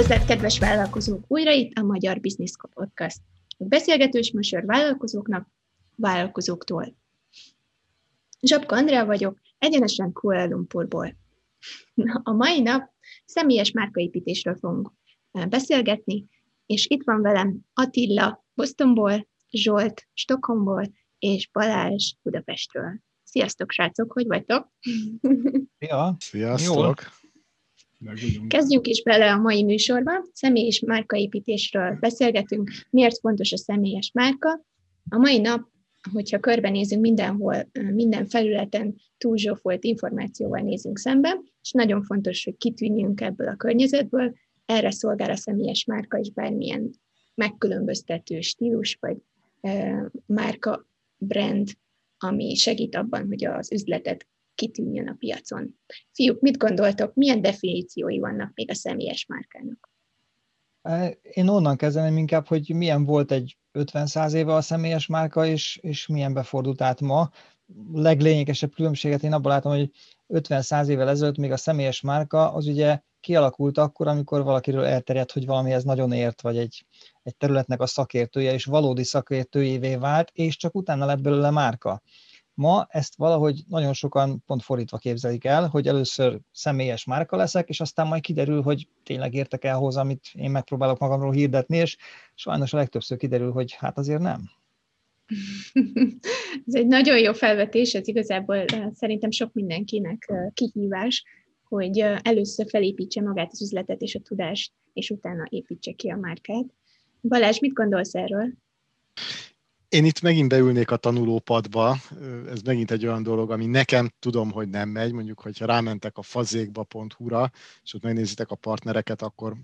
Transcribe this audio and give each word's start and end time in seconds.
Üdvözlet, 0.00 0.26
kedves 0.26 0.58
vállalkozók! 0.58 1.24
Újra 1.28 1.50
itt 1.50 1.78
a 1.78 1.82
Magyar 1.82 2.20
Business 2.20 2.52
Podcast. 2.74 3.18
A 3.58 3.64
beszélgetős 3.64 4.32
műsor 4.32 4.64
vállalkozóknak, 4.64 5.48
vállalkozóktól. 5.96 6.96
Zsapka 8.40 8.76
Andrea 8.76 9.06
vagyok, 9.06 9.38
egyenesen 9.58 10.12
Kuala 10.12 10.46
Lumpurból. 10.46 11.16
A 12.22 12.32
mai 12.32 12.60
nap 12.60 12.90
személyes 13.24 13.70
márkaépítésről 13.70 14.56
fogunk 14.56 14.92
eh, 15.30 15.46
beszélgetni, 15.46 16.26
és 16.66 16.86
itt 16.86 17.02
van 17.04 17.22
velem 17.22 17.58
Attila 17.74 18.44
Bostonból, 18.54 19.28
Zsolt 19.50 20.08
Stockholmból, 20.12 20.92
és 21.18 21.48
Balázs 21.52 22.12
Budapestről. 22.22 23.00
Sziasztok, 23.22 23.70
srácok, 23.70 24.12
hogy 24.12 24.26
vagytok? 24.26 24.68
Szia! 25.78 26.16
Sziasztok! 26.18 26.74
Jól. 26.76 26.94
Kezdjünk 28.48 28.86
is 28.86 29.02
bele 29.02 29.32
a 29.32 29.38
mai 29.38 29.62
műsorba. 29.62 30.10
Személyes 30.32 30.80
márkaépítésről 30.80 31.96
beszélgetünk. 32.00 32.70
Miért 32.90 33.18
fontos 33.18 33.52
a 33.52 33.56
személyes 33.56 34.10
márka? 34.14 34.64
A 35.08 35.18
mai 35.18 35.38
nap, 35.38 35.68
hogyha 36.12 36.40
körbenézünk 36.40 37.00
mindenhol, 37.00 37.70
minden 37.92 38.26
felületen 38.26 38.94
túlzsófolt 39.18 39.84
információval 39.84 40.60
nézünk 40.60 40.98
szembe, 40.98 41.40
és 41.62 41.70
nagyon 41.72 42.02
fontos, 42.02 42.44
hogy 42.44 42.56
kitűnjünk 42.56 43.20
ebből 43.20 43.48
a 43.48 43.56
környezetből. 43.56 44.34
Erre 44.66 44.90
szolgál 44.90 45.30
a 45.30 45.36
személyes 45.36 45.84
márka 45.84 46.18
is 46.18 46.30
bármilyen 46.30 46.90
megkülönböztető 47.34 48.40
stílus, 48.40 48.96
vagy 49.00 49.16
e, 49.60 50.10
márka 50.26 50.86
brand, 51.16 51.68
ami 52.18 52.54
segít 52.54 52.96
abban, 52.96 53.26
hogy 53.26 53.44
az 53.44 53.72
üzletet 53.72 54.26
kitűnjön 54.54 55.08
a 55.08 55.14
piacon. 55.18 55.80
Fiúk, 56.12 56.40
mit 56.40 56.56
gondoltok, 56.56 57.14
milyen 57.14 57.42
definíciói 57.42 58.18
vannak 58.18 58.50
még 58.54 58.70
a 58.70 58.74
személyes 58.74 59.26
márkának? 59.26 59.90
Én 61.22 61.48
onnan 61.48 61.76
kezdeném 61.76 62.16
inkább, 62.16 62.46
hogy 62.46 62.74
milyen 62.74 63.04
volt 63.04 63.32
egy 63.32 63.58
50-100 63.72 64.32
éve 64.32 64.54
a 64.54 64.60
személyes 64.60 65.06
márka, 65.06 65.46
és, 65.46 65.78
és 65.82 66.06
milyen 66.06 66.34
befordult 66.34 66.80
át 66.80 67.00
ma. 67.00 67.30
Leglényegesebb 67.92 68.72
különbséget 68.74 69.22
én 69.22 69.32
abban 69.32 69.52
látom, 69.52 69.72
hogy 69.72 69.90
50-100 70.28 70.88
évvel 70.88 71.08
ezelőtt 71.08 71.36
még 71.36 71.52
a 71.52 71.56
személyes 71.56 72.00
márka 72.00 72.52
az 72.52 72.66
ugye 72.66 73.00
kialakult 73.20 73.78
akkor, 73.78 74.08
amikor 74.08 74.42
valakiről 74.42 74.84
elterjedt, 74.84 75.32
hogy 75.32 75.46
valamihez 75.46 75.84
nagyon 75.84 76.12
ért, 76.12 76.40
vagy 76.40 76.58
egy, 76.58 76.86
egy 77.22 77.36
területnek 77.36 77.80
a 77.80 77.86
szakértője, 77.86 78.52
és 78.52 78.64
valódi 78.64 79.04
szakértőjévé 79.04 79.96
vált, 79.96 80.30
és 80.32 80.56
csak 80.56 80.74
utána 80.74 81.04
lett 81.04 81.20
belőle 81.20 81.50
márka. 81.50 82.02
Ma 82.54 82.86
ezt 82.90 83.16
valahogy 83.16 83.62
nagyon 83.68 83.92
sokan 83.92 84.42
pont 84.46 84.62
fordítva 84.62 84.98
képzelik 84.98 85.44
el, 85.44 85.68
hogy 85.68 85.86
először 85.86 86.40
személyes 86.52 87.04
márka 87.04 87.36
leszek, 87.36 87.68
és 87.68 87.80
aztán 87.80 88.06
majd 88.06 88.22
kiderül, 88.22 88.62
hogy 88.62 88.88
tényleg 89.04 89.34
értek 89.34 89.64
el 89.64 89.76
hozzá, 89.76 90.00
amit 90.00 90.30
én 90.32 90.50
megpróbálok 90.50 90.98
magamról 90.98 91.32
hirdetni, 91.32 91.76
és 91.76 91.96
sajnos 92.34 92.72
a 92.72 92.76
legtöbbször 92.76 93.18
kiderül, 93.18 93.52
hogy 93.52 93.72
hát 93.72 93.98
azért 93.98 94.20
nem. 94.20 94.50
ez 96.66 96.74
egy 96.74 96.86
nagyon 96.86 97.18
jó 97.18 97.32
felvetés, 97.32 97.94
ez 97.94 98.08
igazából 98.08 98.56
eh, 98.56 98.90
szerintem 98.92 99.30
sok 99.30 99.52
mindenkinek 99.52 100.24
eh, 100.26 100.46
kihívás, 100.54 101.24
hogy 101.64 101.98
eh, 101.98 102.18
először 102.22 102.66
felépítse 102.68 103.22
magát 103.22 103.50
az 103.52 103.62
üzletet 103.62 104.00
és 104.00 104.14
a 104.14 104.20
tudást, 104.20 104.72
és 104.92 105.10
utána 105.10 105.46
építse 105.48 105.92
ki 105.92 106.08
a 106.08 106.16
márkát. 106.16 106.64
Balázs, 107.20 107.58
mit 107.58 107.72
gondolsz 107.72 108.14
erről? 108.14 108.52
Én 109.90 110.04
itt 110.04 110.20
megint 110.20 110.48
beülnék 110.48 110.90
a 110.90 110.96
tanulópadba, 110.96 111.96
ez 112.50 112.60
megint 112.62 112.90
egy 112.90 113.06
olyan 113.06 113.22
dolog, 113.22 113.50
ami 113.50 113.66
nekem 113.66 114.10
tudom, 114.18 114.50
hogy 114.50 114.68
nem 114.68 114.88
megy, 114.88 115.12
mondjuk, 115.12 115.40
hogyha 115.40 115.66
rámentek 115.66 116.18
a 116.18 116.22
fazékba.hu-ra, 116.22 117.50
és 117.82 117.94
ott 117.94 118.02
megnézitek 118.02 118.50
a 118.50 118.54
partnereket, 118.54 119.22
akkor 119.22 119.56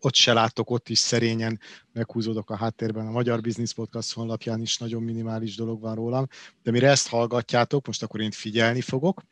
ott 0.00 0.14
se 0.14 0.32
látok, 0.32 0.70
ott 0.70 0.88
is 0.88 0.98
szerényen 0.98 1.60
meghúzódok 1.92 2.50
a 2.50 2.56
háttérben. 2.56 3.06
A 3.06 3.10
Magyar 3.10 3.40
Business 3.40 3.72
Podcast 3.72 4.12
honlapján 4.12 4.60
is 4.60 4.78
nagyon 4.78 5.02
minimális 5.02 5.56
dolog 5.56 5.80
van 5.80 5.94
rólam, 5.94 6.26
de 6.62 6.70
mire 6.70 6.88
ezt 6.88 7.08
hallgatjátok, 7.08 7.86
most 7.86 8.02
akkor 8.02 8.20
én 8.20 8.30
figyelni 8.30 8.80
fogok, 8.80 9.22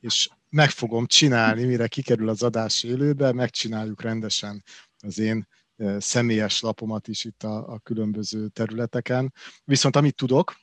és 0.00 0.28
meg 0.48 0.70
fogom 0.70 1.06
csinálni, 1.06 1.64
mire 1.64 1.86
kikerül 1.86 2.28
az 2.28 2.42
adás 2.42 2.82
élőbe, 2.82 3.32
megcsináljuk 3.32 4.02
rendesen 4.02 4.62
az 4.98 5.18
én 5.18 5.46
személyes 5.98 6.60
lapomat 6.60 7.08
is 7.08 7.24
itt 7.24 7.42
a, 7.42 7.72
a 7.72 7.78
különböző 7.78 8.48
területeken. 8.48 9.32
Viszont 9.64 9.96
amit 9.96 10.14
tudok, 10.14 10.54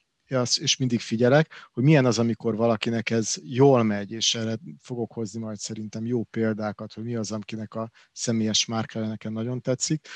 és 0.59 0.77
mindig 0.77 0.99
figyelek, 0.99 1.69
hogy 1.71 1.83
milyen 1.83 2.05
az, 2.05 2.19
amikor 2.19 2.55
valakinek 2.55 3.09
ez 3.09 3.35
jól 3.43 3.83
megy, 3.83 4.11
és 4.11 4.35
erre 4.35 4.57
fogok 4.79 5.13
hozni 5.13 5.39
majd 5.39 5.57
szerintem 5.57 6.05
jó 6.05 6.23
példákat, 6.23 6.93
hogy 6.93 7.03
mi 7.03 7.15
az, 7.15 7.31
akinek 7.31 7.73
a 7.73 7.91
személyes 8.11 8.65
márkája 8.65 9.07
nekem 9.07 9.33
nagyon 9.33 9.61
tetszik, 9.61 10.07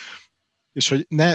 és 0.71 0.89
hogy 0.89 1.05
ne 1.09 1.33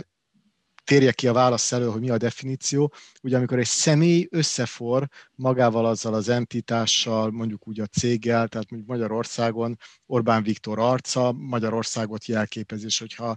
térjek 0.89 1.15
ki 1.15 1.29
a 1.29 1.33
válasz 1.33 1.73
elő, 1.73 1.87
hogy 1.87 2.01
mi 2.01 2.11
a 2.11 2.17
definíció. 2.17 2.93
Ugye 3.23 3.37
amikor 3.37 3.59
egy 3.59 3.67
személy 3.67 4.27
összefor 4.31 5.09
magával 5.35 5.87
azzal 5.87 6.15
az 6.15 6.29
entitással, 6.29 7.31
mondjuk 7.31 7.69
úgy 7.69 7.81
a 7.81 7.87
céggel, 7.87 8.49
tehát 8.49 8.71
mondjuk 8.71 8.91
Magyarországon 8.91 9.79
Orbán 10.07 10.43
Viktor 10.43 10.79
arca, 10.79 11.33
Magyarországot 11.33 12.27
jelképezés, 12.27 12.99
hogyha 12.99 13.37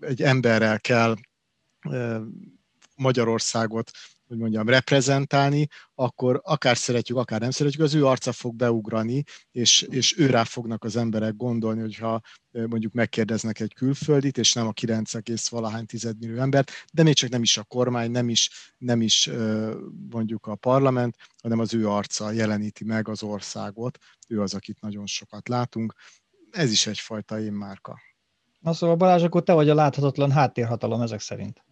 egy 0.00 0.22
emberrel 0.22 0.80
kell 0.80 1.14
Magyarországot 2.94 3.90
hogy 4.28 4.38
mondjam, 4.38 4.68
reprezentálni, 4.68 5.66
akkor 5.94 6.40
akár 6.44 6.76
szeretjük, 6.76 7.18
akár 7.18 7.40
nem 7.40 7.50
szeretjük, 7.50 7.82
az 7.82 7.94
ő 7.94 8.06
arca 8.06 8.32
fog 8.32 8.54
beugrani, 8.54 9.22
és, 9.50 9.82
és 9.82 10.18
őrá 10.18 10.44
fognak 10.44 10.84
az 10.84 10.96
emberek 10.96 11.36
gondolni, 11.36 11.80
hogyha 11.80 12.20
mondjuk 12.50 12.92
megkérdeznek 12.92 13.60
egy 13.60 13.74
külföldit, 13.74 14.38
és 14.38 14.52
nem 14.52 14.66
a 14.66 14.72
9 14.72 15.48
valahány 15.48 15.86
tizedmillió 15.86 16.40
embert, 16.40 16.70
de 16.92 17.02
még 17.02 17.14
csak 17.14 17.30
nem 17.30 17.42
is 17.42 17.56
a 17.56 17.64
kormány, 17.64 18.10
nem 18.10 18.28
is, 18.28 18.50
nem 18.78 19.00
is 19.00 19.30
mondjuk 20.10 20.46
a 20.46 20.54
parlament, 20.54 21.16
hanem 21.42 21.58
az 21.58 21.74
ő 21.74 21.88
arca 21.88 22.30
jeleníti 22.30 22.84
meg 22.84 23.08
az 23.08 23.22
országot, 23.22 23.98
ő 24.28 24.40
az, 24.40 24.54
akit 24.54 24.80
nagyon 24.80 25.06
sokat 25.06 25.48
látunk. 25.48 25.94
Ez 26.50 26.70
is 26.70 26.86
egyfajta 26.86 27.40
én 27.40 27.52
márka. 27.52 28.00
Na 28.60 28.72
szóval 28.72 28.96
Balázs, 28.96 29.22
akkor 29.22 29.42
te 29.42 29.52
vagy 29.52 29.68
a 29.68 29.74
láthatatlan 29.74 30.30
háttérhatalom 30.30 31.00
ezek 31.00 31.20
szerint. 31.20 31.62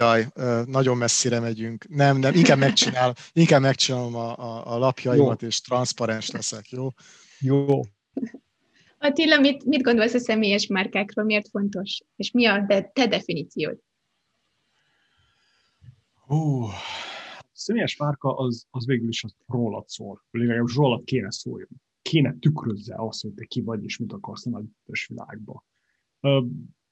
Jaj, 0.00 0.26
nagyon 0.66 0.96
messzire 0.96 1.40
megyünk. 1.40 1.88
Nem, 1.88 2.18
nem, 2.18 2.34
inkább, 2.34 2.58
megcsinál, 2.58 3.14
inkább 3.32 3.60
megcsinálom 3.60 4.14
a, 4.14 4.38
a, 4.38 4.74
a 4.74 4.78
lapjaimat, 4.78 5.42
jó. 5.42 5.48
és 5.48 5.60
transzparens 5.60 6.30
leszek, 6.30 6.70
jó? 6.70 6.88
Jó. 7.38 7.80
Attila, 8.98 9.40
mit, 9.40 9.64
mit 9.64 9.82
gondolsz 9.82 10.14
a 10.14 10.18
személyes 10.18 10.66
márkákról, 10.66 11.24
miért 11.24 11.48
fontos? 11.48 12.00
És 12.16 12.30
mi 12.30 12.46
a 12.46 12.64
de, 12.66 12.82
te 12.82 13.06
definíciód? 13.06 13.78
Hú, 16.26 16.62
a 16.62 16.72
személyes 17.52 17.96
márka 17.96 18.36
az, 18.36 18.66
az 18.70 18.86
végül 18.86 19.08
is 19.08 19.24
az 19.24 19.34
rólad 19.46 19.88
szól. 19.88 20.24
Legalábbis 20.30 20.74
rólad 20.74 21.04
kéne 21.04 21.30
szóljon. 21.30 21.68
Kéne 22.02 22.36
tükrözze 22.40 22.94
azt, 22.98 23.22
hogy 23.22 23.32
te 23.34 23.44
ki 23.44 23.60
vagy, 23.60 23.84
és 23.84 23.98
mit 23.98 24.12
akarsz 24.12 24.46
a 24.46 24.50
nagy 24.50 24.64
világba 25.06 25.64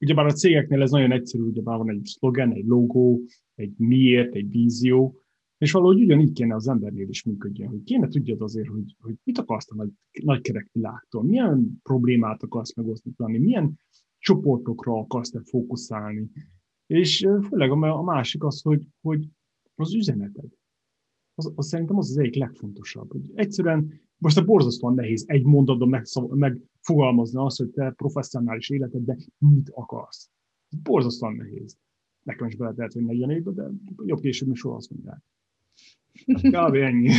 ugyebár 0.00 0.26
a 0.26 0.32
cégeknél 0.32 0.82
ez 0.82 0.90
nagyon 0.90 1.12
egyszerű, 1.12 1.42
ugyebár 1.42 1.78
van 1.78 1.90
egy 1.90 2.04
szlogen, 2.04 2.52
egy 2.52 2.66
logó, 2.66 3.20
egy 3.54 3.72
miért, 3.76 4.34
egy 4.34 4.50
vízió, 4.50 5.22
és 5.58 5.72
valahogy 5.72 6.02
ugyanígy 6.02 6.32
kéne 6.32 6.54
az 6.54 6.68
embernél 6.68 7.08
is 7.08 7.22
működjön, 7.22 7.68
hogy 7.68 7.82
kéne 7.82 8.08
tudjad 8.08 8.40
azért, 8.40 8.68
hogy, 8.68 8.96
hogy 8.98 9.14
mit 9.24 9.38
akarsz 9.38 9.70
a 9.70 9.74
nagy, 9.74 9.90
nagy 10.22 10.40
kerek 10.40 10.68
világtól, 10.72 11.22
milyen 11.22 11.80
problémát 11.82 12.42
akarsz 12.42 12.74
megosztani, 12.74 13.38
milyen 13.38 13.78
csoportokra 14.18 14.92
akarsz 14.92 15.30
te 15.30 15.40
fókuszálni. 15.44 16.30
És 16.86 17.28
főleg 17.48 17.70
a 17.70 18.02
másik 18.02 18.44
az, 18.44 18.62
hogy, 18.62 18.82
hogy 19.00 19.28
az 19.74 19.94
üzeneted. 19.94 20.50
Az, 21.38 21.52
az 21.54 21.66
szerintem 21.66 21.96
az 21.96 22.10
az 22.10 22.18
egyik 22.18 22.34
legfontosabb. 22.34 23.10
Hogy 23.10 23.30
egyszerűen 23.34 24.00
most 24.16 24.38
a 24.38 24.44
borzasztóan 24.44 24.94
nehéz 24.94 25.24
egy 25.26 25.44
mondatban 25.44 26.04
megfogalmazni 26.28 27.38
azt, 27.40 27.58
hogy 27.58 27.68
te 27.68 27.90
professzionális 27.96 28.70
életedben 28.70 29.18
mit 29.38 29.70
akarsz. 29.74 30.30
Borzasztóan 30.82 31.34
nehéz. 31.34 31.76
Nekem 32.22 32.46
is 32.46 32.56
bele 32.56 32.72
lehet, 32.76 32.92
hogy 32.92 33.04
40 33.04 33.30
évben, 33.30 33.54
de 33.54 33.70
jobb 34.06 34.20
később, 34.20 34.46
mint 34.46 34.58
soha 34.58 34.76
azt 34.76 34.90
mondják. 34.90 35.22
Kb. 36.26 36.74
ennyi. 36.74 37.10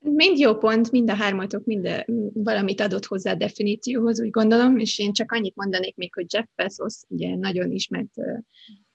Mind 0.00 0.38
jó 0.38 0.56
pont, 0.56 0.90
mind 0.90 1.10
a 1.10 1.14
hármatok 1.14 1.64
mind 1.64 2.04
valamit 2.32 2.80
adott 2.80 3.04
hozzá 3.04 3.32
a 3.32 3.34
definícióhoz, 3.34 4.20
úgy 4.20 4.30
gondolom, 4.30 4.78
és 4.78 4.98
én 4.98 5.12
csak 5.12 5.32
annyit 5.32 5.56
mondanék 5.56 5.96
még, 5.96 6.14
hogy 6.14 6.26
Jeff 6.32 6.46
Bezos, 6.54 6.94
ugye 7.08 7.36
nagyon 7.36 7.70
ismert 7.70 8.14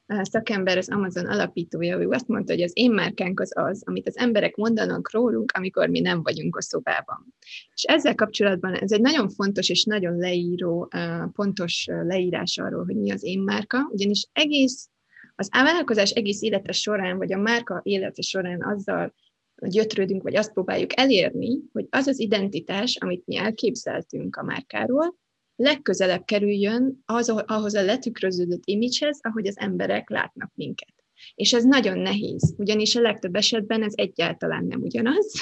szakember, 0.08 0.78
az 0.78 0.90
Amazon 0.90 1.26
alapítója, 1.26 1.98
ő 1.98 2.10
azt 2.10 2.28
mondta, 2.28 2.54
hogy 2.54 2.62
az 2.62 2.72
én 2.74 2.92
márkánk 2.92 3.40
az 3.40 3.52
az, 3.56 3.84
amit 3.86 4.08
az 4.08 4.18
emberek 4.18 4.56
mondanak 4.56 5.12
rólunk, 5.12 5.52
amikor 5.52 5.90
mi 5.90 6.00
nem 6.00 6.24
vagyunk 6.24 6.56
a 6.56 6.62
szobában. 6.62 7.34
És 7.74 7.84
ezzel 7.84 8.16
kapcsolatban 8.16 8.74
ez 8.74 8.92
egy 8.92 9.02
nagyon 9.02 9.30
fontos 9.30 9.70
és 9.70 9.84
nagyon 9.84 10.18
leíró, 10.18 10.92
pontos 11.34 11.86
leírás 11.88 12.58
arról, 12.58 12.86
hogy 12.86 12.96
mi 12.96 13.12
az 13.12 13.24
én 13.24 13.40
márka, 13.40 13.90
ugyanis 13.92 14.28
egész 14.32 14.90
az 15.36 15.50
vállalkozás 15.50 16.12
egész 16.12 16.42
élete 16.42 16.72
során, 16.72 17.18
vagy 17.18 17.34
a 17.34 17.38
márka 17.38 17.82
élete 17.84 18.22
során 18.22 18.62
azzal 18.62 19.14
gyötrődünk, 19.56 20.24
vagy 20.24 20.36
azt 20.36 20.54
próbáljuk 20.54 21.00
elérni, 21.00 21.60
hogy 21.72 21.88
az 21.90 22.08
az 22.08 22.20
identitás, 22.20 22.96
amit 22.96 23.26
mi 23.26 23.38
elképzeltünk 23.38 24.36
a 24.36 24.44
márkáról, 24.44 25.16
legközelebb 25.56 26.26
kerüljön 26.26 27.02
az, 27.06 27.30
ahhoz 27.30 27.74
a 27.74 27.82
letükröződött 27.82 28.62
imidzshez, 28.66 29.20
ahogy 29.22 29.48
az 29.48 29.58
emberek 29.58 30.10
látnak 30.10 30.52
minket. 30.56 30.94
És 31.36 31.54
ez 31.54 31.64
nagyon 31.64 31.98
nehéz, 31.98 32.54
ugyanis 32.58 32.96
a 32.96 33.02
legtöbb 33.02 33.36
esetben 33.36 33.84
ez 33.84 33.94
egyáltalán 33.96 34.66
nem 34.66 34.82
ugyanaz. 34.82 35.34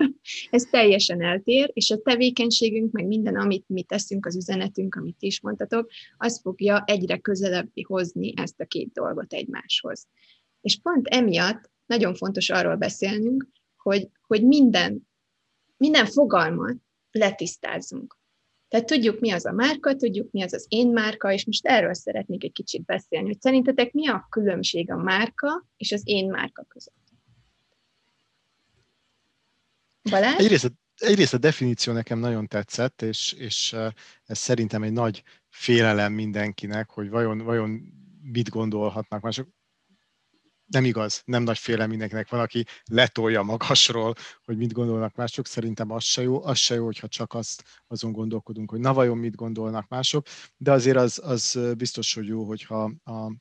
ez 0.50 0.62
teljesen 0.70 1.22
eltér, 1.22 1.70
és 1.72 1.90
a 1.90 2.00
tevékenységünk, 2.00 2.92
meg 2.92 3.06
minden, 3.06 3.36
amit 3.36 3.68
mi 3.68 3.82
teszünk, 3.82 4.26
az 4.26 4.36
üzenetünk, 4.36 4.94
amit 4.94 5.16
ti 5.16 5.26
is 5.26 5.40
mondtatok, 5.40 5.90
az 6.16 6.40
fogja 6.40 6.84
egyre 6.86 7.18
közelebb 7.18 7.70
hozni 7.82 8.32
ezt 8.36 8.60
a 8.60 8.64
két 8.64 8.92
dolgot 8.92 9.32
egymáshoz. 9.32 10.06
És 10.60 10.78
pont 10.82 11.06
emiatt 11.06 11.70
nagyon 11.86 12.14
fontos 12.14 12.50
arról 12.50 12.76
beszélnünk, 12.76 13.48
hogy, 13.76 14.08
hogy 14.26 14.44
minden, 14.46 15.08
minden 15.76 16.06
fogalmat 16.06 16.76
letisztázzunk. 17.10 18.19
Tehát 18.70 18.86
tudjuk, 18.86 19.20
mi 19.20 19.30
az 19.30 19.46
a 19.46 19.52
márka, 19.52 19.96
tudjuk, 19.96 20.30
mi 20.30 20.42
az 20.42 20.52
az 20.52 20.66
én 20.68 20.88
márka, 20.88 21.32
és 21.32 21.44
most 21.44 21.66
erről 21.66 21.94
szeretnék 21.94 22.44
egy 22.44 22.52
kicsit 22.52 22.84
beszélni, 22.84 23.26
hogy 23.26 23.40
szerintetek 23.40 23.92
mi 23.92 24.08
a 24.08 24.26
különbség 24.30 24.90
a 24.90 24.96
márka 24.96 25.66
és 25.76 25.92
az 25.92 26.02
én 26.04 26.30
márka 26.30 26.64
között? 26.68 26.94
Balázs? 30.10 30.38
Egyrészt 30.38 30.64
a, 30.64 30.70
egyrészt 30.94 31.34
a 31.34 31.38
definíció 31.38 31.92
nekem 31.92 32.18
nagyon 32.18 32.46
tetszett, 32.46 33.02
és, 33.02 33.32
és 33.32 33.76
ez 34.24 34.38
szerintem 34.38 34.82
egy 34.82 34.92
nagy 34.92 35.22
félelem 35.48 36.12
mindenkinek, 36.12 36.90
hogy 36.90 37.08
vajon, 37.08 37.38
vajon 37.38 37.82
mit 38.22 38.48
gondolhatnak 38.48 39.22
mások 39.22 39.48
nem 40.70 40.84
igaz, 40.84 41.22
nem 41.24 41.42
nagy 41.42 41.58
félelem 41.58 41.88
mindenkinek 41.88 42.28
van, 42.28 42.40
aki 42.40 42.64
letolja 42.84 43.42
magasról, 43.42 44.14
hogy 44.44 44.56
mit 44.56 44.72
gondolnak 44.72 45.14
mások, 45.14 45.46
szerintem 45.46 45.90
az 45.90 46.04
se 46.04 46.22
jó, 46.22 46.44
az 46.44 46.58
se 46.58 46.74
jó, 46.74 46.84
hogyha 46.84 47.08
csak 47.08 47.34
azt 47.34 47.64
azon 47.86 48.12
gondolkodunk, 48.12 48.70
hogy 48.70 48.80
na 48.80 48.94
vajon 48.94 49.18
mit 49.18 49.34
gondolnak 49.34 49.88
mások, 49.88 50.26
de 50.56 50.72
azért 50.72 50.96
az, 50.96 51.20
az 51.24 51.58
biztos, 51.76 52.14
hogy 52.14 52.26
jó, 52.26 52.44
hogyha 52.44 52.82
a 53.04 53.32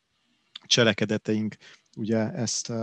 cselekedeteink 0.65 1.55
ugye 1.97 2.31
ezt 2.31 2.73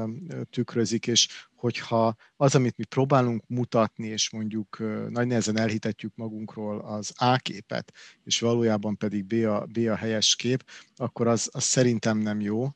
tükrözik, 0.50 1.06
és 1.06 1.28
hogyha 1.54 2.14
az, 2.36 2.54
amit 2.54 2.76
mi 2.76 2.84
próbálunk 2.84 3.46
mutatni, 3.46 4.06
és 4.06 4.30
mondjuk 4.30 4.78
nagy 5.08 5.26
nehezen 5.26 5.58
elhitetjük 5.58 6.14
magunkról 6.14 6.78
az 6.78 7.12
A 7.16 7.36
képet, 7.36 7.92
és 8.24 8.40
valójában 8.40 8.96
pedig 8.96 9.24
B 9.24 9.32
a, 9.32 9.66
B 9.66 9.76
a 9.76 9.94
helyes 9.94 10.36
kép, 10.36 10.64
akkor 10.96 11.26
az, 11.26 11.48
az 11.52 11.64
szerintem 11.64 12.18
nem 12.18 12.40
jó, 12.40 12.68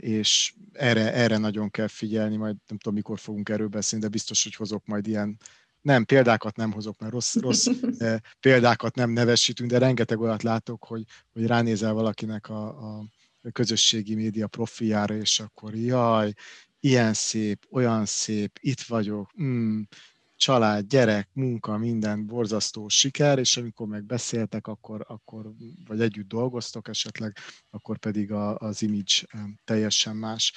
és 0.00 0.54
erre, 0.72 1.12
erre 1.12 1.38
nagyon 1.38 1.70
kell 1.70 1.86
figyelni, 1.86 2.36
majd 2.36 2.56
nem 2.68 2.78
tudom, 2.78 2.94
mikor 2.94 3.18
fogunk 3.18 3.48
erről 3.48 3.68
beszélni, 3.68 4.04
de 4.04 4.10
biztos, 4.10 4.42
hogy 4.42 4.54
hozok 4.54 4.86
majd 4.86 5.06
ilyen, 5.06 5.36
nem, 5.82 6.04
példákat 6.04 6.56
nem 6.56 6.72
hozok, 6.72 6.98
mert 6.98 7.12
rossz, 7.12 7.36
rossz 7.36 7.66
példákat 8.40 8.94
nem 8.94 9.10
nevesítünk, 9.10 9.70
de 9.70 9.78
rengeteg 9.78 10.20
olyat 10.20 10.42
látok, 10.42 10.84
hogy, 10.84 11.04
hogy 11.32 11.46
ránézel 11.46 11.92
valakinek 11.92 12.48
a, 12.48 12.66
a 12.66 13.04
közösségi 13.52 14.14
média 14.14 14.46
profiljára, 14.46 15.14
és 15.14 15.40
akkor 15.40 15.74
jaj, 15.74 16.32
ilyen 16.80 17.14
szép, 17.14 17.66
olyan 17.70 18.06
szép, 18.06 18.58
itt 18.60 18.80
vagyok, 18.80 19.30
mm, 19.42 19.82
család, 20.38 20.86
gyerek, 20.86 21.28
munka, 21.32 21.76
minden 21.76 22.26
borzasztó 22.26 22.88
siker, 22.88 23.38
és 23.38 23.56
amikor 23.56 23.86
meg 23.86 24.04
beszéltek, 24.04 24.66
akkor, 24.66 25.04
akkor 25.08 25.52
vagy 25.86 26.00
együtt 26.00 26.28
dolgoztok 26.28 26.88
esetleg, 26.88 27.36
akkor 27.70 27.98
pedig 27.98 28.32
a, 28.32 28.58
az 28.58 28.82
image 28.82 29.26
teljesen 29.64 30.16
más. 30.16 30.52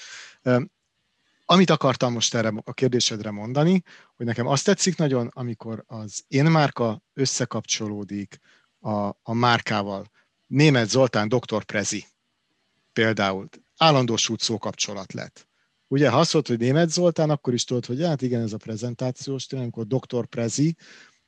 Amit 1.46 1.70
akartam 1.70 2.14
most 2.14 2.36
erre 2.36 2.54
a 2.64 2.74
kérdésedre 2.74 3.32
mondani, 3.32 3.84
hogy 4.16 4.26
nekem 4.26 4.48
azt 4.48 4.66
tetszik 4.66 4.98
nagyon, 4.98 5.28
amikor 5.34 5.84
az 5.88 6.24
én 6.28 6.46
márka 6.46 7.02
összekapcsolódik 7.14 8.40
a, 8.80 9.08
a 9.08 9.34
márkával. 9.34 10.12
Német 10.48 10.90
Zoltán, 10.90 11.28
Dr. 11.28 11.64
Prezi 11.64 12.06
például 12.94 13.50
állandósult 13.78 14.42
szókapcsolat 14.42 15.14
lett 15.14 15.50
Ugye, 15.92 16.10
ha 16.10 16.20
azt 16.20 16.32
hogy 16.48 16.58
német 16.58 16.90
Zoltán, 16.90 17.30
akkor 17.30 17.54
is 17.54 17.64
tudod, 17.64 17.86
hogy 17.86 18.04
hát 18.04 18.22
igen, 18.22 18.42
ez 18.42 18.54
a 18.54 18.58
prezentációs 18.58 19.46
tényleg, 19.46 19.68
amikor 19.68 19.88
doktor 19.88 20.26
Prezi, 20.26 20.76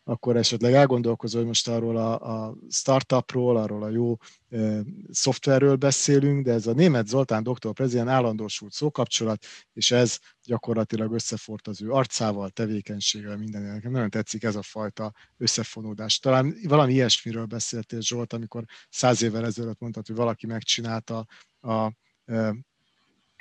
akkor 0.03 0.37
esetleg 0.37 0.73
elgondolkozol, 0.73 1.39
hogy 1.39 1.47
most 1.47 1.67
arról 1.67 1.97
a, 1.97 2.45
a 2.45 2.55
startupról, 2.69 3.57
arról 3.57 3.83
a 3.83 3.89
jó 3.89 4.17
e, 4.49 4.81
szoftverről 5.11 5.75
beszélünk, 5.75 6.45
de 6.45 6.51
ez 6.51 6.67
a 6.67 6.73
német 6.73 7.07
Zoltán 7.07 7.43
doktor 7.43 7.73
Prezi 7.73 7.93
ilyen 7.93 8.07
állandósult 8.07 8.71
szókapcsolat, 8.71 9.45
és 9.73 9.91
ez 9.91 10.19
gyakorlatilag 10.43 11.13
összefort 11.13 11.67
az 11.67 11.81
ő 11.81 11.91
arcával, 11.91 12.49
tevékenységgel, 12.49 13.37
minden. 13.37 13.61
Nekem 13.61 13.91
nagyon 13.91 14.09
tetszik 14.09 14.43
ez 14.43 14.55
a 14.55 14.61
fajta 14.61 15.13
összefonódás. 15.37 16.19
Talán 16.19 16.55
valami 16.63 16.93
ilyesmiről 16.93 17.45
beszéltél, 17.45 18.01
Zsolt, 18.01 18.33
amikor 18.33 18.63
száz 18.89 19.21
évvel 19.21 19.45
ezelőtt 19.45 19.79
mondtad, 19.79 20.07
hogy 20.07 20.15
valaki 20.15 20.47
megcsinálta 20.47 21.25
a, 21.59 21.69
a, 21.71 21.93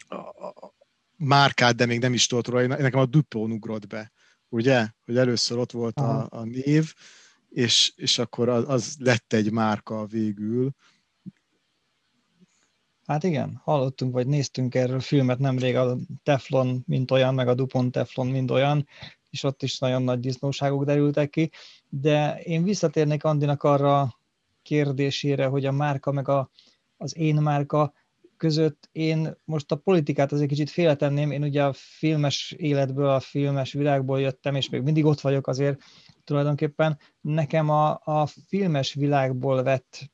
a, 0.09 0.81
márkát, 1.25 1.75
de 1.75 1.87
még 1.87 2.01
nem 2.01 2.13
is 2.13 2.27
tudott 2.27 2.49
róla, 2.49 2.67
nekem 2.67 3.01
a 3.01 3.07
Dupont 3.07 3.53
ugrott 3.53 3.87
be, 3.87 4.13
ugye? 4.49 4.89
Hogy 5.05 5.17
először 5.17 5.59
ott 5.59 5.73
volt 5.73 5.99
a, 5.99 6.27
a 6.31 6.45
név, 6.45 6.95
és, 7.49 7.93
és 7.97 8.19
akkor 8.19 8.49
az, 8.49 8.65
az 8.69 8.97
lett 8.99 9.33
egy 9.33 9.53
márka 9.53 10.07
végül. 10.07 10.71
Hát 13.07 13.23
igen, 13.23 13.61
hallottunk, 13.65 14.13
vagy 14.13 14.27
néztünk 14.27 14.75
erről 14.75 15.01
filmet 15.01 15.39
nemrég, 15.39 15.77
a 15.77 15.97
Teflon 16.23 16.83
mint 16.87 17.11
olyan, 17.11 17.35
meg 17.35 17.49
a 17.49 17.55
Dupont 17.55 17.93
Teflon 17.93 18.27
mint 18.27 18.51
olyan, 18.51 18.87
és 19.31 19.43
ott 19.43 19.63
is 19.63 19.79
nagyon 19.79 20.03
nagy 20.03 20.21
disznóságok 20.21 20.85
derültek 20.85 21.31
ki, 21.31 21.51
de 21.89 22.41
én 22.43 22.63
visszatérnék 22.63 23.25
Andinak 23.25 23.63
arra 23.63 24.19
kérdésére, 24.63 25.47
hogy 25.47 25.67
a 25.67 25.73
márka 25.73 26.13
meg 26.13 26.29
a, 26.29 26.51
az 26.97 27.17
én 27.17 27.35
márka 27.35 27.93
között 28.43 28.89
én 28.93 29.37
most 29.45 29.73
a 29.73 29.77
politikát 29.77 30.33
azért 30.33 30.49
kicsit 30.49 30.71
félretenném, 30.71 31.31
én 31.31 31.43
ugye 31.43 31.65
a 31.65 31.73
filmes 31.73 32.55
életből, 32.57 33.09
a 33.09 33.21
filmes 33.21 33.73
világból 33.73 34.21
jöttem, 34.21 34.55
és 34.55 34.69
még 34.69 34.83
mindig 34.83 35.05
ott 35.05 35.21
vagyok 35.21 35.47
azért 35.47 35.79
tulajdonképpen. 36.25 36.99
Nekem 37.21 37.69
a, 37.69 38.01
a 38.05 38.27
filmes 38.47 38.95
világból 38.95 39.63
vett 39.63 40.11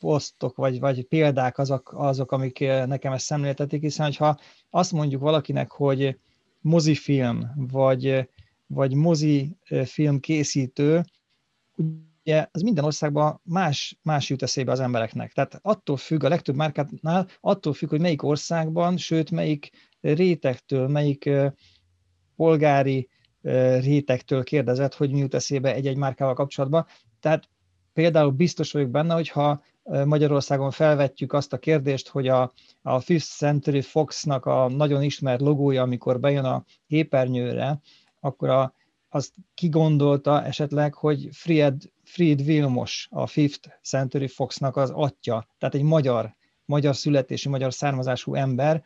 posztok, 0.00 0.56
vagy, 0.56 0.80
vagy 0.80 1.04
példák 1.04 1.58
azok, 1.58 1.92
azok, 1.94 2.32
amik 2.32 2.58
nekem 2.86 3.12
ezt 3.12 3.24
szemléltetik, 3.24 3.80
hiszen 3.80 4.12
ha 4.12 4.38
azt 4.70 4.92
mondjuk 4.92 5.20
valakinek, 5.20 5.70
hogy 5.70 6.18
mozifilm, 6.60 7.52
vagy, 7.54 8.28
vagy 8.66 8.94
mozifilm 8.94 10.20
készítő, 10.20 11.04
ugye 12.28 12.46
az 12.50 12.62
minden 12.62 12.84
országban 12.84 13.40
más, 13.44 13.98
más 14.02 14.30
jut 14.30 14.42
eszébe 14.42 14.72
az 14.72 14.80
embereknek. 14.80 15.32
Tehát 15.32 15.58
attól 15.62 15.96
függ, 15.96 16.24
a 16.24 16.28
legtöbb 16.28 16.56
márkátnál 16.56 17.28
attól 17.40 17.72
függ, 17.72 17.88
hogy 17.88 18.00
melyik 18.00 18.22
országban, 18.22 18.96
sőt 18.96 19.30
melyik 19.30 19.70
rétegtől, 20.00 20.88
melyik 20.88 21.30
polgári 22.36 23.08
rétegtől 23.80 24.44
kérdezett, 24.44 24.94
hogy 24.94 25.10
mi 25.10 25.18
jut 25.18 25.34
eszébe 25.34 25.74
egy-egy 25.74 25.96
márkával 25.96 26.34
kapcsolatban. 26.34 26.86
Tehát 27.20 27.48
például 27.92 28.30
biztos 28.30 28.72
vagyok 28.72 28.90
benne, 28.90 29.14
hogyha 29.14 29.62
Magyarországon 30.04 30.70
felvetjük 30.70 31.32
azt 31.32 31.52
a 31.52 31.58
kérdést, 31.58 32.08
hogy 32.08 32.28
a, 32.28 32.52
a 32.82 33.00
Fifth 33.00 33.28
Century 33.28 33.80
Fox-nak 33.80 34.46
a 34.46 34.68
nagyon 34.68 35.02
ismert 35.02 35.40
logója, 35.40 35.82
amikor 35.82 36.20
bejön 36.20 36.44
a 36.44 36.64
képernyőre, 36.86 37.80
akkor 38.20 38.48
a, 38.48 38.74
azt 39.08 39.34
kigondolta 39.54 40.44
esetleg, 40.44 40.94
hogy 40.94 41.28
Fried, 41.32 41.82
Fried 42.04 42.44
Vilmos, 42.44 43.08
a 43.10 43.26
Fifth 43.26 43.68
Century 43.82 44.28
Foxnak 44.28 44.76
az 44.76 44.90
atya, 44.90 45.48
tehát 45.58 45.74
egy 45.74 45.82
magyar, 45.82 46.36
magyar 46.64 46.96
születésű, 46.96 47.50
magyar 47.50 47.74
származású 47.74 48.34
ember, 48.34 48.82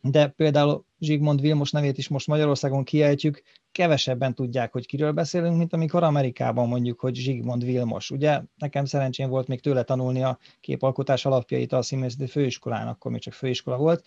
de 0.00 0.26
például 0.28 0.84
Zsigmond 1.00 1.40
Vilmos 1.40 1.70
nevét 1.70 1.98
is 1.98 2.08
most 2.08 2.26
Magyarországon 2.26 2.84
kiejtjük, 2.84 3.42
kevesebben 3.72 4.34
tudják, 4.34 4.72
hogy 4.72 4.86
kiről 4.86 5.12
beszélünk, 5.12 5.56
mint 5.56 5.72
amikor 5.72 6.02
Amerikában 6.02 6.68
mondjuk, 6.68 7.00
hogy 7.00 7.14
Zsigmond 7.14 7.64
Vilmos. 7.64 8.10
Ugye 8.10 8.40
nekem 8.56 8.84
szerencsém 8.84 9.28
volt 9.28 9.46
még 9.46 9.60
tőle 9.60 9.82
tanulni 9.82 10.22
a 10.22 10.38
képalkotás 10.60 11.24
alapjait 11.24 11.72
a 11.72 11.82
színészeti 11.82 12.26
főiskolán, 12.26 12.88
akkor 12.88 13.10
még 13.10 13.20
csak 13.20 13.32
főiskola 13.32 13.76
volt, 13.76 14.06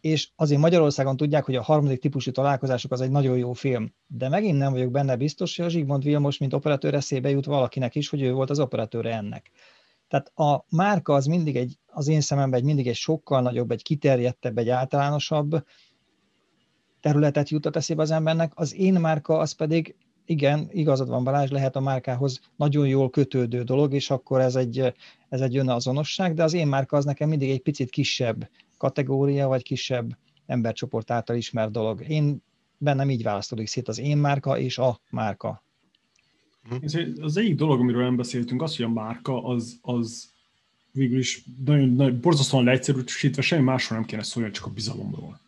és 0.00 0.28
azért 0.36 0.60
Magyarországon 0.60 1.16
tudják, 1.16 1.44
hogy 1.44 1.56
a 1.56 1.62
harmadik 1.62 2.00
típusú 2.00 2.30
találkozások 2.30 2.92
az 2.92 3.00
egy 3.00 3.10
nagyon 3.10 3.38
jó 3.38 3.52
film. 3.52 3.94
De 4.06 4.28
megint 4.28 4.58
nem 4.58 4.72
vagyok 4.72 4.90
benne 4.90 5.16
biztos, 5.16 5.56
hogy 5.56 5.64
a 5.66 5.68
Zsigmond 5.68 6.02
Vilmos, 6.02 6.38
mint 6.38 6.54
operatőr 6.54 6.94
eszébe 6.94 7.30
jut 7.30 7.44
valakinek 7.44 7.94
is, 7.94 8.08
hogy 8.08 8.22
ő 8.22 8.32
volt 8.32 8.50
az 8.50 8.60
operatőre 8.60 9.14
ennek. 9.14 9.50
Tehát 10.08 10.32
a 10.34 10.64
márka 10.68 11.14
az 11.14 11.26
mindig 11.26 11.56
egy, 11.56 11.78
az 11.86 12.08
én 12.08 12.20
szememben 12.20 12.58
egy 12.60 12.64
mindig 12.64 12.88
egy 12.88 12.94
sokkal 12.94 13.42
nagyobb, 13.42 13.70
egy 13.70 13.82
kiterjedtebb, 13.82 14.58
egy 14.58 14.68
általánosabb 14.68 15.64
területet 17.00 17.48
jutott 17.48 17.76
eszébe 17.76 18.02
az 18.02 18.10
embernek. 18.10 18.52
Az 18.54 18.74
én 18.74 18.94
márka 18.94 19.38
az 19.38 19.52
pedig, 19.52 19.96
igen, 20.24 20.68
igazad 20.70 21.08
van 21.08 21.24
Balázs, 21.24 21.50
lehet 21.50 21.76
a 21.76 21.80
márkához 21.80 22.40
nagyon 22.56 22.86
jól 22.86 23.10
kötődő 23.10 23.62
dolog, 23.62 23.94
és 23.94 24.10
akkor 24.10 24.40
ez 24.40 24.56
egy, 24.56 24.94
ez 25.28 25.40
egy 25.40 25.56
önazonosság, 25.56 26.34
de 26.34 26.42
az 26.42 26.52
én 26.52 26.66
márka 26.66 26.96
az 26.96 27.04
nekem 27.04 27.28
mindig 27.28 27.50
egy 27.50 27.62
picit 27.62 27.90
kisebb 27.90 28.48
kategória, 28.80 29.48
vagy 29.48 29.62
kisebb 29.62 30.16
embercsoport 30.46 31.10
által 31.10 31.36
ismert 31.36 31.70
dolog. 31.70 32.04
Én 32.08 32.42
bennem 32.78 33.10
így 33.10 33.22
választódik 33.22 33.66
szét 33.66 33.88
az 33.88 33.98
én 33.98 34.18
márka 34.18 34.58
és 34.58 34.78
a 34.78 35.00
márka. 35.10 35.62
Uh-huh. 36.70 37.22
Az 37.22 37.36
egyik 37.36 37.54
dolog, 37.54 37.80
amiről 37.80 38.02
nem 38.02 38.16
beszéltünk, 38.16 38.62
az, 38.62 38.76
hogy 38.76 38.84
a 38.84 38.88
márka 38.88 39.44
az, 39.44 39.78
az 39.82 40.30
végül 40.92 41.18
is 41.18 41.44
nagyon, 41.64 41.88
nagyon 41.88 42.20
borzasztóan 42.20 42.64
leegyszerűsítve 42.64 43.42
semmi 43.42 43.62
másról 43.62 43.98
nem 43.98 44.08
kéne 44.08 44.22
szólni, 44.22 44.50
csak 44.50 44.66
a 44.66 44.70
bizalomról. 44.70 45.40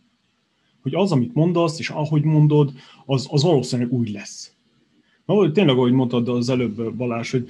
Hogy 0.82 0.94
az, 0.94 1.12
amit 1.12 1.34
mondasz, 1.34 1.78
és 1.78 1.90
ahogy 1.90 2.22
mondod, 2.22 2.72
az, 3.06 3.26
az 3.30 3.42
valószínűleg 3.42 3.92
úgy 3.92 4.10
lesz. 4.10 4.52
Na, 5.24 5.52
tényleg, 5.52 5.76
ahogy 5.76 5.92
mondtad 5.92 6.28
az 6.28 6.48
előbb, 6.48 6.94
Balázs, 6.94 7.30
hogy 7.30 7.48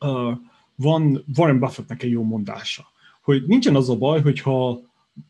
uh, 0.00 0.38
van 0.74 1.24
Warren 1.36 1.58
Buffettnek 1.58 2.02
egy 2.02 2.10
jó 2.10 2.22
mondása, 2.22 2.91
hogy 3.22 3.42
nincsen 3.46 3.76
az 3.76 3.90
a 3.90 3.96
baj, 3.96 4.22
hogyha 4.22 4.80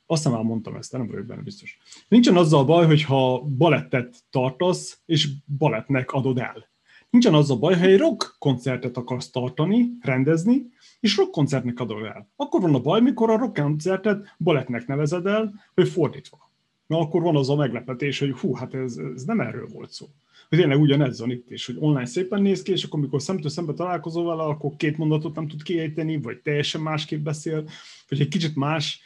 azt 0.07 0.25
nem 0.25 0.41
mondtam 0.41 0.77
ezt, 0.77 0.93
nem 0.93 1.07
vagyok 1.07 1.27
benne 1.27 1.43
biztos. 1.43 1.79
Nincsen 2.09 2.37
az 2.37 2.53
a 2.53 2.65
baj, 2.65 2.87
hogyha 2.87 3.41
balettet 3.41 4.17
tartasz, 4.31 5.01
és 5.07 5.29
balettnek 5.59 6.13
adod 6.13 6.39
el. 6.39 6.71
Nincsen 7.11 7.35
az 7.35 7.51
a 7.51 7.57
baj, 7.57 7.79
ha 7.79 7.85
egy 7.85 7.99
rock 7.99 8.37
koncertet 8.39 8.97
akarsz 8.97 9.31
tartani, 9.31 9.91
rendezni, 10.01 10.67
és 11.01 11.17
rock 11.17 11.31
koncertnek 11.31 11.81
adod 11.81 12.05
el. 12.05 12.29
Akkor 12.37 12.61
van 12.61 12.75
a 12.75 12.81
baj, 12.81 13.01
mikor 13.01 13.31
a 13.31 13.39
rock 13.39 13.61
koncertet 13.61 14.37
balettnek 14.39 14.87
nevezed 14.87 15.27
el, 15.27 15.55
vagy 15.75 15.89
fordítva. 15.89 16.51
Na 16.87 16.99
akkor 16.99 17.23
van 17.23 17.37
az 17.37 17.51
a 17.51 17.57
meglepetés, 17.57 18.19
hogy 18.19 18.33
hú, 18.33 18.55
hát 18.55 18.75
ez, 18.75 18.97
ez 19.15 19.25
nem 19.25 19.41
erről 19.41 19.69
volt 19.73 19.91
szó 19.91 20.07
hogy 20.53 20.61
tényleg 20.61 20.81
ugyanez 20.81 21.21
van 21.21 21.31
itt 21.31 21.51
is, 21.51 21.67
hogy 21.67 21.77
online 21.79 22.05
szépen 22.05 22.43
néz 22.43 22.63
ki, 22.63 22.73
és 22.73 22.85
akkor, 22.85 22.99
amikor 22.99 23.23
szemtől 23.23 23.51
szembe 23.51 23.73
találkozol 23.73 24.25
vele, 24.25 24.43
akkor 24.43 24.77
két 24.77 24.97
mondatot 24.97 25.35
nem 25.35 25.49
tud 25.49 25.63
kiejteni, 25.63 26.21
vagy 26.21 26.41
teljesen 26.41 26.81
másképp 26.81 27.23
beszél, 27.23 27.69
vagy 28.09 28.21
egy 28.21 28.29
kicsit 28.29 28.57
más, 28.57 29.01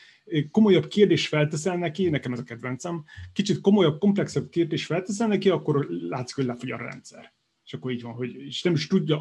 komolyabb 0.51 0.87
kérdés 0.87 1.29
felteszel 1.29 1.77
neki, 1.77 2.09
nekem 2.09 2.33
ez 2.33 2.39
a 2.39 2.43
kedvencem, 2.43 3.05
kicsit 3.33 3.61
komolyabb, 3.61 3.99
komplexebb 3.99 4.49
kérdés 4.49 4.87
felteszel 4.87 5.29
neki, 5.29 5.49
akkor 5.49 5.87
látszik, 6.09 6.37
hogy 6.37 6.45
lefogy 6.45 6.71
a 6.71 6.77
rendszer. 6.77 7.33
És 7.65 7.73
akkor 7.75 7.91
így 7.91 8.03
van, 8.03 8.13
hogy 8.13 8.35
és 8.35 8.63
nem 8.63 8.73
is 8.73 8.87
tudja, 8.87 9.21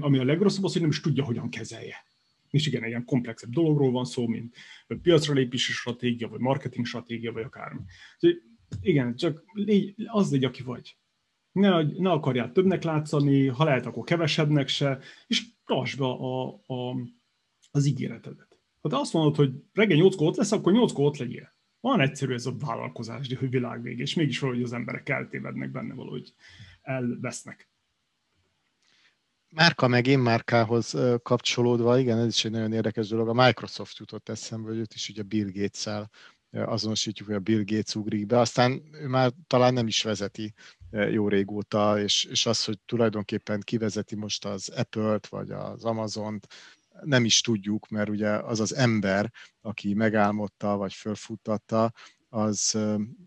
ami 0.00 0.18
a 0.18 0.24
legrosszabb 0.24 0.64
az, 0.64 0.72
hogy 0.72 0.80
nem 0.80 0.90
is 0.90 1.00
tudja, 1.00 1.24
hogyan 1.24 1.50
kezelje. 1.50 1.96
És 2.50 2.66
igen, 2.66 2.82
egy 2.82 2.88
ilyen 2.88 3.04
komplexebb 3.04 3.50
dologról 3.50 3.90
van 3.90 4.04
szó, 4.04 4.26
mint 4.26 4.56
piacra 5.02 5.34
lépési 5.34 5.72
stratégia, 5.72 6.28
vagy 6.28 6.40
marketing 6.40 6.86
stratégia, 6.86 7.32
vagy 7.32 7.44
akármi. 7.44 7.80
Igen, 8.80 9.16
csak 9.16 9.42
légy, 9.52 9.94
az 10.06 10.30
légy, 10.30 10.44
aki 10.44 10.62
vagy 10.62 10.96
ne, 11.58 11.82
ne 11.82 12.10
akarjál 12.10 12.52
többnek 12.52 12.82
látszani, 12.82 13.46
ha 13.46 13.64
lehet, 13.64 13.86
akkor 13.86 14.04
kevesebbnek 14.04 14.68
se, 14.68 14.98
és 15.26 15.42
tartsd 15.64 15.98
be 15.98 16.04
a, 16.04 16.48
a, 16.48 16.96
az 17.70 17.86
ígéretedet. 17.86 18.58
Ha 18.80 18.88
te 18.88 18.96
azt 18.96 19.12
mondod, 19.12 19.36
hogy 19.36 19.52
reggel 19.72 19.96
8 19.96 20.20
ott 20.20 20.36
lesz, 20.36 20.52
akkor 20.52 20.72
8 20.72 20.92
ott 20.94 21.16
legyél. 21.16 21.56
Van 21.80 22.00
egyszerű 22.00 22.34
ez 22.34 22.46
a 22.46 22.56
vállalkozás, 22.58 23.28
de 23.28 23.36
hogy 23.36 23.50
világvég, 23.50 23.98
és 23.98 24.14
mégis 24.14 24.38
valahogy 24.38 24.62
az 24.62 24.72
emberek 24.72 25.08
eltévednek 25.08 25.70
benne, 25.70 25.94
valahogy 25.94 26.34
elvesznek. 26.82 27.70
Márka 29.50 29.88
meg 29.88 30.06
én 30.06 30.18
márkához 30.18 30.96
kapcsolódva, 31.22 31.98
igen, 31.98 32.18
ez 32.18 32.26
is 32.26 32.44
egy 32.44 32.50
nagyon 32.50 32.72
érdekes 32.72 33.08
dolog. 33.08 33.28
A 33.28 33.44
Microsoft 33.44 33.98
jutott 33.98 34.28
eszembe, 34.28 34.68
hogy 34.68 34.78
őt 34.78 34.94
is 34.94 35.08
ugye 35.08 35.22
Bill 35.22 35.50
Gates-el 35.52 36.10
azonosítjuk, 36.50 37.28
hogy 37.28 37.36
a 37.36 37.40
Bill 37.40 37.62
Gates 37.64 37.94
ugrik 37.94 38.26
be, 38.26 38.38
aztán 38.38 38.82
ő 38.92 39.06
már 39.06 39.32
talán 39.46 39.72
nem 39.72 39.86
is 39.86 40.02
vezeti 40.02 40.54
jó 40.90 41.28
régóta, 41.28 42.00
és, 42.00 42.24
és 42.24 42.46
az, 42.46 42.64
hogy 42.64 42.78
tulajdonképpen 42.86 43.60
kivezeti 43.60 44.16
most 44.16 44.44
az 44.44 44.68
Apple-t, 44.68 45.26
vagy 45.26 45.50
az 45.50 45.84
Amazon-t, 45.84 46.46
nem 47.02 47.24
is 47.24 47.40
tudjuk, 47.40 47.88
mert 47.88 48.08
ugye 48.08 48.28
az 48.28 48.60
az 48.60 48.74
ember, 48.74 49.32
aki 49.60 49.94
megálmodta, 49.94 50.76
vagy 50.76 50.92
fölfuttatta, 50.92 51.92
az, 52.28 52.78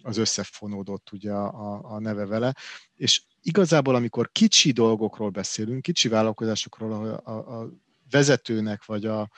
az 0.02 0.18
összefonódott 0.18 1.12
ugye 1.12 1.32
a, 1.32 1.94
a 1.94 2.00
neve 2.00 2.26
vele, 2.26 2.56
és 2.96 3.24
igazából, 3.42 3.96
amikor 3.96 4.32
kicsi 4.32 4.72
dolgokról 4.72 5.30
beszélünk, 5.30 5.82
kicsi 5.82 6.08
vállalkozásokról, 6.08 6.92
a, 6.92 7.32
a, 7.32 7.60
a 7.60 7.70
vezetőnek, 8.10 8.86
vagy 8.86 9.06
a, 9.06 9.30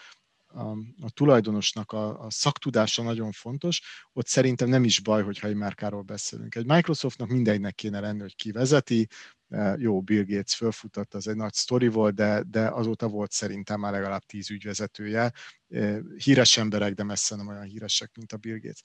a, 0.53 0.69
a 1.01 1.09
tulajdonosnak 1.13 1.91
a, 1.91 2.25
a 2.25 2.29
szaktudása 2.29 3.03
nagyon 3.03 3.31
fontos, 3.31 3.81
ott 4.13 4.27
szerintem 4.27 4.69
nem 4.69 4.83
is 4.83 4.99
baj, 4.99 5.23
hogyha 5.23 5.47
egy 5.47 5.55
márkáról 5.55 6.01
beszélünk. 6.01 6.55
Egy 6.55 6.65
Microsoftnak 6.65 7.29
mindegynek 7.29 7.75
kéne 7.75 7.99
lenni, 7.99 8.21
hogy 8.21 8.35
ki 8.35 8.51
vezeti, 8.51 9.07
e, 9.49 9.75
jó, 9.77 10.01
Bill 10.01 10.23
Gates 10.23 10.55
fölfutott, 10.55 11.13
az 11.13 11.27
egy 11.27 11.35
nagy 11.35 11.53
sztori 11.53 11.87
volt, 11.87 12.15
de, 12.15 12.43
de 12.47 12.67
azóta 12.67 13.07
volt 13.07 13.31
szerintem 13.31 13.79
már 13.79 13.91
legalább 13.91 14.23
tíz 14.23 14.49
ügyvezetője. 14.49 15.31
E, 15.69 16.01
híres 16.17 16.57
emberek, 16.57 16.93
de 16.93 17.03
messze 17.03 17.35
nem 17.35 17.47
olyan 17.47 17.63
híresek, 17.63 18.11
mint 18.15 18.31
a 18.31 18.37
Bill 18.37 18.57
Gates 18.57 18.81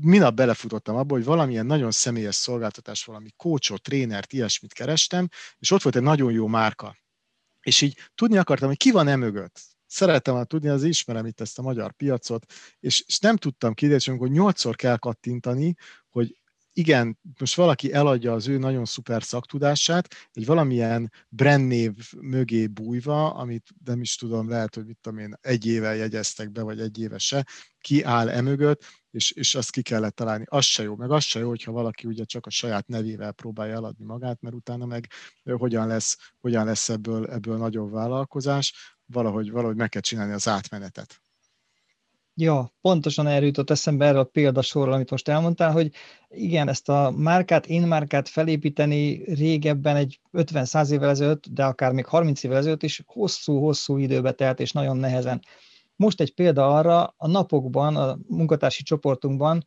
minap 0.00 0.34
belefutottam 0.34 0.96
abba, 0.96 1.14
hogy 1.14 1.24
valamilyen 1.24 1.66
nagyon 1.66 1.90
személyes 1.90 2.34
szolgáltatás, 2.34 3.04
valami 3.04 3.30
coachot, 3.36 3.82
trénert, 3.82 4.32
ilyesmit 4.32 4.72
kerestem, 4.72 5.28
és 5.58 5.70
ott 5.70 5.82
volt 5.82 5.96
egy 5.96 6.02
nagyon 6.02 6.32
jó 6.32 6.46
márka. 6.46 6.96
És 7.60 7.80
így 7.80 7.98
tudni 8.14 8.36
akartam, 8.36 8.68
hogy 8.68 8.76
ki 8.76 8.90
van 8.90 9.08
e 9.08 9.16
mögött 9.16 9.77
szerettem 9.88 10.32
volna 10.32 10.48
tudni, 10.48 10.68
az 10.68 10.84
ismerem 10.84 11.26
itt 11.26 11.40
ezt 11.40 11.58
a 11.58 11.62
magyar 11.62 11.92
piacot, 11.92 12.52
és, 12.80 13.02
és 13.06 13.18
nem 13.18 13.36
tudtam 13.36 13.74
kideríteni, 13.74 14.18
hogy 14.18 14.30
nyolcszor 14.30 14.76
kell 14.76 14.96
kattintani, 14.96 15.74
hogy 16.08 16.38
igen, 16.78 17.18
most 17.38 17.54
valaki 17.54 17.92
eladja 17.92 18.32
az 18.32 18.48
ő 18.48 18.58
nagyon 18.58 18.84
szuper 18.84 19.22
szaktudását, 19.22 20.14
egy 20.32 20.46
valamilyen 20.46 21.12
brandnév 21.28 21.94
mögé 22.20 22.66
bújva, 22.66 23.34
amit 23.34 23.68
nem 23.84 24.00
is 24.00 24.16
tudom, 24.16 24.48
lehet, 24.48 24.74
hogy 24.74 24.86
mit 24.86 24.98
tudom 25.00 25.18
én, 25.18 25.34
egy 25.40 25.66
éve 25.66 25.94
jegyeztek 25.94 26.50
be, 26.50 26.62
vagy 26.62 26.80
egy 26.80 26.98
éve 26.98 27.18
se, 27.18 27.46
ki 27.80 28.02
áll 28.02 28.28
emögött, 28.28 28.84
és, 29.10 29.30
és 29.30 29.54
azt 29.54 29.70
ki 29.70 29.82
kellett 29.82 30.14
találni. 30.14 30.44
Az 30.48 30.64
se 30.64 30.82
jó, 30.82 30.96
meg 30.96 31.10
az 31.10 31.24
se 31.24 31.38
jó, 31.38 31.48
hogyha 31.48 31.72
valaki 31.72 32.06
ugye 32.06 32.24
csak 32.24 32.46
a 32.46 32.50
saját 32.50 32.86
nevével 32.86 33.32
próbálja 33.32 33.74
eladni 33.74 34.04
magát, 34.04 34.40
mert 34.40 34.54
utána 34.54 34.86
meg 34.86 35.06
hogyan 35.44 35.86
lesz, 35.86 36.16
hogyan 36.40 36.64
lesz 36.64 36.88
ebből, 36.88 37.26
ebből 37.26 37.56
nagyobb 37.56 37.92
vállalkozás 37.92 38.97
valahogy, 39.12 39.50
valahogy 39.50 39.76
meg 39.76 39.88
kell 39.88 40.00
csinálni 40.00 40.32
az 40.32 40.48
átmenetet. 40.48 41.22
Ja, 42.40 42.72
pontosan 42.80 43.26
erről 43.26 43.46
jutott 43.46 43.70
eszembe 43.70 44.06
erről 44.06 44.20
a 44.20 44.24
példasorról, 44.24 44.94
amit 44.94 45.10
most 45.10 45.28
elmondtál, 45.28 45.72
hogy 45.72 45.92
igen, 46.28 46.68
ezt 46.68 46.88
a 46.88 47.10
márkát, 47.16 47.66
én 47.66 47.82
márkát 47.82 48.28
felépíteni 48.28 49.22
régebben 49.34 49.96
egy 49.96 50.20
50-100 50.32 50.90
évvel 50.90 51.08
ezelőtt, 51.08 51.46
de 51.46 51.64
akár 51.64 51.92
még 51.92 52.06
30 52.06 52.42
évvel 52.42 52.56
ezelőtt 52.56 52.82
is 52.82 53.02
hosszú-hosszú 53.06 53.96
időbe 53.96 54.32
telt, 54.32 54.60
és 54.60 54.72
nagyon 54.72 54.96
nehezen. 54.96 55.42
Most 55.96 56.20
egy 56.20 56.34
példa 56.34 56.74
arra, 56.74 57.14
a 57.16 57.26
napokban, 57.26 57.96
a 57.96 58.18
munkatársi 58.28 58.82
csoportunkban 58.82 59.66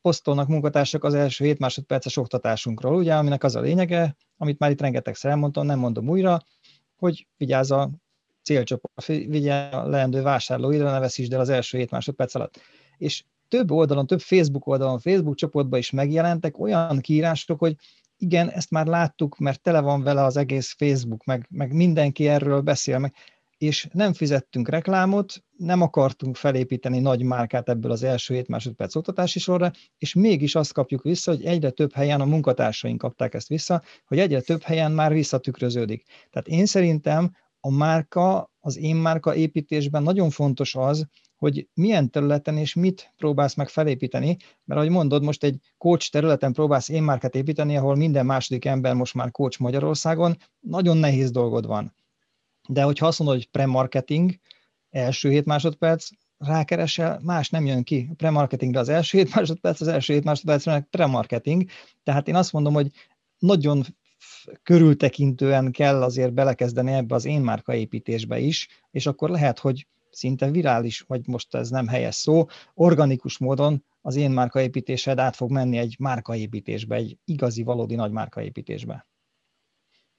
posztolnak 0.00 0.48
munkatársak 0.48 1.04
az 1.04 1.14
első 1.14 1.44
7 1.44 1.58
másodperces 1.58 2.16
oktatásunkról, 2.16 2.96
ugye, 2.96 3.14
aminek 3.14 3.44
az 3.44 3.56
a 3.56 3.60
lényege, 3.60 4.16
amit 4.36 4.58
már 4.58 4.70
itt 4.70 4.80
rengetegszer 4.80 5.30
elmondtam, 5.30 5.66
nem 5.66 5.78
mondom 5.78 6.08
újra, 6.08 6.40
hogy 6.96 7.26
vigyázz 7.36 7.70
a 7.70 7.90
célcsoport, 8.46 9.06
vigye 9.06 9.54
a 9.54 9.88
leendő 9.88 10.22
vásárlóidra, 10.22 10.90
ne 10.90 10.98
veszítsd 10.98 11.32
el 11.32 11.40
az 11.40 11.48
első 11.48 11.78
7 11.78 11.90
másodperc 11.90 12.34
alatt. 12.34 12.60
És 12.96 13.24
több 13.48 13.70
oldalon, 13.70 14.06
több 14.06 14.20
Facebook 14.20 14.66
oldalon, 14.66 14.98
Facebook 14.98 15.36
csoportban 15.36 15.78
is 15.78 15.90
megjelentek 15.90 16.58
olyan 16.58 17.00
kiírások, 17.00 17.58
hogy 17.58 17.74
igen, 18.18 18.50
ezt 18.50 18.70
már 18.70 18.86
láttuk, 18.86 19.38
mert 19.38 19.62
tele 19.62 19.80
van 19.80 20.02
vele 20.02 20.24
az 20.24 20.36
egész 20.36 20.74
Facebook, 20.78 21.24
meg, 21.24 21.46
meg 21.50 21.72
mindenki 21.72 22.28
erről 22.28 22.60
beszél, 22.60 22.98
meg, 22.98 23.14
és 23.58 23.88
nem 23.92 24.12
fizettünk 24.12 24.68
reklámot, 24.68 25.44
nem 25.56 25.82
akartunk 25.82 26.36
felépíteni 26.36 26.98
nagy 26.98 27.22
márkát 27.22 27.68
ebből 27.68 27.90
az 27.90 28.02
első 28.02 28.34
7 28.34 28.48
másodperc 28.48 28.94
oktatási 28.94 29.38
sorra, 29.38 29.70
és 29.98 30.14
mégis 30.14 30.54
azt 30.54 30.72
kapjuk 30.72 31.02
vissza, 31.02 31.30
hogy 31.30 31.44
egyre 31.44 31.70
több 31.70 31.92
helyen 31.92 32.20
a 32.20 32.24
munkatársaink 32.24 32.98
kapták 32.98 33.34
ezt 33.34 33.48
vissza, 33.48 33.82
hogy 34.06 34.18
egyre 34.18 34.40
több 34.40 34.62
helyen 34.62 34.92
már 34.92 35.12
visszatükröződik. 35.12 36.04
Tehát 36.30 36.48
én 36.48 36.66
szerintem 36.66 37.32
a 37.66 37.70
márka, 37.70 38.50
az 38.60 38.78
én 38.78 38.96
márka 38.96 39.34
építésben 39.34 40.02
nagyon 40.02 40.30
fontos 40.30 40.74
az, 40.74 41.06
hogy 41.36 41.68
milyen 41.74 42.10
területen 42.10 42.56
és 42.56 42.74
mit 42.74 43.12
próbálsz 43.16 43.54
meg 43.54 43.68
felépíteni, 43.68 44.36
mert 44.64 44.80
ahogy 44.80 44.92
mondod, 44.92 45.22
most 45.22 45.44
egy 45.44 45.60
coach 45.78 46.10
területen 46.10 46.52
próbálsz 46.52 46.88
én 46.88 47.02
márkát 47.02 47.34
építeni, 47.34 47.76
ahol 47.76 47.94
minden 47.96 48.26
második 48.26 48.64
ember 48.64 48.94
most 48.94 49.14
már 49.14 49.30
coach 49.30 49.60
Magyarországon, 49.60 50.36
nagyon 50.60 50.96
nehéz 50.96 51.30
dolgod 51.30 51.66
van. 51.66 51.94
De 52.68 52.82
hogyha 52.82 53.06
azt 53.06 53.18
mondod, 53.18 53.36
hogy 53.36 53.50
pre-marketing, 53.50 54.38
első 54.90 55.30
hét 55.30 55.44
másodperc, 55.44 56.08
rákeresel, 56.38 57.20
más 57.22 57.50
nem 57.50 57.66
jön 57.66 57.82
ki. 57.82 58.10
A 58.18 58.46
az 58.72 58.88
első 58.88 59.18
hét 59.18 59.34
másodperc, 59.34 59.80
az 59.80 59.88
első 59.88 60.12
hét 60.12 60.24
másodpercre 60.24 60.86
pre-marketing. 60.90 61.64
Tehát 62.02 62.28
én 62.28 62.34
azt 62.34 62.52
mondom, 62.52 62.74
hogy 62.74 62.90
nagyon 63.38 63.84
körültekintően 64.62 65.72
kell 65.72 66.02
azért 66.02 66.32
belekezdeni 66.32 66.92
ebbe 66.92 67.14
az 67.14 67.24
én 67.24 67.40
márka 67.40 67.74
építésbe 67.74 68.38
is, 68.38 68.68
és 68.90 69.06
akkor 69.06 69.30
lehet, 69.30 69.58
hogy 69.58 69.86
szinte 70.10 70.50
virális, 70.50 71.00
vagy 71.00 71.26
most 71.26 71.54
ez 71.54 71.70
nem 71.70 71.86
helyes 71.86 72.14
szó, 72.14 72.46
organikus 72.74 73.38
módon 73.38 73.84
az 74.00 74.16
én 74.16 74.30
márkaépítésed 74.30 75.18
át 75.18 75.36
fog 75.36 75.50
menni 75.50 75.78
egy 75.78 75.96
márkaépítésbe, 75.98 76.94
egy 76.94 77.18
igazi, 77.24 77.62
valódi 77.62 77.94
nagy 77.94 78.10
márkaépítésbe. 78.10 79.06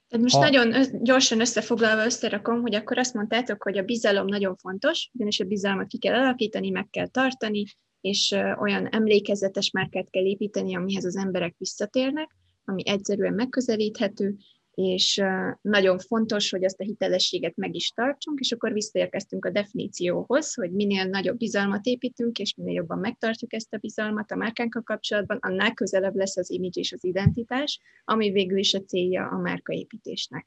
Tehát 0.08 0.24
most 0.24 0.34
ha... 0.34 0.40
nagyon 0.40 0.84
gyorsan 1.02 1.40
összefoglalva 1.40 2.04
összerakom, 2.04 2.60
hogy 2.60 2.74
akkor 2.74 2.98
azt 2.98 3.14
mondtátok, 3.14 3.62
hogy 3.62 3.78
a 3.78 3.82
bizalom 3.82 4.26
nagyon 4.26 4.56
fontos, 4.56 5.10
ugyanis 5.12 5.40
a 5.40 5.44
bizalmat 5.44 5.86
ki 5.86 5.98
kell 5.98 6.14
alakítani, 6.14 6.70
meg 6.70 6.88
kell 6.90 7.06
tartani, 7.06 7.64
és 8.00 8.30
olyan 8.58 8.86
emlékezetes 8.86 9.70
márkát 9.70 10.10
kell 10.10 10.24
építeni, 10.24 10.76
amihez 10.76 11.04
az 11.04 11.16
emberek 11.16 11.54
visszatérnek, 11.58 12.36
ami 12.68 12.88
egyszerűen 12.88 13.34
megközelíthető, 13.34 14.36
és 14.74 15.22
nagyon 15.60 15.98
fontos, 15.98 16.50
hogy 16.50 16.64
azt 16.64 16.80
a 16.80 16.84
hitelességet 16.84 17.56
meg 17.56 17.74
is 17.74 17.90
tartsunk, 17.90 18.40
és 18.40 18.52
akkor 18.52 18.72
visszaérkeztünk 18.72 19.44
a 19.44 19.50
definícióhoz, 19.50 20.54
hogy 20.54 20.70
minél 20.70 21.04
nagyobb 21.04 21.36
bizalmat 21.36 21.86
építünk, 21.86 22.38
és 22.38 22.54
minél 22.54 22.74
jobban 22.74 22.98
megtartjuk 22.98 23.52
ezt 23.52 23.74
a 23.74 23.78
bizalmat 23.78 24.30
a 24.30 24.36
márkánkkal 24.36 24.82
kapcsolatban, 24.82 25.38
annál 25.40 25.74
közelebb 25.74 26.16
lesz 26.16 26.36
az 26.36 26.50
image 26.50 26.80
és 26.80 26.92
az 26.92 27.04
identitás, 27.04 27.80
ami 28.04 28.30
végül 28.30 28.58
is 28.58 28.74
a 28.74 28.84
célja 28.84 29.26
a 29.26 29.38
márkaépítésnek. 29.38 30.46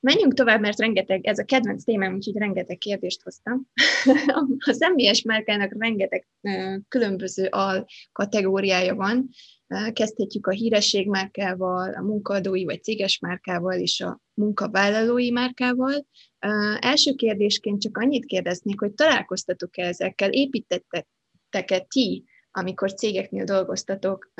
Menjünk 0.00 0.34
tovább, 0.34 0.60
mert 0.60 0.78
rengeteg, 0.78 1.26
ez 1.26 1.38
a 1.38 1.44
kedvenc 1.44 1.84
témám, 1.84 2.14
úgyhogy 2.14 2.36
rengeteg 2.36 2.78
kérdést 2.78 3.22
hoztam. 3.22 3.66
a 4.58 4.72
személyes 4.72 5.22
márkának 5.22 5.74
rengeteg 5.78 6.26
különböző 6.88 7.46
al 7.46 7.86
kategóriája 8.12 8.94
van. 8.94 9.28
Kezdhetjük 9.92 10.46
a 10.46 10.50
hírességmárkával, 10.50 11.94
a 11.94 12.02
munkaadói 12.02 12.64
vagy 12.64 12.82
céges 12.82 13.18
márkával 13.18 13.78
és 13.78 14.00
a 14.00 14.20
munkavállalói 14.34 15.30
márkával. 15.30 16.06
Első 16.78 17.14
kérdésként 17.14 17.80
csak 17.80 17.98
annyit 17.98 18.24
kérdeznék, 18.24 18.80
hogy 18.80 18.94
találkoztatok-e 18.94 19.86
ezekkel, 19.86 20.32
építettek-e 20.32 21.80
ti 21.88 22.24
amikor 22.52 22.94
cégeknél 22.94 23.44
dolgoztatok, 23.44 24.32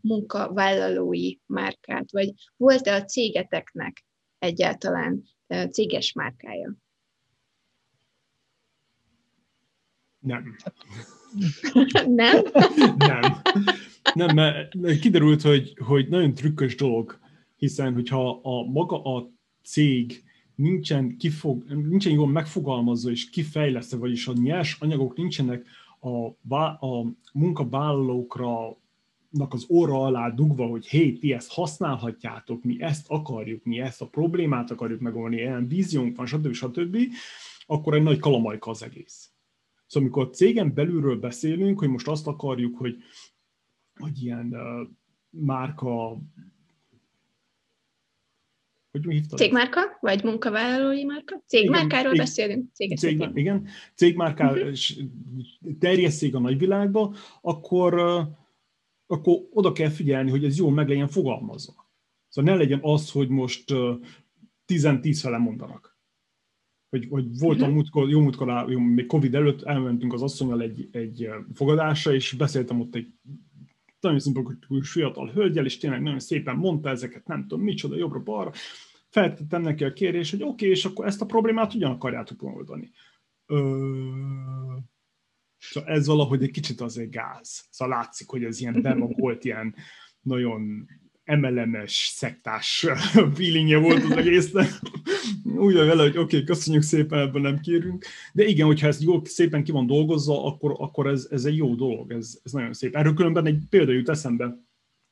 munkavállalói 0.00 1.36
márkát, 1.46 2.10
vagy 2.12 2.32
volt-e 2.56 2.94
a 2.94 3.04
cégeteknek 3.04 4.04
egyáltalán 4.38 5.22
céges 5.70 6.12
márkája? 6.12 6.74
Nem. 10.18 10.56
Nem? 12.06 12.42
Nem. 12.96 13.42
Nem, 14.14 14.34
mert 14.34 14.98
kiderült, 15.00 15.42
hogy, 15.42 15.76
hogy 15.78 16.08
nagyon 16.08 16.34
trükkös 16.34 16.74
dolog, 16.74 17.18
hiszen 17.56 17.94
hogyha 17.94 18.40
a 18.42 18.64
maga 18.64 19.02
a 19.02 19.30
cég 19.62 20.24
nincsen, 20.54 21.16
kifog, 21.16 21.64
nincsen 21.64 22.12
jól 22.12 22.28
megfogalmazva 22.28 23.10
és 23.10 23.30
kifejlesztve, 23.30 23.96
vagyis 23.96 24.26
a 24.26 24.32
nyers 24.32 24.76
anyagok 24.80 25.16
nincsenek 25.16 25.66
a, 26.00 26.56
a 26.86 27.14
munkavállalókra 27.32 28.82
az 29.48 29.66
óra 29.68 30.04
alá 30.04 30.30
dugva, 30.30 30.66
hogy 30.66 30.86
hé, 30.86 31.12
ti 31.12 31.32
ezt 31.32 31.52
használhatjátok, 31.52 32.64
mi 32.64 32.82
ezt 32.82 33.06
akarjuk, 33.08 33.64
mi 33.64 33.80
ezt 33.80 34.02
a 34.02 34.06
problémát 34.06 34.70
akarjuk 34.70 35.00
megoldani, 35.00 35.36
ilyen 35.36 35.68
víziónk 35.68 36.16
van, 36.16 36.26
stb. 36.26 36.52
stb., 36.52 36.98
akkor 37.66 37.94
egy 37.94 38.02
nagy 38.02 38.18
kalamajka 38.18 38.70
az 38.70 38.82
egész. 38.82 39.30
Szóval 39.86 40.08
amikor 40.08 40.30
cégen 40.30 40.74
belülről 40.74 41.16
beszélünk, 41.16 41.78
hogy 41.78 41.88
most 41.88 42.08
azt 42.08 42.26
akarjuk, 42.26 42.76
hogy, 42.76 42.96
hogy 43.94 44.22
ilyen 44.22 44.46
uh, 44.52 44.88
márka 45.30 46.18
hogy 48.90 49.06
mi 49.06 49.14
hívtad? 49.14 49.38
Cégmárka, 49.38 49.80
vagy 50.00 50.24
munkavállalói 50.24 51.04
márka? 51.04 51.42
Cégmárkáról 51.46 52.12
igen, 52.12 52.24
beszélünk. 52.24 52.72
Cég, 52.72 52.98
cég, 52.98 53.30
igen, 53.34 53.66
cégmárká 53.94 54.52
uh-huh. 54.52 55.78
terjesszék 55.78 56.34
a 56.34 56.38
nagyvilágba, 56.38 57.14
akkor 57.40 57.94
akkor 59.06 59.48
oda 59.50 59.72
kell 59.72 59.88
figyelni, 59.88 60.30
hogy 60.30 60.44
ez 60.44 60.58
jól 60.58 60.70
meg 60.70 60.88
legyen 60.88 61.08
fogalmazva. 61.08 61.90
Szóval 62.28 62.52
ne 62.52 62.58
legyen 62.58 62.78
az, 62.82 63.10
hogy 63.10 63.28
most 63.28 63.70
uh, 63.70 64.00
10-10 64.66 65.18
fele 65.22 65.38
mondanak. 65.38 65.98
Hogy, 66.90 67.06
hogy 67.10 67.38
voltam 67.38 67.60
uh-huh. 67.60 67.74
múltkor, 67.74 68.08
jó 68.08 68.20
múltkor, 68.20 68.70
jó, 68.70 68.78
még 68.78 69.06
Covid 69.06 69.34
előtt 69.34 69.62
elmentünk 69.62 70.12
az 70.12 70.22
asszonyal 70.22 70.62
egy, 70.62 70.88
egy 70.92 71.28
fogadásra, 71.54 72.14
és 72.14 72.32
beszéltem 72.32 72.80
ott 72.80 72.94
egy 72.94 73.14
nagyon 74.04 74.20
szimpatikus 74.20 74.90
fiatal 74.90 75.30
hölgyel, 75.30 75.64
és 75.64 75.78
tényleg 75.78 76.02
nagyon 76.02 76.20
szépen 76.20 76.56
mondta 76.56 76.88
ezeket, 76.88 77.26
nem 77.26 77.40
tudom, 77.46 77.64
micsoda, 77.64 77.96
jobbra-balra. 77.96 78.52
Feltettem 79.08 79.62
neki 79.62 79.84
a 79.84 79.92
kérés, 79.92 80.30
hogy 80.30 80.42
oké, 80.42 80.52
okay, 80.52 80.68
és 80.68 80.84
akkor 80.84 81.06
ezt 81.06 81.20
a 81.20 81.26
problémát 81.26 81.72
hogyan 81.72 81.90
akarjátok 81.90 82.40
megoldani? 82.40 82.90
Ö 83.46 84.76
Szóval 85.70 85.90
ez 85.90 86.06
valahogy 86.06 86.42
egy 86.42 86.50
kicsit 86.50 86.80
azért 86.80 87.10
gáz. 87.10 87.66
Szóval 87.70 87.96
látszik, 87.96 88.28
hogy 88.28 88.44
ez 88.44 88.60
ilyen 88.60 88.82
bemagolt, 88.82 89.44
ilyen 89.44 89.74
nagyon 90.20 90.88
emelemes, 91.24 92.12
szektás 92.14 92.86
feelingje 93.36 93.78
volt 93.78 94.04
az 94.04 94.10
egésznek. 94.10 94.68
Úgy 95.66 95.74
vele, 95.74 96.02
hogy 96.02 96.16
oké, 96.16 96.20
okay, 96.20 96.44
köszönjük 96.44 96.82
szépen, 96.82 97.18
ebben 97.18 97.42
nem 97.42 97.60
kérünk. 97.60 98.04
De 98.32 98.44
igen, 98.44 98.66
hogyha 98.66 98.86
ez 98.86 99.02
jól, 99.02 99.24
szépen 99.24 99.64
ki 99.64 99.72
van 99.72 99.86
dolgozva, 99.86 100.44
akkor, 100.44 100.74
akkor 100.78 101.06
ez, 101.06 101.28
ez 101.30 101.44
egy 101.44 101.56
jó 101.56 101.74
dolog, 101.74 102.12
ez, 102.12 102.40
ez 102.42 102.52
nagyon 102.52 102.72
szép. 102.72 102.96
Erről 102.96 103.14
különben 103.14 103.46
egy 103.46 103.62
példa 103.70 103.92
jut 103.92 104.08
eszembe. 104.08 104.62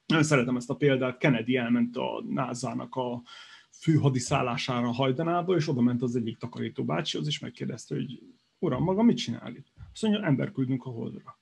Nagyon 0.06 0.24
szeretem 0.24 0.56
ezt 0.56 0.70
a 0.70 0.74
példát. 0.74 1.18
Kennedy 1.18 1.56
elment 1.56 1.96
a 1.96 2.24
NASA-nak 2.28 2.94
a 2.94 3.22
főhadiszállására 3.70 4.92
hajdanába, 4.92 5.56
és 5.56 5.68
oda 5.68 5.80
ment 5.80 6.02
az 6.02 6.16
egyik 6.16 6.36
takarító 6.36 6.84
bácsihoz, 6.84 7.26
és 7.26 7.38
megkérdezte, 7.38 7.94
hogy 7.94 8.22
uram, 8.58 8.82
maga 8.82 9.02
mit 9.02 9.16
csinál 9.16 9.54
itt? 9.54 9.66
Azt 9.92 10.02
mondja, 10.02 10.22
ember 10.22 10.52
küldünk 10.52 10.84
a 10.84 10.90
holdra. 10.90 11.40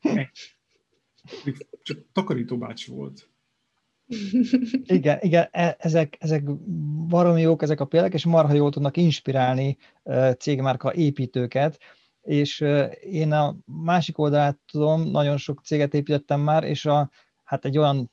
Csak 1.82 1.98
takarító 2.12 2.58
bácsi 2.58 2.90
volt. 2.90 3.28
Igen, 4.82 5.18
igen, 5.20 5.48
e, 5.50 5.76
ezek, 5.78 6.16
ezek 6.18 6.44
baromi 7.06 7.40
jók 7.40 7.62
ezek 7.62 7.80
a 7.80 7.84
példák, 7.84 8.12
és 8.12 8.24
marha 8.24 8.52
jól 8.52 8.70
tudnak 8.70 8.96
inspirálni 8.96 9.76
cégmárka 10.38 10.94
építőket, 10.94 11.78
és 12.20 12.64
én 13.00 13.32
a 13.32 13.56
másik 13.64 14.18
oldalát 14.18 14.58
tudom, 14.70 15.10
nagyon 15.10 15.36
sok 15.36 15.60
céget 15.64 15.94
építettem 15.94 16.40
már, 16.40 16.64
és 16.64 16.86
a, 16.86 17.10
hát 17.44 17.64
egy 17.64 17.78
olyan 17.78 18.10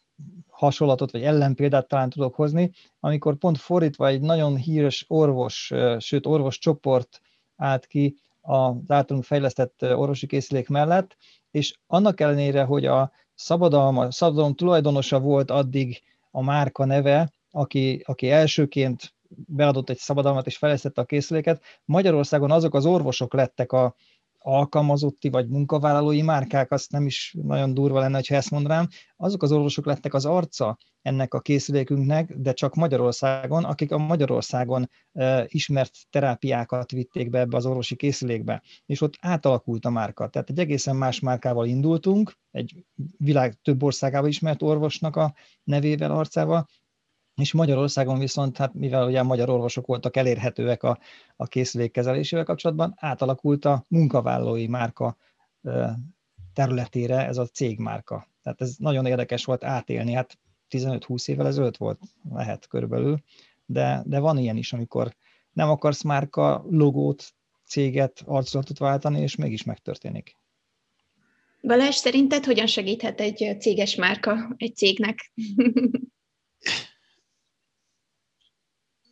hasonlatot, 0.47 1.11
vagy 1.11 1.23
ellenpéldát 1.23 1.87
talán 1.87 2.09
tudok 2.09 2.35
hozni, 2.35 2.71
amikor 2.99 3.37
pont 3.37 3.57
fordítva 3.57 4.07
egy 4.07 4.21
nagyon 4.21 4.55
híres 4.55 5.05
orvos, 5.07 5.71
sőt 5.97 6.25
orvos 6.25 6.57
csoport 6.57 7.21
állt 7.55 7.85
ki 7.85 8.15
az 8.41 8.75
általunk 8.87 9.25
fejlesztett 9.25 9.81
orvosi 9.81 10.27
készülék 10.27 10.69
mellett, 10.69 11.17
és 11.51 11.73
annak 11.87 12.19
ellenére, 12.19 12.63
hogy 12.63 12.85
a 12.85 13.11
szabadalma, 13.33 14.11
szabadalom 14.11 14.53
tulajdonosa 14.53 15.19
volt 15.19 15.51
addig 15.51 16.01
a 16.31 16.43
márka 16.43 16.85
neve, 16.85 17.31
aki, 17.51 18.03
aki 18.05 18.29
elsőként 18.29 19.13
beadott 19.29 19.89
egy 19.89 19.97
szabadalmat 19.97 20.45
és 20.45 20.57
fejlesztette 20.57 21.01
a 21.01 21.05
készüléket, 21.05 21.63
Magyarországon 21.85 22.51
azok 22.51 22.73
az 22.73 22.85
orvosok 22.85 23.33
lettek 23.33 23.71
a, 23.71 23.95
alkalmazotti 24.43 25.29
vagy 25.29 25.47
munkavállalói 25.47 26.21
márkák, 26.21 26.71
azt 26.71 26.91
nem 26.91 27.05
is 27.05 27.35
nagyon 27.41 27.73
durva 27.73 27.99
lenne, 27.99 28.21
ha 28.27 28.35
ezt 28.35 28.51
mondanám, 28.51 28.87
azok 29.17 29.43
az 29.43 29.51
orvosok 29.51 29.85
lettek 29.85 30.13
az 30.13 30.25
arca 30.25 30.77
ennek 31.01 31.33
a 31.33 31.39
készülékünknek, 31.39 32.35
de 32.35 32.53
csak 32.53 32.75
Magyarországon, 32.75 33.63
akik 33.63 33.91
a 33.91 33.97
Magyarországon 33.97 34.89
e, 35.13 35.45
ismert 35.47 35.91
terápiákat 36.09 36.91
vitték 36.91 37.29
be 37.29 37.39
ebbe 37.39 37.57
az 37.57 37.65
orvosi 37.65 37.95
készülékbe, 37.95 38.61
és 38.85 39.01
ott 39.01 39.17
átalakult 39.19 39.85
a 39.85 39.89
márka. 39.89 40.29
Tehát 40.29 40.49
egy 40.49 40.59
egészen 40.59 40.95
más 40.95 41.19
márkával 41.19 41.65
indultunk, 41.67 42.33
egy 42.51 42.85
világ 43.17 43.59
több 43.61 43.83
országában 43.83 44.29
ismert 44.29 44.61
orvosnak 44.61 45.15
a 45.15 45.33
nevével, 45.63 46.11
arcával, 46.11 46.67
és 47.41 47.53
Magyarországon 47.53 48.19
viszont, 48.19 48.57
hát 48.57 48.73
mivel 48.73 49.07
ugye 49.07 49.23
magyar 49.23 49.49
orvosok 49.49 49.85
voltak 49.85 50.17
elérhetőek 50.17 50.83
a, 50.83 50.99
a 51.35 51.47
készülék 51.47 51.91
kezelésével 51.91 52.45
kapcsolatban, 52.45 52.93
átalakult 52.97 53.65
a 53.65 53.85
munkavállalói 53.87 54.67
márka 54.67 55.17
területére 56.53 57.27
ez 57.27 57.37
a 57.37 57.45
cégmárka. 57.45 58.27
Tehát 58.43 58.61
ez 58.61 58.75
nagyon 58.77 59.05
érdekes 59.05 59.45
volt 59.45 59.63
átélni, 59.63 60.13
hát 60.13 60.37
15-20 60.69 61.29
évvel 61.29 61.47
ezelőtt 61.47 61.77
volt, 61.77 61.99
lehet 62.33 62.67
körülbelül, 62.67 63.19
de, 63.65 64.01
de 64.05 64.19
van 64.19 64.37
ilyen 64.37 64.57
is, 64.57 64.73
amikor 64.73 65.15
nem 65.51 65.69
akarsz 65.69 66.03
márka 66.03 66.65
logót, 66.69 67.33
céget, 67.65 68.21
arculatot 68.25 68.77
váltani, 68.77 69.21
és 69.21 69.35
mégis 69.35 69.63
megtörténik. 69.63 70.37
Balázs, 71.61 71.95
szerinted 71.95 72.45
hogyan 72.45 72.67
segíthet 72.67 73.19
egy 73.19 73.57
céges 73.59 73.95
márka 73.95 74.53
egy 74.57 74.75
cégnek? 74.75 75.31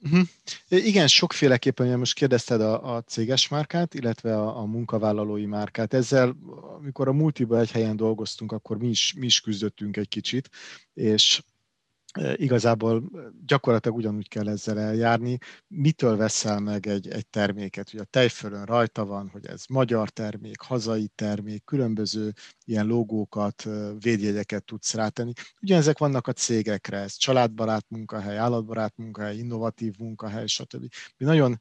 Uh-huh. 0.04 0.28
Igen, 0.70 1.08
sokféleképpen, 1.08 1.86
ugye 1.86 1.98
most 1.98 2.14
kérdezted 2.14 2.62
a, 2.62 2.96
a 2.96 3.02
céges 3.02 3.48
márkát, 3.48 3.94
illetve 3.94 4.38
a, 4.38 4.58
a 4.58 4.66
munkavállalói 4.66 5.46
márkát. 5.46 5.94
Ezzel, 5.94 6.36
amikor 6.78 7.08
a 7.08 7.14
multiba 7.14 7.60
egy 7.60 7.72
helyen 7.72 7.96
dolgoztunk, 7.96 8.52
akkor 8.52 8.78
mi 8.78 8.88
is, 8.88 9.14
mi 9.18 9.26
is 9.26 9.42
küzdöttünk 9.42 9.98
egy 9.98 10.08
kicsit, 10.08 10.50
és 10.94 11.42
igazából 12.36 13.04
gyakorlatilag 13.46 13.98
ugyanúgy 13.98 14.28
kell 14.28 14.50
ezzel 14.50 14.80
eljárni. 14.80 15.38
Mitől 15.68 16.18
veszel 16.18 16.60
meg 16.60 16.88
egy, 16.88 17.08
egy 17.08 17.28
terméket? 17.28 17.94
Ugye 17.94 18.02
a 18.02 18.06
tejfölön 18.06 18.66
rajta 18.66 19.06
van, 19.06 19.30
hogy 19.30 19.46
ez 19.46 19.64
magyar 19.70 20.10
termék, 20.10 20.62
hazai 20.62 21.08
termék, 21.16 21.64
különböző 21.64 22.34
ilyen 22.66 22.86
logókat, 22.86 23.68
védjegyeket 24.00 24.64
tudsz 24.64 24.94
rátenni. 24.94 25.32
Ugyanezek 25.62 25.98
vannak 25.98 26.28
a 26.28 26.34
cégekre, 26.34 26.98
ez 26.98 27.16
családbarát 27.16 27.86
munkahely, 27.88 28.38
állatbarát 28.38 28.98
munkahely, 28.98 29.38
innovatív 29.38 29.94
munkahely, 29.98 30.48
stb. 30.48 30.94
Mi 31.18 31.26
nagyon 31.26 31.60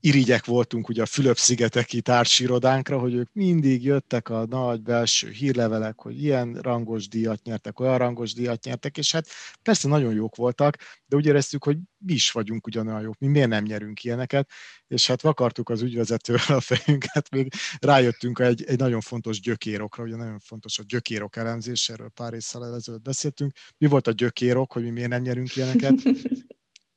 irigyek 0.00 0.44
voltunk 0.44 0.88
ugye 0.88 1.02
a 1.02 1.06
Fülöp-szigeteki 1.06 2.00
társirodánkra, 2.00 2.98
hogy 2.98 3.14
ők 3.14 3.32
mindig 3.32 3.84
jöttek 3.84 4.28
a 4.28 4.46
nagy 4.46 4.82
belső 4.82 5.30
hírlevelek, 5.30 6.00
hogy 6.00 6.22
ilyen 6.22 6.54
rangos 6.54 7.08
díjat 7.08 7.42
nyertek, 7.42 7.80
olyan 7.80 7.98
rangos 7.98 8.32
díjat 8.34 8.64
nyertek, 8.64 8.98
és 8.98 9.12
hát 9.12 9.26
persze 9.62 9.88
nagyon 9.88 10.14
jók 10.14 10.36
voltak, 10.36 10.76
de 11.06 11.16
úgy 11.16 11.26
éreztük, 11.26 11.64
hogy 11.64 11.76
mi 11.98 12.12
is 12.12 12.30
vagyunk 12.30 12.66
ugyanolyan 12.66 13.00
jók, 13.00 13.18
mi 13.18 13.26
miért 13.26 13.48
nem 13.48 13.64
nyerünk 13.64 14.04
ilyeneket, 14.04 14.50
és 14.86 15.06
hát 15.06 15.22
vakartuk 15.22 15.68
az 15.68 15.82
ügyvezetővel 15.82 16.56
a 16.56 16.60
fejünket, 16.60 17.30
még 17.30 17.52
rájöttünk 17.78 18.38
egy, 18.38 18.64
egy 18.64 18.78
nagyon 18.78 19.00
fontos 19.00 19.40
gyökérokra, 19.40 20.02
ugye 20.02 20.16
nagyon 20.16 20.38
fontos 20.38 20.78
a 20.78 20.82
gyökérok 20.86 21.36
elemzés, 21.36 21.88
erről 21.88 22.08
pár 22.08 22.32
évvel 22.32 22.74
ezelőtt 22.74 23.02
beszéltünk. 23.02 23.52
Mi 23.78 23.86
volt 23.86 24.06
a 24.06 24.12
gyökérok, 24.12 24.72
hogy 24.72 24.82
mi 24.82 24.90
miért 24.90 25.08
nem 25.08 25.22
nyerünk 25.22 25.56
ilyeneket? 25.56 25.94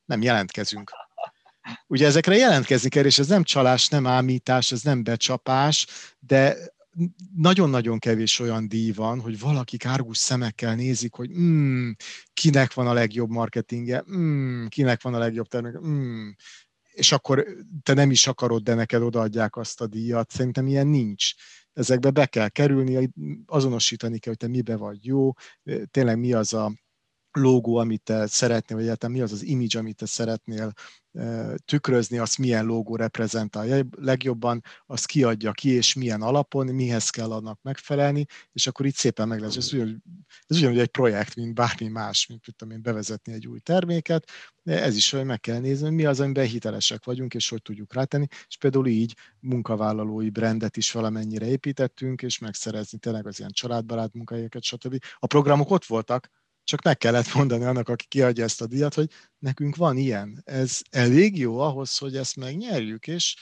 Nem 0.06 0.22
jelentkezünk 0.22 0.92
Ugye 1.88 2.06
ezekre 2.06 2.36
jelentkezni 2.36 2.90
kell, 2.90 3.06
és 3.06 3.20
ez 3.20 3.28
nem 3.28 3.44
csalás, 3.44 3.88
nem 3.88 4.08
ámítás, 4.08 4.72
ez 4.72 4.82
nem 4.82 5.04
becsapás, 5.04 5.88
de 6.20 6.58
nagyon-nagyon 7.36 8.00
kevés 8.00 8.40
olyan 8.40 8.68
díj 8.68 8.92
van, 8.92 9.20
hogy 9.20 9.40
valaki 9.40 9.78
kárgus 9.78 10.18
szemekkel 10.18 10.76
nézik, 10.76 11.14
hogy 11.14 11.30
mm, 11.38 11.92
kinek 12.34 12.74
van 12.74 12.88
a 12.88 12.94
legjobb 12.94 13.30
marketingje, 13.30 14.04
mm, 14.12 14.66
kinek 14.66 15.02
van 15.02 15.14
a 15.14 15.18
legjobb 15.18 15.48
termék, 15.48 15.80
mm, 15.80 16.30
és 16.92 17.12
akkor 17.12 17.46
te 17.84 17.94
nem 17.94 18.12
is 18.12 18.28
akarod, 18.28 18.64
de 18.64 18.74
neked 18.74 19.02
odaadják 19.02 19.56
azt 19.56 19.82
a 19.82 19.88
díjat. 19.88 20.32
Szerintem 20.32 20.68
ilyen 20.68 20.88
nincs. 20.88 21.32
Ezekbe 21.74 22.10
be 22.10 22.26
kell 22.26 22.50
kerülni, 22.50 23.10
azonosítani 23.46 24.20
kell, 24.20 24.34
hogy 24.34 24.48
te 24.50 24.54
mibe 24.54 24.76
vagy 24.76 25.06
jó, 25.06 25.32
tényleg 25.92 26.18
mi 26.18 26.34
az 26.34 26.54
a 26.54 26.74
logó, 27.32 27.76
amit 27.76 28.02
te 28.02 28.28
szeretnél, 28.28 28.78
vagy 28.78 28.86
egyáltalán 28.86 29.16
mi 29.16 29.22
az 29.22 29.32
az 29.32 29.44
image, 29.44 29.80
amit 29.80 29.96
te 29.96 30.06
szeretnél 30.06 30.74
tükrözni, 31.66 32.18
azt 32.18 32.38
milyen 32.38 32.66
logó 32.66 32.96
reprezentálja 32.96 33.86
legjobban, 33.98 34.64
azt 34.86 35.06
kiadja 35.06 35.52
ki, 35.52 35.70
és 35.70 35.94
milyen 35.94 36.22
alapon, 36.22 36.68
mihez 36.68 37.10
kell 37.10 37.32
annak 37.32 37.60
megfelelni, 37.62 38.26
és 38.54 38.68
akkor 38.68 38.86
itt 38.86 38.96
szépen 38.96 39.28
meg 39.28 39.40
lesz. 39.40 39.56
Ez, 39.56 39.74
ugyan, 39.74 40.04
ez 40.48 40.58
ugyanúgy 40.58 40.80
egy 40.80 40.88
projekt, 40.88 41.36
mint 41.36 41.54
bármi 41.54 41.88
más, 41.88 42.28
mint 42.28 42.42
tudom 42.56 42.76
én 42.76 42.82
bevezetni 42.82 43.34
egy 43.34 43.48
új 43.48 43.60
terméket, 43.60 44.30
de 44.64 44.82
ez 44.82 44.96
is, 44.96 45.12
hogy 45.12 45.26
meg 45.26 45.40
kell 45.40 45.60
nézni, 45.60 45.90
mi 45.90 46.06
az, 46.06 46.20
amiben 46.20 46.46
hitelesek 46.46 47.06
vagyunk, 47.06 47.34
és 47.34 47.50
hogy 47.50 47.62
tudjuk 47.62 47.94
rátenni, 47.94 48.28
és 48.48 48.58
például 48.58 48.88
így 48.88 49.16
munkavállalói 49.40 50.30
brandet 50.30 50.78
is 50.78 50.92
valamennyire 50.92 51.46
építettünk, 51.46 52.22
és 52.22 52.38
megszerezni 52.38 52.98
tényleg 52.98 53.28
az 53.28 53.40
ilyen 53.40 53.52
családbarát 53.52 54.14
munkahelyeket, 54.14 54.64
stb. 54.64 55.04
A 55.20 55.28
programok 55.28 55.72
ott 55.72 55.86
voltak, 55.86 56.30
csak 56.64 56.84
meg 56.84 56.98
kellett 56.98 57.34
mondani 57.34 57.64
annak, 57.64 57.90
aki 57.90 58.06
kiadja 58.08 58.44
ezt 58.44 58.62
a 58.62 58.68
díjat, 58.68 58.94
hogy 58.94 59.10
nekünk 59.38 59.76
van 59.76 59.98
ilyen. 59.98 60.42
Ez 60.46 60.82
elég 60.90 61.38
jó 61.38 61.60
ahhoz, 61.60 61.98
hogy 61.98 62.16
ezt 62.16 62.36
megnyerjük, 62.36 63.08
és 63.08 63.36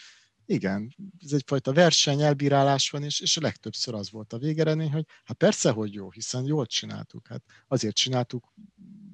igen, 0.49 0.95
ez 1.25 1.31
egyfajta 1.31 1.73
verseny, 1.73 2.21
elbírálás 2.21 2.89
van, 2.89 3.03
és, 3.03 3.19
és 3.19 3.37
a 3.37 3.41
legtöbbször 3.41 3.93
az 3.93 4.11
volt 4.11 4.33
a 4.33 4.37
végeredmény, 4.37 4.91
hogy 4.91 5.05
hát 5.23 5.37
persze, 5.37 5.71
hogy 5.71 5.93
jó, 5.93 6.11
hiszen 6.11 6.45
jól 6.45 6.65
csináltuk. 6.65 7.27
Hát 7.27 7.43
azért 7.67 7.95
csináltuk, 7.95 8.53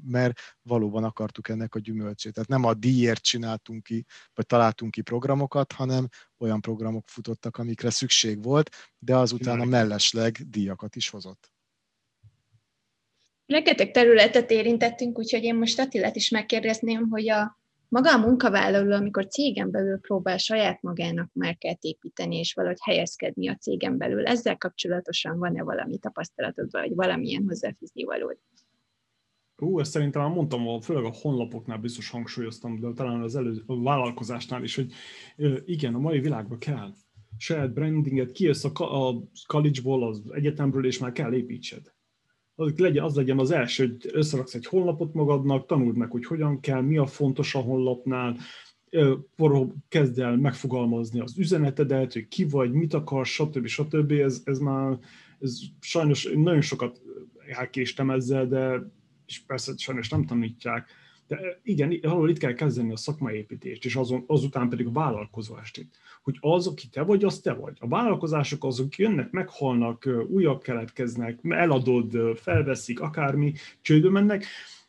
mert 0.06 0.40
valóban 0.62 1.04
akartuk 1.04 1.50
ennek 1.50 1.76
a 1.76 1.80
gyümölcsét. 1.80 2.34
Tehát 2.34 2.50
nem 2.50 2.64
a 2.64 2.74
díjért 2.74 3.22
csináltunk 3.24 3.84
ki, 3.84 4.06
vagy 4.34 4.46
találtunk 4.46 4.92
ki 4.92 5.02
programokat, 5.02 5.72
hanem 5.72 6.08
olyan 6.38 6.62
programok 6.62 7.08
futottak, 7.08 7.58
amikre 7.58 7.90
szükség 7.90 8.44
volt, 8.44 8.70
de 9.00 9.16
azután 9.16 9.60
a 9.60 9.66
mellesleg 9.66 10.38
díjakat 10.50 10.96
is 10.96 11.10
hozott. 11.10 11.55
Rengeteg 13.46 13.92
területet 13.92 14.52
érintettünk, 14.52 15.18
úgyhogy 15.18 15.44
én 15.44 15.56
most 15.56 15.80
Attilát 15.80 16.16
is 16.16 16.30
megkérdezném, 16.30 17.10
hogy 17.10 17.30
a 17.30 17.60
maga 17.88 18.14
a 18.14 18.18
munkavállaló, 18.18 18.94
amikor 18.94 19.28
cégen 19.28 19.72
belül 19.72 20.00
próbál 20.00 20.38
saját 20.38 20.82
magának 20.82 21.30
márkát 21.34 21.84
építeni, 21.84 22.38
és 22.38 22.54
valahogy 22.54 22.78
helyezkedni 22.82 23.50
a 23.50 23.56
cégen 23.56 23.98
belül, 23.98 24.26
ezzel 24.26 24.58
kapcsolatosan 24.58 25.38
van-e 25.38 25.64
valami 25.64 25.98
tapasztalatod, 25.98 26.72
vagy 26.72 26.96
valamilyen 26.96 27.44
hozzáfűzni 27.48 28.04
valód? 28.04 28.38
Ú, 29.58 29.80
ezt 29.80 29.92
szerintem 29.92 30.22
már 30.22 30.32
mondtam, 30.32 30.82
főleg 30.82 31.04
a 31.04 31.14
honlapoknál 31.22 31.78
biztos 31.78 32.10
hangsúlyoztam, 32.10 32.80
de 32.80 32.88
talán 32.96 33.22
az 33.22 33.36
előző 33.36 33.64
a 33.66 33.82
vállalkozásnál 33.82 34.64
is, 34.64 34.76
hogy 34.76 34.94
igen, 35.66 35.96
a 35.96 36.00
mai 36.00 36.20
világban 36.20 36.60
kell 36.60 36.94
saját 37.38 37.74
brandinget, 37.74 38.32
kijössz 38.32 38.64
a, 38.64 39.08
a 39.08 39.24
college-ból, 39.48 40.08
az 40.08 40.24
egyetemről, 40.32 40.86
és 40.86 40.98
már 40.98 41.12
kell 41.12 41.34
építsed 41.34 41.95
az 42.56 42.78
legyen, 42.78 43.04
az 43.04 43.16
legyen 43.16 43.40
az 43.40 43.52
első, 43.52 43.88
hogy 43.88 44.10
összeraksz 44.14 44.54
egy 44.54 44.66
honlapot 44.66 45.14
magadnak, 45.14 45.66
tanuld 45.66 45.96
meg, 45.96 46.12
hogy 46.12 46.26
hogyan 46.26 46.60
kell, 46.60 46.82
mi 46.82 46.98
a 46.98 47.06
fontos 47.06 47.56
a 47.56 47.60
honlapnál, 47.60 48.38
kezd 49.88 50.20
el 50.20 50.38
megfogalmazni 50.38 51.20
az 51.20 51.38
üzenetedet, 51.38 52.14
hogy 52.14 52.28
ki 52.28 52.46
vagy, 52.46 52.72
mit 52.72 52.94
akarsz, 52.94 53.30
stb. 53.30 53.66
stb. 53.66 54.12
Ez, 54.12 54.42
ez 54.44 54.58
már 54.60 55.00
ez 55.40 55.60
sajnos 55.80 56.30
nagyon 56.34 56.62
sokat 56.62 57.02
elkéstem 57.48 58.12
ezzel, 58.12 58.48
de 58.48 58.82
és 59.26 59.40
persze 59.40 59.74
sajnos 59.78 60.10
nem 60.10 60.26
tanítják, 60.26 60.90
de 61.28 61.60
igen, 61.64 62.00
valahol 62.02 62.30
itt 62.30 62.38
kell 62.38 62.54
kezdeni 62.54 62.92
a 62.92 62.98
szakmai 62.98 63.36
építést, 63.36 63.86
és 63.86 63.96
azon, 63.96 64.24
azután 64.28 64.70
pedig 64.70 64.88
a 64.88 64.92
vállalkozást 64.92 65.88
hogy 66.26 66.38
az, 66.40 66.68
aki 66.68 66.88
te 66.88 67.02
vagy, 67.02 67.24
az 67.24 67.40
te 67.40 67.54
vagy. 67.54 67.78
A 67.80 67.88
vállalkozások 67.88 68.64
azok 68.64 68.96
jönnek, 68.96 69.32
meghalnak, 69.32 70.10
újabb 70.30 70.62
keletkeznek, 70.62 71.40
eladod, 71.44 72.38
felveszik, 72.38 73.00
akármi, 73.00 73.54
csődbe 73.82 74.10
mennek, 74.10 74.46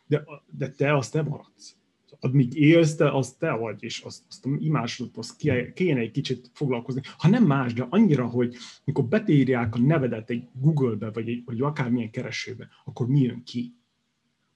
de, 0.06 0.24
de 0.46 0.70
te 0.70 0.96
az 0.96 1.08
te 1.08 1.22
maradsz. 1.22 1.76
Addig 2.20 2.54
élsz, 2.54 2.94
te 2.94 3.10
az 3.10 3.32
te 3.32 3.52
vagy, 3.52 3.82
és 3.82 4.00
azt, 4.00 4.22
azt 4.28 4.46
a 4.46 4.48
imásodat, 4.58 5.16
azt 5.16 5.36
kéne 5.74 6.00
egy 6.00 6.10
kicsit 6.10 6.50
foglalkozni. 6.52 7.00
Ha 7.18 7.28
nem 7.28 7.44
más, 7.44 7.72
de 7.72 7.86
annyira, 7.90 8.26
hogy 8.26 8.56
mikor 8.84 9.04
betírják 9.04 9.74
a 9.74 9.78
nevedet 9.78 10.30
egy 10.30 10.48
Google-be, 10.52 11.10
vagy, 11.10 11.28
egy, 11.28 11.42
vagy 11.44 11.60
akármilyen 11.60 12.10
keresőbe, 12.10 12.68
akkor 12.84 13.06
mi 13.06 13.20
jön 13.20 13.42
ki? 13.44 13.74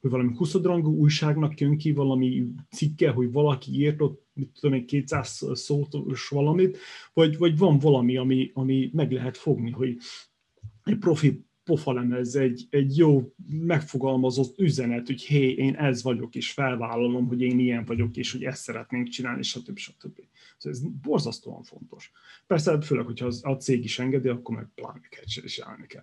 Hogy 0.00 0.10
valami 0.10 0.36
20 0.36 0.54
rangú 0.54 0.94
újságnak 0.96 1.60
jön 1.60 1.76
ki 1.76 1.92
valami 1.92 2.46
cikke, 2.70 3.10
hogy 3.10 3.32
valaki 3.32 3.72
írt 3.72 4.00
ott, 4.00 4.26
mit 4.32 4.58
tudom 4.60 4.76
én, 4.76 4.86
200 4.86 5.42
szót 5.52 5.96
és 6.08 6.28
valamit, 6.28 6.78
vagy, 7.12 7.38
vagy 7.38 7.58
van 7.58 7.78
valami, 7.78 8.16
ami, 8.16 8.50
ami 8.54 8.90
meg 8.92 9.12
lehet 9.12 9.36
fogni, 9.36 9.70
hogy 9.70 9.96
egy 10.84 10.98
profi 10.98 11.44
pofalemez, 11.64 12.36
egy, 12.36 12.66
egy 12.70 12.96
jó 12.96 13.34
megfogalmazott 13.48 14.58
üzenet, 14.58 15.06
hogy 15.06 15.22
hé, 15.22 15.50
én 15.50 15.74
ez 15.74 16.02
vagyok, 16.02 16.34
és 16.34 16.52
felvállalom, 16.52 17.26
hogy 17.26 17.40
én 17.40 17.58
ilyen 17.58 17.84
vagyok, 17.84 18.16
és 18.16 18.32
hogy 18.32 18.44
ezt 18.44 18.62
szeretnénk 18.62 19.08
csinálni, 19.08 19.42
stb. 19.42 19.78
stb. 19.78 20.20
Szóval 20.58 20.78
ez 20.78 20.80
borzasztóan 21.02 21.62
fontos. 21.62 22.12
Persze, 22.46 22.80
főleg, 22.80 23.04
hogyha 23.04 23.26
az, 23.26 23.40
a 23.44 23.56
cég 23.56 23.84
is 23.84 23.98
engedi, 23.98 24.28
akkor 24.28 24.56
meg 24.56 24.68
pláne 24.74 25.08
kell 25.08 25.24
csinálni 25.24 25.86
kell 25.86 26.02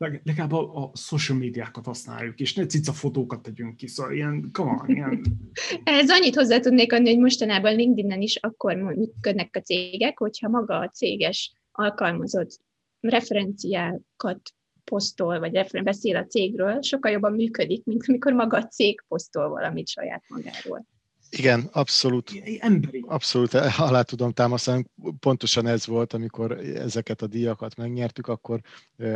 legalább 0.00 0.52
a, 0.52 0.82
a 0.82 0.96
social 0.96 1.38
médiákat 1.38 1.84
használjuk, 1.84 2.40
és 2.40 2.54
ne 2.54 2.66
cica 2.66 2.92
fotókat 2.92 3.42
tegyünk 3.42 3.76
ki, 3.76 3.86
szóval 3.86 4.12
ilyen, 4.12 4.50
come 4.52 4.70
on, 4.70 4.88
ilyen... 4.88 5.22
Ez 5.84 6.10
annyit 6.10 6.34
hozzá 6.34 6.58
tudnék 6.58 6.92
adni, 6.92 7.08
hogy 7.08 7.18
mostanában 7.18 7.76
LinkedIn-en 7.76 8.20
is 8.20 8.36
akkor 8.36 8.76
működnek 8.76 9.56
a 9.56 9.60
cégek, 9.60 10.18
hogyha 10.18 10.48
maga 10.48 10.78
a 10.78 10.88
céges 10.88 11.52
alkalmazott 11.72 12.60
referenciákat 13.00 14.40
posztol, 14.84 15.38
vagy 15.38 15.54
referen- 15.54 15.84
beszél 15.84 16.16
a 16.16 16.26
cégről, 16.26 16.82
sokkal 16.82 17.12
jobban 17.12 17.32
működik, 17.32 17.84
mint 17.84 18.04
amikor 18.08 18.32
maga 18.32 18.56
a 18.56 18.66
cég 18.66 19.04
posztol 19.08 19.48
valamit 19.48 19.88
saját 19.88 20.22
magáról. 20.28 20.86
Igen, 21.30 21.68
abszolút. 21.72 22.30
Emberi. 22.58 23.04
Abszolút 23.06 23.54
alá 23.54 24.02
tudom 24.02 24.32
támasztani. 24.32 24.84
Pontosan 25.20 25.66
ez 25.66 25.86
volt, 25.86 26.12
amikor 26.12 26.52
ezeket 26.58 27.22
a 27.22 27.26
díjakat 27.26 27.76
megnyertük, 27.76 28.26
akkor 28.26 28.60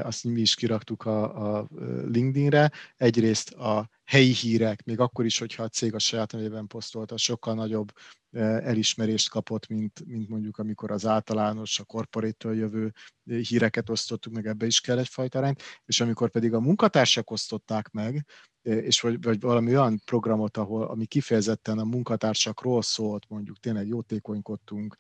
azt 0.03 0.25
mi 0.25 0.41
is 0.41 0.55
kiraktuk 0.55 1.05
a, 1.05 1.57
a 1.57 1.69
LinkedInre. 2.07 2.73
Egyrészt 2.97 3.51
a 3.51 3.89
helyi 4.05 4.33
hírek, 4.33 4.85
még 4.85 5.01
akkor 5.01 5.25
is, 5.25 5.39
hogyha 5.39 5.63
a 5.63 5.69
cég 5.69 5.95
a 5.95 5.99
saját 5.99 6.33
nevében 6.33 6.67
posztolta, 6.67 7.17
sokkal 7.17 7.55
nagyobb 7.55 7.93
elismerést 8.31 9.29
kapott, 9.31 9.67
mint, 9.67 10.05
mint 10.07 10.29
mondjuk 10.29 10.59
amikor 10.59 10.91
az 10.91 11.07
általános, 11.07 11.79
a 11.79 11.85
korporétől 11.85 12.55
jövő 12.55 12.93
híreket 13.25 13.91
osztottuk, 13.91 14.33
meg 14.33 14.47
ebbe 14.47 14.67
is 14.67 14.81
kell 14.81 14.99
egyfajta 14.99 15.39
arány, 15.39 15.55
és 15.85 16.01
amikor 16.01 16.31
pedig 16.31 16.55
a 16.55 16.61
munkatársak 16.61 17.31
osztották 17.31 17.91
meg, 17.91 18.27
és 18.63 19.01
vagy, 19.01 19.23
vagy 19.23 19.41
valami 19.41 19.77
olyan 19.77 20.01
programot, 20.05 20.57
ahol, 20.57 20.85
ami 20.85 21.07
kifejezetten 21.07 21.79
a 21.79 21.85
munkatársakról 21.85 22.83
szólt, 22.83 23.29
mondjuk 23.29 23.59
tényleg 23.59 23.87
jótékonykodtunk, 23.87 24.97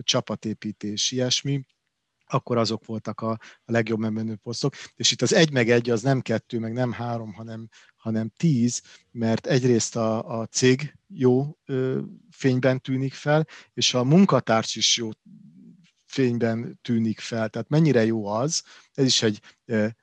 csapatépítés, 0.00 1.10
ilyesmi, 1.10 1.64
akkor 2.26 2.56
azok 2.56 2.86
voltak 2.86 3.20
a, 3.20 3.38
legjobb 3.64 3.98
menő 3.98 4.36
posztok. 4.36 4.74
És 4.94 5.12
itt 5.12 5.22
az 5.22 5.32
egy 5.32 5.52
meg 5.52 5.70
egy 5.70 5.90
az 5.90 6.02
nem 6.02 6.20
kettő, 6.20 6.58
meg 6.58 6.72
nem 6.72 6.92
három, 6.92 7.32
hanem, 7.32 7.68
hanem 7.96 8.28
tíz, 8.36 8.82
mert 9.10 9.46
egyrészt 9.46 9.96
a, 9.96 10.40
a 10.40 10.46
cég 10.46 10.98
jó 11.08 11.58
ö, 11.64 12.00
fényben 12.30 12.80
tűnik 12.80 13.12
fel, 13.12 13.46
és 13.74 13.94
a 13.94 14.04
munkatárs 14.04 14.76
is 14.76 14.96
jó 14.96 15.08
fényben 16.06 16.78
tűnik 16.82 17.20
fel. 17.20 17.48
Tehát 17.48 17.68
mennyire 17.68 18.04
jó 18.04 18.26
az, 18.26 18.62
ez 18.94 19.04
is 19.04 19.22
egy 19.22 19.40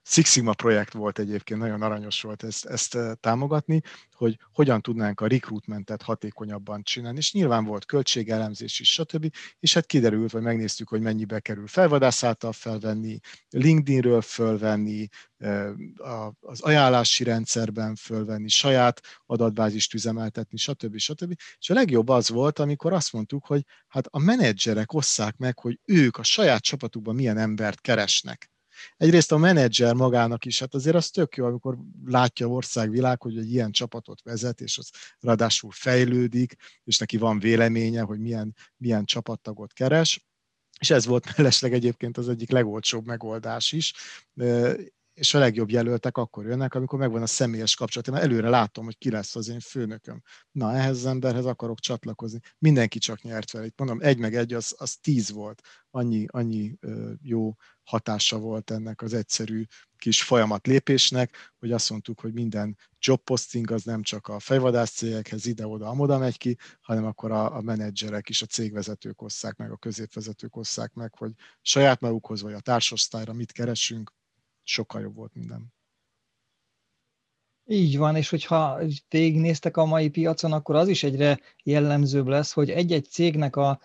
Six 0.03 0.31
Sigma 0.31 0.53
projekt 0.53 0.93
volt 0.93 1.19
egyébként, 1.19 1.59
nagyon 1.59 1.81
aranyos 1.81 2.21
volt 2.21 2.43
ezt, 2.43 2.65
ezt 2.65 2.97
támogatni, 3.19 3.81
hogy 4.11 4.39
hogyan 4.53 4.81
tudnánk 4.81 5.21
a 5.21 5.27
recruitmentet 5.27 6.01
hatékonyabban 6.01 6.83
csinálni, 6.83 7.17
és 7.17 7.33
nyilván 7.33 7.65
volt 7.65 7.85
költségelemzés 7.85 8.79
is, 8.79 8.91
stb. 8.91 9.35
És 9.59 9.73
hát 9.73 9.85
kiderült, 9.85 10.31
vagy 10.31 10.41
megnéztük, 10.41 10.89
hogy 10.89 11.01
mennyibe 11.01 11.39
kerül 11.39 11.67
felvadász 11.67 12.23
által 12.23 12.51
felvenni, 12.51 13.19
LinkedInről 13.49 14.21
fölvenni, 14.21 15.07
az 16.39 16.61
ajánlási 16.61 17.23
rendszerben 17.23 17.95
fölvenni, 17.95 18.47
saját 18.47 19.01
adatbázist 19.25 19.93
üzemeltetni, 19.93 20.57
stb. 20.57 20.97
stb. 20.97 21.33
És 21.57 21.69
a 21.69 21.73
legjobb 21.73 22.09
az 22.09 22.29
volt, 22.29 22.59
amikor 22.59 22.93
azt 22.93 23.13
mondtuk, 23.13 23.45
hogy 23.45 23.65
hát 23.87 24.07
a 24.09 24.19
menedzserek 24.19 24.93
osszák 24.93 25.37
meg, 25.37 25.59
hogy 25.59 25.79
ők 25.85 26.17
a 26.17 26.23
saját 26.23 26.61
csapatukban 26.61 27.15
milyen 27.15 27.37
embert 27.37 27.81
keresnek 27.81 28.50
egyrészt 28.97 29.31
a 29.31 29.37
menedzser 29.37 29.93
magának 29.93 30.45
is, 30.45 30.59
hát 30.59 30.73
azért 30.73 30.95
az 30.95 31.09
tök 31.09 31.35
jó, 31.35 31.45
amikor 31.45 31.77
látja 32.05 32.47
országvilág, 32.47 33.21
hogy 33.21 33.37
egy 33.37 33.51
ilyen 33.51 33.71
csapatot 33.71 34.21
vezet, 34.21 34.61
és 34.61 34.77
az 34.77 34.89
ráadásul 35.19 35.71
fejlődik, 35.71 36.55
és 36.83 36.97
neki 36.97 37.17
van 37.17 37.39
véleménye, 37.39 38.01
hogy 38.01 38.19
milyen, 38.19 38.55
milyen 38.77 39.05
csapattagot 39.05 39.73
keres, 39.73 40.29
és 40.79 40.89
ez 40.89 41.05
volt 41.05 41.37
mellesleg 41.37 41.73
egyébként 41.73 42.17
az 42.17 42.29
egyik 42.29 42.49
legolcsóbb 42.49 43.05
megoldás 43.05 43.71
is, 43.71 43.93
és 45.13 45.33
a 45.33 45.39
legjobb 45.39 45.69
jelöltek 45.69 46.17
akkor 46.17 46.45
jönnek, 46.45 46.73
amikor 46.73 46.99
megvan 46.99 47.21
a 47.21 47.25
személyes 47.25 47.75
kapcsolat. 47.75 48.07
Én 48.07 48.15
előre 48.15 48.49
látom, 48.49 48.85
hogy 48.85 48.97
ki 48.97 49.09
lesz 49.09 49.35
az 49.35 49.47
én 49.47 49.59
főnököm. 49.59 50.21
Na, 50.51 50.73
ehhez 50.73 50.97
az 50.97 51.05
emberhez 51.05 51.45
akarok 51.45 51.79
csatlakozni. 51.79 52.39
Mindenki 52.57 52.99
csak 52.99 53.21
nyert 53.21 53.51
vele. 53.51 53.65
Itt 53.65 53.79
mondom, 53.79 54.01
egy 54.01 54.17
meg 54.17 54.35
egy, 54.35 54.53
az, 54.53 54.75
az 54.77 54.95
tíz 54.95 55.31
volt. 55.31 55.61
Annyi, 55.89 56.25
annyi 56.27 56.77
jó 57.21 57.55
hatása 57.91 58.37
volt 58.37 58.71
ennek 58.71 59.01
az 59.01 59.13
egyszerű 59.13 59.63
kis 59.97 60.23
folyamat 60.23 60.67
lépésnek, 60.67 61.53
hogy 61.59 61.71
azt 61.71 61.89
mondtuk, 61.89 62.19
hogy 62.19 62.33
minden 62.33 62.77
job 62.99 63.19
posting 63.19 63.71
az 63.71 63.83
nem 63.83 64.01
csak 64.01 64.27
a 64.27 64.39
fejvadász 64.39 64.91
cégekhez 64.91 65.45
ide-oda, 65.45 65.87
amoda 65.87 66.17
megy 66.17 66.37
ki, 66.37 66.57
hanem 66.81 67.05
akkor 67.05 67.31
a, 67.31 67.55
a 67.55 67.61
menedzserek 67.61 68.29
is, 68.29 68.41
a 68.41 68.45
cégvezetők 68.45 69.21
osszák 69.21 69.55
meg, 69.55 69.71
a 69.71 69.77
középvezetők 69.77 70.55
osszák 70.55 70.93
meg, 70.93 71.15
hogy 71.15 71.31
saját 71.61 71.99
magukhoz 71.99 72.41
vagy 72.41 72.53
a 72.53 72.59
társosztályra 72.59 73.33
mit 73.33 73.51
keresünk, 73.51 74.13
sokkal 74.63 75.01
jobb 75.01 75.15
volt 75.15 75.33
minden. 75.33 75.73
Így 77.65 77.97
van, 77.97 78.15
és 78.15 78.29
hogyha 78.29 78.79
végignéztek 79.09 79.77
a 79.77 79.85
mai 79.85 80.09
piacon, 80.09 80.51
akkor 80.51 80.75
az 80.75 80.87
is 80.87 81.03
egyre 81.03 81.39
jellemzőbb 81.63 82.27
lesz, 82.27 82.51
hogy 82.51 82.69
egy-egy 82.69 83.05
cégnek 83.09 83.55
a 83.55 83.79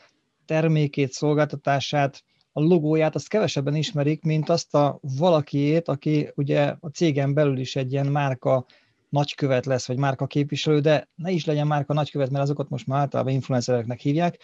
termékét, 0.44 1.12
szolgáltatását, 1.12 2.24
a 2.56 2.60
logóját 2.60 3.14
azt 3.14 3.28
kevesebben 3.28 3.74
ismerik, 3.74 4.22
mint 4.22 4.48
azt 4.48 4.74
a 4.74 4.98
valakiét, 5.18 5.88
aki 5.88 6.30
ugye 6.34 6.74
a 6.80 6.88
cégen 6.88 7.34
belül 7.34 7.58
is 7.58 7.76
egy 7.76 7.92
ilyen 7.92 8.06
márka 8.06 8.66
nagykövet 9.08 9.66
lesz, 9.66 9.86
vagy 9.86 9.96
márka 9.96 10.26
képviselő, 10.26 10.80
de 10.80 11.08
ne 11.14 11.30
is 11.30 11.44
legyen 11.44 11.66
márka 11.66 11.94
nagykövet, 11.94 12.30
mert 12.30 12.44
azokat 12.44 12.68
most 12.68 12.86
már 12.86 13.00
általában 13.00 13.32
influencereknek 13.32 14.00
hívják. 14.00 14.38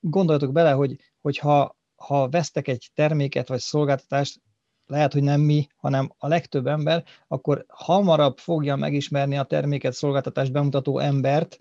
Gondoljatok 0.00 0.52
bele, 0.52 0.72
hogy, 0.72 0.96
hogyha 1.20 1.76
ha 1.96 2.28
vesztek 2.28 2.68
egy 2.68 2.90
terméket 2.94 3.48
vagy 3.48 3.60
szolgáltatást, 3.60 4.40
lehet, 4.86 5.12
hogy 5.12 5.22
nem 5.22 5.40
mi, 5.40 5.66
hanem 5.76 6.12
a 6.18 6.28
legtöbb 6.28 6.66
ember, 6.66 7.04
akkor 7.28 7.64
hamarabb 7.68 8.38
fogja 8.38 8.76
megismerni 8.76 9.38
a 9.38 9.42
terméket, 9.44 9.92
szolgáltatást 9.92 10.52
bemutató 10.52 10.98
embert, 10.98 11.58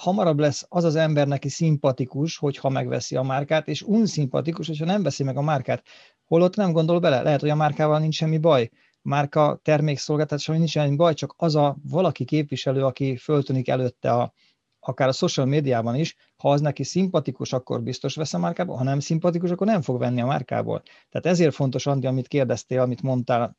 hamarabb 0.00 0.38
lesz 0.38 0.66
az 0.68 0.84
az 0.84 0.94
ember 0.94 1.26
neki 1.26 1.48
szimpatikus, 1.48 2.36
hogyha 2.36 2.68
megveszi 2.68 3.16
a 3.16 3.22
márkát, 3.22 3.68
és 3.68 3.82
unszimpatikus, 3.82 4.66
hogyha 4.66 4.84
nem 4.84 5.02
veszi 5.02 5.22
meg 5.22 5.36
a 5.36 5.42
márkát. 5.42 5.82
Holott 6.24 6.56
nem 6.56 6.72
gondol 6.72 7.00
bele, 7.00 7.22
lehet, 7.22 7.40
hogy 7.40 7.48
a 7.48 7.54
márkával 7.54 7.98
nincs 7.98 8.14
semmi 8.14 8.38
baj, 8.38 8.70
márka 9.02 9.60
termékszolgáltatással 9.62 10.56
nincs 10.56 10.70
semmi 10.70 10.96
baj, 10.96 11.14
csak 11.14 11.34
az 11.36 11.54
a 11.54 11.76
valaki 11.90 12.24
képviselő, 12.24 12.84
aki 12.84 13.16
föltűnik 13.16 13.68
előtte 13.68 14.12
a, 14.12 14.32
akár 14.80 15.08
a 15.08 15.12
social 15.12 15.46
médiában 15.46 15.94
is, 15.94 16.16
ha 16.36 16.50
az 16.50 16.60
neki 16.60 16.84
szimpatikus, 16.84 17.52
akkor 17.52 17.82
biztos 17.82 18.14
vesz 18.14 18.34
a 18.34 18.38
márkából, 18.38 18.76
ha 18.76 18.84
nem 18.84 19.00
szimpatikus, 19.00 19.50
akkor 19.50 19.66
nem 19.66 19.82
fog 19.82 19.98
venni 19.98 20.20
a 20.20 20.26
márkából. 20.26 20.82
Tehát 21.10 21.26
ezért 21.26 21.54
fontos, 21.54 21.86
Andi, 21.86 22.06
amit 22.06 22.28
kérdeztél, 22.28 22.80
amit 22.80 23.02
mondtál, 23.02 23.56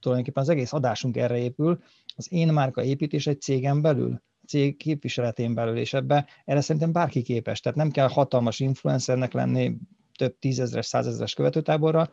tulajdonképpen 0.00 0.42
az 0.42 0.48
egész 0.48 0.72
adásunk 0.72 1.16
erre 1.16 1.38
épül, 1.38 1.78
az 2.16 2.32
én 2.32 2.48
márka 2.52 2.82
építés 2.82 3.26
egy 3.26 3.40
cégen 3.40 3.82
belül, 3.82 4.22
cég 4.46 4.76
képviseletén 4.76 5.54
belül, 5.54 5.76
és 5.76 5.94
ebbe 5.94 6.26
erre 6.44 6.60
szerintem 6.60 6.92
bárki 6.92 7.22
képes. 7.22 7.60
Tehát 7.60 7.78
nem 7.78 7.90
kell 7.90 8.08
hatalmas 8.08 8.60
influencernek 8.60 9.32
lenni, 9.32 9.76
több 10.18 10.38
tízezres, 10.38 10.86
százezres 10.86 11.34
követőtáborra, 11.34 12.10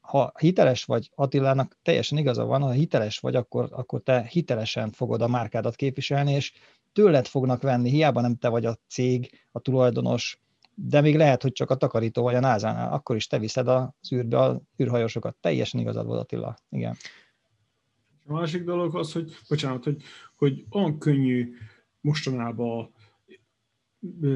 ha 0.00 0.32
hiteles 0.38 0.84
vagy, 0.84 1.10
Attilának 1.14 1.78
teljesen 1.82 2.18
igaza 2.18 2.44
van, 2.44 2.62
ha 2.62 2.70
hiteles 2.70 3.18
vagy, 3.18 3.36
akkor, 3.36 3.68
akkor 3.72 4.02
te 4.02 4.26
hitelesen 4.30 4.90
fogod 4.90 5.22
a 5.22 5.28
márkádat 5.28 5.76
képviselni, 5.76 6.32
és 6.32 6.52
tőled 6.92 7.26
fognak 7.26 7.62
venni, 7.62 7.90
hiába 7.90 8.20
nem 8.20 8.36
te 8.36 8.48
vagy 8.48 8.64
a 8.64 8.78
cég, 8.88 9.30
a 9.52 9.60
tulajdonos, 9.60 10.40
de 10.74 11.00
még 11.00 11.16
lehet, 11.16 11.42
hogy 11.42 11.52
csak 11.52 11.70
a 11.70 11.74
takarító 11.74 12.22
vagy 12.22 12.34
a 12.34 12.40
názánál, 12.40 12.92
akkor 12.92 13.16
is 13.16 13.26
te 13.26 13.38
viszed 13.38 13.68
az 13.68 14.12
űrbe 14.12 14.38
a 14.38 14.60
űrhajósokat. 14.82 15.36
Teljesen 15.40 15.80
igazad 15.80 16.06
volt 16.06 16.20
Attila, 16.20 16.56
igen. 16.70 16.96
A 18.28 18.32
másik 18.32 18.64
dolog 18.64 18.96
az, 18.96 19.12
hogy, 19.12 19.36
bocsánat, 19.48 19.84
hogy, 19.84 20.02
hogy 20.36 20.64
olyan 20.70 20.98
könnyű 20.98 21.54
mostanában 22.00 22.92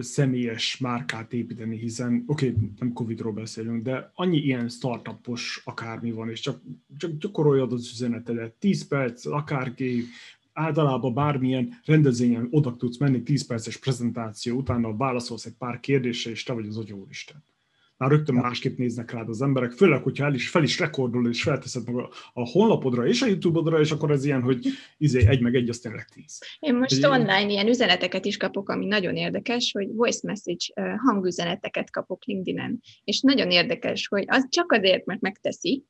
személyes 0.01 0.79
márkát 0.79 1.33
építeni, 1.33 1.79
hiszen 1.79 2.25
oké, 2.27 2.49
okay, 2.49 2.71
nem 2.79 2.93
Covid-ról 2.93 3.33
beszélünk, 3.33 3.83
de 3.83 4.11
annyi 4.15 4.37
ilyen 4.37 4.69
startupos 4.69 5.63
akármi 5.65 6.13
van, 6.13 6.31
és 6.31 6.41
csak, 6.41 6.63
csak 6.97 7.11
gyakoroljad 7.19 7.73
az 7.73 7.91
üzenetedet, 7.91 8.53
10 8.53 8.89
perc, 8.89 9.27
akárki, 9.27 10.05
általában 10.53 11.15
bármilyen 11.15 11.81
rendezvényen 11.85 12.49
oda 12.51 12.77
tudsz 12.77 12.99
menni 12.99 13.23
10 13.23 13.47
perces 13.47 13.77
prezentáció, 13.77 14.57
utána 14.57 14.97
válaszolsz 14.97 15.45
egy 15.45 15.57
pár 15.59 15.81
kérdésre, 15.81 16.31
és 16.31 16.43
te 16.43 16.53
vagy 16.53 16.67
az 16.67 16.77
agyóisten. 16.77 17.45
Már 18.03 18.11
rögtön 18.11 18.35
másképp 18.35 18.79
néznek 18.79 19.11
rád 19.11 19.29
az 19.29 19.43
emberek, 19.43 19.71
főleg, 19.71 20.03
hogyha 20.03 20.25
el 20.25 20.35
is, 20.35 20.49
fel 20.49 20.63
is 20.63 20.79
rekordol, 20.79 21.29
és 21.29 21.43
felteszed 21.43 21.87
meg 21.87 21.95
a, 21.95 22.11
a 22.33 22.49
honlapodra 22.49 23.07
és 23.07 23.23
a 23.23 23.27
YouTube-odra, 23.27 23.81
és 23.81 23.91
akkor 23.91 24.11
ez 24.11 24.25
ilyen, 24.25 24.43
hogy 24.43 24.67
izé, 24.99 25.27
egy 25.27 25.41
meg 25.41 25.55
egy, 25.55 25.69
az 25.69 25.79
tényleg 25.79 26.05
tíz. 26.05 26.43
Én 26.61 26.75
most 26.75 26.93
egy 26.93 27.07
online 27.07 27.39
ilyen... 27.39 27.51
ilyen 27.51 27.69
üzeneteket 27.69 28.25
is 28.25 28.37
kapok, 28.37 28.69
ami 28.69 28.87
nagyon 28.87 29.17
érdekes, 29.17 29.73
hogy 29.73 29.89
voice 29.95 30.21
message 30.23 30.97
hangüzeneteket 30.97 31.91
kapok 31.91 32.25
LinkedIn-en, 32.25 32.81
és 33.05 33.21
nagyon 33.21 33.51
érdekes, 33.51 34.09
hogy 34.09 34.25
az 34.27 34.47
csak 34.49 34.73
azért, 34.73 35.05
mert 35.05 35.21
megteszi, 35.21 35.85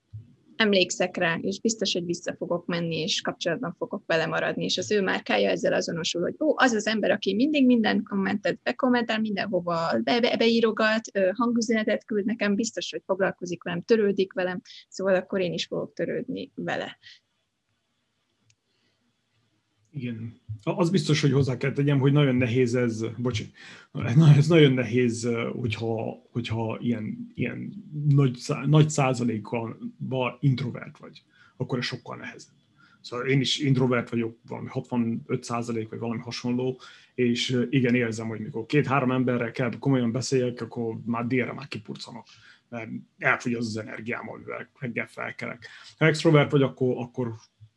emlékszek 0.63 1.17
rá, 1.17 1.39
és 1.41 1.61
biztos, 1.61 1.93
hogy 1.93 2.05
vissza 2.05 2.35
fogok 2.39 2.67
menni, 2.67 2.97
és 2.97 3.21
kapcsolatban 3.21 3.75
fogok 3.79 4.03
vele 4.07 4.27
maradni, 4.27 4.65
és 4.65 4.79
az 4.79 4.91
ő 4.91 5.03
márkája 5.03 5.51
ezzel 5.51 5.73
azonosul, 5.73 6.21
hogy 6.23 6.35
ó, 6.41 6.55
az 6.57 6.73
az 6.73 6.87
ember, 6.87 7.11
aki 7.11 7.35
mindig 7.35 7.67
minden 7.67 8.03
kommentet 8.03 8.59
bekommentál, 8.63 9.21
mindenhova 9.21 10.01
be, 10.05 10.21
be, 10.21 10.37
beírogat, 10.37 11.01
hangüzenetet 11.35 12.05
küld 12.05 12.25
nekem, 12.25 12.55
biztos, 12.55 12.91
hogy 12.91 13.03
foglalkozik 13.07 13.63
velem, 13.63 13.83
törődik 13.83 14.33
velem, 14.33 14.61
szóval 14.89 15.15
akkor 15.15 15.41
én 15.41 15.53
is 15.53 15.67
fogok 15.67 15.93
törődni 15.93 16.53
vele. 16.55 16.99
Igen. 19.93 20.41
Az 20.63 20.91
biztos, 20.91 21.21
hogy 21.21 21.33
hozzá 21.33 21.57
kell 21.57 21.73
tegyem, 21.73 21.99
hogy 21.99 22.13
nagyon 22.13 22.35
nehéz 22.35 22.75
ez, 22.75 23.05
bocsi, 23.17 23.53
ez 24.37 24.47
nagyon 24.47 24.73
nehéz, 24.73 25.29
hogyha, 25.53 26.23
hogyha 26.31 26.79
ilyen, 26.81 27.33
ilyen 27.35 27.73
nagy, 28.09 28.39
nagy 28.67 28.91
százalékban 28.91 30.37
introvert 30.41 30.99
vagy, 30.99 31.23
akkor 31.57 31.79
ez 31.79 31.85
sokkal 31.85 32.17
nehezebb. 32.17 32.55
Szóval 33.01 33.27
én 33.27 33.41
is 33.41 33.59
introvert 33.59 34.11
vagyok, 34.11 34.39
valami 34.49 34.69
65 34.69 35.45
százalék, 35.45 35.89
vagy 35.89 35.99
valami 35.99 36.21
hasonló, 36.21 36.81
és 37.15 37.67
igen, 37.71 37.95
érzem, 37.95 38.29
hogy 38.29 38.41
mikor 38.41 38.67
két-három 38.67 39.11
emberrel 39.11 39.51
kell 39.51 39.79
komolyan 39.79 40.13
beszéljek, 40.13 40.61
akkor 40.61 40.99
már 41.05 41.27
délre 41.27 41.53
már 41.53 41.69
kipurcanok 41.69 42.27
mert 42.73 42.91
elfogy 43.19 43.55
az 43.55 43.67
az 43.67 43.77
energiám, 43.77 44.29
amivel 44.29 44.71
reggel 44.79 45.07
felkelek. 45.07 45.69
Ha 45.99 46.07
extrovert 46.07 46.51
vagy, 46.51 46.63
akkor, 46.63 46.95
akkor 46.97 47.35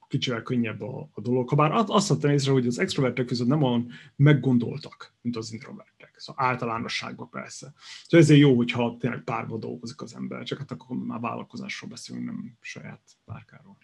kicsivel 0.08 0.42
könnyebb 0.42 0.82
a, 0.82 1.10
a 1.14 1.22
dolog. 1.22 1.50
Habár 1.50 1.72
azt 1.88 2.08
vettem 2.08 2.32
észre, 2.32 2.52
hogy 2.52 2.68
az 2.68 2.80
extrovertek 2.80 3.30
viszont 3.30 3.50
nem 3.50 3.64
olyan 3.64 3.92
meggondoltak, 4.16 5.14
mint 5.22 5.36
az 5.36 5.54
introvertek. 5.54 6.16
Szóval 6.18 6.46
általánosságban 6.46 7.30
persze. 7.30 7.74
Szóval 8.08 8.26
ezért 8.26 8.40
jó, 8.40 8.56
hogyha 8.56 8.98
tényleg 9.00 9.24
párba 9.24 9.58
dolgozik 9.58 10.02
az 10.02 10.16
ember, 10.16 10.44
csak 10.44 10.58
hát 10.58 10.72
akkor 10.72 10.98
már 10.98 11.20
vállalkozásról 11.20 11.90
beszélünk, 11.90 12.26
nem 12.26 12.58
saját 12.62 13.02
párkáról. 13.26 13.78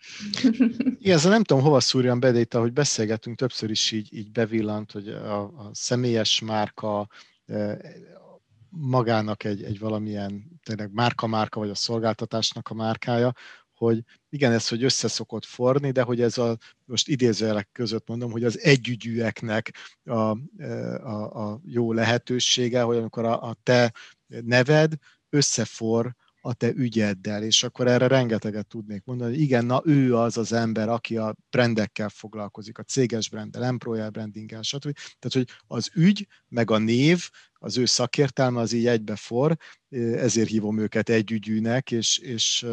Igen, 0.99 1.15
ez 1.15 1.23
nem 1.23 1.43
tudom, 1.43 1.63
hova 1.63 1.79
szúrjam 1.79 2.19
be, 2.19 2.31
de 2.31 2.39
itt, 2.39 2.53
ahogy 2.53 2.73
beszélgetünk, 2.73 3.37
többször 3.37 3.69
is 3.69 3.91
így, 3.91 4.13
így 4.13 4.31
bevillant, 4.31 4.91
hogy 4.91 5.07
a, 5.07 5.41
a 5.41 5.69
személyes 5.73 6.41
márka, 6.41 7.07
e, 7.45 7.79
magának 8.69 9.43
egy, 9.43 9.63
egy 9.63 9.79
valamilyen 9.79 10.59
tényleg 10.63 10.93
márka-márka, 10.93 11.59
vagy 11.59 11.69
a 11.69 11.75
szolgáltatásnak 11.75 12.69
a 12.69 12.73
márkája, 12.73 13.33
hogy 13.85 14.03
igen, 14.29 14.51
ez, 14.51 14.67
hogy 14.67 14.83
összeszokott 14.83 15.45
forni, 15.45 15.91
de 15.91 16.01
hogy 16.01 16.21
ez 16.21 16.37
a, 16.37 16.57
most 16.85 17.07
idézőjelek 17.07 17.69
között 17.71 18.07
mondom, 18.07 18.31
hogy 18.31 18.43
az 18.43 18.59
együgyűeknek 18.59 19.73
a, 20.03 20.13
a, 20.13 21.49
a 21.49 21.61
jó 21.65 21.93
lehetősége, 21.93 22.81
hogy 22.81 22.97
amikor 22.97 23.25
a, 23.25 23.41
a 23.41 23.55
te 23.63 23.93
neved, 24.27 24.93
összefor 25.29 26.15
a 26.41 26.53
te 26.53 26.71
ügyeddel, 26.73 27.43
és 27.43 27.63
akkor 27.63 27.87
erre 27.87 28.07
rengeteget 28.07 28.67
tudnék 28.67 29.03
mondani. 29.03 29.37
Igen, 29.37 29.65
na 29.65 29.81
ő 29.85 30.15
az 30.15 30.37
az 30.37 30.53
ember, 30.53 30.89
aki 30.89 31.17
a 31.17 31.35
brandekkel 31.49 32.09
foglalkozik, 32.09 32.77
a 32.77 32.83
céges 32.83 33.29
brandel, 33.29 33.63
employer 33.63 34.11
brandinggel, 34.11 34.61
stb. 34.61 34.93
Tehát, 35.19 35.33
hogy 35.33 35.47
az 35.67 35.89
ügy, 35.93 36.27
meg 36.47 36.71
a 36.71 36.77
név, 36.77 37.29
az 37.63 37.77
ő 37.77 37.85
szakértelme 37.85 38.59
az 38.59 38.71
így 38.71 38.87
egybefor, 38.87 39.57
ezért 40.15 40.49
hívom 40.49 40.79
őket 40.79 41.09
együgyűnek, 41.09 41.91
és, 41.91 42.17
és 42.17 42.65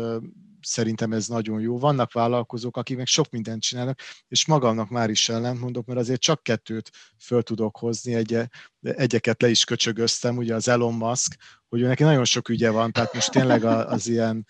szerintem 0.61 1.12
ez 1.12 1.27
nagyon 1.27 1.61
jó. 1.61 1.79
Vannak 1.79 2.12
vállalkozók, 2.12 2.77
akik 2.77 2.96
meg 2.96 3.07
sok 3.07 3.31
mindent 3.31 3.62
csinálnak, 3.62 4.01
és 4.29 4.46
magamnak 4.46 4.88
már 4.88 5.11
is 5.11 5.29
ellent 5.29 5.61
mondok, 5.61 5.87
mert 5.87 5.98
azért 5.98 6.20
csak 6.20 6.42
kettőt 6.42 6.90
föl 7.18 7.42
tudok 7.42 7.77
hozni, 7.77 8.14
egy, 8.14 8.40
egyeket 8.81 9.42
le 9.42 9.48
is 9.48 9.64
köcsögöztem, 9.64 10.37
ugye 10.37 10.55
az 10.55 10.68
Elon 10.68 10.94
Musk, 10.94 11.37
hogy 11.68 11.81
neki 11.81 12.03
nagyon 12.03 12.24
sok 12.24 12.48
ügye 12.48 12.70
van, 12.70 12.92
tehát 12.92 13.14
most 13.14 13.31
tényleg 13.31 13.64
az 13.64 14.07
ilyen 14.07 14.46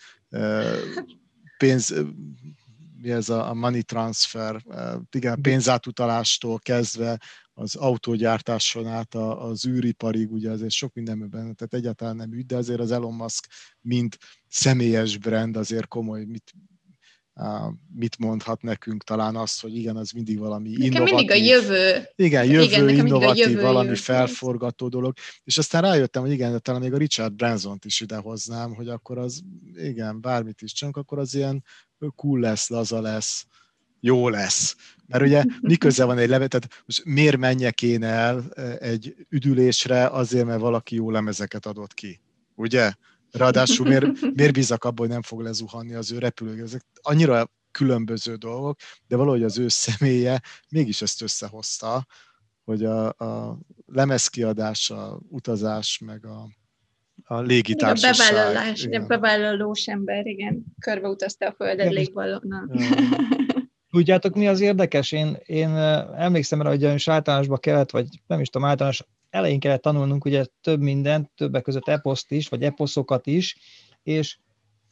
pénz, 1.57 1.93
mi 3.01 3.11
ez 3.11 3.29
a, 3.29 3.53
money 3.53 3.83
transfer, 3.83 4.63
igen, 5.11 5.41
pénzátutalástól 5.41 6.59
kezdve 6.59 7.19
az 7.59 7.75
autógyártáson 7.75 8.87
át 8.87 9.15
az 9.15 9.65
űriparig, 9.65 10.31
ugye 10.31 10.51
azért 10.51 10.71
sok 10.71 10.93
mindenben 10.93 11.29
tehát 11.29 11.73
egyáltalán 11.73 12.15
nem 12.15 12.33
ügy, 12.33 12.45
de 12.45 12.55
azért 12.55 12.79
az 12.79 12.91
Elon 12.91 13.13
Musk, 13.13 13.47
mint 13.81 14.17
személyes 14.47 15.17
brand 15.17 15.57
azért 15.57 15.87
komoly, 15.87 16.23
mit, 16.23 16.53
mit 17.95 18.17
mondhat 18.17 18.61
nekünk, 18.61 19.03
talán 19.03 19.35
azt, 19.35 19.61
hogy 19.61 19.75
igen, 19.75 19.95
az 19.95 20.11
mindig 20.11 20.39
valami 20.39 20.69
nekem 20.69 20.85
innovatív. 20.85 21.15
mindig 21.15 21.31
a 21.31 21.35
jövő. 21.35 22.09
Igen, 22.15 22.45
jövő, 22.45 22.63
igen, 22.63 22.89
innovatív, 22.89 23.49
jövő, 23.49 23.61
valami 23.61 23.87
jövő. 23.87 23.99
felforgató 23.99 24.87
dolog. 24.87 25.13
És 25.43 25.57
aztán 25.57 25.81
rájöttem, 25.81 26.21
hogy 26.21 26.31
igen, 26.31 26.51
de 26.51 26.59
talán 26.59 26.81
még 26.81 26.93
a 26.93 26.97
Richard 26.97 27.33
Branson-t 27.33 27.85
is 27.85 27.99
idehoznám, 27.99 28.73
hogy 28.73 28.87
akkor 28.89 29.17
az, 29.17 29.41
igen, 29.75 30.21
bármit 30.21 30.61
is 30.61 30.73
csak, 30.73 30.97
akkor 30.97 31.19
az 31.19 31.33
ilyen 31.33 31.63
cool 32.15 32.39
lesz, 32.39 32.69
laza 32.69 33.01
lesz, 33.01 33.45
jó 33.99 34.29
lesz. 34.29 34.75
Mert 35.09 35.23
ugye 35.23 35.43
mi 35.61 35.75
köze 35.75 36.03
van 36.03 36.17
egy 36.17 36.29
levet, 36.29 36.49
tehát 36.49 36.83
most 36.85 37.05
miért 37.05 37.37
menjek 37.37 37.81
én 37.81 38.03
el 38.03 38.43
egy 38.79 39.15
üdülésre 39.29 40.07
azért, 40.07 40.45
mert 40.45 40.59
valaki 40.59 40.95
jó 40.95 41.11
lemezeket 41.11 41.65
adott 41.65 41.93
ki, 41.93 42.19
ugye? 42.55 42.93
Ráadásul 43.31 43.87
miért, 43.87 44.21
miért 44.35 44.53
bízak 44.53 44.83
abban, 44.83 44.97
hogy 45.05 45.09
nem 45.09 45.21
fog 45.21 45.41
lezuhanni 45.41 45.93
az 45.93 46.11
ő 46.11 46.17
repülőgép? 46.17 46.63
Ezek 46.63 46.85
annyira 47.01 47.51
különböző 47.71 48.35
dolgok, 48.35 48.79
de 49.07 49.15
valahogy 49.15 49.43
az 49.43 49.57
ő 49.57 49.67
személye 49.67 50.41
mégis 50.69 51.01
ezt 51.01 51.21
összehozta, 51.21 52.05
hogy 52.63 52.83
a, 52.83 53.07
a 53.07 53.59
lemezkiadás, 53.85 54.89
a 54.89 55.19
utazás, 55.29 56.01
meg 56.05 56.25
a, 56.25 56.47
a 57.23 57.41
légitársaság. 57.41 58.13
A 58.13 58.33
bevállalás, 58.33 58.83
igen. 58.83 59.07
bevállalós 59.07 59.87
ember, 59.87 60.25
igen, 60.25 60.63
körbeutazta 60.79 61.47
a 61.47 61.53
földet 61.57 61.93
légvallónal. 61.93 62.69
Tudjátok, 63.91 64.35
mi 64.35 64.47
az 64.47 64.59
érdekes? 64.59 65.11
Én, 65.11 65.37
én 65.45 65.75
emlékszem 66.15 66.61
rá, 66.61 66.69
hogy 66.69 66.83
is 66.83 67.07
általánosba 67.07 67.57
kellett, 67.57 67.91
vagy 67.91 68.07
nem 68.27 68.39
is 68.39 68.49
tudom, 68.49 68.67
általános 68.67 69.03
elején 69.29 69.59
kellett 69.59 69.81
tanulnunk 69.81 70.25
ugye 70.25 70.45
több 70.61 70.81
mindent, 70.81 71.29
többek 71.35 71.63
között 71.63 71.87
eposzt 71.87 72.31
is, 72.31 72.49
vagy 72.49 72.63
eposzokat 72.63 73.27
is, 73.27 73.57
és 74.03 74.37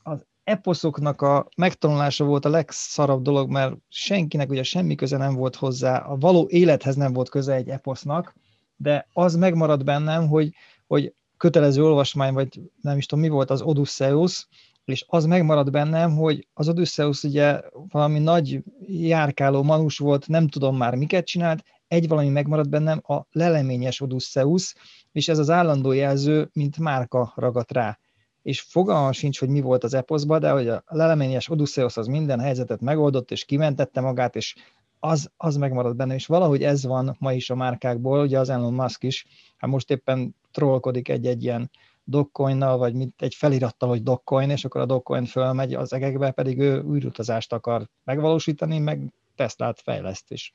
az 0.04 0.26
eposzoknak 0.44 1.22
a 1.22 1.48
megtanulása 1.58 2.24
volt 2.26 2.46
a 2.46 2.50
legszarabb 2.50 3.22
dolog, 3.22 3.50
mert 3.50 3.76
senkinek 3.90 4.50
ugye 4.50 4.64
semmi 4.64 4.96
köze 4.96 5.18
nem 5.18 5.36
volt 5.36 5.56
hozzá, 5.56 5.98
a 5.98 6.16
való 6.16 6.48
élethez 6.50 6.96
nem 6.96 7.14
volt 7.14 7.30
köze 7.30 7.54
egy 7.54 7.70
eposznak, 7.70 8.36
de 8.76 9.08
az 9.14 9.36
megmaradt 9.36 9.84
bennem, 9.84 10.28
hogy, 10.28 10.54
hogy 10.88 11.14
kötelező 11.38 11.84
olvasmány, 11.84 12.34
vagy 12.34 12.62
nem 12.82 12.98
is 12.98 13.06
tudom 13.06 13.24
mi 13.24 13.30
volt 13.30 13.50
az 13.50 13.62
Odysseus, 13.62 14.48
és 14.88 15.06
az 15.08 15.26
megmaradt 15.26 15.72
bennem, 15.72 16.16
hogy 16.16 16.48
az 16.54 16.70
Odysseus 16.70 17.24
ugye 17.24 17.62
valami 17.90 18.20
nagy 18.20 18.64
járkáló 18.88 19.64
manus 19.64 19.98
volt, 19.98 20.28
nem 20.28 20.48
tudom 20.48 20.78
már 20.78 20.96
miket 20.96 21.26
csinált, 21.26 21.64
egy 21.88 22.08
valami 22.08 22.30
megmaradt 22.30 22.70
bennem, 22.70 23.02
a 23.04 23.22
leleményes 23.32 24.02
Odysseus, 24.02 24.74
és 25.12 25.28
ez 25.28 25.38
az 25.38 25.50
állandó 25.50 25.92
jelző, 25.92 26.50
mint 26.54 26.78
márka 26.78 27.34
ragadt 27.36 27.72
rá. 27.72 28.00
És 28.42 28.62
fogalmam 28.62 29.12
sincs, 29.12 29.40
hogy 29.40 29.50
mi 29.50 29.62
volt 29.62 29.84
az 29.84 29.94
eposzban, 29.94 30.40
de 30.40 30.52
hogy 30.52 30.68
a 30.68 30.84
leleményes 30.86 31.50
Odysseus 31.50 31.98
az 31.98 32.08
minden 32.08 32.40
helyzetet 32.40 32.82
megoldott, 32.82 33.32
és 33.32 33.46
kimentette 33.46 34.02
magát, 34.02 34.36
és 34.36 34.56
az, 35.00 35.32
az 35.38 35.56
megmaradt 35.58 35.96
benne, 35.96 36.14
és 36.14 36.26
valahogy 36.26 36.64
ez 36.64 36.86
van 36.86 37.16
ma 37.20 37.34
is 37.34 37.50
a 37.50 37.56
márkákból, 37.56 38.22
ugye 38.22 38.40
az 38.40 38.50
Elon 38.50 38.74
Musk 38.74 39.04
is, 39.04 39.26
hát 39.58 39.70
most 39.70 39.92
éppen 39.92 40.36
trollkodik 40.52 41.10
egy-egy 41.10 41.44
ilyen 41.44 41.70
dokkoinnal, 42.10 42.78
vagy 42.78 42.94
mint 42.94 43.22
egy 43.22 43.36
felirattal, 43.36 43.90
hogy 43.90 44.04
dokkoin, 44.04 44.50
és 44.50 44.66
akkor 44.66 44.82
a 44.82 44.86
dokkoin 44.86 45.26
fölmegy 45.26 45.74
az 45.74 45.94
egekbe, 45.94 46.32
pedig 46.32 46.60
ő 46.60 46.84
űrutazást 46.84 47.54
akar 47.54 47.90
megvalósítani, 48.04 48.80
meg 48.80 49.14
Teslát 49.36 49.82
fejleszt, 49.82 50.32
és 50.32 50.52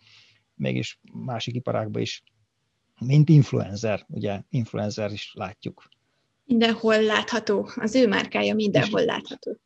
mégis 0.55 1.01
másik 1.13 1.55
iparákban 1.55 2.03
is, 2.03 2.23
mint 3.01 3.29
influencer, 3.29 4.05
ugye 4.09 4.43
influencer 4.49 5.13
is 5.13 5.33
látjuk. 5.35 5.89
Mindenhol 6.53 7.03
látható. 7.03 7.69
Az 7.75 7.95
ő 7.95 8.09
márkája 8.09 8.55
mindenhol 8.55 9.05
látható. 9.05 9.57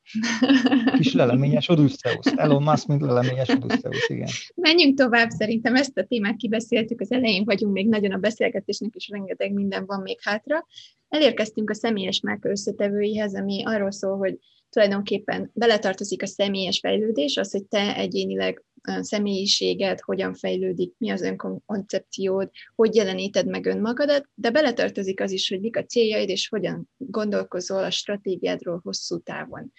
Kis 0.96 1.14
leleményes 1.22 1.68
Odysseus. 1.68 2.26
Elon 2.36 2.62
Musk, 2.62 2.86
mint 2.86 3.00
leleményes 3.00 3.48
Odysseus, 3.48 4.08
igen. 4.08 4.28
Menjünk 4.54 4.98
tovább, 4.98 5.30
szerintem 5.30 5.74
ezt 5.74 5.98
a 5.98 6.04
témát 6.04 6.36
kibeszéltük, 6.36 7.00
az 7.00 7.12
elején 7.12 7.44
vagyunk 7.44 7.72
még 7.72 7.88
nagyon 7.88 8.12
a 8.12 8.18
beszélgetésnek, 8.18 8.94
és 8.94 9.08
rengeteg 9.08 9.52
minden 9.52 9.86
van 9.86 10.00
még 10.00 10.18
hátra. 10.22 10.66
Elérkeztünk 11.08 11.70
a 11.70 11.74
személyes 11.74 12.20
márka 12.20 12.48
összetevőihez, 12.48 13.34
ami 13.34 13.62
arról 13.64 13.90
szól, 13.90 14.16
hogy 14.16 14.38
tulajdonképpen 14.70 15.50
beletartozik 15.54 16.22
a 16.22 16.26
személyes 16.26 16.78
fejlődés, 16.78 17.36
az, 17.36 17.50
hogy 17.50 17.64
te 17.64 17.96
egyénileg 17.96 18.64
személyiséged 19.00 20.00
hogyan 20.00 20.34
fejlődik, 20.34 20.94
mi 20.98 21.10
az 21.10 21.22
önkoncepciód, 21.22 22.50
hogy 22.74 22.94
jeleníted 22.94 23.46
meg 23.46 23.66
önmagadat, 23.66 24.28
de 24.34 24.50
beletartozik 24.50 25.20
az 25.20 25.30
is, 25.30 25.48
hogy 25.48 25.60
mik 25.60 25.76
a 25.76 25.84
céljaid, 25.84 26.28
és 26.28 26.48
hogyan 26.48 26.90
gondolkozol 26.96 27.84
a 27.84 27.90
stratégiádról 27.90 28.80
hosszú 28.82 29.18
távon. 29.18 29.72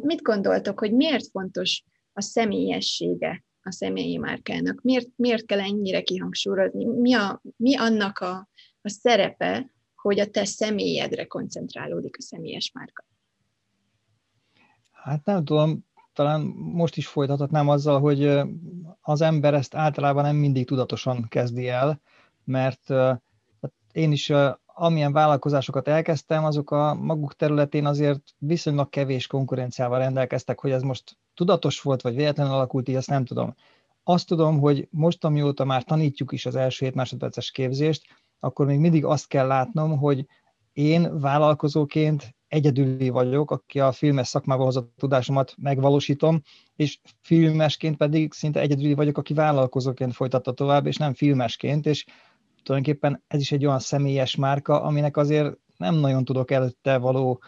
Mit 0.00 0.22
gondoltok, 0.22 0.78
hogy 0.78 0.92
miért 0.92 1.26
fontos 1.30 1.84
a 2.12 2.20
személyessége 2.20 3.44
a 3.62 3.72
személyi 3.72 4.16
márkának? 4.16 4.80
Miért, 4.82 5.08
miért 5.16 5.46
kell 5.46 5.60
ennyire 5.60 6.02
kihangsúlyozni? 6.02 6.84
Mi, 6.84 7.14
a, 7.14 7.42
mi 7.56 7.76
annak 7.76 8.18
a, 8.18 8.48
a 8.80 8.88
szerepe, 8.88 9.72
hogy 9.94 10.20
a 10.20 10.30
te 10.30 10.44
személyedre 10.44 11.24
koncentrálódik 11.24 12.16
a 12.18 12.22
személyes 12.22 12.70
márka? 12.74 13.06
Hát 15.08 15.24
nem 15.24 15.44
tudom, 15.44 15.84
talán 16.12 16.40
most 16.56 16.96
is 16.96 17.06
folytathatnám 17.06 17.68
azzal, 17.68 18.00
hogy 18.00 18.40
az 19.00 19.20
ember 19.20 19.54
ezt 19.54 19.74
általában 19.74 20.24
nem 20.24 20.36
mindig 20.36 20.66
tudatosan 20.66 21.26
kezdi 21.28 21.68
el, 21.68 22.00
mert 22.44 22.88
hát 23.60 23.72
én 23.92 24.12
is 24.12 24.32
amilyen 24.64 25.12
vállalkozásokat 25.12 25.88
elkezdtem, 25.88 26.44
azok 26.44 26.70
a 26.70 26.94
maguk 26.94 27.36
területén 27.36 27.86
azért 27.86 28.22
viszonylag 28.38 28.88
kevés 28.88 29.26
konkurenciával 29.26 29.98
rendelkeztek, 29.98 30.60
hogy 30.60 30.70
ez 30.70 30.82
most 30.82 31.16
tudatos 31.34 31.80
volt, 31.80 32.02
vagy 32.02 32.14
véletlenül 32.14 32.52
alakult 32.52 32.88
így, 32.88 32.94
azt 32.94 33.08
nem 33.08 33.24
tudom. 33.24 33.54
Azt 34.02 34.26
tudom, 34.26 34.58
hogy 34.60 34.88
most, 34.90 35.24
amióta 35.24 35.64
már 35.64 35.82
tanítjuk 35.82 36.32
is 36.32 36.46
az 36.46 36.56
első 36.56 36.84
7 36.84 36.94
másodperces 36.94 37.50
képzést, 37.50 38.02
akkor 38.40 38.66
még 38.66 38.78
mindig 38.78 39.04
azt 39.04 39.28
kell 39.28 39.46
látnom, 39.46 39.98
hogy 39.98 40.26
én 40.72 41.20
vállalkozóként 41.20 42.36
egyedüli 42.48 43.08
vagyok, 43.08 43.50
aki 43.50 43.80
a 43.80 43.92
filmes 43.92 44.28
szakmába 44.28 44.64
hozott 44.64 44.92
tudásomat 44.96 45.54
megvalósítom, 45.58 46.42
és 46.76 46.98
filmesként 47.20 47.96
pedig 47.96 48.32
szinte 48.32 48.60
egyedüli 48.60 48.94
vagyok, 48.94 49.18
aki 49.18 49.34
vállalkozóként 49.34 50.14
folytatta 50.14 50.52
tovább, 50.52 50.86
és 50.86 50.96
nem 50.96 51.14
filmesként, 51.14 51.86
és 51.86 52.04
tulajdonképpen 52.62 53.22
ez 53.26 53.40
is 53.40 53.52
egy 53.52 53.66
olyan 53.66 53.78
személyes 53.78 54.36
márka, 54.36 54.82
aminek 54.82 55.16
azért 55.16 55.56
nem 55.76 55.94
nagyon 55.94 56.24
tudok 56.24 56.50
előtte 56.50 56.98
való 56.98 57.42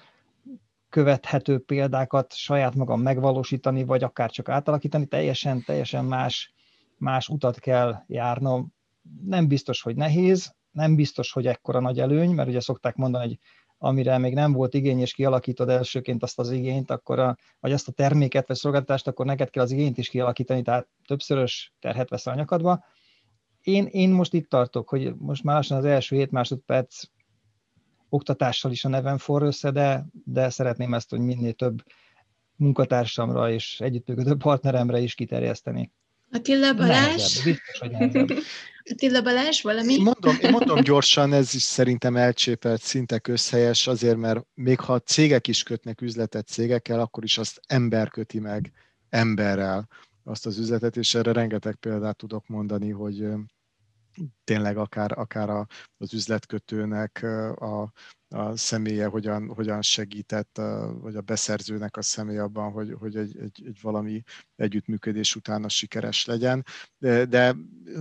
követhető 0.88 1.58
példákat 1.58 2.34
saját 2.34 2.74
magam 2.74 3.00
megvalósítani, 3.00 3.84
vagy 3.84 4.02
akár 4.02 4.30
csak 4.30 4.48
átalakítani, 4.48 5.06
teljesen, 5.06 5.62
teljesen 5.64 6.04
más, 6.04 6.54
más 6.96 7.28
utat 7.28 7.58
kell 7.58 7.94
járnom. 8.06 8.72
Nem 9.24 9.48
biztos, 9.48 9.82
hogy 9.82 9.96
nehéz, 9.96 10.54
nem 10.70 10.94
biztos, 10.94 11.32
hogy 11.32 11.46
ekkora 11.46 11.80
nagy 11.80 12.00
előny, 12.00 12.30
mert 12.30 12.48
ugye 12.48 12.60
szokták 12.60 12.96
mondani, 12.96 13.26
hogy 13.26 13.38
amire 13.82 14.18
még 14.18 14.34
nem 14.34 14.52
volt 14.52 14.74
igény, 14.74 15.00
és 15.00 15.12
kialakítod 15.12 15.68
elsőként 15.68 16.22
azt 16.22 16.38
az 16.38 16.50
igényt, 16.50 16.90
akkor 16.90 17.18
a, 17.18 17.36
vagy 17.60 17.72
azt 17.72 17.88
a 17.88 17.92
terméket 17.92 18.48
vagy 18.48 18.56
szolgáltatást, 18.56 19.06
akkor 19.06 19.26
neked 19.26 19.50
kell 19.50 19.62
az 19.62 19.70
igényt 19.70 19.98
is 19.98 20.08
kialakítani, 20.08 20.62
tehát 20.62 20.88
többszörös 21.06 21.72
terhet 21.78 22.08
vesz 22.08 22.26
a 22.26 22.34
nyakadba. 22.34 22.84
Én, 23.60 23.86
én 23.86 24.10
most 24.10 24.34
itt 24.34 24.48
tartok, 24.48 24.88
hogy 24.88 25.14
most 25.16 25.42
már 25.42 25.56
lassan 25.56 25.78
az 25.78 25.84
első 25.84 26.16
7 26.16 26.30
másodperc 26.30 27.02
oktatással 28.08 28.70
is 28.70 28.84
a 28.84 28.88
nevem 28.88 29.18
forr 29.18 29.42
össze, 29.42 29.70
de, 29.70 30.06
de 30.24 30.50
szeretném 30.50 30.94
ezt, 30.94 31.10
hogy 31.10 31.20
minél 31.20 31.52
több 31.52 31.82
munkatársamra 32.56 33.50
és 33.50 33.80
együttműködő 33.80 34.36
partneremre 34.36 34.98
is 34.98 35.14
kiterjeszteni. 35.14 35.92
Attila 36.30 36.74
Balázs? 36.74 37.42
biztos, 37.42 37.78
hogy 37.78 37.90
nehezebb. 37.90 38.28
Attila 38.90 39.22
Balázs, 39.22 39.62
valami? 39.62 39.92
Én 39.92 40.02
mondom, 40.02 40.36
én 40.42 40.50
mondom 40.50 40.80
gyorsan, 40.82 41.32
ez 41.32 41.54
is 41.54 41.62
szerintem 41.62 42.16
elcsépelt, 42.16 42.82
szinte 42.82 43.18
közhelyes, 43.18 43.86
azért, 43.86 44.16
mert 44.16 44.46
még 44.54 44.80
ha 44.80 44.98
cégek 44.98 45.48
is 45.48 45.62
kötnek 45.62 46.00
üzletet 46.00 46.46
cégekkel, 46.46 47.00
akkor 47.00 47.24
is 47.24 47.38
azt 47.38 47.60
ember 47.66 48.08
köti 48.08 48.38
meg 48.38 48.72
emberrel 49.08 49.88
azt 50.24 50.46
az 50.46 50.58
üzletet, 50.58 50.96
és 50.96 51.14
erre 51.14 51.32
rengeteg 51.32 51.74
példát 51.74 52.16
tudok 52.16 52.46
mondani, 52.46 52.90
hogy 52.90 53.26
tényleg 54.44 54.76
akár, 54.76 55.18
akár 55.18 55.50
a, 55.50 55.66
az 55.98 56.14
üzletkötőnek 56.14 57.22
a, 57.56 57.92
a 58.34 58.56
személye 58.56 59.06
hogyan, 59.06 59.48
hogyan 59.48 59.82
segített, 59.82 60.58
a, 60.58 60.98
vagy 61.00 61.16
a 61.16 61.20
beszerzőnek 61.20 61.96
a 61.96 62.02
személy 62.02 62.38
abban, 62.38 62.72
hogy, 62.72 62.94
hogy 62.98 63.16
egy, 63.16 63.38
egy, 63.38 63.62
egy 63.66 63.78
valami 63.82 64.22
együttműködés 64.56 65.36
utána 65.36 65.68
sikeres 65.68 66.24
legyen. 66.24 66.64
De, 66.98 67.24
de 67.24 67.56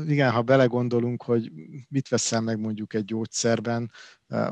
igen, 0.07 0.31
ha 0.31 0.41
belegondolunk, 0.41 1.23
hogy 1.23 1.51
mit 1.87 2.07
veszel 2.07 2.41
meg 2.41 2.59
mondjuk 2.59 2.93
egy 2.93 3.05
gyógyszerben, 3.05 3.91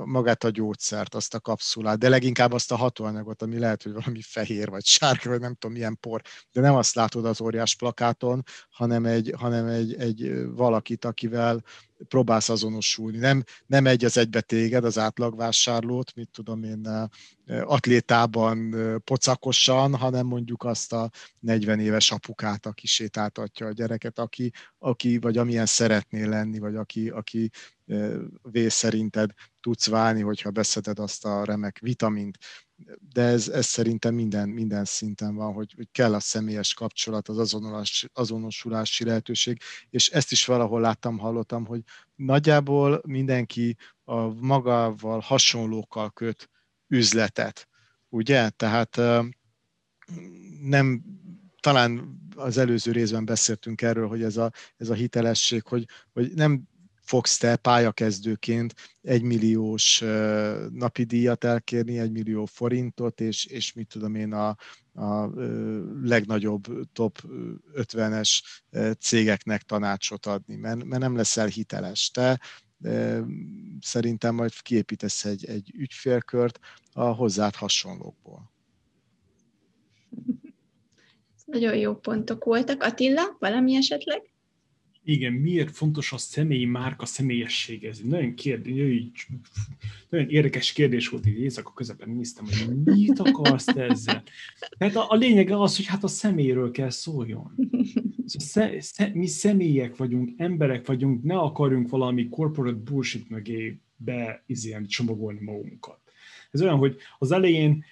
magát 0.03 0.43
a 0.43 0.49
gyógyszert, 0.49 1.15
azt 1.15 1.33
a 1.33 1.39
kapszulát, 1.39 1.97
de 1.97 2.09
leginkább 2.09 2.51
azt 2.51 2.71
a 2.71 2.75
hatóanyagot, 2.75 3.41
ami 3.41 3.59
lehet, 3.59 3.83
hogy 3.83 3.93
valami 3.93 4.21
fehér, 4.21 4.69
vagy 4.69 4.85
sárga, 4.85 5.29
vagy 5.29 5.39
nem 5.39 5.53
tudom 5.53 5.75
milyen 5.75 5.97
por, 5.99 6.21
de 6.51 6.61
nem 6.61 6.75
azt 6.75 6.95
látod 6.95 7.25
az 7.25 7.41
óriás 7.41 7.75
plakáton, 7.75 8.43
hanem 8.69 9.05
egy, 9.05 9.33
hanem 9.37 9.65
egy, 9.67 9.93
egy 9.93 10.45
valakit, 10.45 11.05
akivel 11.05 11.63
próbálsz 12.07 12.49
azonosulni. 12.49 13.17
Nem, 13.17 13.43
nem 13.65 13.85
egy 13.85 14.05
az 14.05 14.17
egybe 14.17 14.41
téged, 14.41 14.85
az 14.85 14.97
átlagvásárlót, 14.97 16.15
mit 16.15 16.29
tudom 16.29 16.63
én, 16.63 17.09
atlétában 17.61 18.75
pocakosan, 19.03 19.95
hanem 19.95 20.25
mondjuk 20.25 20.63
azt 20.63 20.93
a 20.93 21.09
40 21.39 21.79
éves 21.79 22.11
apukát, 22.11 22.65
aki 22.65 22.87
sétáltatja 22.87 23.67
a 23.67 23.71
gyereket, 23.71 24.19
aki, 24.19 24.51
aki 24.77 25.17
vagy 25.17 25.37
amilyen 25.37 25.65
szeretné 25.65 26.23
lenni, 26.23 26.59
vagy 26.59 26.75
aki, 26.75 27.09
aki 27.09 27.49
vész 28.41 28.73
szerinted 28.73 29.31
tudsz 29.67 29.87
válni, 29.87 30.21
hogyha 30.21 30.51
beszeded 30.51 30.99
azt 30.99 31.25
a 31.25 31.43
remek 31.43 31.79
vitamint. 31.79 32.37
De 32.99 33.21
ez, 33.21 33.47
ez 33.47 33.65
szerintem 33.65 34.13
minden, 34.13 34.49
minden 34.49 34.85
szinten 34.85 35.35
van, 35.35 35.53
hogy, 35.53 35.73
hogy 35.75 35.87
kell 35.91 36.13
a 36.13 36.19
személyes 36.19 36.73
kapcsolat, 36.73 37.27
az 37.27 37.37
azonolás, 37.37 38.07
azonosulási 38.13 39.03
lehetőség, 39.03 39.61
és 39.89 40.09
ezt 40.09 40.31
is 40.31 40.45
valahol 40.45 40.81
láttam, 40.81 41.17
hallottam, 41.17 41.65
hogy 41.65 41.81
nagyjából 42.15 43.01
mindenki 43.05 43.77
a 44.03 44.27
magával 44.27 45.19
hasonlókkal 45.19 46.11
köt 46.11 46.49
üzletet, 46.87 47.67
ugye? 48.09 48.49
Tehát 48.49 49.01
nem, 50.61 51.03
talán 51.59 52.19
az 52.35 52.57
előző 52.57 52.91
részben 52.91 53.25
beszéltünk 53.25 53.81
erről, 53.81 54.07
hogy 54.07 54.23
ez 54.23 54.37
a, 54.37 54.51
ez 54.77 54.89
a 54.89 54.93
hitelesség, 54.93 55.63
hogy, 55.63 55.85
hogy 56.13 56.33
nem 56.33 56.67
fogsz 57.07 57.37
te 57.37 57.55
pályakezdőként 57.55 58.73
egy 59.01 59.21
milliós 59.21 60.03
napi 60.71 61.03
díjat 61.03 61.43
elkérni, 61.43 61.99
egy 61.99 62.11
millió 62.11 62.45
forintot, 62.45 63.21
és, 63.21 63.45
és 63.45 63.73
mit 63.73 63.87
tudom 63.87 64.15
én, 64.15 64.33
a, 64.33 64.55
a 64.93 65.29
legnagyobb 66.01 66.63
top 66.93 67.21
50-es 67.73 68.41
cégeknek 68.99 69.61
tanácsot 69.61 70.25
adni, 70.25 70.55
mert, 70.55 70.83
mert 70.83 71.01
nem 71.01 71.15
leszel 71.15 71.47
hiteles. 71.47 72.11
Te 72.11 72.39
szerintem 73.79 74.35
majd 74.35 74.51
kiépítesz 74.61 75.25
egy, 75.25 75.45
egy 75.45 75.71
ügyfélkört 75.75 76.59
a 76.93 77.03
hozzád 77.05 77.55
hasonlókból. 77.55 78.51
Nagyon 81.45 81.75
jó 81.75 81.95
pontok 81.95 82.43
voltak. 82.43 82.83
Attila, 82.83 83.35
valami 83.39 83.75
esetleg? 83.75 84.36
Igen, 85.09 85.33
miért 85.33 85.71
fontos 85.71 86.13
a 86.13 86.17
személyi 86.17 86.65
márka 86.65 87.05
személyesség? 87.05 87.83
Ez 87.83 87.99
nagyon, 88.03 88.33
kérdés, 88.33 89.29
nagyon 90.09 90.29
érdekes 90.29 90.73
kérdés 90.73 91.09
volt, 91.09 91.23
hogy 91.23 91.39
éjszaka 91.39 91.73
közepén 91.73 92.13
néztem, 92.13 92.45
hogy 92.45 92.75
mit 92.83 93.19
akarsz 93.19 93.67
ezzel? 93.67 94.23
Tehát 94.77 94.95
a, 94.95 95.11
a 95.11 95.15
lényege 95.15 95.61
az, 95.61 95.75
hogy 95.75 95.85
hát 95.85 96.03
a 96.03 96.07
személyről 96.07 96.71
kell 96.71 96.89
szóljon. 96.89 97.55
Szóval 98.25 98.79
sze, 98.79 99.11
mi 99.13 99.27
személyek 99.27 99.95
vagyunk, 99.95 100.29
emberek 100.37 100.87
vagyunk, 100.87 101.23
ne 101.23 101.37
akarjunk 101.37 101.89
valami 101.89 102.29
corporate 102.29 102.91
bullshit 102.91 103.29
mögé 103.29 103.79
beizélni, 103.95 104.85
csomagolni 104.85 105.39
magunkat. 105.43 105.99
Ez 106.51 106.61
olyan, 106.61 106.77
hogy 106.77 106.97
az 107.17 107.31
elején 107.31 107.83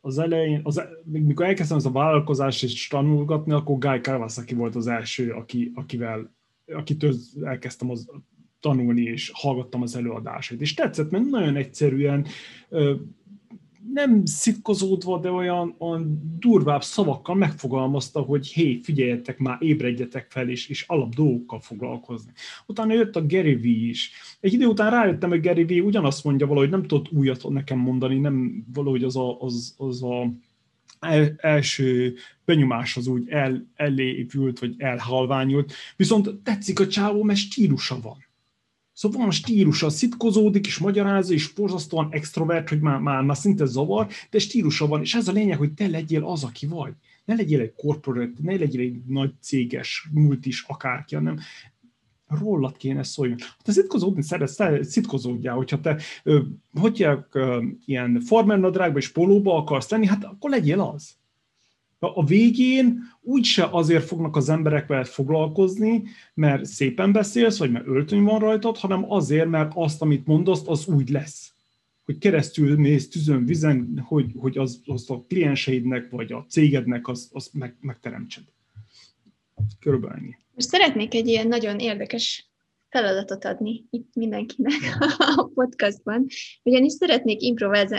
az 0.00 0.18
elején, 0.18 0.60
az, 0.62 0.82
mikor 1.04 1.46
elkezdtem 1.46 1.76
ezt 1.76 1.86
a 1.86 1.90
vállalkozást 1.90 2.62
és 2.62 2.88
tanulgatni, 2.88 3.52
akkor 3.52 3.78
Guy 3.78 4.00
Kawasaki 4.00 4.54
volt 4.54 4.74
az 4.74 4.86
első, 4.86 5.30
aki, 5.30 5.72
akivel, 5.74 6.34
akitől 6.66 7.14
elkezdtem 7.42 7.90
az, 7.90 8.08
tanulni, 8.60 9.02
és 9.02 9.30
hallgattam 9.34 9.82
az 9.82 9.96
előadásait. 9.96 10.60
És 10.60 10.74
tetszett, 10.74 11.10
mert 11.10 11.24
nagyon 11.24 11.56
egyszerűen 11.56 12.26
nem 13.92 14.24
szitkozódva, 14.24 15.18
de 15.18 15.30
olyan, 15.30 15.74
olyan 15.78 16.36
durvább 16.38 16.82
szavakkal 16.82 17.34
megfogalmazta, 17.34 18.20
hogy 18.20 18.46
hé, 18.46 18.80
figyeljetek 18.82 19.38
már, 19.38 19.56
ébredjetek 19.60 20.30
fel, 20.30 20.48
és, 20.48 20.68
és 20.68 20.84
alap 20.88 21.14
dolgokkal 21.14 21.60
foglalkozni. 21.60 22.32
Utána 22.66 22.92
jött 22.92 23.16
a 23.16 23.26
Gary 23.26 23.54
V 23.54 23.64
is. 23.64 24.10
Egy 24.40 24.52
idő 24.52 24.66
után 24.66 24.90
rájöttem, 24.90 25.28
hogy 25.28 25.40
Gary 25.40 25.64
V 25.64 25.84
ugyanazt 25.84 26.24
mondja 26.24 26.46
valahogy, 26.46 26.70
nem 26.70 26.82
tudott 26.82 27.12
újat 27.12 27.48
nekem 27.48 27.78
mondani, 27.78 28.18
nem 28.18 28.64
valahogy 28.72 29.04
az 29.04 29.16
a, 29.16 29.40
az, 29.40 29.74
az 29.76 30.02
a 30.02 30.32
el, 31.00 31.34
első 31.36 32.14
benyomás 32.44 32.96
az 32.96 33.06
úgy 33.06 33.28
el, 33.28 33.66
elévült, 33.74 34.58
vagy 34.58 34.74
elhalványult. 34.78 35.72
Viszont 35.96 36.34
tetszik 36.42 36.80
a 36.80 36.86
csávó, 36.86 37.22
mert 37.22 37.38
stílusa 37.38 38.00
van 38.00 38.28
Szóval 39.00 39.20
van 39.20 39.30
stílusa, 39.30 39.90
szitkozódik, 39.90 40.66
és 40.66 40.78
magyarázza, 40.78 41.32
és 41.32 41.52
borzasztóan 41.52 42.08
extrovert, 42.10 42.68
hogy 42.68 42.80
már, 42.80 42.98
már, 42.98 43.22
már 43.22 43.36
szinte 43.36 43.64
zavar, 43.64 44.08
de 44.30 44.38
stílusa 44.38 44.86
van, 44.86 45.00
és 45.00 45.14
ez 45.14 45.28
a 45.28 45.32
lényeg, 45.32 45.58
hogy 45.58 45.72
te 45.72 45.88
legyél 45.88 46.24
az, 46.24 46.44
aki 46.44 46.66
vagy. 46.66 46.92
Ne 47.24 47.34
legyél 47.34 47.60
egy 47.60 47.74
corporate, 47.74 48.32
ne 48.42 48.56
legyél 48.56 48.80
egy 48.80 49.04
nagy 49.06 49.32
céges, 49.40 50.08
multis, 50.12 50.64
akárki, 50.68 51.14
hanem 51.14 51.38
rólad 52.26 52.76
kéne 52.76 53.02
szóljon. 53.02 53.38
Hát 53.40 53.62
te 53.62 53.72
szitkozódni 53.72 54.22
szeretsz, 54.22 54.90
szitkozódjál, 54.90 55.54
hogyha 55.54 55.80
te, 55.80 56.00
ö, 56.22 56.40
hogy 56.72 57.06
ö, 57.30 57.64
ilyen 57.84 58.20
farmernadrágba 58.20 58.98
és 58.98 59.12
polóba 59.12 59.56
akarsz 59.56 59.90
lenni, 59.90 60.06
hát 60.06 60.24
akkor 60.24 60.50
legyél 60.50 60.80
az 60.80 61.19
a 62.00 62.24
végén 62.24 63.02
úgyse 63.20 63.68
azért 63.70 64.04
fognak 64.04 64.36
az 64.36 64.48
emberek 64.48 64.86
veled 64.86 65.06
foglalkozni, 65.06 66.02
mert 66.34 66.64
szépen 66.64 67.12
beszélsz, 67.12 67.58
vagy 67.58 67.70
mert 67.70 67.86
öltöny 67.86 68.22
van 68.22 68.38
rajtad, 68.38 68.78
hanem 68.78 69.12
azért, 69.12 69.48
mert 69.48 69.72
azt, 69.74 70.02
amit 70.02 70.26
mondasz, 70.26 70.62
az 70.66 70.86
úgy 70.86 71.08
lesz. 71.08 71.52
Hogy 72.04 72.18
keresztül 72.18 72.76
mész 72.76 73.08
tüzön, 73.08 73.44
vizen, 73.44 74.02
hogy, 74.04 74.32
hogy 74.36 74.58
az, 74.58 74.80
az 74.86 75.10
a 75.10 75.24
klienseidnek, 75.28 76.10
vagy 76.10 76.32
a 76.32 76.44
cégednek 76.48 77.08
az, 77.08 77.30
az 77.32 77.50
meg, 77.52 77.76
megteremtsed. 77.80 78.44
Körülbelül 79.80 80.16
ennyi. 80.16 80.36
Most 80.54 80.68
szeretnék 80.68 81.14
egy 81.14 81.26
ilyen 81.26 81.48
nagyon 81.48 81.78
érdekes 81.78 82.50
feladatot 82.88 83.44
adni 83.44 83.84
itt 83.90 84.14
mindenkinek 84.14 84.96
a 85.36 85.50
podcastban, 85.54 86.26
ugyanis 86.62 86.92
szeretnék 86.92 87.42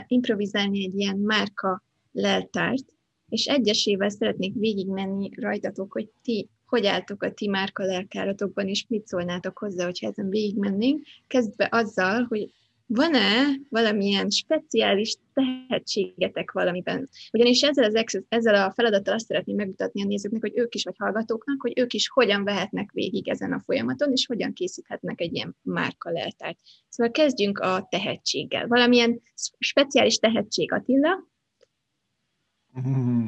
improvizálni 0.08 0.84
egy 0.84 0.99
ilyen 0.99 1.18
márka 1.18 1.84
leltárt, 2.12 2.91
és 3.32 3.45
egyesével 3.45 4.09
szeretnék 4.09 4.53
végigmenni 4.53 5.29
rajtatok, 5.36 5.91
hogy 5.91 6.09
ti 6.23 6.49
hogy 6.65 6.86
álltok 6.86 7.23
a 7.23 7.32
ti 7.32 7.47
márka 7.47 7.84
lelkáratokban, 7.84 8.67
és 8.67 8.86
mit 8.88 9.07
szólnátok 9.07 9.57
hozzá, 9.57 9.86
hogyha 9.86 10.07
ezen 10.07 10.29
végigmennénk, 10.29 11.05
kezdve 11.27 11.67
azzal, 11.71 12.25
hogy 12.29 12.53
van-e 12.86 13.45
valamilyen 13.69 14.29
speciális 14.29 15.15
tehetségetek 15.34 16.51
valamiben? 16.51 17.09
Ugyanis 17.32 17.61
ezzel, 17.61 17.84
az 17.84 17.95
ex- 17.95 18.25
ezzel 18.29 18.55
a 18.55 18.71
feladattal 18.71 19.13
azt 19.13 19.25
szeretném 19.25 19.55
megmutatni 19.55 20.03
a 20.03 20.05
nézőknek, 20.05 20.41
hogy 20.41 20.57
ők 20.57 20.75
is, 20.75 20.84
vagy 20.84 20.95
hallgatóknak, 20.97 21.61
hogy 21.61 21.73
ők 21.75 21.93
is 21.93 22.09
hogyan 22.09 22.43
vehetnek 22.43 22.91
végig 22.91 23.29
ezen 23.29 23.53
a 23.53 23.61
folyamaton, 23.65 24.11
és 24.11 24.25
hogyan 24.25 24.53
készíthetnek 24.53 25.21
egy 25.21 25.36
ilyen 25.36 25.55
márka 25.61 26.09
leltárt. 26.09 26.57
Szóval 26.89 27.11
kezdjünk 27.11 27.59
a 27.59 27.88
tehetséggel. 27.89 28.67
Valamilyen 28.67 29.21
speciális 29.59 30.17
tehetség, 30.17 30.71
Attila? 30.71 31.29
Mm. 32.88 33.26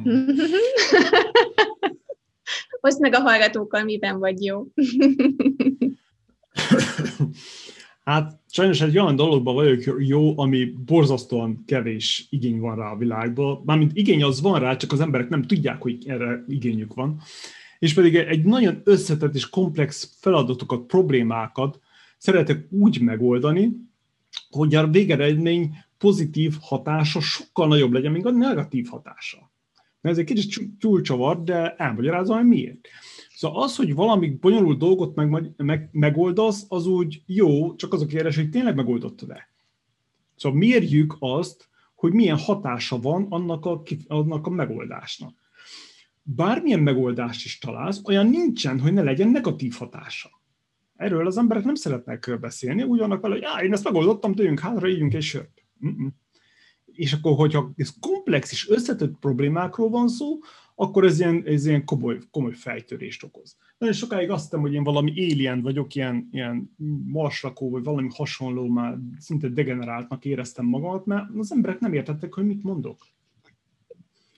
Meg 2.99 3.13
a 3.13 3.19
hallgatókkal, 3.19 3.83
miben 3.83 4.19
vagy 4.19 4.43
jó. 4.43 4.65
hát 8.03 8.39
sajnos 8.49 8.81
egy 8.81 8.97
olyan 8.97 9.15
dologban 9.15 9.55
vagyok 9.55 10.05
jó, 10.07 10.39
ami 10.39 10.65
borzasztóan 10.85 11.63
kevés 11.65 12.27
igény 12.29 12.59
van 12.59 12.75
rá 12.75 12.91
a 12.91 12.97
világban. 12.97 13.61
Mármint 13.65 13.97
igény 13.97 14.23
az 14.23 14.41
van 14.41 14.59
rá, 14.59 14.75
csak 14.75 14.91
az 14.91 14.99
emberek 14.99 15.29
nem 15.29 15.41
tudják, 15.41 15.81
hogy 15.81 16.07
erre 16.07 16.43
igényük 16.47 16.93
van. 16.93 17.21
És 17.79 17.93
pedig 17.93 18.15
egy 18.15 18.43
nagyon 18.43 18.81
összetett 18.83 19.35
és 19.35 19.49
komplex 19.49 20.17
feladatokat, 20.19 20.85
problémákat 20.85 21.79
szeretek 22.17 22.67
úgy 22.69 23.01
megoldani, 23.01 23.71
hogy 24.49 24.75
a 24.75 24.87
végeredmény 24.87 25.82
pozitív 26.03 26.57
hatása 26.61 27.19
sokkal 27.19 27.67
nagyobb 27.67 27.91
legyen, 27.91 28.11
mint 28.11 28.25
a 28.25 28.31
negatív 28.31 28.87
hatása. 28.87 29.51
Ez 30.01 30.17
egy 30.17 30.25
kicsit 30.25 30.69
túlcsavar, 30.79 31.43
de 31.43 31.75
elmagyarázom, 31.75 32.37
hogy 32.37 32.47
miért. 32.47 32.87
Szóval 33.35 33.63
az, 33.63 33.75
hogy 33.75 33.95
valami 33.95 34.29
bonyolult 34.29 34.77
dolgot 34.77 35.15
meg, 35.15 35.53
meg, 35.57 35.89
megoldasz, 35.91 36.65
az 36.67 36.87
úgy 36.87 37.21
jó, 37.25 37.75
csak 37.75 37.93
az 37.93 38.01
a 38.01 38.05
kérdés, 38.05 38.35
hogy 38.35 38.49
tényleg 38.49 38.75
megoldottad-e. 38.75 39.49
Szóval 40.35 40.57
mérjük 40.57 41.15
azt, 41.19 41.69
hogy 41.95 42.13
milyen 42.13 42.37
hatása 42.37 42.99
van 42.99 43.25
annak 43.29 43.65
a, 43.65 43.81
annak 44.07 44.47
a 44.47 44.49
megoldásnak. 44.49 45.33
Bármilyen 46.21 46.79
megoldást 46.79 47.45
is 47.45 47.57
találsz, 47.57 48.01
olyan 48.05 48.27
nincsen, 48.27 48.79
hogy 48.79 48.93
ne 48.93 49.01
legyen 49.01 49.29
negatív 49.29 49.73
hatása. 49.73 50.29
Erről 50.95 51.27
az 51.27 51.37
emberek 51.37 51.63
nem 51.63 51.75
szeretnek 51.75 52.37
beszélni, 52.39 52.83
úgy 52.83 52.99
vannak 52.99 53.21
vele, 53.21 53.33
hogy 53.33 53.65
én 53.65 53.73
ezt 53.73 53.83
megoldottam, 53.83 54.33
tőjünk 54.33 54.59
hátra, 54.59 54.87
ígyünk 54.87 55.13
egy 55.13 55.21
sört. 55.21 55.62
És 56.85 57.13
akkor, 57.13 57.35
hogyha 57.35 57.71
ez 57.75 57.93
komplex 57.99 58.51
és 58.51 58.69
összetett 58.69 59.19
problémákról 59.19 59.89
van 59.89 60.07
szó, 60.07 60.39
akkor 60.75 61.05
ez 61.05 61.19
ilyen, 61.19 61.43
ez 61.45 61.65
ilyen 61.65 61.85
komoly, 61.85 62.17
komoly 62.31 62.53
fejtörést 62.53 63.23
okoz. 63.23 63.57
Nagyon 63.77 63.95
sokáig 63.95 64.29
azt 64.29 64.43
hittem, 64.43 64.61
hogy 64.61 64.73
én 64.73 64.83
valami 64.83 65.11
alien 65.11 65.61
vagyok, 65.61 65.95
ilyen, 65.95 66.27
ilyen 66.31 66.75
marsrakó, 67.05 67.69
vagy 67.69 67.83
valami 67.83 68.09
hasonló, 68.13 68.67
már 68.67 68.97
szinte 69.17 69.47
degeneráltnak 69.47 70.25
éreztem 70.25 70.65
magamat, 70.65 71.05
mert 71.05 71.25
az 71.37 71.51
emberek 71.51 71.79
nem 71.79 71.93
értettek, 71.93 72.33
hogy 72.33 72.45
mit 72.45 72.63
mondok 72.63 72.97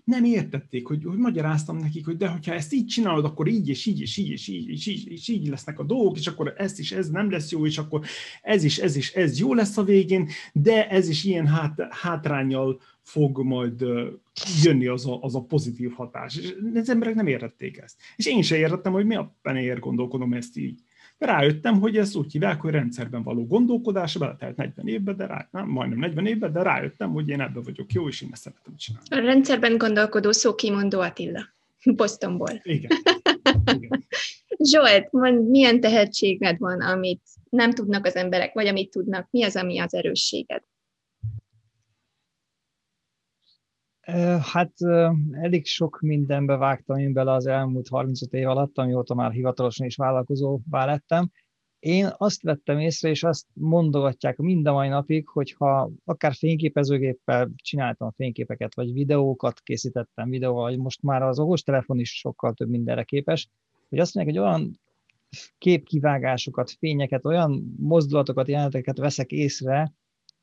nem 0.06 0.24
értették, 0.24 0.88
hogy, 0.88 1.03
hogy 1.03 1.18
magyaráztam 1.18 1.78
nekik, 1.78 2.06
hogy 2.06 2.18
de 2.18 2.28
hogyha 2.28 2.53
ezt 2.53 2.74
így 2.74 2.86
csinálod, 2.86 3.26
akkor 3.26 3.47
így 3.47 3.70
és 3.70 3.86
így 3.86 4.01
és 4.01 4.18
így 4.18 4.30
és 4.30 4.47
így 4.47 4.70
és 4.70 4.86
így, 4.86 5.12
és 5.12 5.28
így 5.28 5.47
lesznek 5.47 5.80
a 5.80 5.84
dolgok, 5.84 6.18
és 6.18 6.28
akkor 6.28 6.53
ez 6.58 6.80
is 6.80 6.91
ez 6.91 7.10
nem 7.10 7.32
lesz 7.32 7.51
jó, 7.51 7.66
és 7.66 7.78
akkor 7.78 8.06
ez 8.41 8.64
is 8.64 8.78
ez 8.78 8.95
is 8.95 9.14
ez 9.14 9.39
jó 9.39 9.53
lesz 9.53 9.78
a 9.78 9.84
végén, 9.84 10.30
de 10.53 10.89
ez 10.89 11.10
is 11.10 11.24
ilyen 11.24 11.47
hát, 11.47 11.88
hátrányjal 11.89 12.82
fog 13.01 13.43
majd 13.43 13.86
jönni 14.64 14.88
az 14.88 15.06
a, 15.06 15.22
az 15.22 15.36
a 15.36 15.41
pozitív 15.43 15.91
hatás. 15.91 16.38
És 16.38 16.56
az 16.74 16.89
emberek 16.89 17.16
nem 17.16 17.28
értették 17.28 17.78
ezt. 17.78 17.97
És 18.16 18.26
én 18.26 18.41
sem 18.41 18.58
értettem, 18.58 18.91
hogy 18.91 19.06
mi 19.06 19.16
a 19.16 19.36
penéért 19.41 19.80
gondolkodom 19.80 20.34
ezt 20.34 20.58
így. 20.58 20.80
De 21.18 21.26
rájöttem, 21.26 21.80
hogy 21.80 21.97
ezt 21.97 22.16
úgy 22.16 22.32
hívják, 22.32 22.61
hogy 22.61 22.72
rendszerben 22.72 23.24
való 23.24 23.45
gondolkodás, 23.45 24.18
beletelt 24.18 24.55
40 24.55 24.88
évbe, 24.88 25.13
de 25.13 25.26
rá, 25.26 25.47
nem, 25.51 25.68
majdnem 25.68 25.99
40 25.99 26.26
évbe, 26.26 26.49
de 26.49 26.61
rájöttem, 26.61 27.11
hogy 27.11 27.30
én 27.30 27.41
ebben 27.41 27.63
vagyok 27.63 27.91
jó, 27.91 28.07
és 28.07 28.22
én 28.22 28.30
ezt 28.32 28.41
szeretem 28.41 28.76
csinálni. 28.78 29.07
A 29.09 29.20
rendszerben 29.20 29.78
gondolkodó 29.78 30.32
szó 30.32 30.55
kimondó 30.55 30.99
Attila, 30.99 31.45
Bostonból. 31.95 32.59
Igen. 32.63 32.91
Igen. 33.74 34.05
Zsolt, 34.72 35.11
mond, 35.11 35.49
milyen 35.49 35.80
tehetséged 35.80 36.57
van, 36.57 36.82
amit 36.82 37.22
nem 37.49 37.72
tudnak 37.72 38.05
az 38.05 38.16
emberek, 38.16 38.53
vagy 38.53 38.68
amit 38.68 38.89
tudnak? 38.89 39.28
Mi 39.32 39.43
az, 39.43 39.55
ami 39.55 39.80
az 39.80 39.93
erősséged? 39.93 40.63
Hát 44.41 44.74
elég 45.32 45.66
sok 45.66 45.99
mindenbe 46.01 46.56
vágtam 46.56 46.97
én 46.97 47.14
bele 47.14 47.32
az 47.32 47.45
elmúlt 47.45 47.88
35 47.88 48.34
év 48.34 48.47
alatt, 48.47 48.78
amióta 48.78 49.14
már 49.14 49.32
hivatalosan 49.32 49.86
is 49.86 49.95
vállalkozóvá 49.95 50.86
lettem. 50.86 51.32
Én 51.80 52.10
azt 52.18 52.41
vettem 52.41 52.80
észre, 52.80 53.10
és 53.10 53.24
azt 53.24 53.45
mondogatják 53.53 54.38
mind 54.38 54.68
a 54.68 54.74
mai 54.74 54.88
napig, 54.88 55.28
hogyha 55.28 55.91
akár 56.06 56.34
fényképezőgéppel 56.34 57.49
csináltam 57.56 58.12
fényképeket, 58.12 58.76
vagy 58.76 58.93
videókat 58.93 59.60
készítettem 59.60 60.30
videóval, 60.30 60.64
vagy 60.64 60.78
most 60.78 61.01
már 61.01 61.22
az 61.22 61.39
okostelefon 61.39 61.99
is 61.99 62.18
sokkal 62.18 62.53
több 62.53 62.70
mindenre 62.70 63.03
képes, 63.03 63.49
hogy 63.89 63.99
azt 63.99 64.14
mondják, 64.16 64.36
hogy 64.36 64.45
olyan 64.45 64.80
képkivágásokat, 65.58 66.72
fényeket, 66.72 67.26
olyan 67.26 67.76
mozdulatokat, 67.78 68.47
jeleneteket 68.47 68.97
veszek 68.97 69.32
észre 69.32 69.93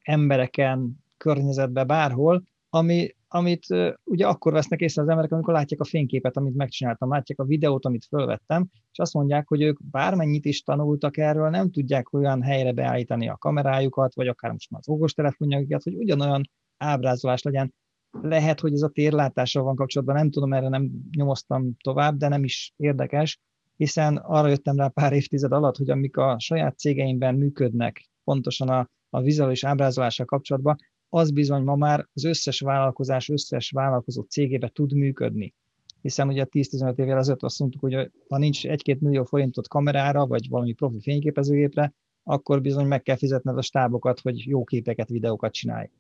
embereken, 0.02 0.96
környezetbe, 1.16 1.84
bárhol, 1.84 2.42
ami, 2.68 3.14
amit 3.34 3.66
ugye 4.04 4.26
akkor 4.26 4.52
vesznek 4.52 4.80
észre 4.80 5.02
az 5.02 5.08
emberek, 5.08 5.32
amikor 5.32 5.54
látják 5.54 5.80
a 5.80 5.84
fényképet, 5.84 6.36
amit 6.36 6.54
megcsináltam, 6.54 7.10
látják 7.10 7.38
a 7.38 7.44
videót, 7.44 7.84
amit 7.84 8.04
fölvettem, 8.04 8.68
és 8.92 8.98
azt 8.98 9.12
mondják, 9.12 9.48
hogy 9.48 9.62
ők 9.62 9.78
bármennyit 9.90 10.44
is 10.44 10.62
tanultak 10.62 11.16
erről, 11.16 11.50
nem 11.50 11.70
tudják 11.70 12.12
olyan 12.12 12.42
helyre 12.42 12.72
beállítani 12.72 13.28
a 13.28 13.36
kamerájukat, 13.36 14.14
vagy 14.14 14.28
akár 14.28 14.52
most 14.52 14.70
már 14.70 14.80
az 14.84 14.94
okostelefonjukat, 14.94 15.82
hogy 15.82 15.94
ugyanolyan 15.94 16.42
ábrázolás 16.76 17.42
legyen. 17.42 17.74
Lehet, 18.20 18.60
hogy 18.60 18.72
ez 18.72 18.82
a 18.82 18.88
térlátással 18.88 19.62
van 19.62 19.76
kapcsolatban, 19.76 20.16
nem 20.16 20.30
tudom, 20.30 20.52
erre 20.52 20.68
nem 20.68 20.90
nyomoztam 21.16 21.76
tovább, 21.82 22.16
de 22.16 22.28
nem 22.28 22.44
is 22.44 22.72
érdekes, 22.76 23.40
hiszen 23.76 24.16
arra 24.16 24.48
jöttem 24.48 24.76
rá 24.76 24.88
pár 24.88 25.12
évtized 25.12 25.52
alatt, 25.52 25.76
hogy 25.76 25.90
amik 25.90 26.16
a 26.16 26.38
saját 26.38 26.78
cégeimben 26.78 27.34
működnek, 27.34 28.08
pontosan 28.24 28.68
a, 28.68 28.88
a 29.10 29.20
vizuális 29.20 29.64
ábrázolással 29.64 30.26
kapcsolatban, 30.26 30.76
az 31.14 31.30
bizony 31.30 31.62
ma 31.62 31.76
már 31.76 32.08
az 32.12 32.24
összes 32.24 32.60
vállalkozás, 32.60 33.28
összes 33.28 33.70
vállalkozó 33.70 34.22
cégébe 34.22 34.68
tud 34.68 34.92
működni. 34.92 35.54
Hiszen 36.00 36.28
ugye 36.28 36.46
10-15 36.50 36.98
évvel 36.98 37.18
ezelőtt 37.18 37.42
azt 37.42 37.58
mondtuk, 37.58 37.80
hogy 37.80 38.10
ha 38.28 38.38
nincs 38.38 38.60
1-2 38.66 38.98
millió 38.98 39.24
forintot 39.24 39.68
kamerára, 39.68 40.26
vagy 40.26 40.48
valami 40.48 40.72
profi 40.72 41.00
fényképezőgépre, 41.00 41.94
akkor 42.22 42.60
bizony 42.60 42.86
meg 42.86 43.02
kell 43.02 43.16
fizetned 43.16 43.56
a 43.56 43.62
stábokat, 43.62 44.20
hogy 44.20 44.46
jó 44.46 44.64
képeket, 44.64 45.08
videókat 45.08 45.52
csinálj. 45.52 45.90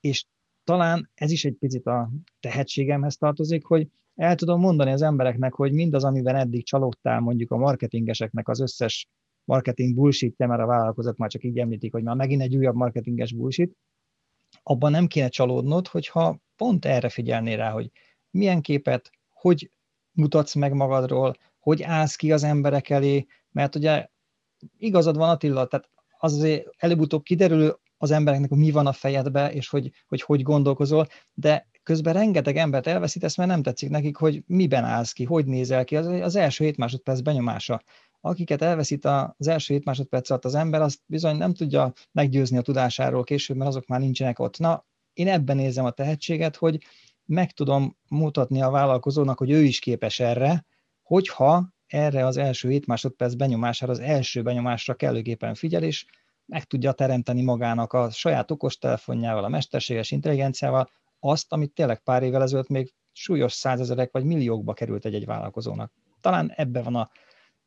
És 0.00 0.24
talán 0.64 1.10
ez 1.14 1.30
is 1.30 1.44
egy 1.44 1.56
picit 1.58 1.86
a 1.86 2.10
tehetségemhez 2.40 3.16
tartozik, 3.16 3.64
hogy 3.64 3.88
el 4.14 4.34
tudom 4.34 4.60
mondani 4.60 4.90
az 4.90 5.02
embereknek, 5.02 5.52
hogy 5.52 5.72
mindaz, 5.72 6.04
amiben 6.04 6.36
eddig 6.36 6.64
csalódtál 6.64 7.20
mondjuk 7.20 7.50
a 7.50 7.56
marketingeseknek 7.56 8.48
az 8.48 8.60
összes 8.60 9.08
marketing 9.44 9.94
bullshit 9.94 10.38
mert 10.38 10.62
a 10.62 10.66
vállalkozók 10.66 11.16
már 11.16 11.30
csak 11.30 11.44
így 11.44 11.58
említik, 11.58 11.92
hogy 11.92 12.02
már 12.02 12.16
megint 12.16 12.42
egy 12.42 12.56
újabb 12.56 12.74
marketinges 12.74 13.32
bullshit, 13.32 13.76
abban 14.62 14.90
nem 14.90 15.06
kéne 15.06 15.28
csalódnod, 15.28 15.86
hogyha 15.88 16.38
pont 16.56 16.84
erre 16.84 17.08
figyelnél 17.08 17.56
rá, 17.56 17.70
hogy 17.70 17.90
milyen 18.30 18.60
képet, 18.60 19.10
hogy 19.28 19.70
mutatsz 20.12 20.54
meg 20.54 20.72
magadról, 20.72 21.36
hogy 21.58 21.82
állsz 21.82 22.16
ki 22.16 22.32
az 22.32 22.42
emberek 22.42 22.90
elé, 22.90 23.26
mert 23.50 23.74
ugye 23.74 24.08
igazad 24.78 25.16
van 25.16 25.28
Attila, 25.28 25.66
tehát 25.66 25.88
az 26.18 26.34
azért 26.34 26.66
előbb-utóbb 26.76 27.22
kiderül 27.22 27.80
az 27.96 28.10
embereknek, 28.10 28.48
hogy 28.48 28.58
mi 28.58 28.70
van 28.70 28.86
a 28.86 28.92
fejedbe, 28.92 29.52
és 29.52 29.68
hogy, 29.68 29.90
hogy 30.08 30.22
hogy 30.22 30.42
gondolkozol, 30.42 31.06
de 31.34 31.68
közben 31.82 32.12
rengeteg 32.12 32.56
embert 32.56 32.86
elveszítesz, 32.86 33.36
mert 33.36 33.50
nem 33.50 33.62
tetszik 33.62 33.90
nekik, 33.90 34.16
hogy 34.16 34.42
miben 34.46 34.84
állsz 34.84 35.12
ki, 35.12 35.24
hogy 35.24 35.46
nézel 35.46 35.84
ki, 35.84 35.96
az, 35.96 36.06
az 36.06 36.36
első 36.36 36.64
hét 36.64 36.76
másodperc 36.76 37.20
benyomása 37.20 37.82
akiket 38.20 38.62
elveszít 38.62 39.04
az 39.04 39.48
első 39.48 39.74
hét 39.74 39.84
másodperc 39.84 40.30
alatt 40.30 40.44
az 40.44 40.54
ember, 40.54 40.80
azt 40.80 41.00
bizony 41.06 41.36
nem 41.36 41.54
tudja 41.54 41.92
meggyőzni 42.12 42.56
a 42.56 42.62
tudásáról 42.62 43.24
később, 43.24 43.56
mert 43.56 43.70
azok 43.70 43.86
már 43.86 44.00
nincsenek 44.00 44.38
ott. 44.38 44.58
Na, 44.58 44.86
én 45.12 45.28
ebben 45.28 45.56
nézem 45.56 45.84
a 45.84 45.90
tehetséget, 45.90 46.56
hogy 46.56 46.84
meg 47.24 47.52
tudom 47.52 47.96
mutatni 48.08 48.62
a 48.62 48.70
vállalkozónak, 48.70 49.38
hogy 49.38 49.50
ő 49.50 49.62
is 49.62 49.78
képes 49.78 50.20
erre, 50.20 50.64
hogyha 51.02 51.74
erre 51.86 52.26
az 52.26 52.36
első 52.36 52.68
hét 52.68 52.86
másodperc 52.86 53.34
benyomására, 53.34 53.92
az 53.92 53.98
első 53.98 54.42
benyomásra 54.42 54.94
kellőképpen 54.94 55.54
figyel, 55.54 55.82
és 55.82 56.06
meg 56.46 56.64
tudja 56.64 56.92
teremteni 56.92 57.42
magának 57.42 57.92
a 57.92 58.10
saját 58.10 58.50
okostelefonjával, 58.50 59.44
a 59.44 59.48
mesterséges 59.48 60.10
intelligenciával 60.10 60.90
azt, 61.20 61.52
amit 61.52 61.72
tényleg 61.72 62.02
pár 62.02 62.22
évvel 62.22 62.42
ezelőtt 62.42 62.68
még 62.68 62.94
súlyos 63.12 63.52
százezerek 63.52 64.12
vagy 64.12 64.24
milliókba 64.24 64.72
került 64.72 65.04
egy-egy 65.04 65.26
vállalkozónak. 65.26 65.92
Talán 66.20 66.52
ebbe 66.54 66.82
van 66.82 66.96
a 66.96 67.10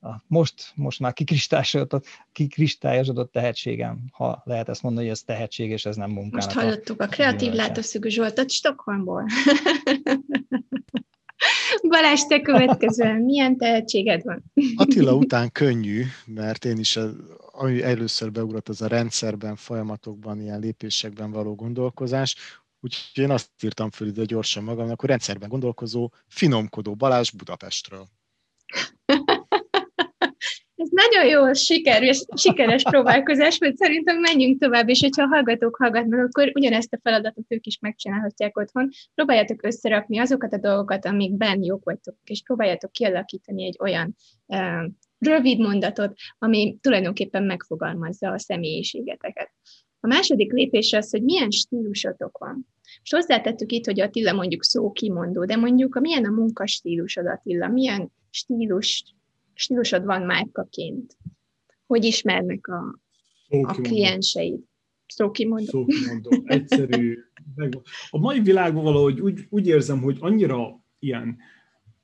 a 0.04 0.24
most, 0.28 0.72
most 0.76 1.00
már 1.00 1.14
kikristályosodott, 1.14 2.06
kikristályosodott 2.32 3.32
tehetségem, 3.32 4.00
ha 4.12 4.42
lehet 4.46 4.70
ezt 4.70 4.82
mondani, 4.82 5.06
hogy 5.06 5.16
ez 5.16 5.22
tehetség, 5.22 5.70
és 5.70 5.86
ez 5.86 5.96
nem 5.96 6.10
munkának. 6.10 6.46
Most 6.46 6.58
hallottuk 6.58 7.02
a, 7.02 7.04
a 7.04 7.08
kreatív 7.08 7.52
látószögű 7.54 8.10
Zsoltot 8.10 8.52
Stockholmból. 8.52 9.26
Balázs, 11.88 12.22
te 12.22 12.42
következően 12.42 13.22
milyen 13.22 13.58
tehetséged 13.58 14.24
van? 14.24 14.44
Attila 14.76 15.14
után 15.14 15.52
könnyű, 15.52 16.04
mert 16.26 16.66
én 16.66 16.78
is, 16.78 17.00
ami 17.52 17.84
először 17.84 18.32
beugrott, 18.32 18.70
az 18.70 18.82
a 18.82 18.88
rendszerben, 18.88 19.56
folyamatokban, 19.56 20.42
ilyen 20.42 20.60
lépésekben 20.60 21.32
való 21.32 21.56
gondolkozás, 21.56 22.36
úgyhogy 22.80 23.24
én 23.24 23.30
azt 23.30 23.50
írtam 23.62 23.90
föl 23.90 24.08
ide 24.08 24.24
gyorsan 24.24 24.64
magamnak, 24.64 25.00
hogy 25.00 25.10
rendszerben 25.10 25.50
gondolkozó, 25.50 26.12
finomkodó 26.28 26.96
Balázs 26.96 27.32
Budapestről. 27.32 28.08
Ez 30.84 30.90
nagyon 30.92 31.30
jó, 31.30 31.54
sikeres, 31.54 32.26
sikeres 32.36 32.84
próbálkozás, 32.84 33.58
mert 33.58 33.78
szerintem 33.78 34.20
menjünk 34.20 34.60
tovább, 34.60 34.90
és 34.90 35.00
hogyha 35.00 35.24
a 35.24 35.28
hallgatók 35.28 35.76
hallgatnak, 35.76 36.20
akkor 36.20 36.52
ugyanezt 36.54 36.94
a 36.94 37.00
feladatot 37.04 37.46
ők 37.48 37.66
is 37.66 37.80
megcsinálhatják 37.80 38.58
otthon. 38.58 38.90
Próbáljátok 39.16 39.64
összerakni 39.64 40.20
azokat 40.20 40.54
a 40.54 40.58
dolgokat, 40.58 41.06
amikben 41.06 41.64
jók 41.64 41.84
vagytok, 41.84 42.16
és 42.24 42.42
próbáljátok 42.42 42.92
kialakítani 42.92 43.66
egy 43.66 43.78
olyan 43.80 44.16
uh, 44.46 44.92
rövid 45.18 45.60
mondatot, 45.60 46.14
ami 46.38 46.78
tulajdonképpen 46.82 47.44
megfogalmazza 47.44 48.32
a 48.32 48.40
személyiségeteket. 48.40 49.52
A 50.00 50.08
második 50.08 50.52
lépés 50.52 50.94
az, 50.94 51.12
hogy 51.12 51.24
milyen 51.24 51.50
stílusotok 51.50 52.38
van. 52.38 52.68
És 53.04 53.12
hozzátettük 53.12 53.72
itt, 53.72 53.86
hogy 53.86 54.00
Attila 54.00 54.34
mondjuk 54.34 54.64
szókimondó, 54.64 55.46
de 55.46 55.56
mondjuk 55.56 55.96
a 55.96 56.00
milyen 56.00 56.26
a 56.26 56.32
munkastílusod, 56.32 57.28
Attila, 57.28 57.68
milyen 57.68 58.12
stílus 58.30 59.04
stílusod 59.54 60.06
van 60.06 60.22
márkaként? 60.22 61.18
Hogy 61.86 62.04
ismernek 62.04 62.68
a, 62.68 63.00
a 63.50 63.74
klienseid? 63.74 64.60
Szókimondó. 65.08 65.66
Szókimondó. 65.66 66.44
Egyszerű. 66.46 67.18
A 68.10 68.20
mai 68.20 68.40
világban 68.40 68.84
valahogy 68.84 69.20
úgy, 69.20 69.46
úgy 69.50 69.68
érzem, 69.68 70.02
hogy 70.02 70.18
annyira 70.20 70.84
ilyen, 71.00 71.38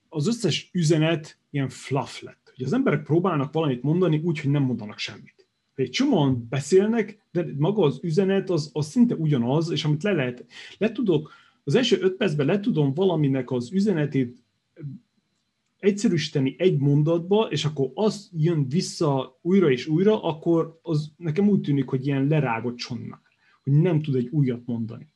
az 0.09 0.27
összes 0.27 0.69
üzenet 0.73 1.37
ilyen 1.49 1.69
fluff 1.69 2.21
lett. 2.21 2.51
Hogy 2.55 2.65
az 2.65 2.73
emberek 2.73 3.03
próbálnak 3.03 3.53
valamit 3.53 3.83
mondani 3.83 4.21
úgy, 4.23 4.39
hogy 4.39 4.51
nem 4.51 4.63
mondanak 4.63 4.97
semmit. 4.97 5.47
Egy 5.75 5.89
csomóan 5.89 6.47
beszélnek, 6.49 7.19
de 7.31 7.45
maga 7.57 7.83
az 7.83 7.99
üzenet 8.01 8.49
az, 8.49 8.69
az 8.73 8.85
szinte 8.87 9.15
ugyanaz, 9.15 9.71
és 9.71 9.83
amit 9.83 10.03
le 10.03 10.11
lehet, 10.11 10.45
le 10.77 10.91
tudok, 10.91 11.31
az 11.63 11.75
első 11.75 11.97
öt 12.01 12.15
percben 12.15 12.45
le 12.45 12.59
tudom 12.59 12.93
valaminek 12.93 13.51
az 13.51 13.71
üzenetét 13.71 14.43
egyszerűsíteni 15.79 16.55
egy 16.57 16.77
mondatba, 16.77 17.47
és 17.49 17.65
akkor 17.65 17.91
az 17.93 18.29
jön 18.33 18.67
vissza 18.67 19.39
újra 19.41 19.71
és 19.71 19.87
újra, 19.87 20.23
akkor 20.23 20.79
az 20.81 21.11
nekem 21.17 21.49
úgy 21.49 21.61
tűnik, 21.61 21.89
hogy 21.89 22.07
ilyen 22.07 22.27
lerágott 22.27 22.75
csonnál, 22.75 23.21
hogy 23.63 23.73
nem 23.73 24.01
tud 24.01 24.15
egy 24.15 24.27
újat 24.27 24.65
mondani. 24.65 25.13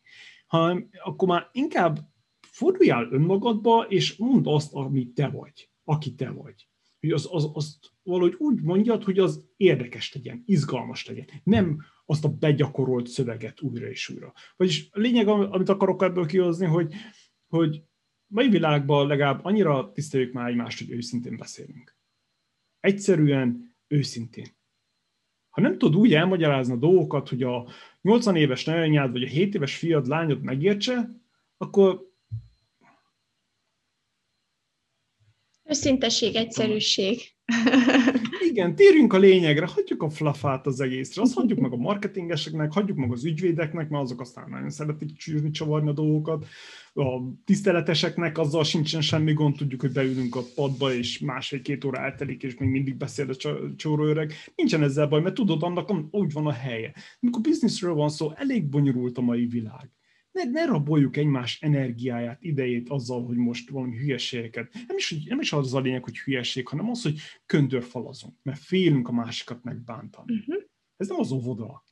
Hanem 0.48 0.90
akkor 1.04 1.28
már 1.28 1.50
inkább 1.52 2.00
forduljál 2.40 3.08
önmagadba, 3.12 3.86
és 3.90 4.16
mondd 4.16 4.48
azt, 4.48 4.74
amit 4.74 5.14
te 5.14 5.28
vagy, 5.28 5.70
aki 5.84 6.16
te 6.16 6.30
vagy. 6.30 6.68
Hogy 7.00 7.12
az, 7.12 7.28
az, 7.32 7.50
azt 7.54 7.92
valahogy 8.04 8.36
úgy 8.38 8.62
mondjad, 8.62 9.04
hogy 9.04 9.20
az 9.20 9.46
érdekes 9.58 10.14
legyen, 10.14 10.44
izgalmas 10.46 11.06
legyen. 11.06 11.26
Nem 11.44 11.82
azt 12.06 12.26
a 12.26 12.30
begyakorolt 12.30 13.08
szöveget 13.08 13.62
újra 13.62 13.90
és 13.90 14.10
újra. 14.10 14.34
Vagyis 14.58 14.90
a 14.92 15.00
lényeg, 15.00 15.28
amit 15.28 15.70
akarok 15.70 16.04
ebből 16.04 16.26
kihozni, 16.26 16.66
hogy, 16.66 16.94
hogy 17.48 17.84
mai 18.34 18.50
világban 18.50 19.08
legalább 19.08 19.46
annyira 19.46 19.92
tiszteljük 19.92 20.34
már 20.34 20.50
egymást, 20.50 20.78
hogy 20.78 20.92
őszintén 20.92 21.38
beszélünk. 21.38 21.96
Egyszerűen, 22.80 23.76
őszintén. 23.88 24.48
Ha 25.50 25.62
nem 25.62 25.78
tudod 25.78 26.00
úgy 26.00 26.14
elmagyarázni 26.14 26.74
a 26.74 26.78
dolgokat, 26.78 27.30
hogy 27.30 27.44
a 27.44 27.68
80 28.02 28.36
éves 28.36 28.66
nagyanyád 28.66 29.12
vagy 29.12 29.24
a 29.24 29.28
7 29.28 29.56
éves 29.56 29.76
fiad, 29.76 30.08
lányod 30.08 30.42
megértse, 30.42 31.10
akkor 31.58 32.12
Őszintesség, 35.64 36.36
egyszerűség. 36.36 37.22
Igen, 38.50 38.76
térjünk 38.76 39.14
a 39.14 39.18
lényegre, 39.18 39.66
hagyjuk 39.66 40.04
a 40.04 40.10
flafát 40.10 40.66
az 40.66 40.80
egészre, 40.80 41.22
azt 41.22 41.34
hagyjuk 41.34 41.60
meg 41.60 41.72
a 41.72 41.76
marketingeseknek, 41.76 42.74
hagyjuk 42.74 42.98
meg 42.98 43.12
az 43.12 43.26
ügyvédeknek, 43.26 43.90
mert 43.90 44.04
azok 44.04 44.22
aztán 44.22 44.50
nagyon 44.50 44.70
szeretik 44.70 45.18
csűrni, 45.18 45.50
csavarni 45.50 45.90
a 45.90 45.94
dolgokat. 45.94 46.46
A 46.94 47.04
tiszteleteseknek 47.46 48.38
azzal 48.38 48.64
sincsen 48.64 49.02
semmi 49.02 49.34
gond, 49.34 49.56
tudjuk, 49.56 49.82
hogy 49.82 49.92
beülünk 49.92 50.36
a 50.36 50.44
padba, 50.56 50.94
és 50.94 51.20
másfél-két 51.20 51.86
óra 51.86 51.98
eltelik, 51.98 52.44
és 52.44 52.58
még 52.58 52.70
mindig 52.70 52.96
beszél 52.96 53.30
a 53.30 53.36
csóró 53.76 54.28
Nincsen 54.56 54.84
ezzel 54.84 55.08
baj, 55.08 55.22
mert 55.22 55.36
tudod, 55.36 55.64
annak 55.64 55.92
úgy 56.12 56.34
van 56.34 56.48
a 56.48 56.52
helye. 56.52 56.94
Amikor 57.22 57.42
bizniszről 57.42 57.94
van 57.94 58.10
szó, 58.10 58.32
elég 58.36 58.70
bonyolult 58.70 59.18
a 59.18 59.22
mai 59.22 59.46
világ 59.46 59.92
ne, 60.34 60.44
ne 60.44 60.66
raboljuk 60.66 61.18
egymás 61.18 61.62
energiáját, 61.62 62.44
idejét 62.44 62.90
azzal, 62.90 63.26
hogy 63.26 63.36
most 63.36 63.70
valami 63.70 63.98
hülyeségeket. 63.98 64.74
Nem 64.74 64.98
is, 64.98 65.24
nem 65.26 65.40
is 65.40 65.54
az 65.54 65.74
a 65.74 65.80
lényeg, 65.80 66.04
hogy 66.04 66.18
hülyeség, 66.18 66.68
hanem 66.68 66.90
az, 66.90 67.02
hogy 67.02 67.20
köndörfalazunk, 67.46 68.36
mert 68.42 68.60
félünk 68.60 69.08
a 69.08 69.12
másikat 69.12 69.64
megbántani. 69.64 70.34
Uh-huh. 70.34 70.64
Ez 70.98 71.08
nem 71.08 71.20
az 71.20 71.32
óvoda. 71.32 71.84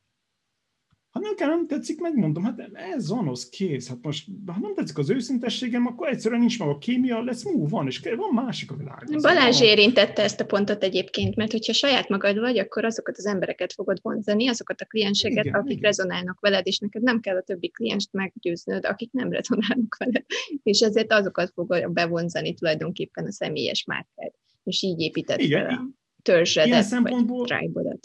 Ha 1.12 1.20
nem 1.20 1.36
kell, 1.36 1.48
nem 1.48 1.68
tetszik, 1.68 2.00
megmondom, 2.00 2.44
hát 2.44 2.60
ez 2.74 3.10
van, 3.10 3.28
az 3.28 3.50
kész. 3.50 3.88
Hát 3.88 3.98
most, 4.02 4.28
ha 4.46 4.60
nem 4.60 4.74
tetszik 4.74 4.98
az 4.98 5.10
őszintességem, 5.10 5.88
akkor 5.88 6.08
egyszerűen 6.08 6.40
nincs 6.40 6.60
meg 6.60 6.68
a 6.68 6.78
kémia, 6.78 7.24
lesz 7.24 7.44
move, 7.44 7.70
van, 7.70 7.88
és 7.88 8.02
van 8.16 8.34
másik 8.34 8.72
a 8.72 8.76
világ. 8.76 9.22
Balázs 9.22 9.60
van. 9.60 9.68
érintette 9.68 10.24
ezt 10.24 10.40
a 10.40 10.46
pontot 10.46 10.84
egyébként, 10.84 11.36
mert 11.36 11.52
hogyha 11.52 11.74
saját 11.74 12.10
magad 12.10 12.40
vagy, 12.40 12.58
akkor 12.58 12.86
azokat 12.86 13.18
az 13.18 13.26
embereket 13.26 13.74
fogod 13.74 13.98
vonzani, 14.02 14.48
azokat 14.48 14.82
a 14.82 14.86
klienseket, 14.86 15.46
igen, 15.46 15.60
akik 15.60 15.78
igen. 15.78 15.84
rezonálnak 15.84 16.40
veled, 16.40 16.68
és 16.68 16.78
neked 16.78 17.02
nem 17.02 17.20
kell 17.20 17.38
a 17.38 17.42
többi 17.42 17.70
klienst 17.70 18.10
meggyőznöd, 18.12 18.86
akik 18.86 19.12
nem 19.12 19.32
rezonálnak 19.32 19.98
veled. 19.98 20.26
És 20.64 20.80
ezért 20.80 21.12
azokat 21.12 21.52
fogod 21.54 21.92
bevonzani 21.92 22.54
tulajdonképpen 22.54 23.26
a 23.26 23.32
személyes 23.32 23.84
márkád. 23.86 24.32
És 24.64 24.82
így 24.82 25.00
építed 25.00 25.40
igen, 25.40 25.66
fel 25.66 26.00
törzsedet, 26.22 26.70
ilyen 26.70 26.84
szempontból, 26.84 27.48
vagy 27.74 27.86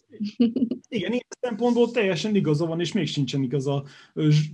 Igen, 0.89 1.11
ilyen 1.11 1.27
szempontból 1.41 1.91
teljesen 1.91 2.35
igaza 2.35 2.67
van, 2.67 2.81
és 2.81 2.93
még 2.93 3.07
sincsen 3.07 3.43
igaza 3.43 3.85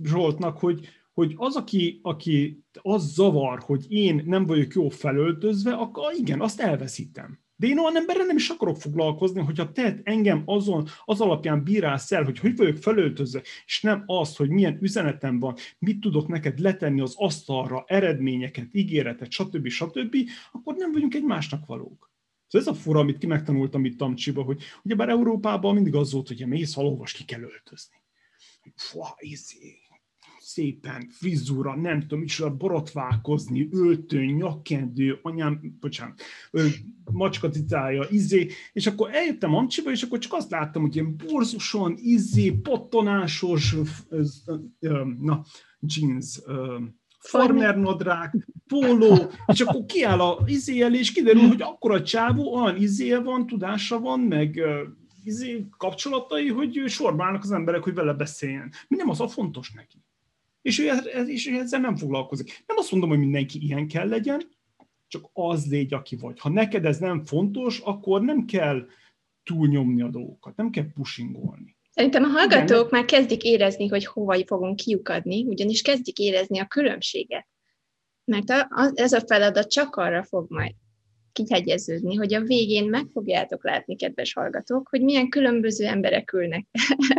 Zsoltnak, 0.03 0.57
hogy, 0.57 0.87
hogy 1.13 1.33
az, 1.35 1.55
aki, 1.55 1.99
aki 2.01 2.63
az 2.81 3.13
zavar, 3.13 3.59
hogy 3.59 3.85
én 3.91 4.23
nem 4.25 4.45
vagyok 4.45 4.73
jó 4.73 4.89
felöltözve, 4.89 5.73
akkor 5.73 6.13
igen, 6.17 6.41
azt 6.41 6.59
elveszítem. 6.59 7.41
De 7.55 7.67
én 7.67 7.79
olyan 7.79 7.97
emberrel 7.97 8.25
nem 8.25 8.35
is 8.35 8.49
akarok 8.49 8.77
foglalkozni, 8.77 9.41
hogyha 9.41 9.71
te 9.71 10.01
engem 10.03 10.43
azon, 10.45 10.87
az 11.05 11.21
alapján 11.21 11.63
bírálsz 11.63 12.11
el, 12.11 12.23
hogy 12.23 12.39
hogy 12.39 12.55
vagyok 12.55 12.77
felöltözve, 12.77 13.41
és 13.65 13.81
nem 13.81 14.03
azt, 14.05 14.37
hogy 14.37 14.49
milyen 14.49 14.77
üzenetem 14.81 15.39
van, 15.39 15.55
mit 15.79 15.99
tudok 15.99 16.27
neked 16.27 16.59
letenni 16.59 17.01
az 17.01 17.13
asztalra, 17.17 17.83
eredményeket, 17.87 18.67
ígéretet, 18.71 19.31
stb. 19.31 19.67
stb., 19.67 20.15
akkor 20.51 20.75
nem 20.75 20.91
vagyunk 20.91 21.13
egymásnak 21.13 21.65
valók. 21.65 22.12
Szóval 22.53 22.67
ez 22.67 22.75
a 22.77 22.81
fura, 22.81 22.99
amit 22.99 23.17
ki 23.17 23.27
megtanultam 23.27 23.85
itt 23.85 23.97
Tamcsiba, 23.97 24.43
hogy 24.43 24.63
ugyebár 24.83 25.09
Európában 25.09 25.73
mindig 25.73 25.95
az 25.95 26.11
volt, 26.11 26.27
hogy 26.27 26.47
mész 26.47 26.73
halóvas, 26.73 27.11
ki 27.11 27.25
kell 27.25 27.41
öltözni. 27.41 27.95
Fua, 28.75 29.15
izé, 29.19 29.77
szépen, 30.39 31.09
frizura, 31.09 31.75
nem 31.75 32.01
tudom, 32.01 32.23
is 32.23 32.43
borotválkozni, 32.57 33.67
öltön, 33.71 34.25
nyakkendő, 34.25 35.19
anyám, 35.21 35.77
bocsánat, 35.79 36.21
macska 37.11 37.49
cicája, 37.49 38.07
izé, 38.09 38.49
és 38.73 38.87
akkor 38.87 39.09
eljöttem 39.13 39.55
Amcsiba, 39.55 39.91
és 39.91 40.03
akkor 40.03 40.19
csak 40.19 40.33
azt 40.33 40.51
láttam, 40.51 40.81
hogy 40.81 40.95
ilyen 40.95 41.15
borzuson, 41.17 41.95
izé, 41.97 42.51
pottonásos, 42.51 43.75
na, 45.19 45.45
jeans, 45.79 46.39
farmer 47.23 47.77
nadrág, 47.77 48.47
póló, 48.67 49.31
és 49.45 49.61
akkor 49.61 49.85
kiáll 49.85 50.19
a 50.19 50.39
izéjel, 50.45 50.95
és 50.95 51.11
kiderül, 51.11 51.47
hogy 51.47 51.61
akkor 51.61 51.91
a 51.91 52.03
csávó 52.03 52.55
olyan 52.55 52.75
izéje 52.75 53.19
van, 53.19 53.47
tudása 53.47 53.99
van, 53.99 54.19
meg 54.19 54.61
izé 55.23 55.65
kapcsolatai, 55.77 56.47
hogy 56.47 56.83
sorbálnak 56.87 57.43
az 57.43 57.51
emberek, 57.51 57.83
hogy 57.83 57.93
vele 57.93 58.13
beszéljen. 58.13 58.71
Mi 58.87 58.95
nem 58.95 59.09
az 59.09 59.21
a 59.21 59.27
fontos 59.27 59.71
neki. 59.71 59.97
És 60.61 60.79
ő, 60.79 60.89
és 61.25 61.47
ezzel 61.47 61.79
nem 61.79 61.95
foglalkozik. 61.95 62.63
Nem 62.67 62.77
azt 62.77 62.91
mondom, 62.91 63.09
hogy 63.09 63.19
mindenki 63.19 63.63
ilyen 63.63 63.87
kell 63.87 64.07
legyen, 64.07 64.41
csak 65.07 65.29
az 65.33 65.69
légy, 65.69 65.93
aki 65.93 66.15
vagy. 66.15 66.39
Ha 66.39 66.49
neked 66.49 66.85
ez 66.85 66.97
nem 66.97 67.25
fontos, 67.25 67.79
akkor 67.79 68.21
nem 68.21 68.45
kell 68.45 68.87
túlnyomni 69.43 70.01
a 70.01 70.09
dolgokat, 70.09 70.55
nem 70.55 70.69
kell 70.69 70.91
pushingolni. 70.93 71.75
Szerintem 71.93 72.23
a 72.23 72.27
hallgatók 72.27 72.87
Igen. 72.87 72.87
már 72.91 73.05
kezdik 73.05 73.43
érezni, 73.43 73.87
hogy 73.87 74.05
hova 74.05 74.45
fogunk 74.45 74.75
kiukadni, 74.75 75.43
ugyanis 75.43 75.81
kezdik 75.81 76.17
érezni 76.19 76.59
a 76.59 76.67
különbséget. 76.67 77.47
Mert 78.25 78.49
a, 78.49 78.59
a, 78.59 78.91
ez 78.93 79.13
a 79.13 79.23
feladat 79.27 79.71
csak 79.71 79.95
arra 79.95 80.23
fog 80.23 80.45
majd 80.49 80.73
kihegyeződni, 81.31 82.15
hogy 82.15 82.33
a 82.33 82.41
végén 82.41 82.89
meg 82.89 83.05
fogjátok 83.11 83.63
látni, 83.63 83.95
kedves 83.95 84.33
hallgatók, 84.33 84.87
hogy 84.89 85.01
milyen 85.01 85.29
különböző 85.29 85.85
emberek 85.85 86.33
ülnek 86.33 86.65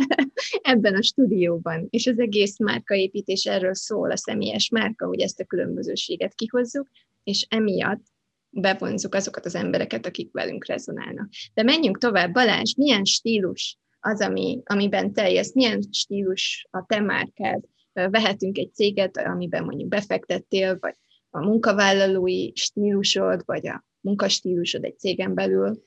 ebben 0.63 0.95
a 0.95 1.03
stúdióban. 1.03 1.87
És 1.91 2.07
az 2.07 2.19
egész 2.19 2.59
márkaépítés 2.59 3.45
erről 3.45 3.75
szól, 3.75 4.11
a 4.11 4.17
személyes 4.17 4.69
márka, 4.69 5.07
hogy 5.07 5.21
ezt 5.21 5.41
a 5.41 5.45
különbözőséget 5.45 6.35
kihozzuk, 6.35 6.89
és 7.25 7.47
emiatt 7.49 8.05
bevonzuk 8.51 9.15
azokat 9.15 9.45
az 9.45 9.55
embereket, 9.55 10.07
akik 10.07 10.33
velünk 10.33 10.67
rezonálnak. 10.67 11.29
De 11.55 11.63
menjünk 11.63 11.99
tovább. 11.99 12.33
Balázs, 12.33 12.75
milyen 12.77 13.05
stílus 13.05 13.79
az, 14.05 14.21
ami, 14.21 14.63
amiben 14.65 15.13
teljes, 15.13 15.51
milyen 15.53 15.83
stílus 15.91 16.67
a 16.71 16.85
te 16.87 17.01
márkád. 17.01 17.65
Vehetünk 17.93 18.59
egy 18.59 18.75
céget, 18.75 19.17
amiben 19.17 19.65
mondjuk 19.65 19.89
befektettél, 19.89 20.79
vagy 20.81 20.95
a 21.31 21.41
munkavállalói 21.41 22.51
stílusod, 22.55 23.43
vagy 23.45 23.67
a 23.67 23.85
munkastílusod 24.01 24.85
egy 24.85 24.99
cégen 24.99 25.35
belül. 25.35 25.85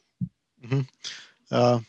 Uh-huh. 0.63 0.79
Uh, 1.49 1.81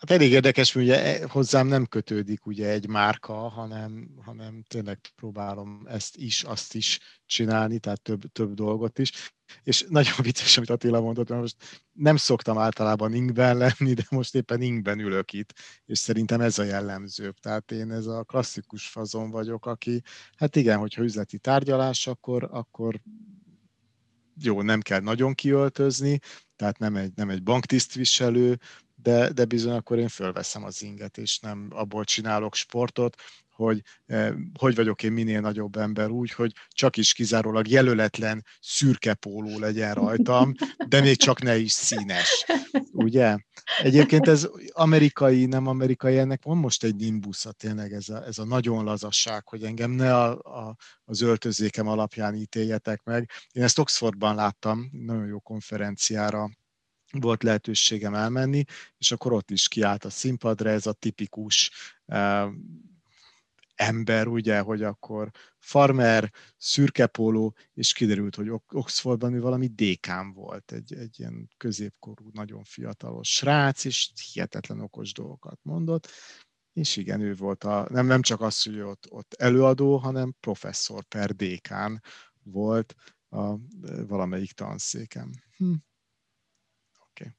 Hát 0.00 0.10
elég 0.10 0.30
érdekes, 0.30 0.72
hogy 0.72 0.82
ugye 0.82 1.04
e, 1.04 1.26
hozzám 1.28 1.66
nem 1.66 1.86
kötődik 1.86 2.46
ugye 2.46 2.68
egy 2.68 2.88
márka, 2.88 3.32
hanem, 3.32 4.08
hanem 4.24 4.62
tényleg 4.68 4.98
próbálom 5.16 5.86
ezt 5.88 6.16
is, 6.16 6.42
azt 6.42 6.74
is 6.74 6.98
csinálni, 7.26 7.78
tehát 7.78 8.02
több, 8.02 8.32
több 8.32 8.54
dolgot 8.54 8.98
is. 8.98 9.32
És 9.62 9.84
nagyon 9.88 10.14
vicces, 10.22 10.56
amit 10.56 10.70
Attila 10.70 11.00
mondott, 11.00 11.28
mert 11.28 11.40
most 11.40 11.56
nem 11.92 12.16
szoktam 12.16 12.58
általában 12.58 13.14
inkben 13.14 13.56
lenni, 13.56 13.94
de 13.94 14.04
most 14.10 14.34
éppen 14.34 14.60
inkben 14.60 14.98
ülök 14.98 15.32
itt, 15.32 15.54
és 15.86 15.98
szerintem 15.98 16.40
ez 16.40 16.58
a 16.58 16.62
jellemzőbb. 16.62 17.34
Tehát 17.38 17.72
én 17.72 17.90
ez 17.90 18.06
a 18.06 18.22
klasszikus 18.22 18.88
fazon 18.88 19.30
vagyok, 19.30 19.66
aki, 19.66 20.02
hát 20.36 20.56
igen, 20.56 20.78
hogyha 20.78 21.02
üzleti 21.02 21.38
tárgyalás, 21.38 22.06
akkor, 22.06 22.48
akkor 22.50 23.00
jó, 24.42 24.62
nem 24.62 24.80
kell 24.80 25.00
nagyon 25.00 25.34
kiöltözni, 25.34 26.18
tehát 26.56 26.78
nem 26.78 26.96
egy, 26.96 27.12
nem 27.14 27.30
egy 27.30 27.42
banktisztviselő, 27.42 28.58
de, 28.94 29.32
de 29.32 29.44
bizony 29.44 29.72
akkor 29.76 29.98
én 29.98 30.08
fölveszem 30.08 30.64
az 30.64 30.82
inget, 30.82 31.18
és 31.18 31.38
nem 31.38 31.68
abból 31.70 32.04
csinálok 32.04 32.54
sportot, 32.54 33.16
hogy 33.64 33.82
hogy 34.58 34.74
vagyok 34.74 35.02
én 35.02 35.12
minél 35.12 35.40
nagyobb 35.40 35.76
ember 35.76 36.10
úgy, 36.10 36.32
hogy 36.32 36.52
csak 36.68 36.96
is 36.96 37.12
kizárólag 37.12 37.68
jelöletlen 37.68 38.44
szürke 38.60 39.14
póló 39.14 39.58
legyen 39.58 39.94
rajtam, 39.94 40.52
de 40.88 41.00
még 41.00 41.16
csak 41.16 41.42
ne 41.42 41.56
is 41.56 41.72
színes. 41.72 42.46
Ugye? 42.92 43.36
Egyébként 43.82 44.28
ez 44.28 44.48
amerikai, 44.72 45.46
nem 45.46 45.66
amerikai, 45.66 46.18
ennek 46.18 46.42
van 46.42 46.56
most 46.56 46.84
egy 46.84 46.96
nimbusza 46.96 47.52
tényleg 47.52 47.92
ez 47.92 48.08
a, 48.08 48.24
ez 48.26 48.38
a 48.38 48.44
nagyon 48.44 48.84
lazasság, 48.84 49.48
hogy 49.48 49.62
engem 49.62 49.90
ne 49.90 50.14
a, 50.14 50.30
a, 50.30 50.76
az 51.04 51.20
öltözékem 51.20 51.88
alapján 51.88 52.34
ítéljetek 52.34 53.02
meg. 53.02 53.30
Én 53.52 53.62
ezt 53.62 53.78
Oxfordban 53.78 54.34
láttam, 54.34 54.90
nagyon 54.92 55.26
jó 55.26 55.40
konferenciára 55.40 56.50
volt 57.10 57.42
lehetőségem 57.42 58.14
elmenni, 58.14 58.64
és 58.98 59.12
akkor 59.12 59.32
ott 59.32 59.50
is 59.50 59.68
kiállt 59.68 60.04
a 60.04 60.10
színpadra 60.10 60.70
ez 60.70 60.86
a 60.86 60.92
tipikus 60.92 61.70
uh, 62.04 62.44
ember, 63.80 64.26
ugye, 64.26 64.60
hogy 64.60 64.82
akkor 64.82 65.30
farmer, 65.58 66.32
szürke 66.56 67.06
póló, 67.06 67.56
és 67.74 67.92
kiderült, 67.92 68.34
hogy 68.34 68.50
Oxfordban 68.72 69.34
ő 69.34 69.40
valami 69.40 69.66
dékán 69.66 70.32
volt, 70.32 70.72
egy, 70.72 70.94
egy 70.94 71.18
ilyen 71.18 71.48
középkorú, 71.56 72.30
nagyon 72.32 72.64
fiatalos 72.64 73.34
srác, 73.34 73.84
és 73.84 74.10
hihetetlen 74.32 74.80
okos 74.80 75.12
dolgokat 75.12 75.58
mondott, 75.62 76.08
és 76.72 76.96
igen, 76.96 77.20
ő 77.20 77.34
volt 77.34 77.64
a, 77.64 77.86
nem, 77.90 78.06
nem 78.06 78.22
csak 78.22 78.40
az, 78.40 78.62
hogy 78.62 78.80
ott, 78.80 79.06
ott 79.10 79.34
előadó, 79.34 79.96
hanem 79.96 80.34
professzor 80.40 81.04
per 81.04 81.34
dékán 81.34 82.02
volt 82.42 82.94
a 83.28 83.56
valamelyik 84.06 84.52
tanszéken. 84.52 85.42
Hm. 85.56 85.74
Okay. 87.10 87.32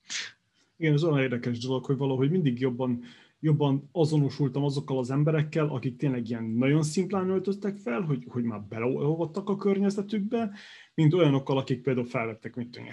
Igen, 0.77 0.93
ez 0.93 1.03
olyan 1.03 1.19
érdekes 1.19 1.59
dolog, 1.59 1.85
hogy 1.85 1.97
valahogy 1.97 2.31
mindig 2.31 2.59
jobban, 2.59 3.03
jobban 3.43 3.89
azonosultam 3.91 4.63
azokkal 4.63 4.97
az 4.97 5.11
emberekkel, 5.11 5.67
akik 5.67 5.97
tényleg 5.97 6.29
ilyen 6.29 6.43
nagyon 6.43 6.83
szimplán 6.83 7.29
öltöztek 7.29 7.77
fel, 7.77 8.01
hogy, 8.01 8.25
hogy 8.27 8.43
már 8.43 8.61
beleolvadtak 8.61 9.49
a 9.49 9.55
környezetükbe, 9.55 10.51
mint 10.93 11.13
olyanokkal, 11.13 11.57
akik 11.57 11.81
például 11.81 12.05
felvettek, 12.05 12.55
mint 12.55 12.71
tudom, 12.71 12.87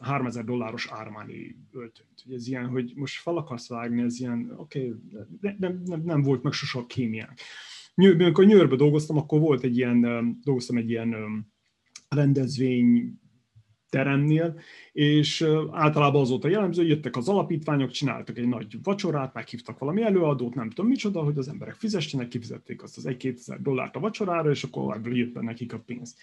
3000 0.00 0.44
dolláros 0.44 0.86
Armani 0.86 1.56
öltönyt. 1.72 2.24
Ez 2.30 2.48
ilyen, 2.48 2.66
hogy 2.66 2.92
most 2.96 3.20
fel 3.20 3.36
akarsz 3.36 3.68
vágni, 3.68 4.02
ez 4.02 4.20
ilyen, 4.20 4.54
oké, 4.56 4.88
okay, 4.88 5.56
nem, 5.58 5.82
nem, 5.84 6.02
nem, 6.02 6.22
volt 6.22 6.42
meg 6.42 6.52
sose 6.52 6.78
a 6.78 6.86
kémiák. 6.86 7.40
Amikor 7.94 8.44
Nyőrbe 8.44 8.76
dolgoztam, 8.76 9.16
akkor 9.16 9.40
volt 9.40 9.62
egy 9.62 9.76
ilyen, 9.76 10.00
dolgoztam 10.44 10.76
egy 10.76 10.90
ilyen 10.90 11.14
rendezvény 12.08 13.18
teremnél, 13.88 14.60
és 14.92 15.46
általában 15.70 16.20
az 16.20 16.28
volt 16.28 16.44
a 16.44 16.48
jellemző, 16.48 16.80
hogy 16.80 16.90
jöttek 16.90 17.16
az 17.16 17.28
alapítványok, 17.28 17.90
csináltak 17.90 18.38
egy 18.38 18.48
nagy 18.48 18.82
vacsorát, 18.82 19.34
meghívtak 19.34 19.78
valami 19.78 20.02
előadót, 20.02 20.54
nem 20.54 20.70
tudom 20.70 20.90
micsoda, 20.90 21.22
hogy 21.22 21.38
az 21.38 21.48
emberek 21.48 21.74
fizessenek, 21.74 22.28
kifizették 22.28 22.82
azt 22.82 22.96
az 22.96 23.06
1-2 23.08 23.58
dollárt 23.60 23.96
a 23.96 24.00
vacsorára, 24.00 24.50
és 24.50 24.62
akkor 24.62 24.96
ebből 24.96 25.16
jött 25.16 25.32
be 25.32 25.40
nekik 25.40 25.72
a 25.72 25.78
pénz. 25.78 26.16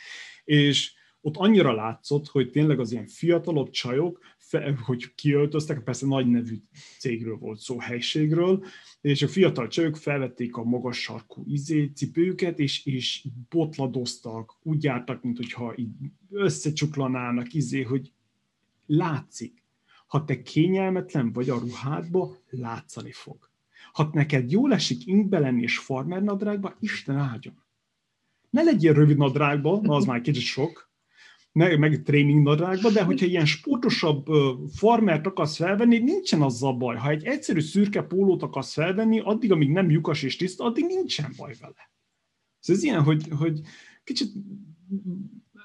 És 0.43 0.93
ott 1.26 1.38
annyira 1.38 1.73
látszott, 1.73 2.28
hogy 2.28 2.49
tényleg 2.49 2.80
az 2.80 2.91
ilyen 2.91 3.07
fiatalabb 3.07 3.69
csajok, 3.69 4.19
hogy 4.86 5.15
kiöltöztek, 5.15 5.84
persze 5.84 6.05
nagy 6.05 6.28
nevű 6.28 6.55
cégről 6.99 7.38
volt 7.38 7.59
szó, 7.59 7.80
helységről, 7.80 8.65
és 9.01 9.21
a 9.21 9.28
fiatal 9.28 9.67
csajok 9.67 9.97
felvették 9.97 10.55
a 10.55 10.63
magas 10.63 11.01
sarkú 11.01 11.43
izé, 11.47 11.91
cipőjüket, 11.95 12.59
és, 12.59 12.86
és 12.86 13.28
botladoztak, 13.49 14.57
úgy 14.61 14.84
jártak, 14.84 15.23
mint 15.23 15.38
hogyha 15.38 15.73
így 15.76 15.91
összecsuklanának, 16.30 17.53
izé, 17.53 17.82
hogy 17.82 18.11
látszik. 18.86 19.63
Ha 20.07 20.26
te 20.26 20.41
kényelmetlen 20.41 21.32
vagy 21.32 21.49
a 21.49 21.59
ruhádba, 21.59 22.38
látszani 22.49 23.11
fog. 23.11 23.49
Ha 23.93 24.09
neked 24.13 24.51
jól 24.51 24.73
esik 24.73 25.05
inkbe 25.05 25.39
lenni 25.39 25.61
és 25.61 25.78
farmer 25.78 26.23
nadrágba, 26.23 26.76
Isten 26.80 27.17
áldjon. 27.17 27.63
Ne 28.49 28.63
legyél 28.63 28.93
rövid 28.93 29.17
nadrágba, 29.17 29.80
na 29.82 29.95
az 29.95 30.05
már 30.05 30.21
kicsit 30.21 30.43
sok, 30.43 30.93
meg, 31.55 31.79
meg 31.79 32.03
tréning 32.03 32.43
nadrágba, 32.43 32.89
de 32.89 33.03
hogyha 33.03 33.25
ilyen 33.25 33.45
sportosabb 33.45 34.25
farmert 34.73 35.25
akarsz 35.25 35.55
felvenni, 35.55 35.97
nincsen 35.97 36.41
azzal 36.41 36.73
baj. 36.73 36.95
Ha 36.95 37.09
egy 37.09 37.25
egyszerű 37.25 37.59
szürke 37.59 38.01
pólót 38.01 38.43
akarsz 38.43 38.73
felvenni, 38.73 39.19
addig, 39.19 39.51
amíg 39.51 39.69
nem 39.69 39.89
lyukas 39.89 40.23
és 40.23 40.35
tiszta, 40.35 40.63
addig 40.63 40.85
nincsen 40.85 41.33
baj 41.37 41.55
vele. 41.59 41.91
Szóval 42.59 42.81
ez 42.81 42.83
ilyen, 42.83 43.03
hogy, 43.03 43.27
hogy 43.37 43.61
kicsit 44.03 44.31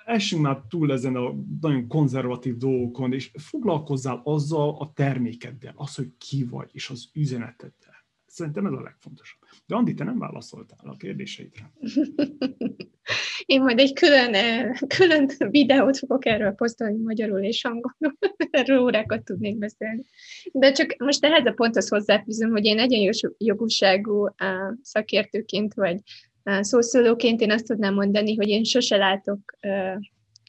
essünk 0.04 0.42
már 0.42 0.62
túl 0.68 0.92
ezen 0.92 1.16
a 1.16 1.34
nagyon 1.60 1.88
konzervatív 1.88 2.56
dolgokon, 2.56 3.12
és 3.12 3.30
foglalkozzál 3.34 4.20
azzal 4.24 4.76
a 4.78 4.92
termékeddel, 4.92 5.74
az, 5.76 5.94
hogy 5.94 6.12
ki 6.18 6.44
vagy, 6.44 6.70
és 6.72 6.90
az 6.90 7.10
üzeneteddel. 7.12 7.89
Szerintem 8.30 8.66
ez 8.66 8.72
a 8.72 8.80
legfontosabb. 8.80 9.40
De 9.66 9.74
Andi, 9.74 9.94
te 9.94 10.04
nem 10.04 10.18
válaszoltál 10.18 10.78
a 10.82 10.96
kérdéseidre. 10.96 11.72
Én 13.46 13.62
majd 13.62 13.78
egy 13.78 13.92
külön, 13.92 14.34
eh, 14.34 14.70
külön 14.98 15.30
videót 15.38 15.98
fogok 15.98 16.26
erről 16.26 16.52
posztolni 16.52 17.02
magyarul 17.02 17.40
és 17.40 17.64
angolul. 17.64 18.16
Erről 18.50 18.78
órákat 18.78 19.24
tudnék 19.24 19.58
beszélni. 19.58 20.04
De 20.52 20.72
csak 20.72 20.94
most 20.98 21.24
ehhez 21.24 21.46
a 21.46 21.52
ponthoz 21.52 21.88
hozzáfűzöm, 21.88 22.50
hogy 22.50 22.64
én 22.64 22.78
egyenjogúságú 22.78 24.26
eh, 24.26 24.34
szakértőként 24.82 25.74
vagy 25.74 26.00
eh, 26.42 26.62
szószólóként 26.62 27.40
én 27.40 27.50
azt 27.50 27.66
tudnám 27.66 27.94
mondani, 27.94 28.34
hogy 28.34 28.48
én 28.48 28.64
sose 28.64 28.96
látok 28.96 29.58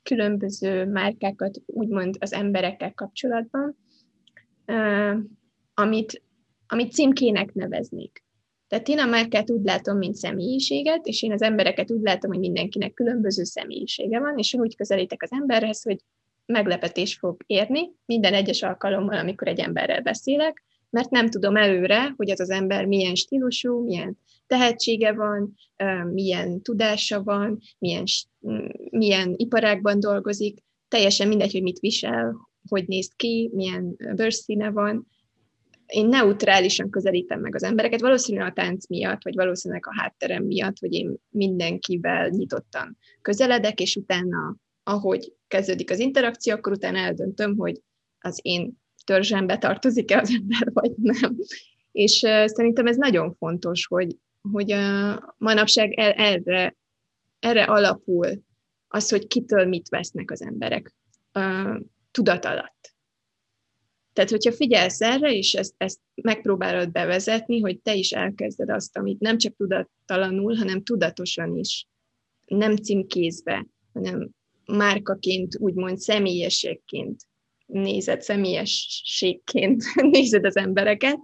különböző 0.03 0.85
márkákat 0.85 1.61
úgymond 1.65 2.15
az 2.19 2.33
emberekkel 2.33 2.93
kapcsolatban, 2.93 3.77
amit, 5.73 6.21
amit 6.71 6.91
címkének 6.91 7.53
neveznék. 7.53 8.23
Tehát 8.67 8.87
én 8.87 8.99
a 8.99 9.05
márkát 9.05 9.51
úgy 9.51 9.63
látom, 9.63 9.97
mint 9.97 10.15
személyiséget, 10.15 11.05
és 11.05 11.23
én 11.23 11.31
az 11.31 11.41
embereket 11.41 11.91
úgy 11.91 12.01
látom, 12.01 12.31
hogy 12.31 12.39
mindenkinek 12.39 12.93
különböző 12.93 13.43
személyisége 13.43 14.19
van, 14.19 14.37
és 14.37 14.53
úgy 14.53 14.75
közelítek 14.75 15.23
az 15.23 15.31
emberhez, 15.31 15.83
hogy 15.83 15.97
meglepetés 16.45 17.15
fog 17.15 17.43
érni 17.45 17.91
minden 18.05 18.33
egyes 18.33 18.61
alkalommal, 18.61 19.17
amikor 19.17 19.47
egy 19.47 19.59
emberrel 19.59 20.01
beszélek, 20.01 20.63
mert 20.89 21.09
nem 21.09 21.29
tudom 21.29 21.55
előre, 21.55 22.13
hogy 22.15 22.29
az 22.29 22.39
az 22.39 22.49
ember 22.49 22.85
milyen 22.85 23.15
stílusú, 23.15 23.83
milyen 23.83 24.17
tehetsége 24.47 25.13
van, 25.13 25.53
milyen 26.13 26.61
tudása 26.61 27.23
van, 27.23 27.59
milyen, 27.77 28.03
milyen 28.89 29.33
iparágban 29.37 29.99
dolgozik, 29.99 30.57
teljesen 30.87 31.27
mindegy, 31.27 31.51
hogy 31.51 31.61
mit 31.61 31.79
visel, 31.79 32.35
hogy 32.69 32.87
néz 32.87 33.11
ki, 33.15 33.49
milyen 33.53 33.95
bőrszíne 34.15 34.69
van, 34.69 35.07
én 35.91 36.07
neutrálisan 36.07 36.89
közelítem 36.89 37.39
meg 37.39 37.55
az 37.55 37.63
embereket, 37.63 38.01
valószínűleg 38.01 38.47
a 38.47 38.53
tánc 38.53 38.87
miatt, 38.87 39.23
vagy 39.23 39.35
valószínűleg 39.35 39.87
a 39.87 40.01
hátterem 40.01 40.43
miatt, 40.43 40.79
hogy 40.79 40.93
én 40.93 41.15
mindenkivel 41.29 42.27
nyitottan 42.27 42.97
közeledek, 43.21 43.79
és 43.79 43.95
utána, 43.95 44.55
ahogy 44.83 45.33
kezdődik 45.47 45.91
az 45.91 45.99
interakció, 45.99 46.53
akkor 46.53 46.71
utána 46.71 46.97
eldöntöm, 46.97 47.57
hogy 47.57 47.81
az 48.19 48.39
én 48.41 48.79
törzsembe 49.05 49.57
tartozik-e 49.57 50.19
az 50.19 50.29
ember, 50.29 50.71
vagy 50.73 50.91
nem. 50.95 51.37
És 51.91 52.21
uh, 52.21 52.45
szerintem 52.45 52.85
ez 52.85 52.95
nagyon 52.95 53.33
fontos, 53.33 53.85
hogy, 53.85 54.15
hogy 54.51 54.73
uh, 54.73 55.15
manapság 55.37 55.93
el, 55.93 56.11
erre, 56.11 56.75
erre 57.39 57.63
alapul 57.63 58.43
az, 58.87 59.09
hogy 59.09 59.27
kitől 59.27 59.65
mit 59.65 59.89
vesznek 59.89 60.31
az 60.31 60.41
emberek 60.41 60.93
uh, 61.33 61.75
tudat 62.11 62.45
alatt. 62.45 62.90
Tehát, 64.13 64.29
hogyha 64.29 64.51
figyelsz 64.51 65.01
erre, 65.01 65.31
és 65.33 65.53
ezt, 65.53 65.73
ezt 65.77 65.99
megpróbálod 66.21 66.91
bevezetni, 66.91 67.59
hogy 67.59 67.79
te 67.79 67.95
is 67.95 68.11
elkezded 68.11 68.69
azt, 68.69 68.97
amit 68.97 69.19
nem 69.19 69.37
csak 69.37 69.55
tudattalanul, 69.55 70.55
hanem 70.55 70.83
tudatosan 70.83 71.55
is, 71.55 71.87
nem 72.45 72.75
címkézve, 72.75 73.67
hanem 73.93 74.29
márkaként, 74.65 75.57
úgymond 75.59 75.97
személyességként 75.97 77.21
nézed, 77.65 78.21
személyességként 78.21 79.83
nézed 80.11 80.45
az 80.45 80.57
embereket, 80.57 81.19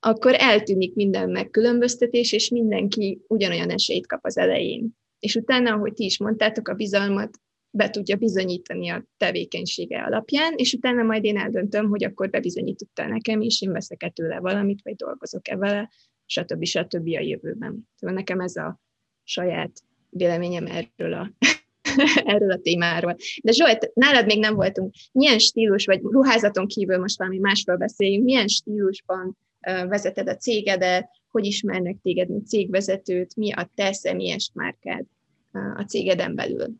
akkor 0.00 0.34
eltűnik 0.38 0.94
minden 0.94 1.30
megkülönböztetés, 1.30 2.32
és 2.32 2.48
mindenki 2.48 3.20
ugyanolyan 3.26 3.70
esélyt 3.70 4.06
kap 4.06 4.20
az 4.22 4.36
elején. 4.36 4.96
És 5.18 5.34
utána, 5.34 5.72
ahogy 5.72 5.92
ti 5.92 6.04
is 6.04 6.18
mondtátok, 6.18 6.68
a 6.68 6.74
bizalmat 6.74 7.38
be 7.70 7.90
tudja 7.90 8.16
bizonyítani 8.16 8.88
a 8.88 9.04
tevékenysége 9.16 10.02
alapján, 10.02 10.54
és 10.56 10.72
utána 10.72 11.02
majd 11.02 11.24
én 11.24 11.38
eldöntöm, 11.38 11.88
hogy 11.88 12.04
akkor 12.04 12.30
bebizonyította 12.30 13.06
nekem, 13.06 13.40
és 13.40 13.62
én 13.62 13.72
veszek-e 13.72 14.08
tőle 14.08 14.38
valamit, 14.38 14.80
vagy 14.82 14.94
dolgozok-e 14.94 15.56
vele, 15.56 15.90
stb. 16.26 16.64
stb. 16.64 17.06
a 17.06 17.20
jövőben. 17.20 17.88
Szóval 17.96 18.16
nekem 18.16 18.40
ez 18.40 18.56
a 18.56 18.80
saját 19.24 19.72
véleményem 20.10 20.66
erről 20.66 21.12
a, 21.12 21.32
erről 22.34 22.50
a 22.50 22.58
témáról. 22.58 23.16
De 23.42 23.52
Zsolt, 23.52 23.90
nálad 23.94 24.26
még 24.26 24.38
nem 24.38 24.54
voltunk. 24.54 24.94
Milyen 25.12 25.38
stílus, 25.38 25.84
vagy 25.84 26.00
ruházaton 26.02 26.66
kívül 26.66 26.98
most 26.98 27.18
valami 27.18 27.38
másról 27.38 27.76
beszéljünk, 27.76 28.24
milyen 28.24 28.48
stílusban 28.48 29.36
vezeted 29.60 30.28
a 30.28 30.36
cégedet, 30.36 31.10
hogy 31.30 31.44
ismernek 31.44 31.96
téged, 32.02 32.28
mint 32.28 32.46
cégvezetőt, 32.46 33.36
mi 33.36 33.52
a 33.52 33.70
te 33.74 33.92
személyes 33.92 34.50
márkád 34.54 35.04
a 35.52 35.82
cégeden 35.82 36.34
belül? 36.34 36.74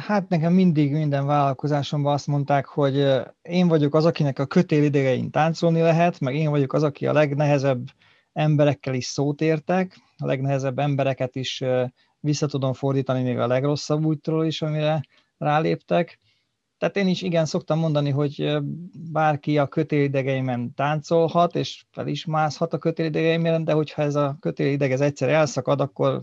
Hát 0.00 0.28
nekem 0.28 0.52
mindig 0.52 0.92
minden 0.92 1.26
vállalkozásomban 1.26 2.12
azt 2.12 2.26
mondták, 2.26 2.66
hogy 2.66 3.06
én 3.42 3.68
vagyok 3.68 3.94
az, 3.94 4.04
akinek 4.04 4.38
a 4.38 4.46
kötél 4.46 4.82
idején 4.84 5.30
táncolni 5.30 5.80
lehet, 5.80 6.20
meg 6.20 6.34
én 6.34 6.50
vagyok 6.50 6.72
az, 6.72 6.82
aki 6.82 7.06
a 7.06 7.12
legnehezebb 7.12 7.88
emberekkel 8.32 8.94
is 8.94 9.04
szót 9.06 9.40
értek, 9.40 9.96
a 10.18 10.26
legnehezebb 10.26 10.78
embereket 10.78 11.36
is 11.36 11.62
vissza 12.20 12.46
tudom 12.46 12.72
fordítani 12.72 13.22
még 13.22 13.38
a 13.38 13.46
legrosszabb 13.46 14.04
útról 14.04 14.46
is, 14.46 14.62
amire 14.62 15.00
ráléptek. 15.38 16.18
Tehát 16.78 16.96
én 16.96 17.08
is 17.08 17.22
igen 17.22 17.44
szoktam 17.44 17.78
mondani, 17.78 18.10
hogy 18.10 18.56
bárki 19.12 19.58
a 19.58 19.66
kötélidegeimen 19.66 20.74
táncolhat, 20.74 21.54
és 21.54 21.84
fel 21.90 22.06
is 22.06 22.24
mászhat 22.24 22.72
a 22.72 22.78
kötélidegeimen, 22.78 23.64
de 23.64 23.72
hogyha 23.72 24.02
ez 24.02 24.14
a 24.14 24.36
kötélideg 24.40 24.92
ez 24.92 25.00
egyszer 25.00 25.28
elszakad, 25.28 25.80
akkor 25.80 26.22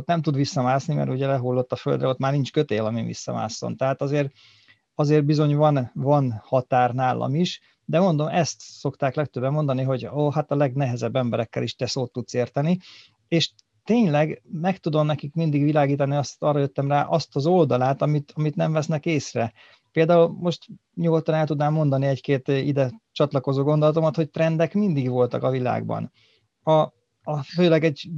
ott 0.00 0.06
nem 0.06 0.22
tud 0.22 0.36
visszamászni, 0.36 0.94
mert 0.94 1.10
ugye 1.10 1.26
lehullott 1.26 1.72
a 1.72 1.76
földre, 1.76 2.08
ott 2.08 2.18
már 2.18 2.32
nincs 2.32 2.52
kötél, 2.52 2.84
amin 2.84 3.06
visszamásszon. 3.06 3.76
Tehát 3.76 4.02
azért, 4.02 4.32
azért 4.94 5.24
bizony 5.24 5.56
van, 5.56 5.90
van 5.94 6.40
határ 6.44 6.92
nálam 6.94 7.34
is, 7.34 7.60
de 7.84 8.00
mondom, 8.00 8.26
ezt 8.26 8.60
szokták 8.60 9.14
legtöbben 9.14 9.52
mondani, 9.52 9.82
hogy 9.82 10.06
ó, 10.06 10.30
hát 10.30 10.50
a 10.50 10.56
legnehezebb 10.56 11.16
emberekkel 11.16 11.62
is 11.62 11.74
te 11.74 11.86
szót 11.86 12.12
tudsz 12.12 12.34
érteni, 12.34 12.78
és 13.28 13.50
tényleg 13.84 14.42
meg 14.52 14.78
tudom 14.78 15.06
nekik 15.06 15.34
mindig 15.34 15.62
világítani, 15.62 16.16
azt 16.16 16.42
arra 16.42 16.58
jöttem 16.58 16.88
rá, 16.88 17.02
azt 17.02 17.36
az 17.36 17.46
oldalát, 17.46 18.02
amit, 18.02 18.32
amit 18.36 18.56
nem 18.56 18.72
vesznek 18.72 19.06
észre. 19.06 19.52
Például 19.92 20.28
most 20.28 20.66
nyugodtan 20.94 21.34
el 21.34 21.46
tudnám 21.46 21.72
mondani 21.72 22.06
egy-két 22.06 22.48
ide 22.48 23.00
csatlakozó 23.12 23.62
gondolatomat, 23.62 24.16
hogy 24.16 24.30
trendek 24.30 24.74
mindig 24.74 25.08
voltak 25.08 25.42
a 25.42 25.50
világban. 25.50 26.12
A, 26.62 26.88
a, 27.22 27.42
főleg 27.42 27.84
egy 27.84 28.10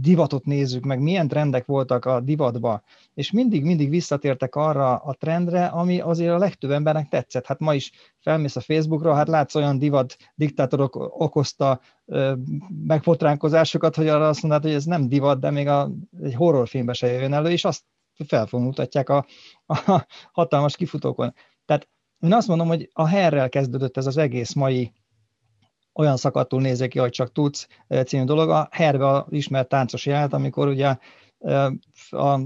divatot 0.00 0.44
nézzük 0.44 0.84
meg, 0.84 1.00
milyen 1.00 1.28
trendek 1.28 1.66
voltak 1.66 2.04
a 2.04 2.20
divatba, 2.20 2.82
és 3.14 3.30
mindig-mindig 3.30 3.88
visszatértek 3.88 4.54
arra 4.54 4.96
a 4.96 5.14
trendre, 5.14 5.66
ami 5.66 6.00
azért 6.00 6.32
a 6.32 6.38
legtöbb 6.38 6.70
embernek 6.70 7.08
tetszett. 7.08 7.46
Hát 7.46 7.58
ma 7.58 7.74
is 7.74 7.92
felmész 8.18 8.56
a 8.56 8.60
Facebookra, 8.60 9.14
hát 9.14 9.28
látsz 9.28 9.54
olyan 9.54 9.78
divat 9.78 10.16
diktátorok 10.34 10.96
okozta 10.96 11.80
ö, 12.04 12.34
megfotránkozásokat, 12.86 13.96
hogy 13.96 14.08
arra 14.08 14.28
azt 14.28 14.42
mondod, 14.42 14.62
hogy 14.62 14.72
ez 14.72 14.84
nem 14.84 15.08
divat, 15.08 15.40
de 15.40 15.50
még 15.50 15.68
a, 15.68 15.90
egy 16.22 16.34
horrorfilmbe 16.34 16.92
se 16.92 17.06
jön 17.06 17.32
elő, 17.32 17.50
és 17.50 17.64
azt 17.64 17.84
felfonultatják 18.26 19.08
a, 19.08 19.26
a 19.66 20.06
hatalmas 20.32 20.76
kifutókon. 20.76 21.34
Tehát 21.64 21.88
én 22.20 22.32
azt 22.32 22.48
mondom, 22.48 22.66
hogy 22.66 22.90
a 22.92 23.06
herrel 23.06 23.48
kezdődött 23.48 23.96
ez 23.96 24.06
az 24.06 24.16
egész 24.16 24.52
mai 24.52 24.92
olyan 25.92 26.16
szakadtul 26.16 26.60
nézek 26.60 26.88
ki, 26.88 26.98
hogy 26.98 27.10
csak 27.10 27.32
tudsz 27.32 27.66
című 28.06 28.24
dolog. 28.24 28.50
A 28.50 28.68
herbe 28.70 29.08
a 29.08 29.26
ismert 29.30 29.68
táncos 29.68 30.06
jelent, 30.06 30.32
amikor 30.32 30.68
ugye 30.68 30.96
a 32.10 32.40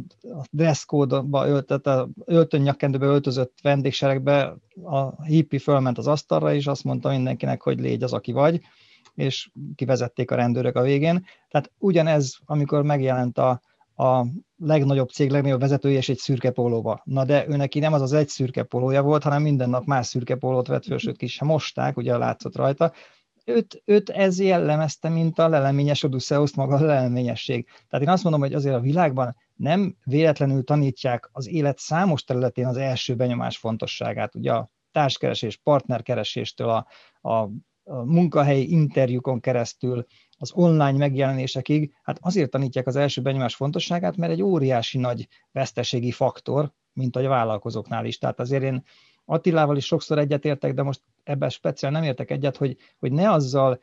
dresszkódba 0.50 1.46
öltött, 1.46 1.86
a 1.86 2.08
öltönnyakendőbe 2.24 3.06
öltözött 3.06 3.58
vendégseregbe 3.62 4.56
a 4.84 5.24
hippi 5.24 5.58
fölment 5.58 5.98
az 5.98 6.06
asztalra, 6.06 6.54
és 6.54 6.66
azt 6.66 6.84
mondta 6.84 7.08
mindenkinek, 7.08 7.62
hogy 7.62 7.80
légy 7.80 8.02
az, 8.02 8.12
aki 8.12 8.32
vagy, 8.32 8.60
és 9.14 9.50
kivezették 9.74 10.30
a 10.30 10.34
rendőrök 10.34 10.76
a 10.76 10.82
végén. 10.82 11.24
Tehát 11.48 11.72
ugyanez, 11.78 12.38
amikor 12.44 12.82
megjelent 12.82 13.38
a, 13.38 13.60
a 13.96 14.26
legnagyobb 14.56 15.08
cég, 15.08 15.30
legnagyobb 15.30 15.60
vezetője, 15.60 15.98
és 15.98 16.08
egy 16.08 16.18
szürke 16.18 16.50
pólóba. 16.50 17.00
Na 17.04 17.24
de 17.24 17.48
ő 17.48 17.56
neki 17.56 17.78
nem 17.78 17.92
az 17.92 18.02
az 18.02 18.12
egy 18.12 18.28
szürke 18.28 18.62
pólója 18.62 19.02
volt, 19.02 19.22
hanem 19.22 19.42
minden 19.42 19.70
nap 19.70 19.84
más 19.84 20.06
szürke 20.06 20.34
pólót 20.34 20.66
vett 20.66 20.84
föl, 20.84 20.98
sőt 20.98 21.16
ki 21.16 21.26
sem 21.26 21.48
mosták, 21.48 21.96
ugye 21.96 22.16
látszott 22.16 22.56
rajta, 22.56 22.92
őt, 23.44 23.82
őt 23.84 24.10
ez 24.10 24.40
jellemezte, 24.40 25.08
mint 25.08 25.38
a 25.38 25.48
leleményes 25.48 26.02
Odysseus 26.02 26.54
maga 26.54 26.74
a 26.74 26.84
leleményesség. 26.84 27.66
Tehát 27.88 28.06
én 28.06 28.12
azt 28.12 28.22
mondom, 28.22 28.40
hogy 28.40 28.54
azért 28.54 28.74
a 28.74 28.80
világban 28.80 29.36
nem 29.54 29.96
véletlenül 30.04 30.64
tanítják 30.64 31.28
az 31.32 31.48
élet 31.48 31.78
számos 31.78 32.24
területén 32.24 32.66
az 32.66 32.76
első 32.76 33.14
benyomás 33.14 33.56
fontosságát. 33.56 34.34
Ugye 34.34 34.52
a 34.52 34.70
társkeresés, 34.92 35.56
partnerkereséstől, 35.56 36.68
a, 36.68 36.86
a, 37.20 37.34
a 37.84 38.04
munkahelyi 38.04 38.70
interjúkon 38.70 39.40
keresztül, 39.40 40.06
az 40.38 40.52
online 40.52 40.92
megjelenésekig, 40.92 41.94
hát 42.02 42.18
azért 42.20 42.50
tanítják 42.50 42.86
az 42.86 42.96
első 42.96 43.22
benyomás 43.22 43.54
fontosságát, 43.54 44.16
mert 44.16 44.32
egy 44.32 44.42
óriási 44.42 44.98
nagy 44.98 45.28
veszteségi 45.52 46.10
faktor, 46.10 46.72
mint 46.92 47.16
a 47.16 47.28
vállalkozóknál 47.28 48.04
is. 48.04 48.18
Tehát 48.18 48.40
azért 48.40 48.62
én 48.62 48.84
Attilával 49.24 49.76
is 49.76 49.86
sokszor 49.86 50.18
egyetértek, 50.18 50.74
de 50.74 50.82
most 50.82 51.00
ebben 51.24 51.48
speciál 51.48 51.92
nem 51.92 52.02
értek 52.02 52.30
egyet, 52.30 52.56
hogy, 52.56 52.76
hogy 52.98 53.12
ne 53.12 53.30
azzal 53.30 53.80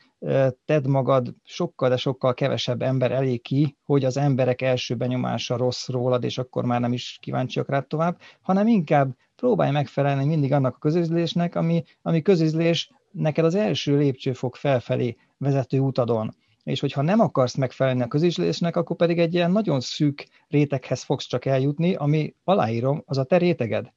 tedd 0.66 0.88
magad 0.88 1.36
sokkal, 1.44 1.90
de 1.90 1.98
sokkal 1.98 2.34
kevesebb 2.34 2.82
ember 2.82 3.12
elé 3.12 3.38
ki, 3.38 3.78
hogy 3.86 4.06
az 4.06 4.18
emberek 4.18 4.62
első 4.62 4.96
benyomása 4.96 5.58
rossz 5.58 5.88
rólad, 5.88 6.24
és 6.24 6.38
akkor 6.38 6.66
már 6.66 6.80
nem 6.80 6.94
is 6.94 7.18
kíváncsiak 7.22 7.70
rád 7.70 7.88
tovább, 7.88 8.20
hanem 8.42 8.68
inkább 8.68 9.16
próbálj 9.36 9.72
megfelelni 9.72 10.26
mindig 10.26 10.54
annak 10.54 10.76
a 10.76 10.80
közizlésnek, 10.80 11.56
ami, 11.56 11.84
ami 12.02 12.22
közizlés 12.22 12.92
neked 13.12 13.46
az 13.46 13.56
első 13.56 13.98
lépcsőfok 13.98 14.56
felfelé 14.56 15.18
vezető 15.38 15.80
utadon. 15.80 16.36
És 16.64 16.80
hogyha 16.80 17.02
nem 17.02 17.20
akarsz 17.20 17.56
megfelelni 17.56 18.02
a 18.02 18.08
közizlésnek, 18.08 18.76
akkor 18.76 18.96
pedig 18.96 19.20
egy 19.20 19.34
ilyen 19.34 19.52
nagyon 19.52 19.80
szűk 19.80 20.28
réteghez 20.48 21.04
fogsz 21.04 21.26
csak 21.26 21.46
eljutni, 21.46 21.96
ami 21.96 22.36
aláírom, 22.44 23.02
az 23.06 23.18
a 23.18 23.24
te 23.24 23.38
réteged. 23.38 23.92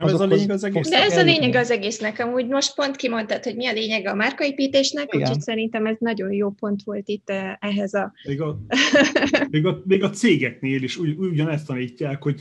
Nem 0.00 0.14
ez 0.14 0.20
a 0.20 0.26
lényeg 0.26 0.50
az 0.50 0.64
egész. 0.64 0.88
De 0.88 1.02
ez 1.02 1.16
a 1.16 1.22
lényeg 1.22 1.54
az 1.54 1.70
egésznek. 1.70 2.18
Amúgy 2.18 2.46
most 2.46 2.74
pont 2.74 2.96
kimondtad, 2.96 3.44
hogy 3.44 3.56
mi 3.56 3.66
a 3.66 3.72
lényeg 3.72 4.06
a 4.06 4.14
márkaépítésnek, 4.14 5.04
Igen. 5.04 5.20
úgyhogy 5.20 5.40
szerintem 5.40 5.86
ez 5.86 5.96
nagyon 5.98 6.32
jó 6.32 6.50
pont 6.50 6.82
volt 6.82 7.08
itt 7.08 7.30
eh, 7.30 7.54
ehhez 7.60 7.94
a... 7.94 8.12
Még 8.24 8.40
a, 8.40 8.58
még 9.50 9.66
a, 9.66 9.82
még 9.84 10.02
a 10.02 10.10
cégeknél 10.10 10.82
is 10.82 10.96
ugy, 10.96 11.16
ugyanezt 11.18 11.66
tanítják, 11.66 12.22
hogy 12.22 12.40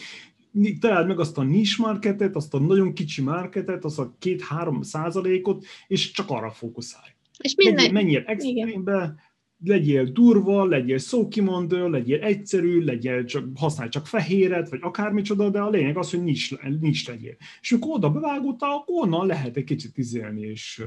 találd 0.80 1.08
meg 1.08 1.20
azt 1.20 1.38
a 1.38 1.44
nis 1.44 1.78
marketet, 1.78 2.36
azt 2.36 2.54
a 2.54 2.60
nagyon 2.60 2.94
kicsi 2.94 3.22
marketet, 3.22 3.86
azt 3.86 4.00
a 4.00 4.16
két-három 4.20 4.82
százalékot, 4.82 5.66
és 5.88 6.12
csak 6.12 6.30
arra 6.30 6.52
fókuszálj. 6.52 7.10
És 7.38 7.56
minden... 7.56 7.92
Menjél 7.92 8.24
extrémbe, 8.26 9.16
legyél 9.64 10.04
durva, 10.04 10.66
legyél 10.66 10.98
szókimondó, 10.98 11.88
legyél 11.88 12.22
egyszerű, 12.22 12.84
legyél 12.84 13.24
csak, 13.24 13.46
használj 13.56 13.90
csak 13.90 14.08
fehéret, 14.08 14.70
vagy 14.70 14.80
akármicsoda, 14.82 15.50
de 15.50 15.60
a 15.60 15.70
lényeg 15.70 15.98
az, 15.98 16.10
hogy 16.10 16.24
nincs, 16.24 16.50
nincs 16.80 17.08
legyél. 17.08 17.36
És 17.62 17.72
amikor 17.72 17.96
oda 17.96 18.10
bevágódtál, 18.10 18.72
akkor 18.72 19.04
onnan 19.04 19.28
lehet 19.28 19.58
egy 19.58 19.64
kicsit 19.64 19.98
izélni, 19.98 20.42
és 20.42 20.84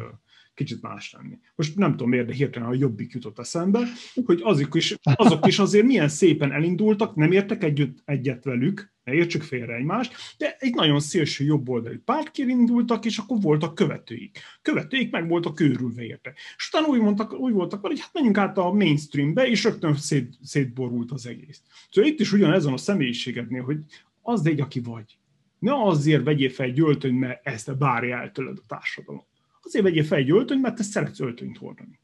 kicsit 0.55 0.83
más 0.83 1.13
lenni. 1.13 1.39
Most 1.55 1.77
nem 1.77 1.91
tudom 1.91 2.09
miért, 2.09 2.27
de 2.27 2.33
hirtelen 2.33 2.69
a 2.69 2.75
jobbik 2.75 3.13
jutott 3.13 3.39
eszembe, 3.39 3.81
hogy 4.25 4.41
azok 4.43 4.75
is, 4.75 4.97
azok 5.03 5.47
is 5.47 5.59
azért 5.59 5.87
milyen 5.87 6.09
szépen 6.09 6.53
elindultak, 6.53 7.15
nem 7.15 7.33
értek 7.33 7.65
együtt, 7.65 8.03
egyet 8.05 8.45
velük, 8.45 8.92
ne 9.05 9.13
értsük 9.13 9.43
félre 9.43 9.75
egymást, 9.75 10.15
de 10.39 10.57
egy 10.59 10.75
nagyon 10.75 11.01
szélső 11.01 11.45
jobboldali 11.45 11.97
pártként 11.97 12.51
indultak, 12.51 13.05
és 13.05 13.19
akkor 13.19 13.41
voltak 13.41 13.75
követőik. 13.75 14.39
Követőik 14.63 15.11
meg 15.11 15.29
voltak 15.29 15.61
őrülve 15.61 16.03
érte. 16.03 16.33
És 16.57 16.69
utána 16.69 16.87
úgy, 16.87 17.01
mondtak, 17.01 17.33
úgy 17.33 17.53
voltak, 17.53 17.81
hogy 17.81 18.01
hát 18.01 18.11
menjünk 18.13 18.39
át 18.39 18.59
a 18.59 18.73
mainstreambe, 18.73 19.49
és 19.49 19.65
rögtön 19.65 19.95
szét, 19.95 20.35
szétborult 20.43 21.11
az 21.11 21.27
egész. 21.27 21.63
Szóval 21.91 22.11
itt 22.11 22.21
is 22.21 22.33
ugyanezon 22.33 22.73
a 22.73 22.77
személyiségednél, 22.77 23.63
hogy 23.63 23.79
az 24.23 24.45
légy, 24.45 24.61
aki 24.61 24.81
vagy. 24.81 25.19
Ne 25.59 25.85
azért 25.85 26.25
vegyél 26.25 26.51
fel 26.51 26.67
egy 26.67 26.81
öltöny, 26.81 27.15
mert 27.15 27.47
ezt 27.47 27.79
bárja 27.79 28.17
el 28.17 28.33
tőled 28.33 28.59
a 28.59 28.67
társadalom. 28.67 29.25
Azért 29.63 29.85
vegyél 29.85 30.05
fel 30.05 30.19
egy 30.19 30.31
öltöny, 30.31 30.59
mert 30.59 30.77
te 30.77 30.83
szeretsz 30.83 31.21
öltönyt 31.21 31.59
hordani. 31.59 32.01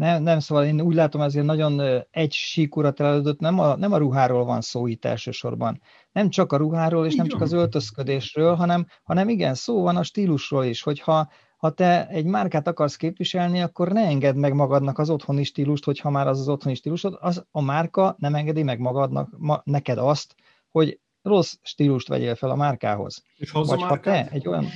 Nem, 0.00 0.22
nem, 0.22 0.38
szóval 0.38 0.64
én 0.64 0.80
úgy 0.80 0.94
látom, 0.94 1.20
azért 1.20 1.46
nagyon 1.46 2.02
egy 2.10 2.32
síkúra 2.32 2.90
telődött, 2.90 3.40
nem 3.40 3.58
a, 3.58 3.76
nem 3.76 3.92
a 3.92 3.96
ruháról 3.96 4.44
van 4.44 4.60
szó 4.60 4.86
itt 4.86 5.04
elsősorban. 5.04 5.80
Nem 6.12 6.28
csak 6.28 6.52
a 6.52 6.56
ruháról, 6.56 7.06
és 7.06 7.14
nem 7.14 7.26
csak 7.26 7.40
az 7.40 7.52
öltözködésről, 7.52 8.54
hanem, 8.54 8.86
hanem 9.02 9.28
igen, 9.28 9.54
szó 9.54 9.82
van 9.82 9.96
a 9.96 10.02
stílusról 10.02 10.64
is, 10.64 10.82
hogyha 10.82 11.30
ha 11.56 11.70
te 11.70 12.08
egy 12.08 12.24
márkát 12.24 12.68
akarsz 12.68 12.96
képviselni, 12.96 13.60
akkor 13.60 13.92
ne 13.92 14.00
engedd 14.00 14.36
meg 14.36 14.54
magadnak 14.54 14.98
az 14.98 15.10
otthoni 15.10 15.44
stílust, 15.44 15.84
hogyha 15.84 16.10
már 16.10 16.26
az 16.26 16.40
az 16.40 16.48
otthoni 16.48 16.74
stílusod, 16.74 17.16
az 17.20 17.44
a 17.50 17.60
márka 17.60 18.14
nem 18.18 18.34
engedi 18.34 18.62
meg 18.62 18.78
magadnak, 18.78 19.28
ma, 19.38 19.60
neked 19.64 19.98
azt, 19.98 20.34
hogy 20.68 21.00
rossz 21.22 21.54
stílust 21.62 22.08
vegyél 22.08 22.34
fel 22.34 22.50
a 22.50 22.56
márkához. 22.56 23.22
És 23.36 23.50
Vagy 23.50 23.82
ha 23.82 24.00
te 24.00 24.28
egy 24.28 24.48
olyan 24.48 24.66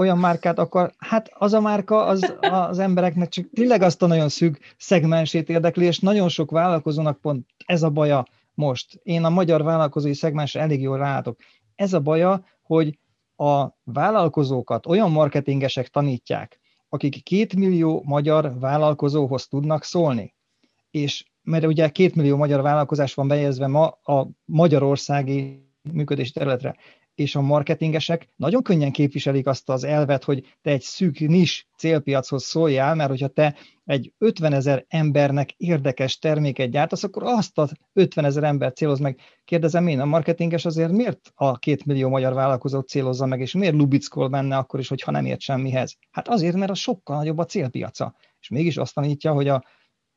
olyan 0.00 0.18
márkát 0.18 0.58
akar, 0.58 0.92
hát 0.98 1.30
az 1.32 1.52
a 1.52 1.60
márka 1.60 2.04
az, 2.04 2.34
az 2.40 2.78
embereknek 2.78 3.28
csak 3.28 3.50
tényleg 3.52 3.82
azt 3.82 4.02
a 4.02 4.06
nagyon 4.06 4.28
szűk 4.28 4.74
szegmensét 4.78 5.48
érdekli, 5.48 5.84
és 5.84 5.98
nagyon 5.98 6.28
sok 6.28 6.50
vállalkozónak 6.50 7.20
pont 7.20 7.46
ez 7.66 7.82
a 7.82 7.90
baja 7.90 8.24
most. 8.54 9.00
Én 9.02 9.24
a 9.24 9.30
magyar 9.30 9.62
vállalkozói 9.62 10.14
szegmensre 10.14 10.60
elég 10.60 10.80
jól 10.80 10.98
rálátok. 10.98 11.38
Ez 11.74 11.92
a 11.92 12.00
baja, 12.00 12.44
hogy 12.62 12.98
a 13.36 13.66
vállalkozókat 13.84 14.86
olyan 14.86 15.10
marketingesek 15.10 15.88
tanítják, 15.88 16.60
akik 16.88 17.22
két 17.22 17.56
millió 17.56 18.02
magyar 18.06 18.58
vállalkozóhoz 18.58 19.46
tudnak 19.46 19.84
szólni. 19.84 20.34
És 20.90 21.24
mert 21.42 21.66
ugye 21.66 21.88
két 21.88 22.14
millió 22.14 22.36
magyar 22.36 22.62
vállalkozás 22.62 23.14
van 23.14 23.28
bejezve 23.28 23.66
ma 23.66 23.86
a 23.86 24.28
magyarországi 24.44 25.68
működési 25.92 26.32
területre 26.32 26.76
és 27.20 27.34
a 27.34 27.40
marketingesek 27.40 28.28
nagyon 28.36 28.62
könnyen 28.62 28.92
képviselik 28.92 29.46
azt 29.46 29.68
az 29.68 29.84
elvet, 29.84 30.24
hogy 30.24 30.56
te 30.62 30.70
egy 30.70 30.80
szűk 30.80 31.18
nis 31.18 31.66
célpiachoz 31.76 32.44
szóljál, 32.44 32.94
mert 32.94 33.10
hogyha 33.10 33.28
te 33.28 33.56
egy 33.84 34.12
50 34.18 34.52
ezer 34.52 34.84
embernek 34.88 35.50
érdekes 35.50 36.18
terméket 36.18 36.70
gyártasz, 36.70 37.02
akkor 37.02 37.22
azt 37.22 37.58
a 37.58 37.68
50 37.92 38.24
ezer 38.24 38.44
ember 38.44 38.72
céloz 38.72 38.98
meg. 38.98 39.18
Kérdezem 39.44 39.86
én, 39.86 40.00
a 40.00 40.04
marketinges 40.04 40.64
azért 40.64 40.92
miért 40.92 41.32
a 41.34 41.58
két 41.58 41.84
millió 41.84 42.08
magyar 42.08 42.34
vállalkozót 42.34 42.88
célozza 42.88 43.26
meg, 43.26 43.40
és 43.40 43.52
miért 43.52 43.74
lubickol 43.74 44.28
benne 44.28 44.56
akkor 44.56 44.80
is, 44.80 44.88
hogyha 44.88 45.10
nem 45.10 45.26
ért 45.26 45.40
semmihez? 45.40 45.96
Hát 46.10 46.28
azért, 46.28 46.56
mert 46.56 46.70
a 46.70 46.74
sokkal 46.74 47.16
nagyobb 47.16 47.38
a 47.38 47.44
célpiaca. 47.44 48.14
és 48.40 48.48
mégis 48.48 48.76
azt 48.76 48.94
tanítja, 48.94 49.32
hogy 49.32 49.48
a 49.48 49.64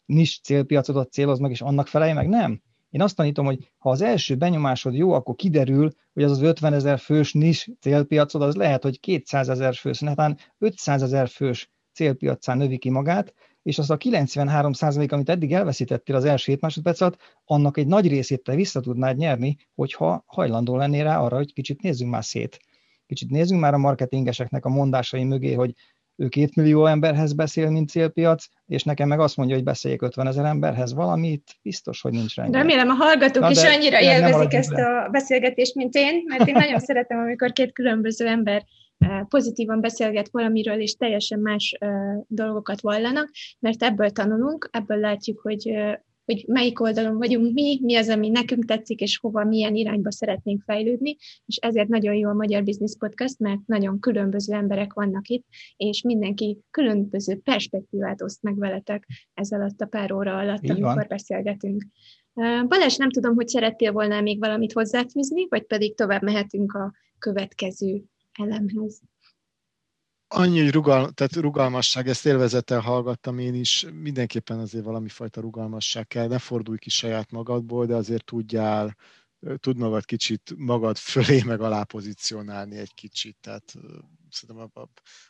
nis 0.05 0.39
célpiacodat 0.43 1.11
céloz 1.11 1.39
meg, 1.39 1.51
és 1.51 1.61
annak 1.61 1.87
felelj 1.87 2.13
meg? 2.13 2.29
Nem. 2.29 2.61
Én 2.93 3.01
azt 3.01 3.15
tanítom, 3.15 3.45
hogy 3.45 3.71
ha 3.77 3.89
az 3.89 4.01
első 4.01 4.35
benyomásod 4.35 4.93
jó, 4.95 5.11
akkor 5.11 5.35
kiderül, 5.35 5.91
hogy 6.13 6.23
az 6.23 6.31
az 6.31 6.41
50 6.41 6.73
ezer 6.73 6.99
fős 6.99 7.33
nis 7.33 7.69
célpiacod, 7.79 8.41
az 8.41 8.55
lehet, 8.55 8.83
hogy 8.83 8.99
200 8.99 9.49
ezer 9.49 9.75
fős, 9.75 9.99
netán 9.99 10.37
500 10.57 11.01
ezer 11.01 11.27
fős 11.27 11.71
célpiacán 11.93 12.57
növi 12.57 12.77
ki 12.77 12.89
magát, 12.89 13.33
és 13.61 13.77
az 13.77 13.89
a 13.89 13.97
93 13.97 14.71
amit 15.07 15.29
eddig 15.29 15.53
elveszítettél 15.53 16.15
az 16.15 16.25
első 16.25 16.51
7 16.51 16.61
másodperc 16.61 17.01
alatt, 17.01 17.17
annak 17.45 17.77
egy 17.77 17.87
nagy 17.87 18.07
részét 18.07 18.43
te 18.43 18.55
vissza 18.55 18.79
tudnád 18.79 19.17
nyerni, 19.17 19.57
hogyha 19.75 20.23
hajlandó 20.25 20.75
lennél 20.75 21.03
rá 21.03 21.19
arra, 21.19 21.35
hogy 21.35 21.53
kicsit 21.53 21.81
nézzünk 21.81 22.11
már 22.11 22.23
szét. 22.23 22.59
Kicsit 23.05 23.29
nézzünk 23.29 23.61
már 23.61 23.73
a 23.73 23.77
marketingeseknek 23.77 24.65
a 24.65 24.69
mondásai 24.69 25.23
mögé, 25.23 25.53
hogy 25.53 25.73
ő 26.15 26.27
két 26.27 26.55
millió 26.55 26.85
emberhez 26.85 27.33
beszél, 27.33 27.69
mint 27.69 27.89
célpiac, 27.89 28.45
és 28.65 28.83
nekem 28.83 29.07
meg 29.07 29.19
azt 29.19 29.37
mondja, 29.37 29.55
hogy 29.55 29.63
beszéljek 29.63 30.01
50 30.01 30.27
ezer 30.27 30.45
emberhez, 30.45 30.93
valamit 30.93 31.51
biztos, 31.61 32.01
hogy 32.01 32.11
nincs 32.11 32.35
rendben. 32.35 32.61
Remélem 32.61 32.89
a 32.89 32.93
hallgatók 32.93 33.43
Na, 33.43 33.49
is 33.49 33.63
annyira 33.63 34.01
élvezik 34.01 34.53
ezt 34.53 34.71
le. 34.71 34.85
a 34.85 35.09
beszélgetést, 35.09 35.75
mint 35.75 35.95
én, 35.95 36.23
mert 36.25 36.47
én 36.47 36.53
nagyon 36.53 36.79
szeretem, 36.79 37.19
amikor 37.19 37.51
két 37.51 37.73
különböző 37.73 38.27
ember 38.27 38.63
eh, 38.97 39.21
pozitívan 39.29 39.81
beszélget 39.81 40.29
valamiről, 40.31 40.81
és 40.81 40.95
teljesen 40.95 41.39
más 41.39 41.75
eh, 41.79 41.89
dolgokat 42.27 42.81
vallanak, 42.81 43.29
mert 43.59 43.83
ebből 43.83 44.09
tanulunk, 44.09 44.69
ebből 44.71 44.97
látjuk, 44.97 45.39
hogy 45.39 45.67
eh, 45.67 45.93
hogy 46.25 46.43
melyik 46.47 46.81
oldalon 46.81 47.17
vagyunk 47.17 47.53
mi, 47.53 47.79
mi 47.81 47.95
az, 47.95 48.09
ami 48.09 48.29
nekünk 48.29 48.65
tetszik, 48.65 48.99
és 48.99 49.17
hova, 49.17 49.43
milyen 49.43 49.75
irányba 49.75 50.11
szeretnénk 50.11 50.61
fejlődni, 50.61 51.15
és 51.45 51.55
ezért 51.55 51.87
nagyon 51.87 52.13
jó 52.13 52.29
a 52.29 52.33
Magyar 52.33 52.63
Business 52.63 52.93
Podcast, 52.99 53.39
mert 53.39 53.59
nagyon 53.65 53.99
különböző 53.99 54.53
emberek 54.53 54.93
vannak 54.93 55.27
itt, 55.27 55.45
és 55.77 56.01
mindenki 56.01 56.59
különböző 56.71 57.39
perspektívát 57.39 58.21
oszt 58.21 58.41
meg 58.41 58.57
veletek 58.57 59.07
ez 59.33 59.51
alatt 59.51 59.81
a 59.81 59.85
pár 59.85 60.11
óra 60.11 60.37
alatt, 60.37 60.63
Így 60.63 60.71
amikor 60.71 60.95
van. 60.95 61.05
beszélgetünk. 61.07 61.83
Balázs, 62.67 62.97
nem 62.97 63.09
tudom, 63.09 63.35
hogy 63.35 63.47
szerettél 63.47 63.91
volna 63.91 64.21
még 64.21 64.39
valamit 64.39 64.73
hozzáfűzni, 64.73 65.47
vagy 65.49 65.63
pedig 65.63 65.95
tovább 65.95 66.23
mehetünk 66.23 66.73
a 66.73 66.93
következő 67.19 68.03
elemhez 68.39 69.01
annyi, 70.33 70.61
hogy 70.61 70.71
rugal, 70.71 71.11
tehát 71.11 71.35
rugalmasság, 71.35 72.07
ezt 72.07 72.25
élvezettel 72.25 72.79
hallgattam 72.79 73.39
én 73.39 73.53
is, 73.53 73.85
mindenképpen 73.93 74.59
azért 74.59 74.83
valami 74.85 75.09
fajta 75.09 75.41
rugalmasság 75.41 76.07
kell, 76.07 76.27
ne 76.27 76.39
fordulj 76.39 76.77
ki 76.77 76.89
saját 76.89 77.31
magadból, 77.31 77.85
de 77.85 77.95
azért 77.95 78.25
tudjál, 78.25 78.95
tud 79.57 79.77
magad 79.77 80.05
kicsit 80.05 80.53
magad 80.57 80.97
fölé 80.97 81.41
meg 81.41 81.61
alá 81.61 81.83
pozícionálni 81.83 82.77
egy 82.77 82.93
kicsit, 82.93 83.37
tehát 83.41 83.73
szerintem 84.29 84.69
a, 84.73 84.79
a 84.79 84.89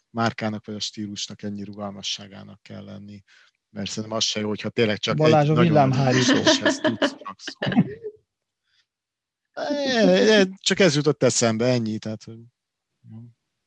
márkának 0.10 0.66
vagy 0.66 0.76
a 0.76 0.80
stílusnak 0.80 1.44
ennyi 1.44 1.64
rugalmasságának 1.64 2.62
kell 2.62 2.84
lenni, 2.84 3.24
mert 3.70 3.90
szerintem 3.90 4.18
az 4.18 4.24
se 4.24 4.40
jó, 4.40 4.48
hogyha 4.48 4.70
tényleg 4.70 4.98
csak 4.98 5.16
Balázs 5.16 5.50
egy 5.50 5.58
a 5.58 5.62
villámhárítós 5.62 6.58
tudsz 6.80 7.16
csak 7.18 7.36
szólni. 7.38 7.92
Csak 10.60 10.80
ez 10.80 10.96
jutott 10.96 11.24
eszembe, 11.24 11.66
ennyi, 11.66 11.98
tehát 11.98 12.24
hogy 12.24 12.40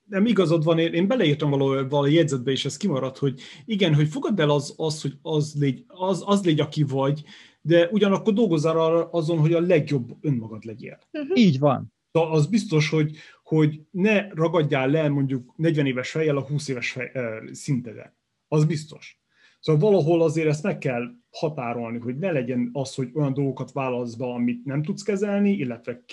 nem 0.08 0.26
igazad 0.26 0.64
van, 0.64 0.78
én 0.78 1.06
beleírtam 1.06 1.50
valahol, 1.50 1.88
valahol 1.88 2.10
jegyzetbe, 2.10 2.50
és 2.50 2.64
ez 2.64 2.76
kimaradt, 2.76 3.18
hogy 3.18 3.40
igen, 3.64 3.94
hogy 3.94 4.08
fogadd 4.08 4.40
el 4.40 4.50
az, 4.50 4.74
az 4.76 5.02
hogy 5.02 5.18
az 5.22 5.54
légy, 5.58 5.84
az, 5.86 6.22
az 6.26 6.44
légy, 6.44 6.60
aki 6.60 6.82
vagy, 6.82 7.22
de 7.60 7.88
ugyanakkor 7.88 8.32
dolgozzál 8.32 9.08
azon, 9.10 9.38
hogy 9.38 9.52
a 9.52 9.60
legjobb 9.60 10.16
önmagad 10.20 10.64
legyél. 10.64 10.98
Uh-huh. 11.12 11.38
Így 11.38 11.58
van. 11.58 11.92
De 12.12 12.20
az 12.20 12.46
biztos, 12.46 12.90
hogy, 12.90 13.16
hogy 13.42 13.80
ne 13.90 14.28
ragadjál 14.28 14.88
le 14.88 15.08
mondjuk 15.08 15.54
40 15.56 15.86
éves 15.86 16.10
fejjel 16.10 16.36
a 16.36 16.46
20 16.46 16.68
éves 16.68 16.90
fej, 16.90 17.12
szinteden. 17.52 18.16
Az 18.48 18.64
biztos. 18.64 19.20
Szóval 19.66 19.90
valahol 19.90 20.22
azért 20.22 20.48
ezt 20.48 20.62
meg 20.62 20.78
kell 20.78 21.02
határolni, 21.30 21.98
hogy 21.98 22.18
ne 22.18 22.32
legyen 22.32 22.70
az, 22.72 22.94
hogy 22.94 23.08
olyan 23.14 23.32
dolgokat 23.32 23.72
válasz 23.72 24.14
be, 24.14 24.24
amit 24.24 24.64
nem 24.64 24.82
tudsz 24.82 25.02
kezelni, 25.02 25.52
illetve 25.52 26.04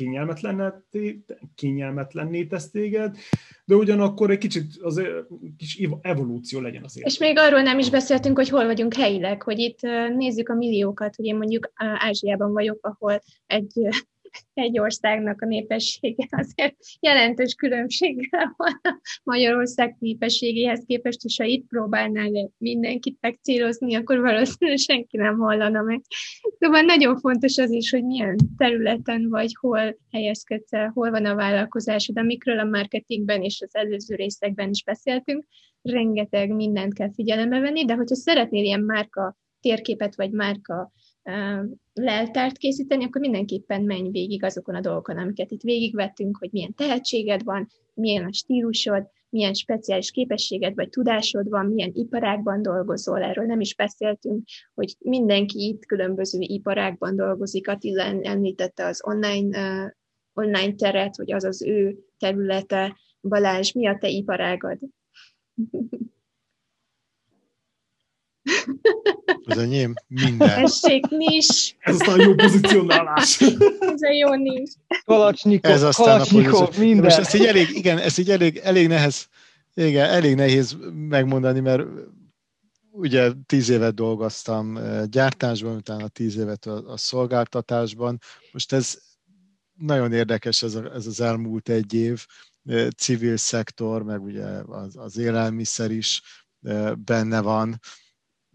kényelmetlenné 1.56 2.46
tesz 2.46 2.70
téged, 2.70 3.18
de 3.66 3.76
ugyanakkor 3.76 4.32
egy 4.32 4.38
kicsit 4.38 4.66
az 4.82 5.02
kis 5.58 5.90
evolúció 6.02 6.60
legyen 6.60 6.84
azért. 6.84 7.08
És 7.08 7.18
még 7.18 7.38
arról 7.38 7.62
nem 7.62 7.80
is 7.80 7.90
beszéltünk, 7.90 8.38
hogy 8.38 8.50
hol 8.50 8.66
vagyunk 8.66 8.94
helyileg, 8.94 9.42
hogy 9.42 9.60
itt 9.60 9.80
nézzük 10.16 10.50
a 10.50 10.56
milliókat, 10.56 11.16
hogy 11.16 11.26
én 11.26 11.36
mondjuk 11.36 11.72
Ázsiában 11.76 12.52
vagyok, 12.54 12.86
ahol 12.86 13.22
egy 13.46 13.88
egy 14.54 14.80
országnak 14.80 15.42
a 15.42 15.46
népessége 15.46 16.28
azért 16.42 16.76
jelentős 17.00 17.54
különbséggel 17.54 18.54
van 18.58 18.80
a 18.84 19.00
Magyarország 19.24 19.96
népességéhez 20.00 20.84
képest, 20.86 21.24
és 21.24 21.38
ha 21.38 21.44
itt 21.44 21.68
próbálnál 21.68 22.52
mindenkit 22.58 23.18
megcélozni, 23.22 23.96
akkor 23.96 24.20
valószínűleg 24.20 24.80
senki 24.80 25.18
nem 25.18 25.38
hallana 25.38 25.82
meg. 25.82 26.02
Szóval 26.60 26.82
nagyon 26.82 27.20
fontos 27.20 27.58
az 27.58 27.72
is, 27.72 27.92
hogy 27.92 28.04
milyen 28.04 28.36
területen 28.58 29.30
vagy, 29.30 29.56
hol 29.60 29.98
helyezkedsz 30.12 30.74
el, 30.74 30.92
hol 30.94 31.12
van 31.12 31.26
a 31.26 31.36
vállalkozásod, 31.36 32.18
amikről 32.18 32.60
a 32.60 32.64
marketingben 32.64 33.42
és 33.42 33.62
az 33.62 33.76
előző 33.76 34.16
részekben 34.16 34.70
is 34.70 34.84
beszéltünk, 34.84 35.46
rengeteg 35.82 36.50
mindent 36.50 36.94
kell 36.94 37.14
figyelembe 37.14 37.60
venni, 37.60 37.86
de 37.86 37.94
hogyha 37.94 38.16
szeretnél 38.16 38.64
ilyen 38.64 38.82
márka 38.82 39.38
térképet 39.62 40.16
vagy 40.16 40.32
márka 40.32 40.92
leltárt 41.94 42.58
készíteni, 42.58 43.04
akkor 43.04 43.22
mindenképpen 43.22 43.82
menj 43.82 44.10
végig 44.10 44.44
azokon 44.44 44.76
a 44.76 44.80
dolgokon, 44.80 45.18
amiket 45.18 45.52
itt 45.52 45.62
végigvettünk, 45.62 46.38
hogy 46.38 46.50
milyen 46.52 46.74
tehetséged 46.74 47.44
van, 47.44 47.68
milyen 47.94 48.26
a 48.26 48.34
stílusod, 48.34 49.08
milyen 49.30 49.54
speciális 49.54 50.12
képességed 50.12 50.76
vagy 50.76 50.90
tudásod 50.90 51.50
van, 51.50 51.66
milyen 51.66 51.92
iparágban 51.94 52.62
dolgozol, 52.62 53.24
erről 53.24 53.46
nem 53.46 53.60
is 53.60 53.76
beszéltünk, 53.76 54.44
hogy 54.74 54.96
mindenki 55.00 55.68
itt 55.68 55.86
különböző 55.86 56.40
iparágban 56.42 57.16
dolgozik. 57.16 57.68
Attila 57.68 58.04
említette 58.04 58.86
az 58.86 59.02
online, 59.06 59.84
uh, 59.84 59.92
online 60.34 60.74
teret, 60.74 61.16
hogy 61.16 61.32
az 61.32 61.44
az 61.44 61.64
ő 61.64 61.98
területe. 62.18 62.98
Balázs, 63.22 63.72
mi 63.72 63.88
a 63.88 63.98
te 63.98 64.08
iparágad? 64.08 64.80
Az 69.46 69.58
enyém 69.58 69.94
minden. 70.08 70.64
Tessék, 70.64 71.08
nis. 71.08 71.76
Ez 71.80 71.96
aztán 71.96 72.20
jó 72.20 72.34
pozicionálás. 72.34 73.42
Ez 73.80 74.02
a 74.02 74.12
jó 74.12 74.34
nis. 74.34 74.70
Kalacsnyikov, 75.06 75.72
Ez 75.72 75.82
aztán 75.84 76.06
Kalacsnyikov, 76.06 76.62
a 76.62 76.80
minden. 76.80 76.98
De 76.98 77.04
most 77.04 77.18
ezt 77.18 77.34
így 77.34 77.46
elég, 77.46 77.70
igen, 77.70 77.98
ezt 77.98 78.18
így 78.18 78.30
elég, 78.30 78.58
elég 78.64 78.88
nehez, 78.88 79.28
igen, 79.74 80.10
elég 80.10 80.36
nehéz 80.36 80.78
megmondani, 80.94 81.60
mert 81.60 81.84
ugye 82.92 83.32
tíz 83.46 83.70
évet 83.70 83.94
dolgoztam 83.94 84.78
eh, 84.78 85.04
gyártásban, 85.06 85.76
utána 85.76 86.08
tíz 86.08 86.38
évet 86.38 86.66
a, 86.66 86.92
a 86.92 86.98
szolgáltatásban. 86.98 88.20
Most 88.52 88.74
ez 88.74 88.98
nagyon 89.74 90.14
érdekes 90.14 90.64
ez, 90.64 90.76
a, 90.76 90.94
ez 90.94 91.08
az 91.08 91.22
elmúlt 91.22 91.70
egy 91.70 91.94
év, 91.94 92.26
eh, 92.66 92.88
civil 92.98 93.38
szektor, 93.38 94.04
meg 94.04 94.24
ugye 94.24 94.46
az, 94.66 94.98
az 94.98 95.18
élelmiszer 95.18 95.92
is 95.92 96.22
eh, 96.62 96.96
benne 96.96 97.42
van 97.42 97.80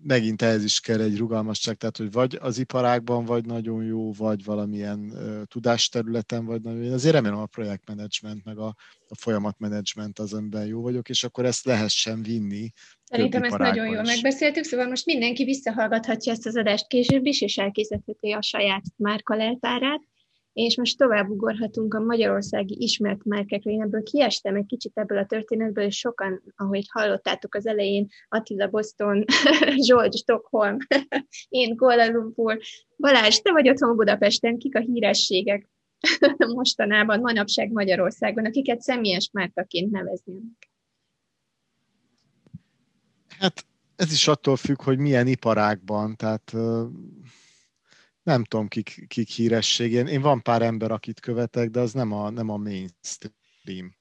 megint 0.02 0.42
ehhez 0.42 0.64
is 0.64 0.80
kell 0.80 1.00
egy 1.00 1.18
rugalmasság, 1.18 1.76
tehát 1.76 1.96
hogy 1.96 2.12
vagy 2.12 2.38
az 2.40 2.58
iparágban 2.58 3.24
vagy 3.24 3.44
nagyon 3.44 3.84
jó, 3.84 4.12
vagy 4.12 4.44
valamilyen 4.44 4.98
uh, 4.98 5.42
tudásterületen 5.44 6.44
vagy 6.44 6.60
nagyon 6.60 6.82
jó. 6.82 6.92
Azért 6.92 7.14
remélem 7.14 7.38
a 7.38 7.46
projektmenedzsment, 7.46 8.44
meg 8.44 8.58
a, 8.58 8.74
a 9.08 9.16
folyamatmenedzsment 9.16 10.18
az, 10.18 10.32
amiben 10.32 10.66
jó 10.66 10.80
vagyok, 10.80 11.08
és 11.08 11.24
akkor 11.24 11.44
ezt 11.44 11.64
lehessen 11.64 12.22
vinni. 12.22 12.70
Szerintem 13.04 13.42
ezt 13.42 13.58
nagyon 13.58 13.86
jól 13.86 14.02
is. 14.02 14.08
megbeszéltük, 14.08 14.64
szóval 14.64 14.86
most 14.86 15.06
mindenki 15.06 15.44
visszahallgathatja 15.44 16.32
ezt 16.32 16.46
az 16.46 16.56
adást 16.56 16.86
később 16.86 17.26
is, 17.26 17.40
és 17.40 17.58
elkészítheti 17.58 18.30
a 18.30 18.42
saját 18.42 18.82
márka 18.96 19.34
leltárát 19.34 20.00
és 20.64 20.76
most 20.76 20.98
tovább 20.98 21.28
ugorhatunk 21.28 21.94
a 21.94 22.00
magyarországi 22.00 22.76
ismert 22.78 23.24
márkákra. 23.24 23.70
Én 23.70 23.82
ebből 23.82 24.02
kiestem 24.02 24.54
egy 24.54 24.66
kicsit 24.66 24.92
ebből 24.94 25.18
a 25.18 25.26
történetből, 25.26 25.84
és 25.84 25.98
sokan, 25.98 26.42
ahogy 26.56 26.86
hallottátok 26.90 27.54
az 27.54 27.66
elején, 27.66 28.08
Attila 28.28 28.68
Boston, 28.68 29.24
George 29.86 30.16
Stockholm, 30.16 30.76
én 31.48 31.76
Kuala 31.76 32.10
Lumpur, 32.10 32.58
Balázs, 32.96 33.36
te 33.36 33.52
vagy 33.52 33.68
otthon 33.68 33.96
Budapesten, 33.96 34.58
kik 34.58 34.76
a 34.76 34.80
hírességek 34.80 35.70
mostanában, 36.54 37.20
manapság 37.20 37.70
Magyarországon, 37.70 38.44
akiket 38.44 38.80
személyes 38.80 39.30
márkaként 39.32 39.90
neveznének? 39.90 40.70
Hát 43.38 43.66
ez 43.96 44.12
is 44.12 44.28
attól 44.28 44.56
függ, 44.56 44.82
hogy 44.82 44.98
milyen 44.98 45.26
iparágban, 45.26 46.16
tehát 46.16 46.52
nem 48.28 48.44
tudom, 48.44 48.68
kik, 48.68 49.04
kik 49.08 49.28
híresség. 49.28 49.92
Én, 49.92 50.06
én 50.06 50.20
van 50.20 50.42
pár 50.42 50.62
ember, 50.62 50.90
akit 50.90 51.20
követek, 51.20 51.70
de 51.70 51.80
az 51.80 51.92
nem 51.92 52.12
a, 52.12 52.30
nem 52.30 52.48
a 52.48 52.56
mainstream. 52.56 53.96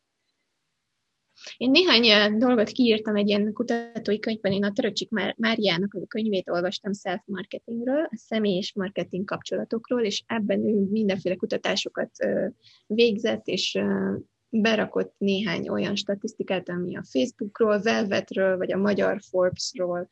Én 1.57 1.71
néhány 1.71 2.37
dolgot 2.37 2.69
kiírtam 2.69 3.15
egy 3.15 3.27
ilyen 3.27 3.53
kutatói 3.53 4.19
könyvben, 4.19 4.51
én 4.51 4.63
a 4.63 4.71
Töröcsik 4.71 5.09
Máriának 5.35 5.93
a 5.93 6.05
könyvét 6.07 6.49
olvastam 6.49 6.93
self-marketingről, 6.93 8.03
a 8.03 8.15
személy 8.15 8.57
és 8.57 8.73
marketing 8.73 9.25
kapcsolatokról, 9.25 10.01
és 10.01 10.23
ebben 10.25 10.67
ő 10.67 10.87
mindenféle 10.89 11.35
kutatásokat 11.35 12.11
végzett, 12.87 13.47
és 13.47 13.79
berakott 14.49 15.13
néhány 15.17 15.69
olyan 15.69 15.95
statisztikát, 15.95 16.69
ami 16.69 16.97
a 16.97 17.03
Facebookról, 17.03 17.81
Velvetről, 17.81 18.57
vagy 18.57 18.71
a 18.71 18.77
magyar 18.77 19.19
Forbesról 19.29 20.09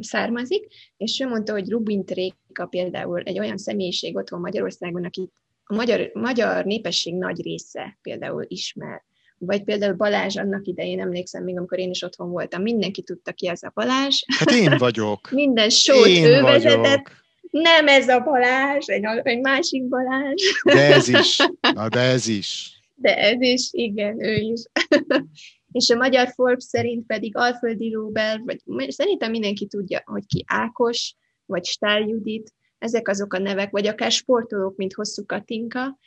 származik, 0.00 0.66
és 0.96 1.20
ő 1.20 1.28
mondta, 1.28 1.52
hogy 1.52 1.70
Rubin 1.70 2.04
Tréka 2.04 2.66
például 2.70 3.20
egy 3.20 3.38
olyan 3.38 3.56
személyiség 3.56 4.16
otthon 4.16 4.40
Magyarországon, 4.40 5.04
akit 5.04 5.32
a 5.64 5.74
magyar, 5.74 6.10
magyar 6.12 6.64
népesség 6.64 7.14
nagy 7.14 7.42
része 7.42 7.98
például 8.02 8.44
ismer. 8.48 9.04
Vagy 9.38 9.62
például 9.62 9.94
Balázs 9.94 10.36
annak 10.36 10.66
idején, 10.66 11.00
emlékszem 11.00 11.44
még, 11.44 11.56
amikor 11.58 11.78
én 11.78 11.90
is 11.90 12.02
otthon 12.02 12.30
voltam, 12.30 12.62
mindenki 12.62 13.02
tudta 13.02 13.32
ki 13.32 13.48
ez 13.48 13.62
a 13.62 13.70
Balázs. 13.74 14.22
Hát 14.38 14.50
én 14.50 14.76
vagyok. 14.78 15.30
Minden 15.44 15.70
sót 15.70 16.06
ő 16.06 16.42
vezetett. 16.42 17.10
Nem 17.50 17.88
ez 17.88 18.08
a 18.08 18.20
Balázs, 18.20 18.88
egy, 18.88 19.04
egy 19.22 19.40
másik 19.40 19.88
Balázs. 19.88 20.42
De 20.64 20.94
ez 20.94 21.08
is. 21.08 21.38
Na, 21.74 21.88
de 21.88 22.00
ez 22.00 22.28
is. 22.28 22.80
De 22.94 23.16
ez 23.16 23.40
is, 23.40 23.68
igen, 23.70 24.24
ő 24.24 24.34
is. 24.34 24.62
és 25.72 25.90
a 25.90 25.96
magyar 25.96 26.28
Forbes 26.28 26.64
szerint 26.64 27.06
pedig 27.06 27.36
Alföldi 27.36 27.90
Róbel, 27.90 28.42
vagy 28.64 28.90
szerintem 28.90 29.30
mindenki 29.30 29.66
tudja, 29.66 30.02
hogy 30.04 30.26
ki 30.26 30.44
Ákos, 30.46 31.14
vagy 31.46 31.64
Stál 31.64 32.00
Judit, 32.00 32.54
ezek 32.78 33.08
azok 33.08 33.32
a 33.32 33.38
nevek, 33.38 33.70
vagy 33.70 33.86
akár 33.86 34.10
sportolók, 34.10 34.76
mint 34.76 34.94
Hosszú 34.94 35.24
Katinka, 35.26 35.98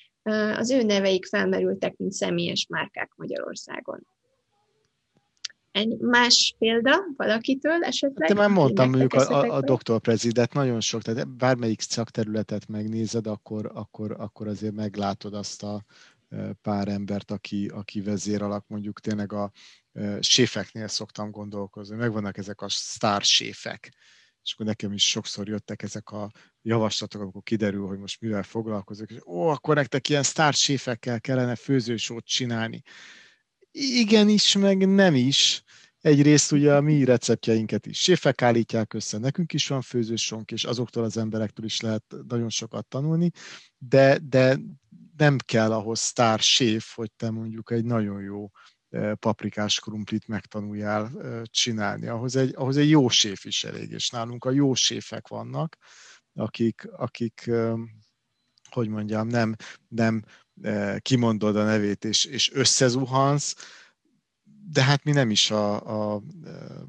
az 0.57 0.71
ő 0.71 0.83
neveik 0.83 1.25
felmerültek, 1.25 1.97
mint 1.97 2.11
személyes 2.11 2.65
márkák 2.69 3.11
Magyarországon. 3.15 4.07
Egy 5.71 5.97
más 5.97 6.55
példa 6.59 7.05
valakitől 7.15 7.83
esetleg? 7.83 8.27
Te 8.27 8.33
már 8.33 8.49
mondtam, 8.49 8.89
mondjuk 8.89 9.13
a, 9.13 9.41
a, 9.41 9.55
a 9.55 9.61
doktor 9.61 9.99
prezidet 9.99 10.53
nagyon 10.53 10.79
sok, 10.79 11.01
tehát 11.01 11.27
bármelyik 11.27 11.81
szakterületet 11.81 12.67
megnézed, 12.67 13.27
akkor, 13.27 13.71
akkor, 13.73 14.15
akkor 14.17 14.47
azért 14.47 14.73
meglátod 14.73 15.33
azt 15.33 15.63
a 15.63 15.83
pár 16.61 16.87
embert, 16.87 17.31
aki, 17.31 17.67
aki 17.67 18.01
vezér 18.01 18.41
alak, 18.41 18.67
mondjuk 18.67 18.99
tényleg 18.99 19.33
a 19.33 19.51
séfeknél 20.19 20.87
szoktam 20.87 21.31
gondolkozni. 21.31 21.95
Megvannak 21.95 22.37
ezek 22.37 22.61
a 22.61 22.69
sztár 22.69 23.21
séfek, 23.21 23.93
és 24.43 24.53
akkor 24.53 24.65
nekem 24.65 24.91
is 24.91 25.09
sokszor 25.09 25.47
jöttek 25.47 25.81
ezek 25.81 26.09
a 26.09 26.31
javaslatok, 26.61 27.21
amikor 27.21 27.43
kiderül, 27.43 27.87
hogy 27.87 27.99
most 27.99 28.21
mivel 28.21 28.43
foglalkozok, 28.43 29.11
és 29.11 29.17
ó, 29.25 29.47
akkor 29.47 29.75
nektek 29.75 30.09
ilyen 30.09 30.23
sztárséfekkel 30.23 31.21
kellene 31.21 31.55
főzősót 31.55 32.25
csinálni. 32.25 32.81
Igen 33.71 34.29
is, 34.29 34.55
meg 34.55 34.87
nem 34.87 35.15
is. 35.15 35.63
Egyrészt 36.01 36.51
ugye 36.51 36.75
a 36.75 36.81
mi 36.81 37.03
receptjeinket 37.03 37.85
is 37.85 37.99
séfek 38.01 38.41
állítják 38.41 38.93
össze, 38.93 39.17
nekünk 39.17 39.53
is 39.53 39.67
van 39.67 39.81
főzősónk, 39.81 40.51
és 40.51 40.63
azoktól 40.63 41.03
az 41.03 41.17
emberektől 41.17 41.65
is 41.65 41.81
lehet 41.81 42.03
nagyon 42.27 42.49
sokat 42.49 42.87
tanulni, 42.87 43.31
de, 43.77 44.19
de 44.23 44.59
nem 45.19 45.37
kell 45.37 45.71
ahhoz 45.71 45.99
sztár 45.99 46.39
séf, 46.39 46.95
hogy 46.95 47.11
te 47.11 47.29
mondjuk 47.29 47.71
egy 47.71 47.85
nagyon 47.85 48.21
jó 48.21 48.49
paprikás 49.15 49.79
krumplit 49.79 50.27
megtanuljál 50.27 51.11
csinálni. 51.45 52.07
Ahhoz 52.07 52.35
egy, 52.35 52.53
ahhoz 52.55 52.77
egy 52.77 52.89
jó 52.89 53.09
séf 53.09 53.45
is 53.45 53.63
elég, 53.63 53.91
és 53.91 54.09
nálunk 54.09 54.45
a 54.45 54.51
jó 54.51 54.73
séfek 54.73 55.27
vannak, 55.27 55.77
akik, 56.33 56.91
akik 56.91 57.51
hogy 58.69 58.87
mondjam, 58.87 59.27
nem, 59.27 59.55
nem 59.87 60.23
kimondod 60.99 61.55
a 61.55 61.63
nevét 61.63 62.05
és, 62.05 62.25
és 62.25 62.51
összezuhansz, 62.53 63.55
de 64.71 64.83
hát 64.83 65.03
mi 65.03 65.11
nem 65.11 65.29
is 65.29 65.51
a, 65.51 66.15
a 66.15 66.21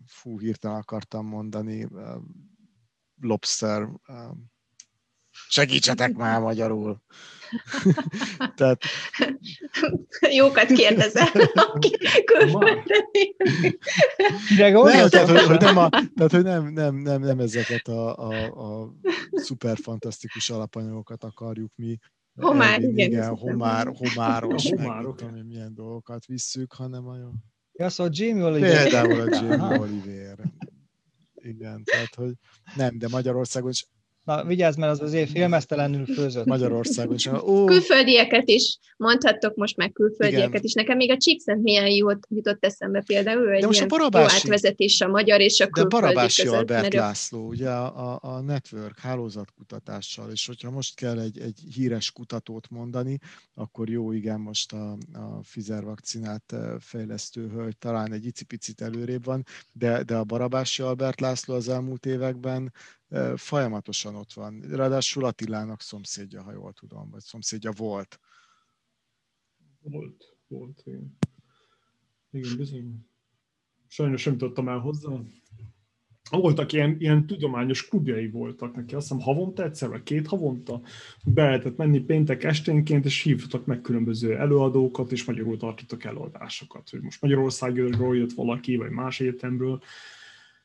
fú, 0.07 0.41
hirtelen 0.41 0.76
akartam 0.76 1.26
mondani, 1.26 1.89
lobster, 3.20 3.89
segítsetek 5.49 6.12
már 6.12 6.41
magyarul. 6.41 7.03
Tehát... 8.57 8.82
Jókat 10.30 10.66
kérdezel, 10.66 11.28
aki 11.55 11.96
nem, 14.57 15.09
tehát, 15.09 15.28
hogy, 15.28 15.40
hogy, 15.40 15.61
nem, 15.61 15.78
a, 15.78 15.88
tehát, 16.16 16.30
hogy 16.30 16.42
nem, 16.42 16.72
nem, 16.72 16.94
nem, 16.94 17.20
nem 17.20 17.38
ezeket 17.38 17.88
a, 17.88 18.16
a, 18.16 18.44
a 18.44 18.92
szuper 19.32 19.76
fantasztikus 19.82 20.51
alapanyagokat 20.51 21.24
akarjuk 21.24 21.72
mi 21.74 21.98
Homár, 22.34 22.80
igen. 22.80 23.11
igen 23.11 23.36
homár, 23.36 23.92
homáros, 23.96 24.68
meg 24.68 25.01
tudom 25.01 25.36
én 25.36 25.44
milyen 25.44 25.74
dolgokat 25.74 26.26
visszük, 26.26 26.72
hanem 26.72 27.07
a 27.07 27.16
Ja, 27.72 27.88
szóval 27.88 28.12
Jamie 28.16 28.44
Oliver. 28.44 28.82
Például 28.82 29.20
a 29.20 29.34
Jamie 29.34 29.78
Oliver. 29.78 30.38
Igen, 31.34 31.84
tehát, 31.84 32.14
hogy 32.14 32.32
nem, 32.76 32.98
de 32.98 33.09
Magyarországon 33.09 33.70
is 33.70 33.86
Na, 34.24 34.44
vigyázz, 34.44 34.76
mert 34.76 34.92
az 34.92 35.00
azért 35.00 35.30
filmesztelenül 35.30 36.06
főzött. 36.06 36.44
Magyarországon 36.44 37.14
is. 37.14 37.26
Ó. 37.26 37.64
Külföldieket 37.64 38.48
is, 38.48 38.78
mondhattok 38.96 39.54
most 39.56 39.76
meg 39.76 39.92
külföldieket 39.92 40.48
Igen. 40.48 40.62
is. 40.62 40.72
Nekem 40.72 40.96
még 40.96 41.10
a 41.10 41.16
Csíkszent 41.16 41.62
milyen 41.62 41.86
jót 41.86 42.26
jutott 42.28 42.64
eszembe 42.64 43.02
például, 43.06 43.50
egy 43.50 43.72
ilyen 43.72 43.88
barabási, 43.88 44.24
jó 44.24 44.52
átvezetés 44.52 45.00
a 45.00 45.08
magyar 45.08 45.40
és 45.40 45.60
a 45.60 45.68
külföldi 45.68 45.96
De 45.96 46.00
Barabási 46.00 46.42
között, 46.42 46.58
Albert 46.58 46.82
mert... 46.82 46.94
László, 46.94 47.46
ugye 47.46 47.70
a, 47.70 48.18
a 48.22 48.40
Network 48.40 48.98
hálózatkutatással, 48.98 50.30
és 50.30 50.46
hogyha 50.46 50.70
most 50.70 50.94
kell 50.94 51.18
egy, 51.18 51.38
egy 51.38 51.58
híres 51.74 52.10
kutatót 52.10 52.70
mondani, 52.70 53.18
akkor 53.54 53.88
jó, 53.88 54.12
igen, 54.12 54.40
most 54.40 54.72
a, 54.72 54.96
a 55.12 55.38
Pfizer 55.40 55.84
vakcinát 55.84 56.54
fejlesztő 56.80 57.48
hölgy 57.48 57.78
talán 57.78 58.12
egy 58.12 58.26
icipicit 58.26 58.80
előrébb 58.80 59.24
van, 59.24 59.44
de, 59.72 60.02
de 60.02 60.16
a 60.16 60.24
Barabási 60.24 60.82
Albert 60.82 61.20
László 61.20 61.54
az 61.54 61.68
elmúlt 61.68 62.06
években 62.06 62.72
folyamatosan 63.36 64.14
ott 64.14 64.32
van. 64.32 64.61
Ráadásul 64.61 65.24
Attilának 65.24 65.80
szomszédja, 65.80 66.42
ha 66.42 66.52
jól 66.52 66.72
tudom, 66.72 67.11
vagy 67.11 67.22
szomszédja 67.22 67.70
volt. 67.70 68.20
Volt, 69.80 70.36
volt, 70.48 70.82
igen. 70.84 71.16
Igen, 72.30 72.56
bizony. 72.56 73.06
Sajnos 73.88 74.20
sem 74.20 74.36
tudtam 74.36 74.68
el 74.68 74.78
hozzá. 74.78 75.11
Voltak 76.30 76.72
ilyen, 76.72 76.96
ilyen 76.98 77.26
tudományos 77.26 77.88
klubjai 77.88 78.30
voltak 78.30 78.74
neki, 78.74 78.94
azt 78.94 79.08
hiszem 79.08 79.22
havonta 79.22 79.64
egyszer, 79.64 79.88
vagy 79.88 80.02
két 80.02 80.26
havonta 80.26 80.80
be 81.24 81.44
lehetett 81.44 81.76
menni 81.76 82.00
péntek 82.00 82.44
esténként, 82.44 83.04
és 83.04 83.22
hívtak 83.22 83.66
meg 83.66 83.80
különböző 83.80 84.36
előadókat, 84.36 85.12
és 85.12 85.24
magyarul 85.24 85.56
tartottak 85.56 86.04
előadásokat. 86.04 86.90
Hogy 86.90 87.00
most 87.00 87.20
Magyarországról 87.20 88.16
jött 88.16 88.32
valaki, 88.32 88.76
vagy 88.76 88.90
más 88.90 89.20
egyetemről, 89.20 89.82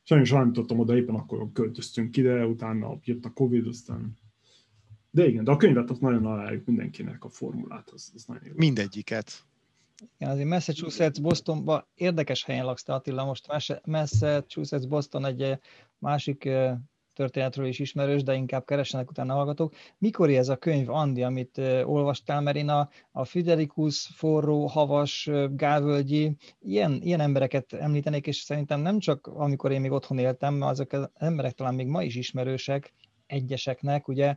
Sajnos 0.08 0.30
nem 0.30 0.52
tudtam 0.52 0.78
oda, 0.78 0.96
éppen 0.96 1.14
akkor 1.14 1.52
költöztünk 1.52 2.16
ide, 2.16 2.46
utána 2.46 2.98
jött 3.04 3.24
a 3.24 3.32
Covid, 3.32 3.66
aztán... 3.66 4.18
De 5.10 5.26
igen, 5.26 5.44
de 5.44 5.50
a 5.50 5.56
könyvet 5.56 5.90
azt 5.90 6.00
nagyon 6.00 6.26
ajánljuk 6.26 6.66
mindenkinek, 6.66 7.24
a 7.24 7.28
formulát, 7.28 7.90
az, 7.90 8.12
az 8.14 8.24
nagyon 8.24 8.46
jó. 8.46 8.52
Mindegyiket. 8.56 9.44
Igen, 10.18 10.32
azért 10.32 10.48
Massachusetts, 10.48 11.20
Bostonban 11.20 11.86
érdekes 11.94 12.44
helyen 12.44 12.64
laksz 12.64 12.82
te 12.82 12.94
Attila, 12.94 13.24
most 13.24 13.46
Massachusetts, 13.84 14.88
Boston 14.88 15.24
egy 15.24 15.42
eh, 15.42 15.58
másik 15.98 16.44
eh, 16.44 16.76
történetről 17.16 17.66
is 17.66 17.78
ismerős, 17.78 18.22
de 18.22 18.34
inkább 18.34 18.64
keresenek 18.64 19.10
utána 19.10 19.34
hallgatók. 19.34 19.74
Mikor 19.98 20.30
ez 20.30 20.48
a 20.48 20.56
könyv, 20.56 20.90
Andi, 20.90 21.22
amit 21.22 21.58
olvastál, 21.84 22.40
mert 22.40 22.56
én 22.56 22.68
a, 22.68 22.88
a 23.12 23.24
Friderikus, 23.24 24.10
forró, 24.14 24.66
havas, 24.66 25.30
gávölgyi, 25.50 26.36
ilyen, 26.60 26.98
ilyen 27.02 27.20
embereket 27.20 27.72
említenék, 27.72 28.26
és 28.26 28.36
szerintem 28.36 28.80
nem 28.80 28.98
csak 28.98 29.26
amikor 29.26 29.72
én 29.72 29.80
még 29.80 29.90
otthon 29.90 30.18
éltem, 30.18 30.54
mert 30.54 30.70
azok 30.70 30.92
az 30.92 31.10
emberek 31.14 31.52
talán 31.52 31.74
még 31.74 31.86
ma 31.86 32.02
is 32.02 32.14
ismerősek 32.14 32.92
egyeseknek, 33.26 34.08
ugye, 34.08 34.36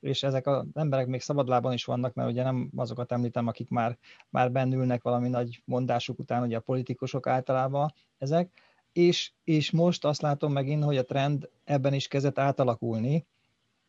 és 0.00 0.22
ezek 0.22 0.46
az 0.46 0.66
emberek 0.74 1.06
még 1.06 1.20
szabadlában 1.20 1.72
is 1.72 1.84
vannak, 1.84 2.14
mert 2.14 2.30
ugye 2.30 2.42
nem 2.42 2.70
azokat 2.76 3.12
említem, 3.12 3.46
akik 3.46 3.68
már, 3.68 3.98
már 4.28 4.52
bennülnek 4.52 5.02
valami 5.02 5.28
nagy 5.28 5.62
mondásuk 5.64 6.18
után, 6.18 6.42
ugye 6.42 6.56
a 6.56 6.60
politikusok 6.60 7.26
általában 7.26 7.92
ezek, 8.18 8.69
és, 8.92 9.32
és 9.44 9.70
most 9.70 10.04
azt 10.04 10.22
látom 10.22 10.52
megint, 10.52 10.84
hogy 10.84 10.96
a 10.96 11.04
trend 11.04 11.48
ebben 11.64 11.94
is 11.94 12.08
kezdett 12.08 12.38
átalakulni. 12.38 13.26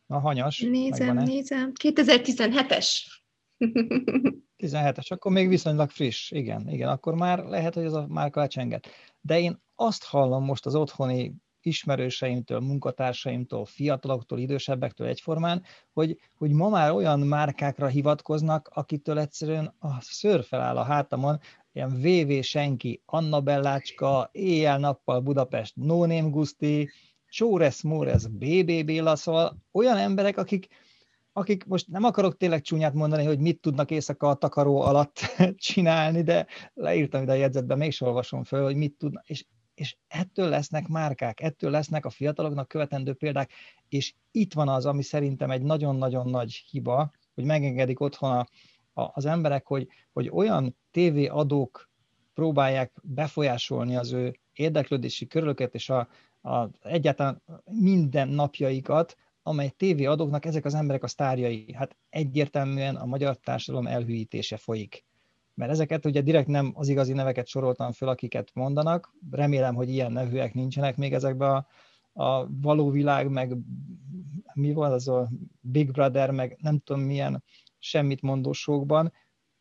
A 0.06 0.18
hanyas. 0.18 0.60
Nézem, 0.60 1.16
nézem. 1.16 1.72
2017-es. 1.82 2.88
17-es, 4.58 5.10
akkor 5.12 5.32
még 5.32 5.48
viszonylag 5.48 5.90
friss, 5.90 6.30
igen, 6.30 6.68
igen, 6.68 6.88
akkor 6.88 7.14
már 7.14 7.38
lehet, 7.38 7.74
hogy 7.74 7.84
ez 7.84 7.92
a 7.92 8.06
márka 8.08 8.40
lecsenget. 8.40 8.88
De 9.20 9.40
én 9.40 9.60
azt 9.74 10.04
hallom 10.04 10.44
most 10.44 10.66
az 10.66 10.74
otthoni 10.74 11.34
ismerőseimtől, 11.60 12.60
munkatársaimtól, 12.60 13.64
fiataloktól, 13.64 14.38
idősebbektől 14.38 15.06
egyformán, 15.06 15.62
hogy, 15.92 16.18
hogy 16.36 16.50
ma 16.52 16.68
már 16.68 16.90
olyan 16.90 17.20
márkákra 17.20 17.86
hivatkoznak, 17.86 18.68
akitől 18.72 19.18
egyszerűen 19.18 19.74
a 19.78 20.00
szőr 20.00 20.44
feláll 20.44 20.76
a 20.76 20.82
hátamon, 20.82 21.40
ilyen 21.72 22.00
VV 22.00 22.40
senki, 22.40 23.02
Anna 23.04 23.40
Bellácska, 23.40 24.28
éjjel-nappal 24.32 25.20
Budapest, 25.20 25.76
No 25.76 26.06
Name 26.06 26.28
Guszti, 26.28 26.90
Csóresz 27.28 27.82
Móresz, 27.82 28.26
BB 28.26 28.84
Béla, 28.84 29.16
szóval 29.16 29.62
olyan 29.72 29.96
emberek, 29.96 30.36
akik, 30.38 30.68
akik 31.32 31.64
most 31.64 31.88
nem 31.88 32.04
akarok 32.04 32.36
tényleg 32.36 32.60
csúnyát 32.60 32.94
mondani, 32.94 33.24
hogy 33.24 33.38
mit 33.38 33.60
tudnak 33.60 33.90
éjszaka 33.90 34.28
a 34.28 34.34
takaró 34.34 34.80
alatt 34.80 35.18
csinálni, 35.56 36.22
de 36.22 36.46
leírtam 36.74 37.22
ide 37.22 37.32
a 37.32 37.34
jegyzetben, 37.34 37.78
mégsem 37.78 38.08
olvasom 38.08 38.44
föl, 38.44 38.62
hogy 38.62 38.76
mit 38.76 38.96
tudnak, 38.98 39.28
és, 39.28 39.46
és 39.74 39.96
ettől 40.08 40.48
lesznek 40.48 40.88
márkák, 40.88 41.40
ettől 41.40 41.70
lesznek 41.70 42.06
a 42.06 42.10
fiataloknak 42.10 42.68
követendő 42.68 43.12
példák, 43.12 43.50
és 43.88 44.14
itt 44.30 44.52
van 44.52 44.68
az, 44.68 44.86
ami 44.86 45.02
szerintem 45.02 45.50
egy 45.50 45.62
nagyon-nagyon 45.62 46.28
nagy 46.28 46.64
hiba, 46.70 47.12
hogy 47.34 47.44
megengedik 47.44 48.00
otthon 48.00 48.30
a, 48.30 48.46
az 48.92 49.26
emberek, 49.26 49.66
hogy, 49.66 49.88
hogy 50.12 50.30
olyan 50.32 50.76
tévéadók 50.90 51.90
próbálják 52.34 52.92
befolyásolni 53.02 53.96
az 53.96 54.12
ő 54.12 54.36
érdeklődési 54.52 55.26
körülöket 55.26 55.74
és 55.74 55.90
a, 55.90 56.08
a, 56.42 56.68
egyáltalán 56.82 57.42
minden 57.64 58.28
napjaikat, 58.28 59.16
amely 59.42 59.68
tévéadóknak 59.68 60.44
ezek 60.44 60.64
az 60.64 60.74
emberek 60.74 61.02
a 61.02 61.06
sztárjai. 61.06 61.72
Hát 61.72 61.96
egyértelműen 62.08 62.96
a 62.96 63.06
magyar 63.06 63.36
társadalom 63.36 63.86
elhűítése 63.86 64.56
folyik. 64.56 65.04
Mert 65.54 65.70
ezeket 65.70 66.06
ugye 66.06 66.20
direkt 66.20 66.46
nem 66.46 66.72
az 66.74 66.88
igazi 66.88 67.12
neveket 67.12 67.46
soroltam 67.46 67.92
föl, 67.92 68.08
akiket 68.08 68.50
mondanak. 68.54 69.14
Remélem, 69.30 69.74
hogy 69.74 69.88
ilyen 69.88 70.12
nevűek 70.12 70.54
nincsenek 70.54 70.96
még 70.96 71.12
ezekben 71.12 71.50
a, 71.50 71.66
a 72.24 72.46
való 72.60 72.90
világ, 72.90 73.28
meg 73.30 73.56
mi 74.54 74.72
volt 74.72 74.92
az 74.92 75.08
a 75.08 75.30
Big 75.60 75.90
Brother, 75.90 76.30
meg 76.30 76.58
nem 76.60 76.78
tudom 76.78 77.02
milyen 77.02 77.42
semmit 77.82 78.22
mondósokban. 78.22 79.12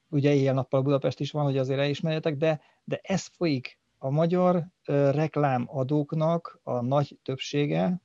Ugye 0.09 0.33
éjjel-nappal 0.33 0.81
Budapest 0.81 1.19
is 1.19 1.31
van, 1.31 1.43
hogy 1.43 1.57
azért 1.57 1.79
elismerjetek, 1.79 2.35
de, 2.37 2.61
de 2.83 2.99
ez 3.03 3.25
folyik. 3.25 3.79
A 3.97 4.09
magyar 4.09 4.67
reklámadóknak 5.11 6.59
a 6.63 6.81
nagy 6.81 7.19
többsége, 7.23 8.01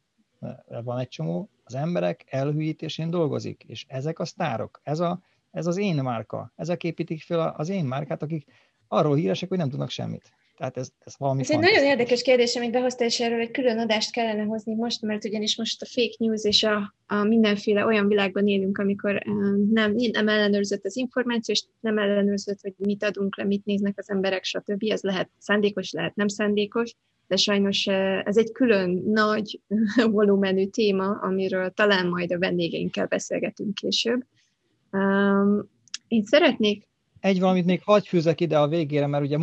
van 0.82 0.98
egy 0.98 1.08
csomó, 1.08 1.50
az 1.64 1.74
emberek 1.74 2.24
elhűítésén 2.26 3.10
dolgozik, 3.10 3.64
és 3.66 3.84
ezek 3.88 4.18
a 4.18 4.24
sztárok, 4.24 4.80
ez, 4.82 5.00
a, 5.00 5.20
ez 5.50 5.66
az 5.66 5.76
én 5.76 6.02
márka, 6.02 6.52
ezek 6.56 6.84
építik 6.84 7.22
fel 7.22 7.48
az 7.56 7.68
én 7.68 7.84
márkát, 7.84 8.22
akik 8.22 8.52
arról 8.88 9.16
híresek, 9.16 9.48
hogy 9.48 9.58
nem 9.58 9.70
tudnak 9.70 9.90
semmit. 9.90 10.32
Tehát 10.56 10.76
ez, 10.76 10.88
ez 10.98 11.14
valami 11.18 11.40
Ez 11.40 11.50
egy 11.50 11.58
nagyon 11.58 11.84
érdekes 11.84 12.22
kérdés, 12.22 12.56
amit 12.56 12.70
behoztál, 12.70 13.06
és 13.06 13.20
erről 13.20 13.40
egy 13.40 13.50
külön 13.50 13.78
adást 13.78 14.12
kellene 14.12 14.42
hozni 14.42 14.74
most, 14.74 15.02
mert 15.02 15.24
ugyanis 15.24 15.56
most 15.56 15.82
a 15.82 15.86
fake 15.86 16.14
news 16.18 16.44
és 16.44 16.62
a, 16.62 16.94
a 17.06 17.24
mindenféle 17.24 17.84
olyan 17.84 18.08
világban 18.08 18.46
élünk, 18.46 18.78
amikor 18.78 19.22
nem, 19.70 19.94
nem 20.12 20.28
ellenőrzött 20.28 20.84
az 20.84 20.96
információ, 20.96 21.54
és 21.54 21.64
nem 21.80 21.98
ellenőrzött, 21.98 22.60
hogy 22.60 22.74
mit 22.78 23.04
adunk 23.04 23.36
le, 23.36 23.44
mit 23.44 23.64
néznek 23.64 23.94
az 23.96 24.10
emberek, 24.10 24.44
stb. 24.44 24.84
Ez 24.88 25.02
lehet 25.02 25.30
szándékos, 25.38 25.92
lehet 25.92 26.14
nem 26.14 26.28
szándékos, 26.28 26.94
de 27.26 27.36
sajnos 27.36 27.86
ez 28.24 28.36
egy 28.36 28.52
külön 28.52 29.02
nagy 29.06 29.60
volumenű 30.10 30.66
téma, 30.66 31.10
amiről 31.20 31.70
talán 31.70 32.08
majd 32.08 32.32
a 32.32 32.38
vendégeinkkel 32.38 33.06
beszélgetünk 33.06 33.74
később. 33.74 34.24
Én 36.08 36.24
szeretnék... 36.24 36.88
Egy 37.20 37.40
valamit 37.40 37.64
még 37.64 37.82
hagyj 37.84 38.08
fűzek 38.08 38.40
ide 38.40 38.58
a 38.58 38.68
végére, 38.68 39.06
mert 39.06 39.24
ugye 39.24 39.38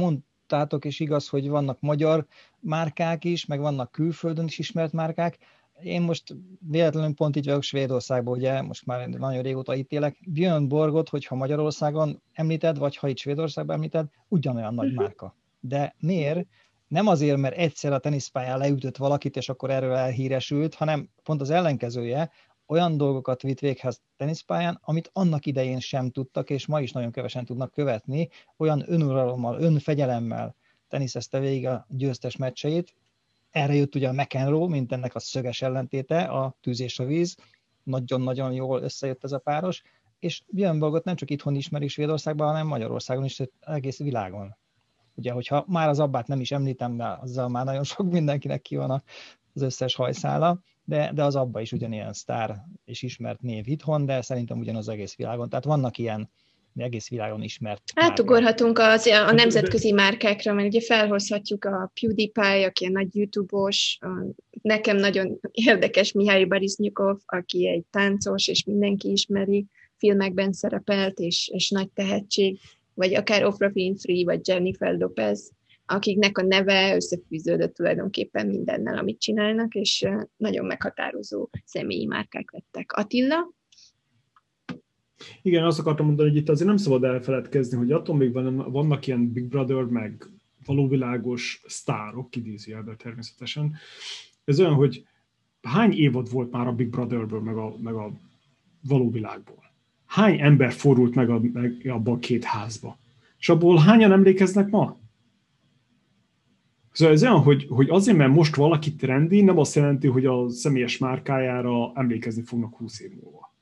mondtátok, 0.47 0.85
és 0.85 0.99
igaz, 0.99 1.27
hogy 1.27 1.49
vannak 1.49 1.79
magyar 1.79 2.25
márkák 2.59 3.23
is, 3.23 3.45
meg 3.45 3.59
vannak 3.59 3.91
külföldön 3.91 4.45
is 4.45 4.59
ismert 4.59 4.93
márkák. 4.93 5.37
Én 5.83 6.01
most 6.01 6.35
véletlenül 6.59 7.13
pont 7.13 7.35
így 7.35 7.45
vagyok 7.45 7.63
Svédországban, 7.63 8.37
ugye 8.37 8.61
most 8.61 8.85
már 8.85 9.07
nagyon 9.07 9.41
régóta 9.41 9.75
itt 9.75 9.91
élek. 9.91 10.17
Björn 10.27 10.67
Borgot, 10.67 11.09
hogyha 11.09 11.35
Magyarországon 11.35 12.21
említed, 12.33 12.77
vagy 12.77 12.97
ha 12.97 13.07
itt 13.07 13.17
Svédországban 13.17 13.75
említed, 13.75 14.05
ugyanolyan 14.27 14.73
nagy 14.73 14.87
mhm. 14.87 14.95
márka. 15.01 15.35
De 15.59 15.95
miért? 15.99 16.47
nem 16.87 17.07
azért, 17.07 17.37
mert 17.37 17.55
egyszer 17.55 17.93
a 17.93 17.99
teniszpályán 17.99 18.57
leütött 18.57 18.97
valakit, 18.97 19.35
és 19.35 19.49
akkor 19.49 19.69
erről 19.69 19.93
elhíresült, 19.93 20.75
hanem 20.75 21.09
pont 21.23 21.41
az 21.41 21.49
ellenkezője, 21.49 22.31
olyan 22.67 22.97
dolgokat 22.97 23.41
vitt 23.41 23.59
véghez 23.59 24.01
teniszpályán, 24.17 24.79
amit 24.81 25.09
annak 25.13 25.45
idején 25.45 25.79
sem 25.79 26.11
tudtak, 26.11 26.49
és 26.49 26.65
ma 26.65 26.81
is 26.81 26.91
nagyon 26.91 27.11
kevesen 27.11 27.45
tudnak 27.45 27.71
követni, 27.71 28.29
olyan 28.57 28.83
önuralommal, 28.87 29.61
önfegyelemmel 29.61 30.55
teniszezte 30.87 31.39
végig 31.39 31.67
a 31.67 31.85
győztes 31.89 32.35
meccseit. 32.35 32.93
Erre 33.51 33.73
jött 33.73 33.95
ugye 33.95 34.07
a 34.07 34.13
McEnroe, 34.13 34.67
mint 34.67 34.91
ennek 34.91 35.15
a 35.15 35.19
szöges 35.19 35.61
ellentéte, 35.61 36.21
a 36.23 36.55
tűz 36.61 36.79
és 36.79 36.99
a 36.99 37.05
víz. 37.05 37.35
Nagyon-nagyon 37.83 38.53
jól 38.53 38.81
összejött 38.81 39.23
ez 39.23 39.31
a 39.31 39.39
páros, 39.39 39.81
és 40.19 40.41
Björn 40.47 40.79
Borgot 40.79 41.03
nem 41.03 41.15
csak 41.15 41.29
itthon 41.29 41.55
ismeri 41.55 41.87
Svédországban, 41.87 42.47
hanem 42.47 42.67
Magyarországon 42.67 43.23
is, 43.23 43.41
egész 43.59 43.97
világon. 43.97 44.55
Ugye, 45.15 45.31
hogyha 45.31 45.65
már 45.67 45.89
az 45.89 45.99
abbát 45.99 46.27
nem 46.27 46.39
is 46.39 46.51
említem, 46.51 46.97
de 46.97 47.05
azzal 47.05 47.47
már 47.49 47.65
nagyon 47.65 47.83
sok 47.83 48.11
mindenkinek 48.11 48.61
ki 48.61 48.75
van 48.75 49.03
az 49.53 49.61
összes 49.61 49.95
hajszála, 49.95 50.59
de, 50.83 51.11
de 51.13 51.23
az 51.23 51.35
abba 51.35 51.61
is 51.61 51.71
ugyanilyen 51.71 52.13
sztár 52.13 52.55
és 52.85 53.01
ismert 53.01 53.41
név 53.41 53.67
itthon, 53.67 54.05
de 54.05 54.21
szerintem 54.21 54.59
ugyanaz 54.59 54.89
egész 54.89 55.15
világon. 55.15 55.49
Tehát 55.49 55.65
vannak 55.65 55.97
ilyen 55.97 56.29
egész 56.75 57.09
világon 57.09 57.41
ismert. 57.41 57.81
Átugorhatunk 57.95 58.79
az, 58.79 59.05
a 59.05 59.31
nemzetközi 59.31 59.91
márkákra, 59.91 60.53
mert 60.53 60.67
ugye 60.67 60.81
felhozhatjuk 60.81 61.65
a 61.65 61.91
PewDiePie, 62.01 62.65
aki 62.65 62.85
egy 62.85 62.91
nagy 62.91 63.15
YouTube-os, 63.15 63.99
nekem 64.61 64.97
nagyon 64.97 65.39
érdekes 65.51 66.11
Mihály 66.11 66.45
Barisnyikov, 66.45 67.17
aki 67.25 67.67
egy 67.67 67.83
táncos, 67.91 68.47
és 68.47 68.63
mindenki 68.63 69.11
ismeri, 69.11 69.65
filmekben 69.97 70.53
szerepelt, 70.53 71.19
és, 71.19 71.49
és 71.53 71.69
nagy 71.69 71.89
tehetség 71.89 72.59
vagy 72.93 73.15
akár 73.15 73.45
Oprah 73.45 73.71
Winfrey, 73.75 74.23
vagy 74.23 74.47
Jennifer 74.47 74.93
Lopez, 74.97 75.51
akiknek 75.85 76.37
a 76.37 76.41
neve 76.41 76.95
összefűződött 76.95 77.73
tulajdonképpen 77.73 78.47
mindennel, 78.47 78.97
amit 78.97 79.19
csinálnak, 79.19 79.73
és 79.73 80.07
nagyon 80.37 80.65
meghatározó 80.65 81.49
személyi 81.65 82.05
márkák 82.05 82.51
lettek. 82.51 82.91
Attila? 82.91 83.53
Igen, 85.41 85.63
azt 85.63 85.79
akartam 85.79 86.05
mondani, 86.05 86.29
hogy 86.29 86.37
itt 86.37 86.49
azért 86.49 86.67
nem 86.67 86.77
szabad 86.77 87.03
elfeledkezni, 87.03 87.77
hogy 87.77 87.91
attól 87.91 88.15
még 88.15 88.33
van, 88.33 88.71
vannak 88.71 89.07
ilyen 89.07 89.31
Big 89.31 89.47
Brother, 89.47 89.83
meg 89.83 90.25
valóvilágos 90.65 91.63
sztárok, 91.67 92.35
idézőjelben 92.35 92.97
természetesen. 92.97 93.75
Ez 94.45 94.59
olyan, 94.59 94.73
hogy 94.73 95.05
hány 95.61 95.93
évad 95.93 96.31
volt 96.31 96.51
már 96.51 96.67
a 96.67 96.73
Big 96.73 96.89
Brotherből, 96.89 97.41
meg 97.41 97.57
a, 97.57 97.75
meg 97.81 97.93
a 97.93 98.11
valóvilágból? 98.87 99.63
hány 100.13 100.41
ember 100.41 100.71
fordult 100.71 101.15
meg, 101.15 101.29
a, 101.29 101.41
meg 101.53 101.85
abba 101.89 102.11
a 102.11 102.19
két 102.19 102.43
házba? 102.43 102.99
És 103.37 103.49
abból 103.49 103.77
hányan 103.77 104.11
emlékeznek 104.11 104.69
ma? 104.69 104.97
Szóval 106.93 107.13
ez 107.13 107.23
olyan, 107.23 107.41
hogy, 107.41 107.65
hogy 107.69 107.89
azért, 107.89 108.17
mert 108.17 108.33
most 108.33 108.55
valaki 108.55 108.95
trendi, 108.95 109.41
nem 109.41 109.57
azt 109.57 109.75
jelenti, 109.75 110.07
hogy 110.07 110.25
a 110.25 110.49
személyes 110.49 110.97
márkájára 110.97 111.91
emlékezni 111.95 112.41
fognak 112.41 112.75
20 112.75 112.99
év 112.99 113.11
múlva. 113.21 113.53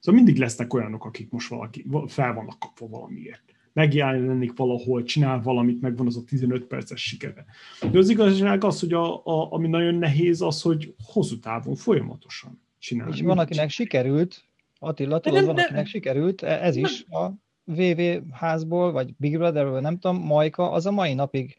Szóval 0.00 0.22
mindig 0.22 0.40
lesznek 0.40 0.74
olyanok, 0.74 1.04
akik 1.04 1.30
most 1.30 1.48
valaki, 1.48 1.86
fel 2.06 2.34
vannak 2.34 2.58
kapva 2.58 2.88
valamiért. 2.88 3.42
Megjelenik 3.72 4.56
valahol, 4.56 5.02
csinál 5.02 5.40
valamit, 5.42 5.80
megvan 5.80 6.06
az 6.06 6.16
a 6.16 6.22
15 6.24 6.64
perces 6.64 7.02
sikere. 7.02 7.44
De 7.90 7.98
az 7.98 8.08
igazság 8.08 8.64
az, 8.64 8.80
hogy 8.80 8.92
a, 8.92 9.24
a, 9.24 9.52
ami 9.52 9.68
nagyon 9.68 9.94
nehéz, 9.94 10.40
az, 10.40 10.62
hogy 10.62 10.94
hosszú 11.04 11.38
távon 11.38 11.74
folyamatosan 11.74 12.62
csinálni. 12.78 13.12
És 13.14 13.20
van, 13.20 13.38
akinek 13.38 13.70
sikerült, 13.70 14.44
Attila, 14.78 15.20
tudod, 15.20 15.38
nem, 15.38 15.46
van, 15.46 15.64
akinek 15.64 15.86
sikerült, 15.86 16.42
e- 16.42 16.64
ez 16.64 16.76
is 16.76 17.04
a 17.10 17.30
VV 17.64 18.00
házból, 18.30 18.92
vagy 18.92 19.14
Big 19.16 19.36
Brotherről, 19.36 19.80
nem 19.80 19.98
tudom, 19.98 20.22
Majka, 20.22 20.70
az 20.70 20.86
a 20.86 20.90
mai 20.90 21.14
napig 21.14 21.56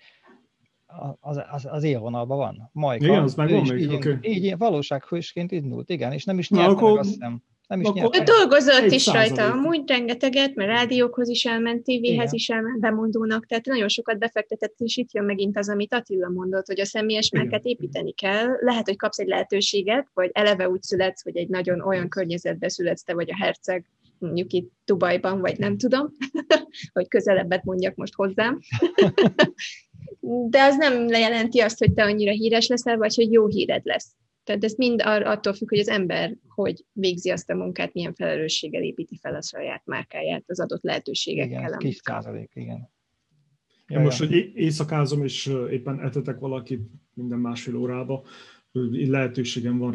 az, 1.20 1.42
az, 1.52 1.68
az 1.70 1.84
élvonalban 1.84 2.38
van. 2.38 2.70
Majka. 2.74 3.06
Igen, 3.06 3.24
az 3.24 3.36
meg 3.36 3.50
van 3.50 3.62
még, 3.68 3.82
így, 3.82 3.94
okay. 3.94 4.18
így, 4.22 4.58
valósághősként 4.58 5.52
indult, 5.52 5.90
igen, 5.90 6.12
és 6.12 6.24
nem 6.24 6.38
is 6.38 6.50
nyert 6.50 6.68
Na, 6.68 6.74
akkor, 6.74 6.90
meg, 6.90 7.00
azt 7.00 7.10
hiszem. 7.10 7.44
Nem 7.68 7.82
is. 7.82 7.88
Ő 7.88 8.24
dolgozott 8.24 8.92
is 8.92 9.06
rajta, 9.06 9.52
amúgy 9.52 9.82
rengeteget, 9.86 10.56
mert 10.56 10.70
rádiókhoz 10.70 11.30
is 11.30 11.46
elment, 11.46 11.84
tévéhez 11.84 12.34
is 12.34 12.50
elment 12.50 12.80
bemondónak, 12.80 13.46
tehát 13.46 13.66
nagyon 13.66 13.88
sokat 13.88 14.20
befektetett, 14.20 14.74
és 14.78 14.98
itt 14.98 15.14
jön 15.14 15.26
megint 15.26 15.58
az, 15.58 15.70
amit 15.70 15.94
Attila 15.94 16.30
mondott, 16.30 16.66
hogy 16.66 16.80
a 16.80 16.86
személyes 16.86 17.30
márkát 17.30 17.66
építeni 17.66 18.14
kell. 18.14 18.48
Lehet, 18.60 18.86
hogy 18.86 18.98
kapsz 18.98 19.20
egy 19.20 19.28
lehetőséget, 19.28 20.08
vagy 20.14 20.30
eleve 20.34 20.70
úgy 20.70 20.82
születsz, 20.82 21.24
hogy 21.24 21.38
egy 21.38 21.50
nagyon 21.50 21.82
olyan 21.82 22.10
környezetbe 22.10 22.70
születsz, 22.70 23.04
te 23.04 23.14
vagy 23.14 23.32
a 23.32 23.44
herceg, 23.44 23.86
mondjuk 24.18 24.52
itt 24.52 24.72
Dubajban, 24.86 25.40
vagy 25.40 25.60
nem 25.60 25.78
tudom, 25.78 26.12
hogy 26.94 27.08
közelebbet 27.08 27.64
mondjak 27.64 27.96
most 27.96 28.14
hozzám. 28.14 28.60
De 30.49 30.64
az 30.64 30.77
nem 30.77 31.07
jelenti 31.07 31.60
azt, 31.60 31.80
hogy 31.80 31.93
te 31.93 32.03
annyira 32.03 32.31
híres 32.31 32.68
leszel, 32.68 32.97
vagy 32.97 33.15
hogy 33.15 33.31
jó 33.31 33.47
híred 33.47 33.85
lesz. 33.85 34.15
Tehát 34.43 34.64
ez 34.64 34.73
mind 34.73 35.02
attól 35.03 35.53
függ, 35.53 35.69
hogy 35.69 35.80
az 35.80 35.88
ember 35.88 36.35
hogy 36.47 36.85
végzi 36.91 37.30
azt 37.30 37.49
a 37.49 37.56
munkát, 37.56 37.93
milyen 37.93 38.14
felelősséggel 38.14 38.84
építi 38.84 39.18
fel 39.22 39.35
a 39.35 39.41
saját 39.41 39.81
márkáját 39.85 40.43
az 40.47 40.60
adott 40.60 40.84
lehetőségekkel. 40.84 41.68
Igen, 41.68 41.77
kis 41.77 41.99
százalék, 42.03 42.52
igen. 42.53 42.89
Én 43.88 43.99
most, 43.99 44.19
hogy 44.19 44.52
éjszakázom, 44.56 45.23
és 45.23 45.53
éppen 45.72 46.02
etetek 46.02 46.39
valakit 46.39 46.81
minden 47.14 47.39
másfél 47.39 47.76
órába, 47.76 48.23
lehetőségem 48.91 49.77
van 49.77 49.91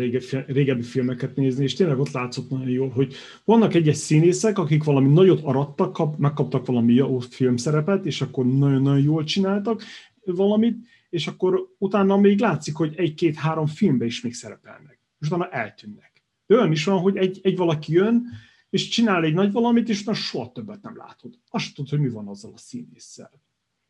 régebbi 0.47 0.82
filmeket 0.82 1.36
nézni, 1.36 1.65
és 1.65 1.74
tényleg 1.74 1.98
ott 1.98 2.11
látszott 2.11 2.51
nagyon 2.51 2.69
jól, 2.69 2.89
hogy 2.89 3.15
vannak 3.44 3.74
egyes 3.74 3.97
színészek, 3.97 4.59
akik 4.59 4.85
valami 4.85 5.12
nagyot 5.12 5.40
arattak, 5.43 5.93
kap, 5.93 6.19
megkaptak 6.19 6.66
valami 6.66 6.93
jó 6.93 7.19
filmszerepet, 7.19 8.07
és 8.07 8.20
akkor 8.20 8.47
nagyon-nagyon 8.47 9.02
jól 9.02 9.24
csináltak 9.24 9.82
valamit, 10.25 10.87
és 11.11 11.27
akkor 11.27 11.75
utána 11.79 12.17
még 12.17 12.41
látszik, 12.41 12.75
hogy 12.75 12.95
egy-két-három 12.97 13.67
filmbe 13.67 14.05
is 14.05 14.21
még 14.21 14.35
szerepelnek, 14.35 15.01
és 15.19 15.27
utána 15.27 15.49
eltűnnek. 15.49 16.25
De 16.47 16.55
olyan 16.55 16.73
is 16.73 16.85
van, 16.85 17.01
hogy 17.01 17.17
egy, 17.17 17.41
egy 17.43 17.57
valaki 17.57 17.93
jön, 17.93 18.27
és 18.71 18.89
csinál 18.89 19.25
egy 19.25 19.35
nagy 19.35 19.53
valamit, 19.53 19.89
és 19.89 20.01
utána 20.01 20.17
soha 20.17 20.53
többet 20.53 20.83
nem 20.83 20.97
látod. 20.97 21.35
Azt 21.49 21.75
tudod, 21.75 21.91
hogy 21.91 22.01
mi 22.01 22.09
van 22.09 22.29
azzal 22.29 22.53
a 22.55 22.59
színésszel. 22.59 23.43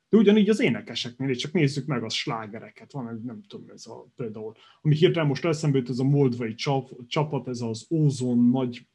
De 0.09 0.17
ugyanígy 0.17 0.49
az 0.49 0.61
énekeseknél, 0.61 1.29
és 1.29 1.37
csak 1.37 1.53
nézzük 1.53 1.87
meg 1.87 2.03
a 2.03 2.09
slágereket. 2.09 2.93
Van, 2.93 3.21
nem 3.25 3.43
tudom, 3.43 3.69
ez 3.69 3.87
a 3.87 4.07
például, 4.17 4.55
ami 4.83 4.95
hirtelen 4.95 5.29
most 5.29 5.45
eszembe 5.45 5.79
jut, 5.79 5.89
ez 5.89 5.99
a 5.99 6.05
moldvai 6.05 6.55
csap, 6.55 7.07
csapat, 7.07 7.49
ez 7.49 7.61
az 7.61 7.87
ózon 7.91 8.49
nagy 8.49 8.87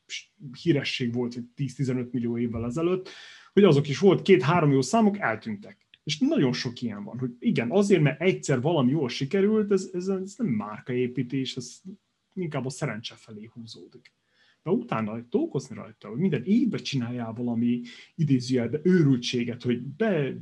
híresség 0.62 1.14
volt, 1.14 1.34
hogy 1.34 1.44
10-15 1.56 2.10
millió 2.12 2.38
évvel 2.38 2.66
ezelőtt, 2.66 3.10
hogy 3.53 3.64
azok 3.64 3.88
is 3.88 3.99
volt 3.99 4.22
két-három 4.22 4.72
jó 4.72 4.82
számok, 4.82 5.18
eltűntek 5.18 5.85
És 6.06 6.19
nagyon 6.19 6.53
sok 6.53 6.82
ilyen 6.82 7.03
van, 7.03 7.19
hogy 7.19 7.32
igen, 7.40 7.72
azért, 7.72 8.02
mert 8.02 8.22
egyszer 8.22 8.61
valami 8.61 8.91
jól 8.91 9.10
sikerült, 9.10 9.72
ez, 9.72 9.90
ez, 9.94 10.07
ez 10.07 10.34
nem 10.38 10.48
márkaépítés, 10.48 11.56
ez 11.56 11.82
inkább 12.34 12.65
a 12.65 12.69
szerencse 12.69 13.15
felé 13.15 13.49
húzódik. 13.53 14.14
De 14.64 14.72
utána 14.72 15.19
dolgozni 15.30 15.76
rajta, 15.76 16.07
hogy 16.07 16.18
minden 16.18 16.44
évben 16.44 16.84
csináljál 16.84 17.34
valami 17.34 17.82
idézőjelbe 18.15 18.80
őrültséget, 18.84 19.64
hogy 19.64 19.82
be, 19.82 20.38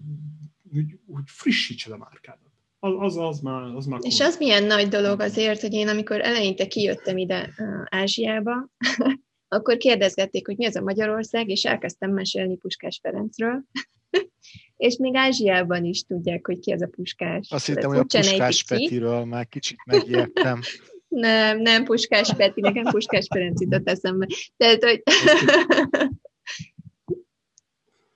hogy, 0.72 1.00
hogy 1.06 1.24
frissítsed 1.26 1.92
a 1.92 1.98
márkádat. 1.98 2.52
Az, 2.80 2.94
az, 2.98 3.18
az 3.18 3.40
már, 3.40 3.76
az 3.76 3.86
már 3.86 4.00
És 4.04 4.20
az 4.20 4.38
milyen 4.38 4.64
nagy 4.64 4.88
dolog 4.88 5.20
azért, 5.20 5.62
hogy 5.62 5.74
én 5.74 5.88
amikor 5.88 6.22
eleinte 6.22 6.68
kijöttem 6.68 7.18
ide 7.18 7.54
Ázsiába, 7.86 8.70
akkor 9.48 9.78
kérdezgették, 9.78 10.46
hogy 10.48 10.58
mi 10.58 10.66
az 10.66 10.76
a 10.76 10.82
Magyarország, 10.82 11.50
és 11.50 11.66
elkezdtem 11.66 12.12
mesélni 12.12 12.58
Puskás 12.58 13.00
Ferencről. 13.02 13.64
és 14.84 14.98
még 14.98 15.16
Ázsiában 15.16 15.86
is 15.86 16.04
tudják, 16.04 16.46
hogy 16.46 16.60
ki 16.60 16.72
az 16.72 16.82
a 16.82 16.88
Puskás. 16.88 17.48
Azt 17.50 17.66
hittem, 17.66 17.90
hogy 17.90 17.98
a 17.98 18.04
Puskás 18.04 18.64
Petiről 18.64 19.26
már 19.26 19.48
kicsit 19.48 19.78
megijedtem. 19.86 20.62
nem, 21.08 21.62
nem 21.62 21.84
Puskás 21.84 22.34
Peti, 22.34 22.62
nekem 22.62 22.84
Puskás 22.84 23.28
Ferenc 23.30 23.62
jutott 23.62 23.90
eszembe. 23.90 24.28
Tehát, 24.58 24.84
hogy... 24.84 25.04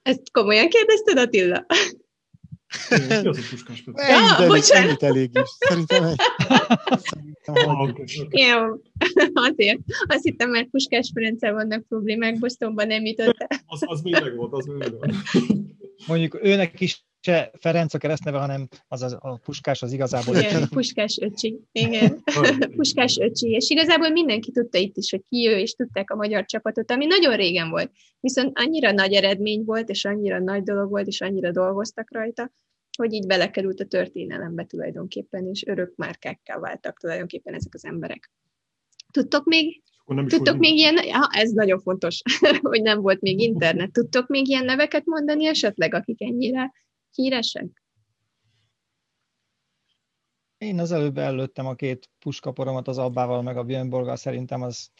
Ezt 0.02 0.30
komolyan 0.32 0.68
kérdezted, 0.68 1.18
Attila? 1.18 1.66
Ki 2.88 3.26
az 3.28 3.38
a 3.38 3.42
Puskás 3.50 3.82
Peti? 3.82 4.00
Ennyit, 4.02 4.38
elég, 4.38 4.62
ennyit 4.72 5.02
elég 5.02 5.30
is. 5.42 5.50
Szerintem 5.58 6.04
egy... 6.04 6.16
Jó, 8.30 8.58
azért. 9.48 9.78
Azt 10.06 10.22
hittem, 10.22 10.50
mert 10.50 10.68
Puskás 10.68 11.10
Ferenccel 11.14 11.52
vannak 11.52 11.86
problémák, 11.88 12.38
Bostonban 12.38 12.86
nem 12.86 13.04
jutott 13.04 13.36
Az, 13.66 13.82
az 13.86 14.00
még 14.00 14.12
meg 14.12 14.36
volt, 14.36 14.52
az 14.52 14.64
még 14.64 14.76
meg 14.76 14.92
volt. 14.92 15.12
Mondjuk 16.06 16.38
őnek 16.42 16.80
is 16.80 17.06
se 17.20 17.50
Ferenc 17.58 17.94
a 17.94 17.98
keresztneve, 17.98 18.38
hanem 18.38 18.68
az 18.88 19.02
a, 19.02 19.18
a 19.20 19.36
Puskás 19.36 19.82
az 19.82 19.92
igazából. 19.92 20.36
Igen, 20.36 20.68
Puskás 20.68 21.18
öcsi. 21.20 21.60
Igen, 21.72 22.22
Puskás 22.76 23.16
öcsi. 23.16 23.50
És 23.50 23.70
igazából 23.70 24.08
mindenki 24.08 24.50
tudta 24.50 24.78
itt 24.78 24.96
is, 24.96 25.10
hogy 25.10 25.22
ki 25.28 25.48
ő, 25.48 25.58
és 25.58 25.74
tudták 25.74 26.10
a 26.10 26.16
magyar 26.16 26.44
csapatot, 26.44 26.90
ami 26.90 27.06
nagyon 27.06 27.36
régen 27.36 27.70
volt. 27.70 27.92
Viszont 28.20 28.58
annyira 28.58 28.92
nagy 28.92 29.12
eredmény 29.12 29.64
volt, 29.64 29.88
és 29.88 30.04
annyira 30.04 30.38
nagy 30.38 30.62
dolog 30.62 30.90
volt, 30.90 31.06
és 31.06 31.20
annyira 31.20 31.52
dolgoztak 31.52 32.12
rajta, 32.12 32.52
hogy 32.96 33.12
így 33.12 33.26
belekerült 33.26 33.80
a 33.80 33.86
történelembe 33.86 34.64
tulajdonképpen, 34.64 35.46
és 35.46 35.66
örök 35.66 35.96
márkákká 35.96 36.58
váltak 36.58 36.98
tulajdonképpen 36.98 37.54
ezek 37.54 37.74
az 37.74 37.84
emberek. 37.84 38.30
Tudtok 39.12 39.44
még 39.44 39.82
Tudtok 40.14 40.58
még 40.58 40.76
ilyen, 40.76 41.06
ja, 41.06 41.28
ez 41.30 41.50
nagyon 41.50 41.80
fontos, 41.80 42.22
hogy 42.62 42.82
nem 42.82 43.00
volt 43.00 43.20
még 43.20 43.40
internet. 43.40 43.92
Tudtok 43.92 44.28
még 44.28 44.48
ilyen 44.48 44.64
neveket 44.64 45.04
mondani 45.04 45.46
esetleg, 45.46 45.94
akik 45.94 46.22
ennyire 46.22 46.72
híresek? 47.14 47.82
Én 50.58 50.78
az 50.78 50.92
előbb 50.92 51.18
előttem 51.18 51.66
a 51.66 51.74
két 51.74 52.10
puskaporomat 52.18 52.88
az 52.88 52.98
Abbával, 52.98 53.42
meg 53.42 53.56
a 53.56 53.64
Björnborggal, 53.64 54.16
szerintem 54.16 54.62
az, 54.62 54.90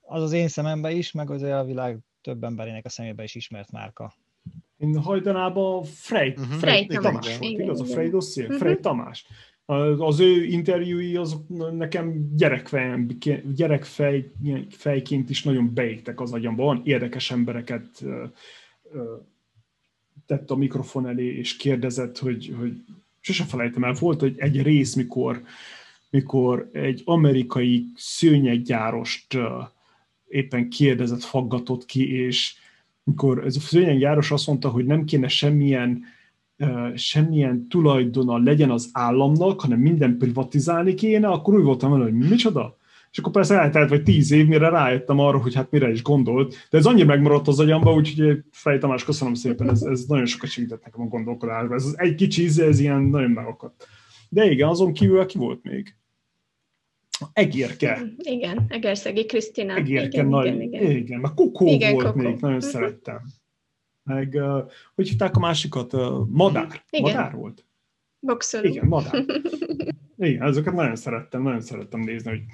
az 0.00 0.22
az 0.22 0.32
én 0.32 0.48
szemembe 0.48 0.92
is, 0.92 1.12
meg 1.12 1.30
az 1.30 1.42
a 1.42 1.64
világ 1.64 1.98
több 2.20 2.44
emberének 2.44 2.84
a 2.84 2.88
szemébe 2.88 3.22
is 3.22 3.34
ismert 3.34 3.70
márka. 3.70 4.14
Én 4.76 4.98
hajdanában 4.98 5.84
Frey, 5.84 6.28
uh-huh. 6.28 6.46
Frey, 6.46 6.58
Frey 6.58 6.86
Tamás, 6.86 7.12
Tamás 7.12 7.38
volt, 7.38 7.60
igaz? 7.60 7.80
A 7.80 7.84
Frey 7.84 8.08
dosszié? 8.08 8.44
Uh-huh. 8.44 8.58
Frey 8.58 8.76
Tamás. 8.76 9.26
Az 9.98 10.20
ő 10.20 10.44
interjúi 10.44 11.16
azok 11.16 11.48
nekem 11.72 12.34
gyerekfej, 12.36 13.44
gyerekfejként 13.54 15.30
is 15.30 15.42
nagyon 15.42 15.74
beégtek 15.74 16.20
az 16.20 16.32
agyamban. 16.32 16.80
Érdekes 16.84 17.30
embereket 17.30 18.04
tett 20.26 20.50
a 20.50 20.56
mikrofon 20.56 21.06
elé, 21.06 21.36
és 21.36 21.56
kérdezett, 21.56 22.18
hogy, 22.18 22.54
hogy 22.58 22.72
sosem 23.20 23.46
felejtem 23.46 23.84
el, 23.84 23.92
volt 23.92 24.22
egy, 24.22 24.38
egy 24.38 24.62
rész, 24.62 24.94
mikor, 24.94 25.42
mikor 26.10 26.70
egy 26.72 27.02
amerikai 27.04 27.86
szőnyeggyárost 27.94 29.38
éppen 30.28 30.68
kérdezett, 30.68 31.22
faggatott 31.22 31.84
ki, 31.84 32.12
és 32.12 32.54
mikor 33.02 33.44
ez 33.44 33.56
a 33.56 33.60
szőnyeggyáros 33.60 34.30
azt 34.30 34.46
mondta, 34.46 34.68
hogy 34.68 34.84
nem 34.84 35.04
kéne 35.04 35.28
semmilyen, 35.28 36.04
semmilyen 36.94 37.68
tulajdona 37.68 38.38
legyen 38.38 38.70
az 38.70 38.90
államnak, 38.92 39.60
hanem 39.60 39.78
minden 39.78 40.18
privatizálni 40.18 40.94
kéne, 40.94 41.28
akkor 41.28 41.54
úgy 41.54 41.64
voltam 41.64 41.90
vele, 41.90 42.04
hogy 42.04 42.14
micsoda? 42.14 42.76
És 43.10 43.18
akkor 43.18 43.32
persze 43.32 43.58
eltelt 43.60 43.88
vagy 43.88 44.02
tíz 44.02 44.30
év, 44.30 44.46
mire 44.46 44.68
rájöttem 44.68 45.18
arra, 45.18 45.38
hogy 45.38 45.54
hát 45.54 45.70
mire 45.70 45.90
is 45.90 46.02
gondolt. 46.02 46.66
De 46.70 46.78
ez 46.78 46.86
annyira 46.86 47.06
megmaradt 47.06 47.48
az 47.48 47.60
agyamba, 47.60 47.94
úgyhogy 47.94 48.42
Fej 48.50 48.78
Tamás, 48.78 49.04
köszönöm 49.04 49.34
szépen, 49.34 49.70
ez, 49.70 49.82
ez 49.82 50.04
nagyon 50.04 50.26
sokat 50.26 50.50
segített 50.50 50.84
nekem 50.84 51.00
a 51.00 51.08
gondolkodásban. 51.08 51.76
Ez 51.76 51.92
egy 51.96 52.14
kicsi 52.14 52.62
ez 52.62 52.80
ilyen 52.80 53.02
nagyon 53.02 53.30
megakadt. 53.30 53.86
De 54.28 54.50
igen, 54.50 54.68
azon 54.68 54.92
kívül 54.92 55.26
ki 55.26 55.38
volt 55.38 55.62
még? 55.62 55.94
Egérke. 57.32 58.02
Igen, 58.16 58.64
Egerszegi 58.68 59.24
Krisztina. 59.26 59.74
Egérke, 59.74 60.06
igen, 60.06 60.26
nagy, 60.26 60.46
igen, 60.46 60.60
igen. 60.60 60.90
igen, 60.90 61.20
meg 61.20 61.34
Kokó 61.34 61.66
igen, 61.66 61.92
volt 61.92 62.06
Kokó. 62.06 62.18
még, 62.18 62.40
nagyon 62.40 62.56
uh-huh. 62.56 62.72
szerettem. 62.72 63.20
Meg, 64.04 64.38
hogy 64.94 65.08
hívták 65.08 65.36
a 65.36 65.40
másikat? 65.40 65.92
Madár. 66.28 66.82
Igen. 66.90 67.12
Madár 67.12 67.34
volt? 67.34 67.64
Boxoló. 68.18 68.68
Igen, 68.68 68.86
Madár. 68.86 69.24
Igen, 70.16 70.42
ezeket 70.42 70.74
nagyon 70.74 70.96
szerettem, 70.96 71.42
nagyon 71.42 71.60
szerettem 71.60 72.00
nézni, 72.00 72.44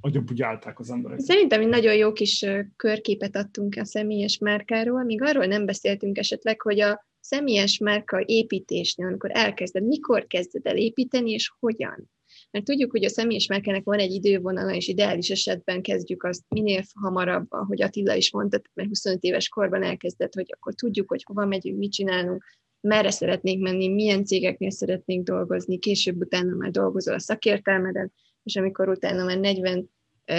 hogy 0.00 0.42
állták 0.42 0.78
az 0.78 0.90
emberek. 0.90 1.18
Szerintem 1.18 1.60
egy 1.60 1.68
nagyon 1.68 1.94
jó 1.94 2.12
kis 2.12 2.46
körképet 2.76 3.36
adtunk 3.36 3.76
a 3.76 3.84
személyes 3.84 4.38
márkáról, 4.38 5.04
míg 5.04 5.22
arról 5.22 5.46
nem 5.46 5.66
beszéltünk 5.66 6.18
esetleg, 6.18 6.60
hogy 6.60 6.80
a 6.80 7.06
személyes 7.20 7.78
márka 7.78 8.22
építésnél, 8.26 9.06
amikor 9.06 9.30
elkezded, 9.32 9.86
mikor 9.86 10.26
kezded 10.26 10.66
el 10.66 10.76
építeni, 10.76 11.30
és 11.30 11.52
hogyan. 11.58 12.10
Mert 12.56 12.68
tudjuk, 12.68 12.90
hogy 12.90 13.04
a 13.04 13.08
személyes 13.08 13.46
márkának 13.46 13.84
van 13.84 13.98
egy 13.98 14.12
idővonala, 14.12 14.74
és 14.74 14.88
ideális 14.88 15.30
esetben 15.30 15.82
kezdjük 15.82 16.22
azt 16.24 16.42
minél 16.48 16.82
hamarabb, 16.94 17.46
ahogy 17.48 17.82
Attila 17.82 18.14
is 18.14 18.32
mondta, 18.32 18.60
mert 18.74 18.88
25 18.88 19.22
éves 19.22 19.48
korban 19.48 19.82
elkezdett, 19.82 20.34
hogy 20.34 20.46
akkor 20.56 20.74
tudjuk, 20.74 21.08
hogy 21.08 21.22
hova 21.22 21.46
megyünk, 21.46 21.78
mit 21.78 21.92
csinálunk, 21.92 22.44
merre 22.80 23.10
szeretnénk 23.10 23.62
menni, 23.62 23.88
milyen 23.88 24.24
cégeknél 24.24 24.70
szeretnénk 24.70 25.26
dolgozni, 25.26 25.78
később 25.78 26.20
utána 26.20 26.56
már 26.56 26.70
dolgozol 26.70 27.14
a 27.14 27.18
szakértelmeden, 27.18 28.12
és 28.42 28.56
amikor 28.56 28.88
utána 28.88 29.24
már 29.24 29.38
40 29.38 29.90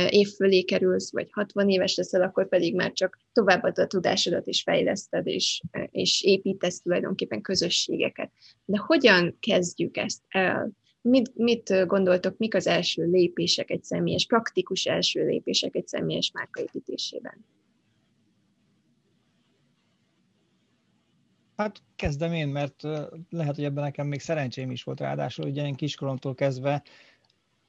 év 0.10 0.27
fölé 0.27 0.61
kerülsz, 0.61 1.11
vagy 1.11 1.27
60 1.31 1.69
éves 1.69 1.95
leszel, 1.95 2.22
akkor 2.22 2.48
pedig 2.48 2.76
már 2.76 2.91
csak 2.91 3.19
továbbadod 3.31 3.85
a 3.85 3.88
tudásodat, 3.88 4.48
és 4.48 4.61
fejleszted, 4.61 5.27
és, 5.27 5.61
és 5.91 6.23
építesz 6.23 6.81
tulajdonképpen 6.81 7.41
közösségeket. 7.41 8.31
De 8.65 8.77
hogyan 8.77 9.38
kezdjük 9.39 9.98
ezt 9.98 10.22
el? 10.27 10.72
Mit, 11.09 11.35
mit 11.35 11.85
gondoltok, 11.85 12.38
mik 12.38 12.55
az 12.55 12.67
első 12.67 13.03
lépések 13.03 13.69
egy 13.69 13.84
személyes, 13.84 14.25
praktikus 14.25 14.85
első 14.85 15.25
lépések 15.25 15.75
egy 15.75 15.88
személyes 15.88 16.31
márkaépítésében? 16.31 17.45
Hát 21.55 21.81
kezdem 21.95 22.34
én, 22.34 22.47
mert 22.47 22.81
lehet, 23.29 23.55
hogy 23.55 23.63
ebben 23.63 23.84
nekem 23.84 24.07
még 24.07 24.19
szerencsém 24.19 24.71
is 24.71 24.84
volt, 24.84 24.99
ráadásul 24.99 25.45
ugye 25.45 25.65
én 25.65 25.75
kiskoromtól 25.75 26.35
kezdve 26.35 26.84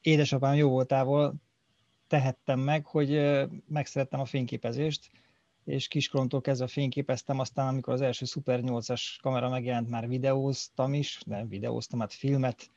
édesapám 0.01 0.55
jó 0.55 0.69
voltával 0.69 1.33
tehettem 2.07 2.59
meg, 2.59 2.85
hogy 2.85 3.21
megszerettem 3.67 4.19
a 4.19 4.25
fényképezést, 4.25 5.09
és 5.65 5.87
kiskoromtól 5.87 6.41
kezdve 6.41 6.67
fényképeztem, 6.67 7.39
aztán 7.39 7.67
amikor 7.67 7.93
az 7.93 8.01
első 8.01 8.25
Super 8.25 8.59
8-as 8.63 9.01
kamera 9.21 9.49
megjelent, 9.49 9.89
már 9.89 10.07
videóztam 10.07 10.93
is, 10.93 11.21
nem 11.25 11.47
videóztam, 11.47 11.99
hát 11.99 12.13
filmet, 12.13 12.69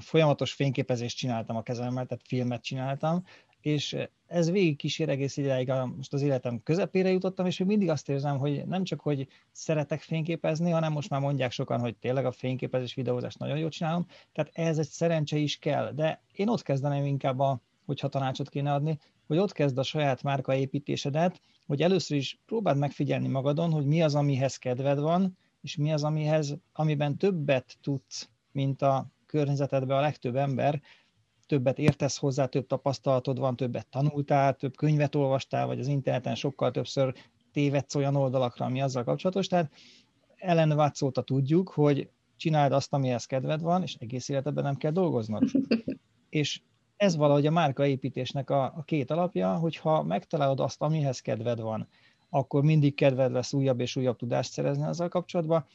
folyamatos 0.00 0.52
fényképezést 0.52 1.16
csináltam 1.16 1.56
a 1.56 1.62
kezemmel, 1.62 2.06
tehát 2.06 2.26
filmet 2.26 2.62
csináltam, 2.62 3.24
és 3.60 3.96
ez 4.26 4.50
végig 4.50 4.76
kísér 4.76 5.08
egész 5.08 5.36
ideig, 5.36 5.72
most 5.96 6.12
az 6.12 6.22
életem 6.22 6.62
közepére 6.62 7.10
jutottam, 7.10 7.46
és 7.46 7.58
még 7.58 7.68
mindig 7.68 7.88
azt 7.88 8.08
érzem, 8.08 8.38
hogy 8.38 8.66
nem 8.66 8.84
csak, 8.84 9.00
hogy 9.00 9.28
szeretek 9.52 10.00
fényképezni, 10.00 10.70
hanem 10.70 10.92
most 10.92 11.10
már 11.10 11.20
mondják 11.20 11.50
sokan, 11.50 11.80
hogy 11.80 11.96
tényleg 11.96 12.26
a 12.26 12.32
fényképezés, 12.32 12.94
videózást 12.94 13.38
nagyon 13.38 13.58
jól 13.58 13.68
csinálom, 13.68 14.06
tehát 14.32 14.50
ez 14.54 14.78
egy 14.78 14.88
szerencse 14.88 15.36
is 15.36 15.58
kell, 15.58 15.92
de 15.92 16.22
én 16.32 16.48
ott 16.48 16.62
kezdeném 16.62 17.04
inkább, 17.04 17.38
a, 17.38 17.60
hogyha 17.84 18.08
tanácsot 18.08 18.48
kéne 18.48 18.72
adni, 18.72 18.98
hogy 19.26 19.38
ott 19.38 19.52
kezd 19.52 19.78
a 19.78 19.82
saját 19.82 20.22
márka 20.22 20.54
építésedet, 20.54 21.40
hogy 21.66 21.82
először 21.82 22.16
is 22.16 22.38
próbáld 22.46 22.78
megfigyelni 22.78 23.28
magadon, 23.28 23.70
hogy 23.70 23.86
mi 23.86 24.02
az, 24.02 24.14
amihez 24.14 24.56
kedved 24.56 24.98
van, 24.98 25.38
és 25.60 25.76
mi 25.76 25.92
az, 25.92 26.04
amihez, 26.04 26.56
amiben 26.72 27.16
többet 27.16 27.76
tudsz, 27.80 28.28
mint 28.52 28.82
a 28.82 29.14
környezetedben 29.26 29.96
a 29.96 30.00
legtöbb 30.00 30.36
ember, 30.36 30.82
többet 31.46 31.78
értesz 31.78 32.18
hozzá, 32.18 32.46
több 32.46 32.66
tapasztalatod 32.66 33.38
van, 33.38 33.56
többet 33.56 33.86
tanultál, 33.86 34.54
több 34.54 34.76
könyvet 34.76 35.14
olvastál, 35.14 35.66
vagy 35.66 35.78
az 35.78 35.86
interneten 35.86 36.34
sokkal 36.34 36.70
többször 36.70 37.14
tévedsz 37.52 37.94
olyan 37.94 38.16
oldalakra, 38.16 38.64
ami 38.64 38.82
azzal 38.82 39.04
kapcsolatos. 39.04 39.46
Tehát 39.46 39.72
Ellen 40.36 40.72
Watts 40.72 41.02
óta 41.02 41.22
tudjuk, 41.22 41.68
hogy 41.68 42.10
csináld 42.36 42.72
azt, 42.72 42.92
amihez 42.92 43.24
kedved 43.24 43.60
van, 43.60 43.82
és 43.82 43.94
egész 43.94 44.28
életedben 44.28 44.64
nem 44.64 44.76
kell 44.76 44.90
dolgoznod. 44.90 45.42
és 46.28 46.60
ez 46.96 47.16
valahogy 47.16 47.46
a 47.46 47.50
márkaépítésnek 47.50 48.50
a, 48.50 48.64
a 48.64 48.82
két 48.84 49.10
alapja, 49.10 49.54
hogyha 49.54 50.02
megtalálod 50.02 50.60
azt, 50.60 50.82
amihez 50.82 51.20
kedved 51.20 51.60
van, 51.60 51.88
akkor 52.30 52.62
mindig 52.62 52.94
kedved 52.94 53.32
lesz 53.32 53.52
újabb 53.52 53.80
és 53.80 53.96
újabb 53.96 54.16
tudást 54.16 54.52
szerezni 54.52 54.84
azzal 54.84 55.08
kapcsolatban, 55.08 55.66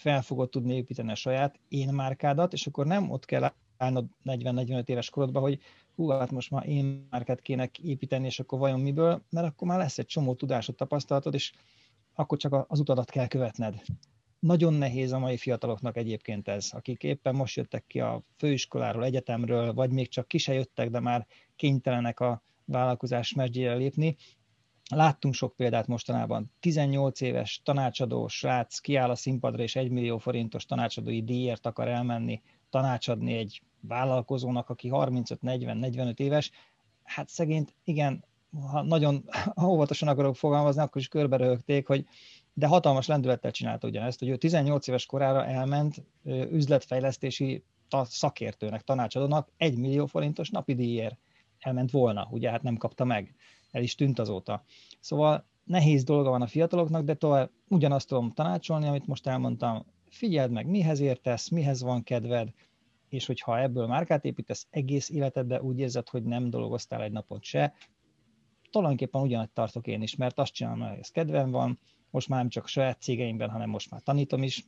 fel 0.00 0.22
fogod 0.22 0.50
tudni 0.50 0.74
építeni 0.74 1.10
a 1.10 1.14
saját 1.14 1.58
én 1.68 1.88
márkádat, 1.88 2.52
és 2.52 2.66
akkor 2.66 2.86
nem 2.86 3.10
ott 3.10 3.24
kell 3.24 3.52
állnod 3.76 4.06
40-45 4.24 4.88
éves 4.88 5.10
korodban, 5.10 5.42
hogy 5.42 5.58
hú, 5.94 6.08
hát 6.08 6.30
most 6.30 6.50
már 6.50 6.68
én 6.68 7.06
márkát 7.10 7.40
kéne 7.40 7.70
építeni, 7.82 8.26
és 8.26 8.40
akkor 8.40 8.58
vajon 8.58 8.80
miből, 8.80 9.22
mert 9.30 9.46
akkor 9.46 9.68
már 9.68 9.78
lesz 9.78 9.98
egy 9.98 10.06
csomó 10.06 10.34
tudásod, 10.34 10.74
tapasztalatod, 10.74 11.34
és 11.34 11.52
akkor 12.14 12.38
csak 12.38 12.64
az 12.68 12.80
utadat 12.80 13.10
kell 13.10 13.26
követned. 13.26 13.82
Nagyon 14.38 14.74
nehéz 14.74 15.12
a 15.12 15.18
mai 15.18 15.36
fiataloknak 15.36 15.96
egyébként 15.96 16.48
ez, 16.48 16.68
akik 16.72 17.02
éppen 17.02 17.34
most 17.34 17.56
jöttek 17.56 17.84
ki 17.86 18.00
a 18.00 18.22
főiskoláról, 18.36 19.04
egyetemről, 19.04 19.74
vagy 19.74 19.90
még 19.90 20.08
csak 20.08 20.28
ki 20.28 20.38
se 20.38 20.52
jöttek, 20.52 20.90
de 20.90 21.00
már 21.00 21.26
kénytelenek 21.56 22.20
a 22.20 22.42
vállalkozás 22.64 23.32
mesdjére 23.32 23.74
lépni. 23.74 24.16
Láttunk 24.94 25.34
sok 25.34 25.56
példát 25.56 25.86
mostanában. 25.86 26.52
18 26.60 27.20
éves 27.20 27.60
tanácsadó 27.64 28.28
srác 28.28 28.78
kiáll 28.78 29.10
a 29.10 29.14
színpadra, 29.14 29.62
és 29.62 29.76
1 29.76 29.90
millió 29.90 30.18
forintos 30.18 30.64
tanácsadói 30.66 31.22
díjért 31.22 31.66
akar 31.66 31.88
elmenni 31.88 32.42
tanácsadni 32.70 33.34
egy 33.34 33.62
vállalkozónak, 33.80 34.68
aki 34.68 34.88
35-40-45 34.92 36.18
éves. 36.18 36.50
Hát 37.02 37.28
szegényt, 37.28 37.74
igen, 37.84 38.24
ha 38.70 38.82
nagyon 38.82 39.24
óvatosan 39.62 40.08
akarok 40.08 40.36
fogalmazni, 40.36 40.82
akkor 40.82 41.00
is 41.00 41.08
körbe 41.08 41.36
röhögték, 41.36 41.86
hogy 41.86 42.06
de 42.52 42.66
hatalmas 42.66 43.06
lendülettel 43.06 43.50
csinálta 43.50 43.86
ugyanezt, 43.86 44.18
hogy 44.18 44.28
ő 44.28 44.36
18 44.36 44.86
éves 44.86 45.06
korára 45.06 45.46
elment 45.46 46.04
üzletfejlesztési 46.50 47.64
szakértőnek, 48.02 48.82
tanácsadónak 48.82 49.48
egy 49.56 49.78
millió 49.78 50.06
forintos 50.06 50.50
napi 50.50 50.74
díjért 50.74 51.18
elment 51.58 51.90
volna, 51.90 52.28
ugye 52.30 52.50
hát 52.50 52.62
nem 52.62 52.76
kapta 52.76 53.04
meg, 53.04 53.34
el 53.70 53.82
is 53.82 53.94
tűnt 53.94 54.18
azóta. 54.18 54.64
Szóval 55.00 55.44
nehéz 55.64 56.04
dolga 56.04 56.30
van 56.30 56.42
a 56.42 56.46
fiataloknak, 56.46 57.04
de 57.04 57.14
tovább 57.14 57.50
ugyanazt 57.68 58.08
tudom 58.08 58.32
tanácsolni, 58.32 58.86
amit 58.86 59.06
most 59.06 59.26
elmondtam, 59.26 59.86
figyeld 60.10 60.50
meg, 60.50 60.66
mihez 60.66 61.00
értesz, 61.00 61.48
mihez 61.48 61.82
van 61.82 62.02
kedved, 62.02 62.52
és 63.08 63.26
hogyha 63.26 63.60
ebből 63.60 63.86
márkát 63.86 64.24
építesz 64.24 64.66
egész 64.70 65.10
életedbe, 65.10 65.62
úgy 65.62 65.78
érzed, 65.78 66.08
hogy 66.08 66.22
nem 66.22 66.50
dolgoztál 66.50 67.02
egy 67.02 67.12
napot 67.12 67.42
se, 67.42 67.74
tulajdonképpen 68.70 69.20
ugyanazt 69.22 69.52
tartok 69.52 69.86
én 69.86 70.02
is, 70.02 70.16
mert 70.16 70.38
azt 70.38 70.52
csinálom, 70.52 70.88
hogy 70.88 70.98
ez 70.98 71.08
kedvem 71.08 71.50
van, 71.50 71.78
most 72.10 72.28
már 72.28 72.40
nem 72.40 72.48
csak 72.48 72.68
saját 72.68 73.02
cégeimben, 73.02 73.50
hanem 73.50 73.70
most 73.70 73.90
már 73.90 74.00
tanítom 74.00 74.42
is. 74.42 74.64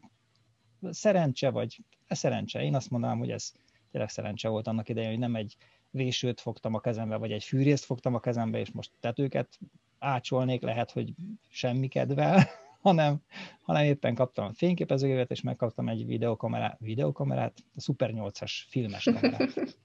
Szerencse 0.90 1.50
vagy, 1.50 1.84
ez 2.06 2.18
szerencse. 2.18 2.62
Én 2.62 2.74
azt 2.74 2.90
mondanám, 2.90 3.18
hogy 3.18 3.30
ez 3.30 3.52
tényleg 3.90 4.10
szerencse 4.10 4.48
volt 4.48 4.66
annak 4.66 4.88
idején, 4.88 5.10
hogy 5.10 5.18
nem 5.18 5.36
egy 5.36 5.56
vésőt 5.92 6.40
fogtam 6.40 6.74
a 6.74 6.80
kezembe, 6.80 7.16
vagy 7.16 7.32
egy 7.32 7.44
fűrészt 7.44 7.84
fogtam 7.84 8.14
a 8.14 8.20
kezembe, 8.20 8.58
és 8.58 8.70
most 8.70 8.90
tetőket 9.00 9.58
ácsolnék, 9.98 10.62
lehet, 10.62 10.90
hogy 10.90 11.12
semmi 11.48 11.88
kedvel, 11.88 12.44
hanem, 12.82 13.22
hanem 13.62 13.84
éppen 13.84 14.14
kaptam 14.14 14.44
a 14.44 14.52
fényképezőgépet, 14.52 15.30
és 15.30 15.40
megkaptam 15.40 15.88
egy 15.88 16.06
videokamerát, 16.06 16.76
videokamerát 16.80 17.58
a 17.76 17.80
Super 17.80 18.10
8-as 18.14 18.52
filmes 18.68 19.04
kamerát. 19.04 19.52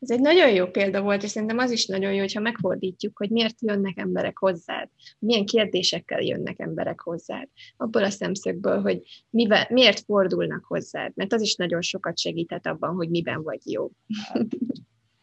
Ez 0.00 0.10
egy 0.10 0.20
nagyon 0.20 0.50
jó 0.50 0.66
példa 0.66 1.02
volt, 1.02 1.22
és 1.22 1.30
szerintem 1.30 1.58
az 1.58 1.70
is 1.70 1.86
nagyon 1.86 2.12
jó, 2.12 2.18
hogyha 2.18 2.40
megfordítjuk, 2.40 3.18
hogy 3.18 3.30
miért 3.30 3.62
jönnek 3.62 3.98
emberek 3.98 4.38
hozzád, 4.38 4.88
milyen 5.18 5.46
kérdésekkel 5.46 6.20
jönnek 6.20 6.58
emberek 6.58 7.00
hozzád, 7.00 7.48
abból 7.76 8.04
a 8.04 8.10
szemszögből, 8.10 8.80
hogy 8.80 9.02
mivel, 9.30 9.66
miért 9.70 10.00
fordulnak 10.00 10.64
hozzád, 10.64 11.12
mert 11.14 11.32
az 11.32 11.42
is 11.42 11.54
nagyon 11.54 11.82
sokat 11.82 12.18
segített 12.18 12.66
abban, 12.66 12.94
hogy 12.94 13.10
miben 13.10 13.42
vagy 13.42 13.60
jó. 13.64 13.90
Hát, 14.22 14.46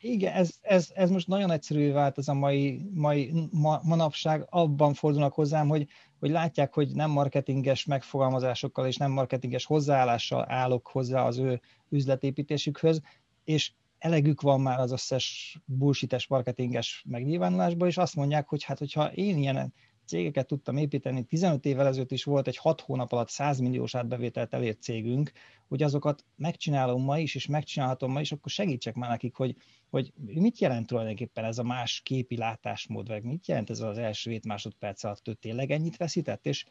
igen, 0.04 0.34
ez, 0.34 0.52
ez, 0.62 0.92
ez 0.94 1.10
most 1.10 1.28
nagyon 1.28 1.52
egyszerű 1.52 1.92
vált 1.92 2.18
ez 2.18 2.28
a 2.28 2.34
mai, 2.34 2.90
mai 2.94 3.34
ma, 3.52 3.80
manapság, 3.84 4.48
abban 4.50 4.94
fordulnak 4.94 5.34
hozzám, 5.34 5.68
hogy, 5.68 5.88
hogy 6.20 6.30
látják, 6.30 6.74
hogy 6.74 6.92
nem 6.94 7.12
marketinges 7.12 7.86
megfogalmazásokkal 7.86 8.88
és 8.88 8.98
nem 8.98 9.12
marketinges 9.12 9.66
hozzáállással 9.66 10.46
állok 10.48 10.88
hozzá 10.88 11.26
az 11.26 11.38
ő 11.38 11.62
üzletépítésükhöz, 11.90 13.02
és 13.44 13.72
elegük 13.98 14.42
van 14.42 14.62
már 14.62 14.80
az 14.80 14.92
összes 14.92 15.58
bullshites 15.66 16.28
marketinges 16.28 17.04
megnyilvánulásból, 17.08 17.88
és 17.88 17.98
azt 17.98 18.16
mondják, 18.16 18.48
hogy 18.48 18.64
hát 18.64 18.80
hogyha 18.80 19.12
én 19.14 19.38
ilyen 19.38 19.74
cégeket 20.14 20.48
tudtam 20.48 20.78
építeni, 20.78 21.24
15 21.24 21.66
évvel 21.66 21.88
ezelőtt 21.88 22.12
is 22.12 22.24
volt 22.24 22.48
egy 22.48 22.58
6 22.58 22.82
hónap 22.82 23.12
alatt 23.12 23.30
100 23.30 23.60
milliós 23.60 23.96
átbevételt 23.96 24.54
elért 24.54 24.82
cégünk, 24.82 25.32
hogy 25.68 25.84
azokat 25.84 26.26
megcsinálom 26.36 27.04
ma 27.04 27.20
is, 27.20 27.36
és 27.36 27.46
megcsinálhatom 27.46 28.12
ma 28.12 28.20
is, 28.22 28.32
akkor 28.32 28.52
segítsek 28.52 28.96
már 28.96 29.10
nekik, 29.10 29.36
hogy, 29.36 29.56
hogy 29.90 30.14
mit 30.16 30.60
jelent 30.60 30.88
tulajdonképpen 30.88 31.44
ez 31.44 31.58
a 31.58 31.64
más 31.64 32.02
képi 32.02 32.38
látásmód, 32.38 33.08
vagy 33.08 33.24
mit 33.24 33.48
jelent 33.48 33.70
ez 33.70 33.80
az 33.80 33.98
első 33.98 34.32
7 34.32 34.46
másodperc 34.46 35.04
alatt, 35.04 35.26
hogy 35.26 35.38
tényleg 35.38 35.72
ennyit 35.72 35.98
veszített, 35.98 36.46
és 36.46 36.66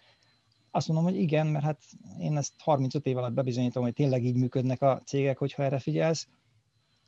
azt 0.70 0.88
mondom, 0.88 1.06
hogy 1.06 1.16
igen, 1.16 1.46
mert 1.46 1.64
hát 1.64 1.82
én 2.20 2.36
ezt 2.36 2.52
35 2.58 3.06
év 3.06 3.16
alatt 3.16 3.32
bebizonyítom, 3.32 3.82
hogy 3.82 3.92
tényleg 3.92 4.24
így 4.24 4.36
működnek 4.36 4.82
a 4.82 5.00
cégek, 5.04 5.38
hogyha 5.38 5.62
erre 5.62 5.78
figyelsz. 5.78 6.28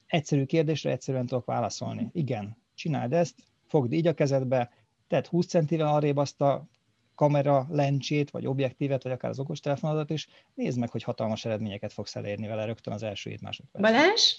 Egyszerű 0.07 0.45
kérdésre 0.45 0.91
egyszerűen 0.91 1.27
tudok 1.27 1.45
válaszolni. 1.45 2.09
Igen, 2.13 2.57
csináld 2.75 3.13
ezt, 3.13 3.35
fogd 3.67 3.93
így 3.93 4.07
a 4.07 4.15
kezedbe, 4.15 4.71
tedd 5.15 5.29
20 5.29 5.47
centivel 5.47 5.95
arrébb 5.95 6.17
azt 6.17 6.41
a 6.41 6.69
kamera 7.15 7.67
lencsét, 7.71 8.31
vagy 8.31 8.47
objektívet, 8.47 9.03
vagy 9.03 9.13
akár 9.13 9.31
az 9.31 9.39
okostelefonodat 9.39 10.11
is, 10.11 10.29
nézd 10.55 10.79
meg, 10.79 10.91
hogy 10.91 11.03
hatalmas 11.03 11.45
eredményeket 11.45 11.93
fogsz 11.93 12.17
elérni 12.17 12.47
vele 12.47 12.65
rögtön 12.65 12.93
az 12.93 13.03
első 13.03 13.31
7 13.31 13.41
másodpercben. 13.41 13.93
Balázs? 13.93 14.35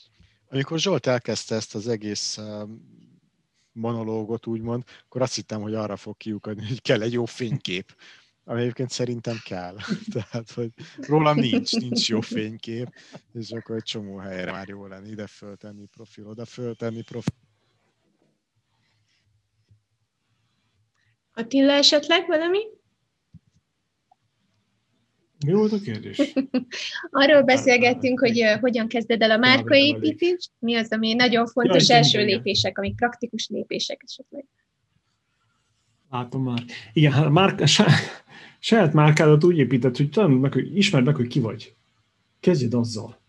Amikor 0.50 0.80
Zsolt 0.80 1.08
elkezdte 1.08 1.56
ezt 1.56 1.76
az 1.76 1.88
egész 1.88 2.40
monológot, 3.72 4.48
úgymond, 4.48 4.84
akkor 5.06 5.22
azt 5.22 5.36
hittem, 5.36 5.62
hogy 5.62 5.74
arra 5.74 5.96
fog 5.96 6.18
kiukadni, 6.18 6.68
hogy 6.68 6.82
kell 6.82 7.02
egy 7.02 7.14
jó 7.14 7.26
fénykép. 7.26 7.96
Ami 8.44 8.62
egyébként 8.62 8.90
szerintem 8.90 9.42
kell. 9.46 9.76
Tehát, 10.14 10.52
hogy 10.52 10.70
rólam 10.98 11.40
nincs, 11.40 11.72
nincs 11.72 12.10
jó 12.10 12.22
fénykép, 12.22 12.94
és 13.34 13.52
akkor 13.52 13.76
egy 13.76 13.84
csomó 13.84 14.18
helyre 14.18 14.52
már 14.52 14.68
jó 14.68 14.86
lenne 14.86 15.10
ide 15.10 15.28
föltenni 15.28 15.86
profil, 15.86 16.28
oda 16.28 16.46
föltenni 16.46 17.02
profil. 17.02 17.45
Attila 21.38 21.72
esetleg 21.72 22.28
valami? 22.28 22.60
Mi 25.46 25.54
volt 25.54 25.72
a 25.72 25.80
kérdés? 25.80 26.22
Arról 27.12 27.42
beszélgettünk, 27.42 28.20
hogy 28.20 28.42
uh, 28.42 28.60
hogyan 28.60 28.88
kezded 28.88 29.22
el 29.22 29.32
a 29.32 29.38
márkaépítést, 29.38 30.52
mi 30.60 30.76
az, 30.76 30.92
ami 30.92 31.14
nagyon 31.14 31.48
fontos 31.48 31.90
ja, 31.90 31.96
első 31.96 32.20
igen, 32.20 32.36
lépések, 32.36 32.78
amik 32.78 32.96
praktikus 32.96 33.48
lépések 33.50 34.02
esetleg. 34.06 34.46
Látom 36.10 36.44
már. 36.44 36.64
Igen, 36.94 37.12
hát 37.12 37.30
márka, 37.30 37.66
saját 38.60 38.94
márkádat 38.94 39.44
úgy 39.44 39.58
épített, 39.58 39.98
hogy 39.98 40.10
tanuld 40.10 40.40
meg, 40.40 40.54
hogy 40.54 40.78
ismerd 40.78 41.06
meg, 41.06 41.16
hogy 41.16 41.28
ki 41.28 41.40
vagy. 41.40 41.76
Kezdjed 42.40 42.74
azzal. 42.74 43.22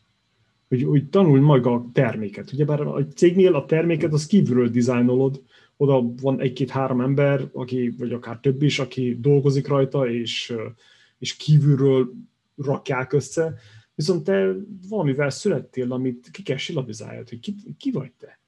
Hogy, 0.68 0.82
hogy 0.82 1.08
tanulj 1.08 1.40
maga 1.40 1.72
a 1.72 1.90
terméket. 1.92 2.52
Ugyebár 2.52 2.80
a 2.80 3.06
cégnél 3.06 3.54
a 3.54 3.64
terméket 3.64 4.12
az 4.12 4.26
kívülről 4.26 4.68
dizájnolod, 4.68 5.42
oda 5.76 6.02
van 6.22 6.40
egy-két-három 6.40 7.00
ember, 7.00 7.48
aki, 7.52 7.94
vagy 7.98 8.12
akár 8.12 8.38
több 8.40 8.62
is, 8.62 8.78
aki 8.78 9.16
dolgozik 9.20 9.66
rajta, 9.66 10.10
és, 10.10 10.54
és 11.18 11.36
kívülről 11.36 12.12
rakják 12.56 13.12
össze, 13.12 13.54
viszont 13.94 14.24
te 14.24 14.54
valamivel 14.88 15.30
születtél, 15.30 15.92
amit 15.92 16.28
ki 16.30 16.42
kell 16.42 16.56
silabizáljad, 16.56 17.28
hogy 17.28 17.40
ki, 17.40 17.54
ki 17.78 17.90
vagy 17.90 18.12
te. 18.12 18.40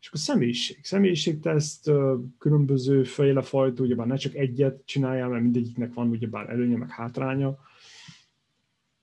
És 0.00 0.08
akkor 0.08 0.20
személyiség. 0.20 0.84
Személyiségteszt 0.84 1.90
különböző 2.38 3.04
fejle 3.04 3.42
fajt, 3.42 3.80
ugyebár 3.80 4.06
ne 4.06 4.16
csak 4.16 4.34
egyet 4.34 4.82
csináljál, 4.84 5.28
mert 5.28 5.42
mindegyiknek 5.42 5.94
van 5.94 6.08
ugyebár 6.08 6.50
előnye, 6.50 6.76
meg 6.76 6.90
hátránya. 6.90 7.58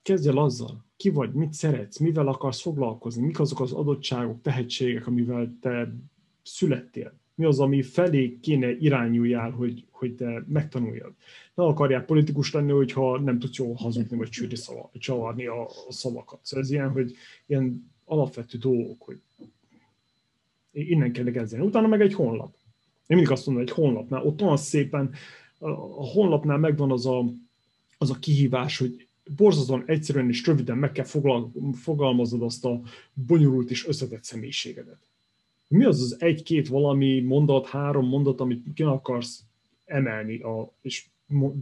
Kezdj 0.01 0.27
el 0.27 0.38
azzal, 0.38 0.85
ki 0.97 1.10
vagy, 1.10 1.34
mit 1.34 1.53
szeretsz, 1.53 1.97
mivel 1.97 2.27
akarsz 2.27 2.61
foglalkozni, 2.61 3.26
mik 3.26 3.39
azok 3.39 3.60
az 3.60 3.72
adottságok, 3.72 4.41
tehetségek, 4.41 5.07
amivel 5.07 5.57
te 5.61 5.95
születtél 6.43 7.19
mi 7.40 7.45
az, 7.45 7.60
ami 7.60 7.82
felé 7.82 8.38
kéne 8.41 8.72
irányuljál, 8.72 9.52
hogy, 9.52 9.86
hogy 9.91 10.16
te 10.16 10.44
megtanuljad. 10.48 11.14
Ne 11.53 11.64
akarják 11.64 12.06
politikus 12.06 12.53
lenni, 12.53 12.72
hogyha 12.72 13.20
nem 13.20 13.40
tudsz 13.40 13.57
jól 13.57 13.74
hazudni, 13.74 14.18
vagy 14.18 14.30
csűrni 14.30 14.56
szava, 14.56 14.91
csavarni 14.94 15.45
a, 15.45 15.66
a 15.88 15.91
szavakat. 15.91 16.40
Szóval 16.41 16.66
ez 16.66 16.72
ilyen, 16.72 16.90
hogy 16.90 17.16
ilyen 17.45 17.91
alapvető 18.06 18.57
dolgok, 18.57 19.02
hogy 19.02 19.22
innen 20.72 21.11
kell 21.11 21.32
kezdeni. 21.32 21.66
Utána 21.66 21.88
meg 21.88 22.02
egy 22.02 22.14
honlap. 22.14 22.53
Én 23.07 23.18
mindig 23.18 23.32
azt 23.32 23.45
mondom, 23.45 23.64
egy 23.64 23.72
honlapnál, 23.72 24.24
ott 24.24 24.40
van 24.40 24.57
szépen, 24.57 25.14
a 25.60 26.06
honlapnál 26.06 26.57
megvan 26.57 26.91
az 26.91 27.06
a, 27.06 27.26
az 27.98 28.10
a 28.10 28.20
kihívás, 28.20 28.78
hogy 28.78 29.07
borzasztóan 29.36 29.84
egyszerűen 29.86 30.30
és 30.30 30.45
röviden 30.45 30.78
meg 30.78 30.91
kell 30.91 31.06
fogalmazod 31.74 32.41
azt 32.41 32.66
a 32.66 32.82
bonyolult 33.14 33.70
és 33.70 33.88
összetett 33.88 34.24
személyiségedet 34.24 35.09
mi 35.70 35.86
az 35.86 36.02
az 36.02 36.16
egy-két 36.20 36.68
valami 36.68 37.20
mondat, 37.20 37.68
három 37.68 38.08
mondat, 38.08 38.40
amit 38.40 38.74
ki 38.74 38.84
akarsz 38.84 39.44
emelni 39.86 40.40
a, 40.41 40.74
és 40.82 41.10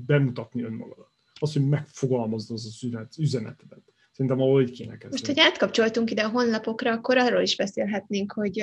bemutatni 0.06 0.64
önmagadat. 0.64 1.10
Az, 1.40 1.54
hogy 1.54 1.68
megfogalmazd 1.68 2.52
az, 2.52 2.66
az 2.66 3.18
üzenetedet. 3.20 3.82
Szerintem 4.12 4.42
ahol 4.42 4.62
így 4.62 4.72
kéne 4.72 4.92
kezdeni. 4.92 5.12
Most, 5.12 5.26
hogy 5.26 5.40
átkapcsoltunk 5.40 6.12
ide 6.12 6.24
a 6.24 6.30
honlapokra, 6.30 6.92
akkor 6.92 7.18
arról 7.18 7.42
is 7.42 7.56
beszélhetnénk, 7.56 8.32
hogy 8.32 8.60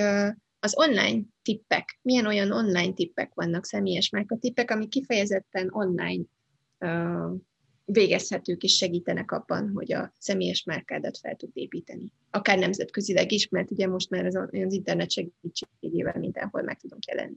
az 0.61 0.75
online 0.77 1.23
tippek, 1.43 1.99
milyen 2.03 2.27
olyan 2.27 2.53
online 2.53 2.93
tippek 2.93 3.35
vannak, 3.35 3.65
személyes 3.65 4.11
tippek, 4.41 4.71
ami 4.71 4.89
kifejezetten 4.89 5.69
online 5.71 6.23
végezhetők 7.85 8.63
és 8.63 8.77
segítenek 8.77 9.31
abban, 9.31 9.71
hogy 9.75 9.93
a 9.93 10.13
személyes 10.19 10.65
márkádat 10.65 11.19
fel 11.19 11.37
tud 11.37 11.51
építeni. 11.53 12.13
Akár 12.31 12.59
nemzetközileg 12.59 13.33
is, 13.33 13.49
mert 13.49 13.71
ugye 13.71 13.89
most 13.89 14.11
már 14.11 14.27
az, 14.27 14.35
az 14.35 14.73
internet 14.73 15.11
segítségével 15.11 16.19
mindenhol 16.19 16.63
meg 16.63 16.79
tudunk 16.79 17.05
jelenni. 17.07 17.37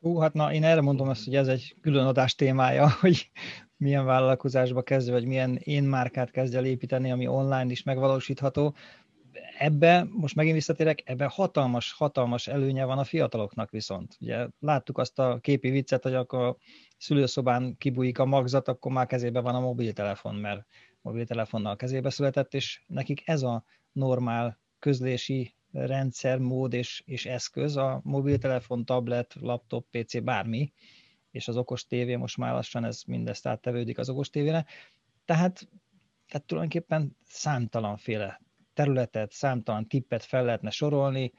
Hú, 0.00 0.18
hát 0.18 0.32
na, 0.32 0.52
én 0.52 0.64
erre 0.64 0.80
mondom 0.80 1.08
azt, 1.08 1.24
hogy 1.24 1.34
ez 1.34 1.48
egy 1.48 1.76
külön 1.80 2.06
adás 2.06 2.34
témája, 2.34 2.90
hogy 3.00 3.30
milyen 3.76 4.04
vállalkozásba 4.04 4.82
kezd, 4.82 5.10
vagy 5.10 5.24
milyen 5.24 5.56
én 5.56 5.82
márkát 5.82 6.30
kezd 6.30 6.54
el 6.54 6.64
építeni, 6.64 7.10
ami 7.10 7.26
online 7.26 7.70
is 7.70 7.82
megvalósítható. 7.82 8.74
Ebbe, 9.58 10.06
most 10.10 10.34
megint 10.34 10.54
visszatérek, 10.54 11.02
ebbe 11.04 11.26
hatalmas, 11.26 11.92
hatalmas 11.92 12.46
előnye 12.46 12.84
van 12.84 12.98
a 12.98 13.04
fiataloknak 13.04 13.70
viszont. 13.70 14.16
Ugye 14.20 14.46
láttuk 14.58 14.98
azt 14.98 15.18
a 15.18 15.38
képi 15.40 15.70
viccet, 15.70 16.02
hogy 16.02 16.14
akkor 16.14 16.40
a 16.40 16.56
szülőszobán 16.98 17.76
kibújik 17.78 18.18
a 18.18 18.24
magzat, 18.24 18.68
akkor 18.68 18.92
már 18.92 19.06
kezébe 19.06 19.40
van 19.40 19.54
a 19.54 19.60
mobiltelefon, 19.60 20.34
mert 20.34 20.66
mobiltelefonnal 21.00 21.76
kezébe 21.76 22.10
született, 22.10 22.54
és 22.54 22.82
nekik 22.86 23.22
ez 23.24 23.42
a 23.42 23.64
normál 23.92 24.60
közlési 24.78 25.54
rendszer, 25.72 26.38
mód 26.38 26.72
és, 26.72 27.02
és 27.06 27.26
eszköz, 27.26 27.76
a 27.76 28.00
mobiltelefon, 28.04 28.84
tablet, 28.84 29.34
laptop, 29.40 29.86
PC, 29.90 30.22
bármi, 30.22 30.72
és 31.30 31.48
az 31.48 31.56
okos 31.56 31.86
tévé 31.86 32.16
most 32.16 32.36
már 32.36 32.52
lassan 32.52 32.84
ez 32.84 33.02
mindezt 33.06 33.46
áttevődik 33.46 33.98
az 33.98 34.08
okos 34.08 34.30
tévére. 34.30 34.66
Tehát, 35.24 35.68
tehát 36.26 36.46
tulajdonképpen 36.46 37.16
számtalanféle 37.24 38.40
területet, 38.74 39.32
számtalan 39.32 39.88
tippet 39.88 40.24
fel 40.24 40.44
lehetne 40.44 40.70
sorolni, 40.70 41.32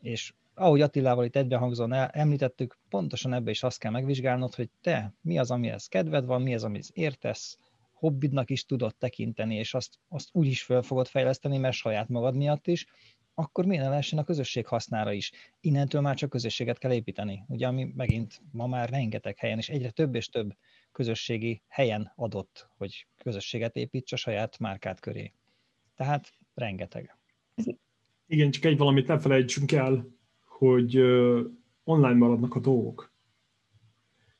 és 0.00 0.32
ahogy 0.54 0.80
Attilával 0.80 1.24
itt 1.24 1.36
egybehangzóan 1.36 1.92
említettük, 1.92 2.78
pontosan 2.88 3.32
ebbe 3.32 3.50
is 3.50 3.62
azt 3.62 3.78
kell 3.78 3.90
megvizsgálnod, 3.90 4.54
hogy 4.54 4.70
te 4.80 5.14
mi 5.20 5.38
az, 5.38 5.50
amihez 5.50 5.86
kedved 5.86 6.24
van, 6.24 6.42
mi 6.42 6.54
az, 6.54 6.64
amihez 6.64 6.90
értesz, 6.92 7.58
hobbidnak 7.92 8.50
is 8.50 8.64
tudod 8.64 8.96
tekinteni, 8.96 9.54
és 9.54 9.74
azt, 9.74 9.98
azt 10.08 10.28
úgy 10.32 10.46
is 10.46 10.62
fel 10.62 10.82
fogod 10.82 11.06
fejleszteni, 11.06 11.58
mert 11.58 11.74
saját 11.74 12.08
magad 12.08 12.36
miatt 12.36 12.66
is, 12.66 12.86
akkor 13.34 13.66
miért 13.66 13.82
ne 13.82 13.88
lehessen 13.88 14.18
a 14.18 14.24
közösség 14.24 14.66
hasznára 14.66 15.12
is? 15.12 15.32
Innentől 15.60 16.00
már 16.00 16.16
csak 16.16 16.30
közösséget 16.30 16.78
kell 16.78 16.92
építeni, 16.92 17.44
ugye, 17.48 17.66
ami 17.66 17.92
megint 17.96 18.40
ma 18.50 18.66
már 18.66 18.88
rengeteg 18.88 19.38
helyen, 19.38 19.58
és 19.58 19.68
egyre 19.68 19.90
több 19.90 20.14
és 20.14 20.28
több 20.28 20.56
közösségi 20.92 21.62
helyen 21.68 22.12
adott, 22.16 22.68
hogy 22.76 23.06
közösséget 23.16 23.76
építs 23.76 24.12
a 24.12 24.16
saját 24.16 24.58
márkát 24.58 25.00
köré. 25.00 25.32
Tehát 25.96 26.32
rengeteg. 26.58 27.16
Igen, 28.26 28.50
csak 28.50 28.64
egy 28.64 28.78
valamit 28.78 29.06
ne 29.06 29.18
felejtsünk 29.18 29.72
el, 29.72 30.06
hogy 30.44 30.96
online 31.84 32.14
maradnak 32.14 32.54
a 32.54 32.60
dolgok. 32.60 33.12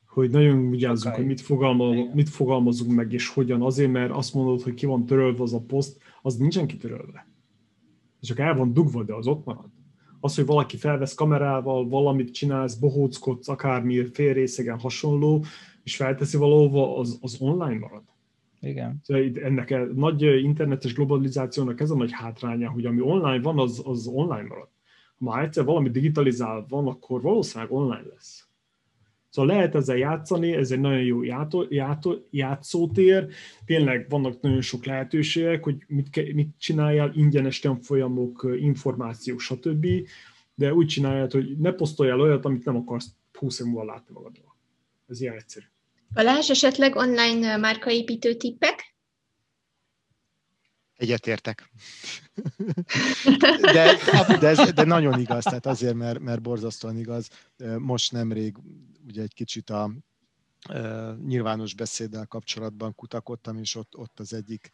Hogy 0.06 0.30
nagyon 0.30 0.70
vigyázzunk, 0.70 1.14
hogy 1.14 1.26
mit, 1.26 1.40
fogalmaz, 1.40 2.14
mit 2.14 2.28
fogalmazunk 2.28 2.92
meg, 2.92 3.12
és 3.12 3.28
hogyan. 3.28 3.62
Azért, 3.62 3.92
mert 3.92 4.10
azt 4.10 4.34
mondod, 4.34 4.62
hogy 4.62 4.74
ki 4.74 4.86
van 4.86 5.06
törölve 5.06 5.42
az 5.42 5.54
a 5.54 5.60
poszt, 5.60 6.02
az 6.22 6.36
nincsen 6.36 6.66
kitörölve 6.66 7.28
csak 8.20 8.38
el 8.38 8.54
van 8.54 8.72
dugva, 8.72 9.02
de 9.02 9.14
az 9.14 9.26
ott 9.26 9.44
marad. 9.44 9.70
Az, 10.20 10.34
hogy 10.34 10.46
valaki 10.46 10.76
felvesz 10.76 11.14
kamerával, 11.14 11.88
valamit 11.88 12.34
csinálsz, 12.34 12.74
bohóckodsz, 12.74 13.48
akármi 13.48 14.04
félrészegen 14.04 14.78
hasonló, 14.78 15.44
és 15.82 15.96
felteszi 15.96 16.36
valahova, 16.36 16.98
az, 16.98 17.18
az 17.20 17.36
online 17.40 17.78
marad. 17.78 18.02
Igen. 18.60 19.00
Ennek 19.34 19.70
a 19.70 19.78
nagy 19.78 20.22
internetes 20.22 20.94
globalizációnak 20.94 21.80
ez 21.80 21.90
a 21.90 21.96
nagy 21.96 22.12
hátránya, 22.12 22.70
hogy 22.70 22.86
ami 22.86 23.00
online 23.00 23.40
van, 23.40 23.58
az, 23.58 23.82
az 23.84 24.06
online 24.06 24.48
marad. 24.48 24.68
Ha 25.18 25.24
már 25.24 25.44
egyszer 25.44 25.64
valami 25.64 25.90
digitalizál 25.90 26.66
van, 26.68 26.86
akkor 26.86 27.22
valószínűleg 27.22 27.72
online 27.72 28.06
lesz. 28.14 28.48
Szóval 29.30 29.54
lehet 29.54 29.74
ezzel 29.74 29.96
játszani, 29.96 30.52
ez 30.52 30.70
egy 30.70 30.80
nagyon 30.80 31.02
jó 31.02 31.22
játó, 31.22 31.66
játó, 31.68 32.26
játszótér, 32.30 33.28
tényleg 33.64 34.06
vannak 34.08 34.40
nagyon 34.40 34.60
sok 34.60 34.84
lehetőségek, 34.84 35.64
hogy 35.64 35.84
mit, 35.86 36.34
mit 36.34 36.54
csináljál, 36.58 37.12
ingyenes 37.14 37.58
tanfolyamok, 37.58 38.46
információk, 38.58 39.40
stb. 39.40 39.86
De 40.54 40.74
úgy 40.74 40.86
csináljál, 40.86 41.28
hogy 41.30 41.58
ne 41.58 41.72
posztoljál 41.72 42.20
olyat, 42.20 42.44
amit 42.44 42.64
nem 42.64 42.76
akarsz 42.76 43.10
20 43.32 43.60
év 43.60 43.66
múlva 43.66 43.84
látni 43.84 44.14
magadról. 44.14 44.56
Ez 45.08 45.20
ilyen 45.20 45.34
egyszerű. 45.34 45.66
Balázs, 46.12 46.50
esetleg 46.50 46.96
online 46.96 47.56
márkaépítő 47.56 48.34
tippek? 48.34 48.96
Egyetértek. 50.96 51.70
De, 53.60 53.96
de, 54.40 54.48
ez, 54.48 54.72
de 54.72 54.84
nagyon 54.84 55.20
igaz, 55.20 55.44
tehát 55.44 55.66
azért, 55.66 55.94
mert, 55.94 56.18
mert 56.18 56.42
borzasztóan 56.42 56.98
igaz. 56.98 57.28
Most 57.78 58.12
nemrég 58.12 58.56
ugye 59.06 59.22
egy 59.22 59.34
kicsit 59.34 59.70
a 59.70 59.90
nyilvános 61.26 61.74
beszéddel 61.74 62.26
kapcsolatban 62.26 62.94
kutakodtam, 62.94 63.58
és 63.58 63.74
ott, 63.74 63.96
ott 63.96 64.20
az 64.20 64.32
egyik 64.32 64.70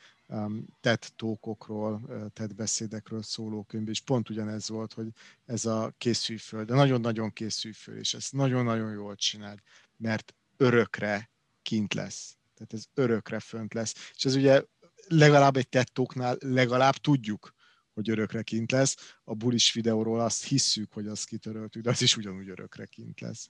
TED 0.81 1.05
tókokról, 1.17 2.01
TED 2.33 2.55
beszédekről 2.55 3.23
szóló 3.23 3.63
könyv, 3.63 3.89
és 3.89 4.01
pont 4.01 4.31
ugyanez 4.31 4.69
volt, 4.69 4.93
hogy 4.93 5.09
ez 5.45 5.65
a 5.65 5.95
készülföld, 5.99 6.67
de 6.67 6.75
nagyon-nagyon 6.75 7.33
készülföld, 7.33 7.99
és 7.99 8.15
ezt 8.15 8.33
nagyon-nagyon 8.33 8.93
jól 8.93 9.15
csináld, 9.15 9.59
mert 9.97 10.35
örökre 10.65 11.31
kint 11.63 11.95
lesz. 11.95 12.37
Tehát 12.55 12.73
ez 12.73 12.85
örökre 12.95 13.41
fönt 13.41 13.75
lesz. 13.75 13.95
És 14.17 14.25
ez 14.25 14.35
ugye 14.35 14.63
legalább 15.09 15.57
egy 15.57 15.69
tettóknál 15.69 16.37
legalább 16.41 16.97
tudjuk, 16.97 17.55
hogy 17.95 18.11
örökre 18.11 18.43
kint 18.43 18.73
lesz. 18.73 19.17
A 19.25 19.35
bulis 19.35 19.73
videóról 19.73 20.21
azt 20.21 20.45
hisszük, 20.45 20.93
hogy 20.93 21.07
azt 21.07 21.27
kitöröltük, 21.27 21.83
de 21.83 21.91
az 21.91 22.03
is 22.03 22.17
ugyanúgy 22.17 22.49
örökre 22.49 22.87
kint 22.87 23.21
lesz. 23.21 23.49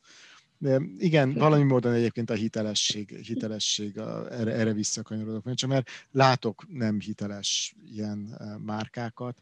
De 0.58 0.80
igen, 0.98 1.32
valami 1.32 1.62
módon 1.62 1.92
egyébként 1.92 2.30
a 2.30 2.34
hitelesség, 2.34 3.16
hitelesség 3.16 3.98
a, 3.98 4.32
erre, 4.32 4.52
erre 4.52 4.72
visszakanyarodok, 4.72 5.54
csak 5.54 5.68
mert 5.68 5.90
látok 6.10 6.64
nem 6.68 7.00
hiteles 7.00 7.74
ilyen 7.84 8.36
e, 8.38 8.58
márkákat, 8.58 9.40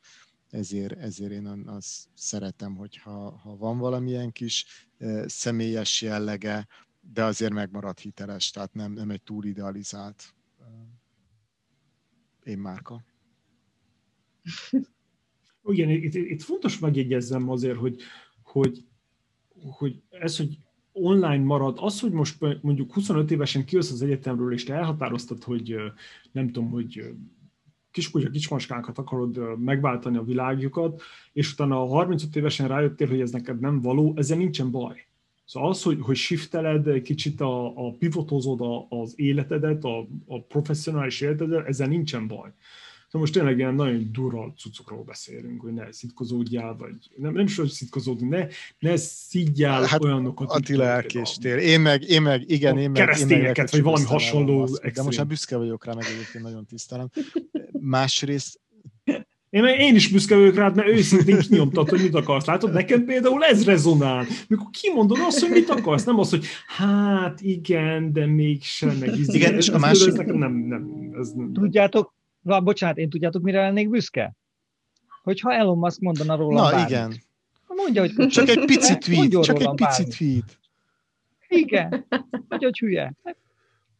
ezért, 0.50 0.98
ezért 0.98 1.32
én 1.32 1.46
azt 1.46 2.08
szeretem, 2.14 2.76
hogy 2.76 2.96
ha, 2.96 3.30
ha 3.30 3.56
van 3.56 3.78
valamilyen 3.78 4.32
kis 4.32 4.66
e, 4.98 5.28
személyes 5.28 6.02
jellege, 6.02 6.66
de 7.12 7.24
azért 7.24 7.52
megmarad 7.52 7.98
hiteles, 7.98 8.50
tehát 8.50 8.74
nem, 8.74 8.92
nem 8.92 9.10
egy 9.10 9.22
túl 9.22 9.44
idealizált 9.44 10.34
e, 10.60 10.64
én 12.50 12.58
márka. 12.58 13.02
Igen, 15.64 15.88
itt, 15.88 16.14
itt 16.14 16.42
fontos 16.42 16.78
megjegyezzem 16.78 17.50
azért, 17.50 17.76
hogy, 17.76 18.02
hogy, 18.42 18.84
hogy 19.60 20.02
ez, 20.10 20.36
hogy 20.36 20.58
online 20.92 21.44
marad, 21.44 21.76
az, 21.80 22.00
hogy 22.00 22.12
most 22.12 22.44
mondjuk 22.60 22.92
25 22.92 23.30
évesen 23.30 23.64
kijössz 23.64 23.90
az 23.90 24.02
egyetemről, 24.02 24.52
és 24.52 24.64
te 24.64 24.74
elhatároztad, 24.74 25.42
hogy 25.42 25.76
nem 26.32 26.46
tudom, 26.46 26.70
hogy 26.70 27.14
kiskutya 27.90 28.30
kismaskákat 28.30 28.98
akarod 28.98 29.58
megváltani 29.58 30.16
a 30.16 30.22
világjukat, 30.22 31.02
és 31.32 31.52
utána 31.52 31.82
a 31.82 31.86
35 31.86 32.36
évesen 32.36 32.68
rájöttél, 32.68 33.08
hogy 33.08 33.20
ez 33.20 33.30
neked 33.30 33.60
nem 33.60 33.80
való, 33.80 34.14
ezzel 34.16 34.36
nincsen 34.36 34.70
baj. 34.70 35.06
Szóval 35.44 35.68
az, 35.68 35.82
hogy, 35.82 35.98
hogy 36.00 36.16
shifteled 36.16 37.02
kicsit 37.02 37.40
a, 37.40 37.86
a 37.86 37.92
pivotozod 37.98 38.60
a, 38.60 38.86
az 38.88 39.12
életedet, 39.16 39.84
a, 39.84 40.08
a 40.26 40.42
professzionális 40.42 41.20
életedet, 41.20 41.66
ezzel 41.66 41.88
nincsen 41.88 42.26
baj. 42.26 42.50
De 43.12 43.18
most 43.18 43.32
tényleg 43.32 43.58
ilyen 43.58 43.74
nagyon 43.74 44.08
durva 44.12 44.52
cuccokról 44.56 45.02
beszélünk, 45.02 45.60
hogy 45.60 45.72
ne 45.72 45.92
szitkozódjál, 45.92 46.76
vagy 46.76 46.94
nem, 47.16 47.32
nem 47.32 47.44
is, 47.44 47.56
hogy 47.56 47.68
szitkozódni, 47.68 48.28
ne, 48.28 48.46
ne 48.78 48.96
szidjál 48.96 49.84
hát, 49.84 50.04
olyanokat. 50.04 50.50
Attila 50.50 50.84
elkéstél. 50.84 51.56
Én 51.58 51.80
meg, 51.80 52.02
én 52.02 52.22
meg, 52.22 52.50
igen, 52.50 52.78
én 52.78 52.90
meg. 52.90 53.00
Keresztényeket, 53.00 53.70
vagy 53.70 53.82
valami 53.82 54.04
hasonló. 54.04 54.78
de 54.94 55.02
most 55.02 55.18
már 55.18 55.26
büszke 55.26 55.56
vagyok 55.56 55.84
rá, 55.84 55.94
meg 55.94 56.04
egyébként 56.04 56.44
nagyon 56.44 56.66
tisztelem. 56.66 57.10
Másrészt 57.80 58.60
én, 59.52 59.64
én 59.64 59.94
is 59.94 60.08
büszke 60.08 60.36
vagyok 60.36 60.54
rád, 60.54 60.76
mert 60.76 60.88
őszintén 60.88 61.38
kinyomtad, 61.38 61.88
hogy 61.88 62.02
mit 62.02 62.14
akarsz. 62.14 62.46
Látod, 62.46 62.72
nekem 62.72 63.04
például 63.04 63.44
ez 63.44 63.64
rezonál. 63.64 64.26
Mikor 64.48 64.66
kimondod 64.70 65.18
azt, 65.20 65.40
hogy 65.40 65.50
mit 65.50 65.70
akarsz, 65.70 66.04
nem 66.04 66.18
az, 66.18 66.30
hogy 66.30 66.44
hát 66.66 67.40
igen, 67.40 68.12
de 68.12 68.26
mégsem, 68.26 68.96
meg 68.96 69.18
izé. 69.18 69.38
Igen, 69.38 69.54
és 69.54 69.68
a 69.68 69.78
másik... 69.78 70.08
Ez 70.08 70.14
nekem 70.14 70.36
nem, 70.36 70.52
nem, 70.52 71.10
ez 71.18 71.32
nem. 71.32 71.52
Tudjátok, 71.52 72.14
Vá, 72.42 72.58
bocsánat, 72.58 72.98
én 72.98 73.10
tudjátok, 73.10 73.42
mire 73.42 73.60
lennék 73.60 73.88
büszke? 73.88 74.34
Hogyha 75.22 75.52
Elon 75.52 75.78
Musk 75.78 76.00
mondana 76.00 76.36
róla 76.36 76.62
Na 76.62 76.70
bármit. 76.70 76.88
igen. 76.88 77.14
Mondja, 77.66 78.00
hogy. 78.00 78.28
Csak 78.28 78.48
egy 78.48 78.64
pici 78.64 78.98
tweet, 78.98 79.42
csak 79.42 79.60
egy 79.60 79.74
pici 79.74 80.04
tweet. 80.16 80.58
Igen, 81.48 82.06
vagy 82.48 82.62
hogy 82.62 82.78
hülye. 82.78 83.14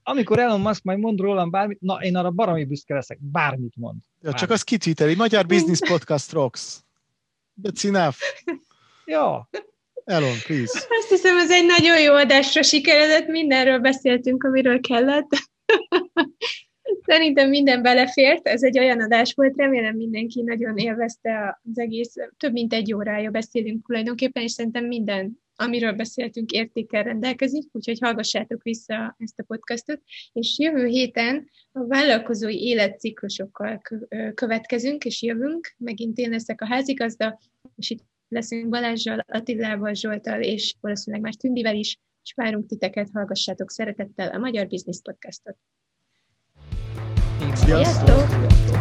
Amikor 0.02 0.38
Elon 0.38 0.60
Musk 0.60 0.82
majd 0.82 0.98
mond 0.98 1.20
rólam 1.20 1.50
bármit, 1.50 1.80
na 1.80 1.94
én 1.94 2.16
arra 2.16 2.30
baromi 2.30 2.64
büszke 2.64 2.94
leszek, 2.94 3.18
bármit 3.20 3.76
mond. 3.76 3.96
Ja, 4.20 4.32
csak 4.32 4.50
az 4.50 4.62
kitweeteli, 4.62 5.14
Magyar 5.14 5.46
Business 5.46 5.78
Podcast 5.88 6.32
rocks. 6.32 6.78
That's 7.62 7.84
enough. 7.84 8.16
Ja. 9.04 9.48
Elon, 10.04 10.36
please. 10.46 10.86
Azt 10.98 11.08
hiszem, 11.08 11.38
ez 11.38 11.50
egy 11.50 11.66
nagyon 11.66 12.00
jó 12.00 12.14
adásra 12.14 12.62
sikeredett, 12.62 13.26
mindenről 13.26 13.78
beszéltünk, 13.78 14.44
amiről 14.44 14.80
kellett. 14.80 15.28
Szerintem 17.06 17.48
minden 17.48 17.82
belefért, 17.82 18.48
ez 18.48 18.62
egy 18.62 18.78
olyan 18.78 19.00
adás 19.00 19.32
volt, 19.34 19.56
remélem 19.56 19.96
mindenki 19.96 20.42
nagyon 20.42 20.76
élvezte 20.76 21.60
az 21.70 21.78
egész, 21.78 22.14
több 22.36 22.52
mint 22.52 22.72
egy 22.72 22.94
órája 22.94 23.30
beszélünk 23.30 23.86
tulajdonképpen, 23.86 24.42
és 24.42 24.52
szerintem 24.52 24.84
minden 24.84 25.41
amiről 25.62 25.93
beszéltünk, 25.93 26.51
értékkel 26.51 27.02
rendelkezik, 27.02 27.68
úgyhogy 27.72 27.98
hallgassátok 28.01 28.62
vissza 28.62 29.16
ezt 29.18 29.39
a 29.39 29.44
podcastot, 29.47 30.01
és 30.32 30.59
jövő 30.59 30.86
héten 30.86 31.48
a 31.72 31.86
vállalkozói 31.86 32.62
életciklusokkal 32.62 33.80
következünk, 34.34 35.05
és 35.05 35.22
jövünk, 35.22 35.74
megint 35.78 36.18
én 36.18 36.30
leszek 36.30 36.60
a 36.60 36.66
házigazda, 36.66 37.40
és 37.76 37.90
itt 37.90 38.05
leszünk 38.28 38.68
Balázsjal, 38.68 39.24
Attilával, 39.28 39.94
Zsoltal, 39.94 40.43
és 40.43 40.74
valószínűleg 40.80 41.24
már 41.24 41.34
Tündivel 41.34 41.74
is, 41.74 41.98
és 42.22 42.32
várunk 42.36 42.66
titeket, 42.66 43.09
hallgassátok 43.12 43.70
szeretettel 43.70 44.28
a 44.28 44.39
Magyar 44.39 44.66
Business 44.66 45.01
Podcastot. 45.02 45.56
Sziasztok! 47.55 48.28
Sziasztok! 48.28 48.71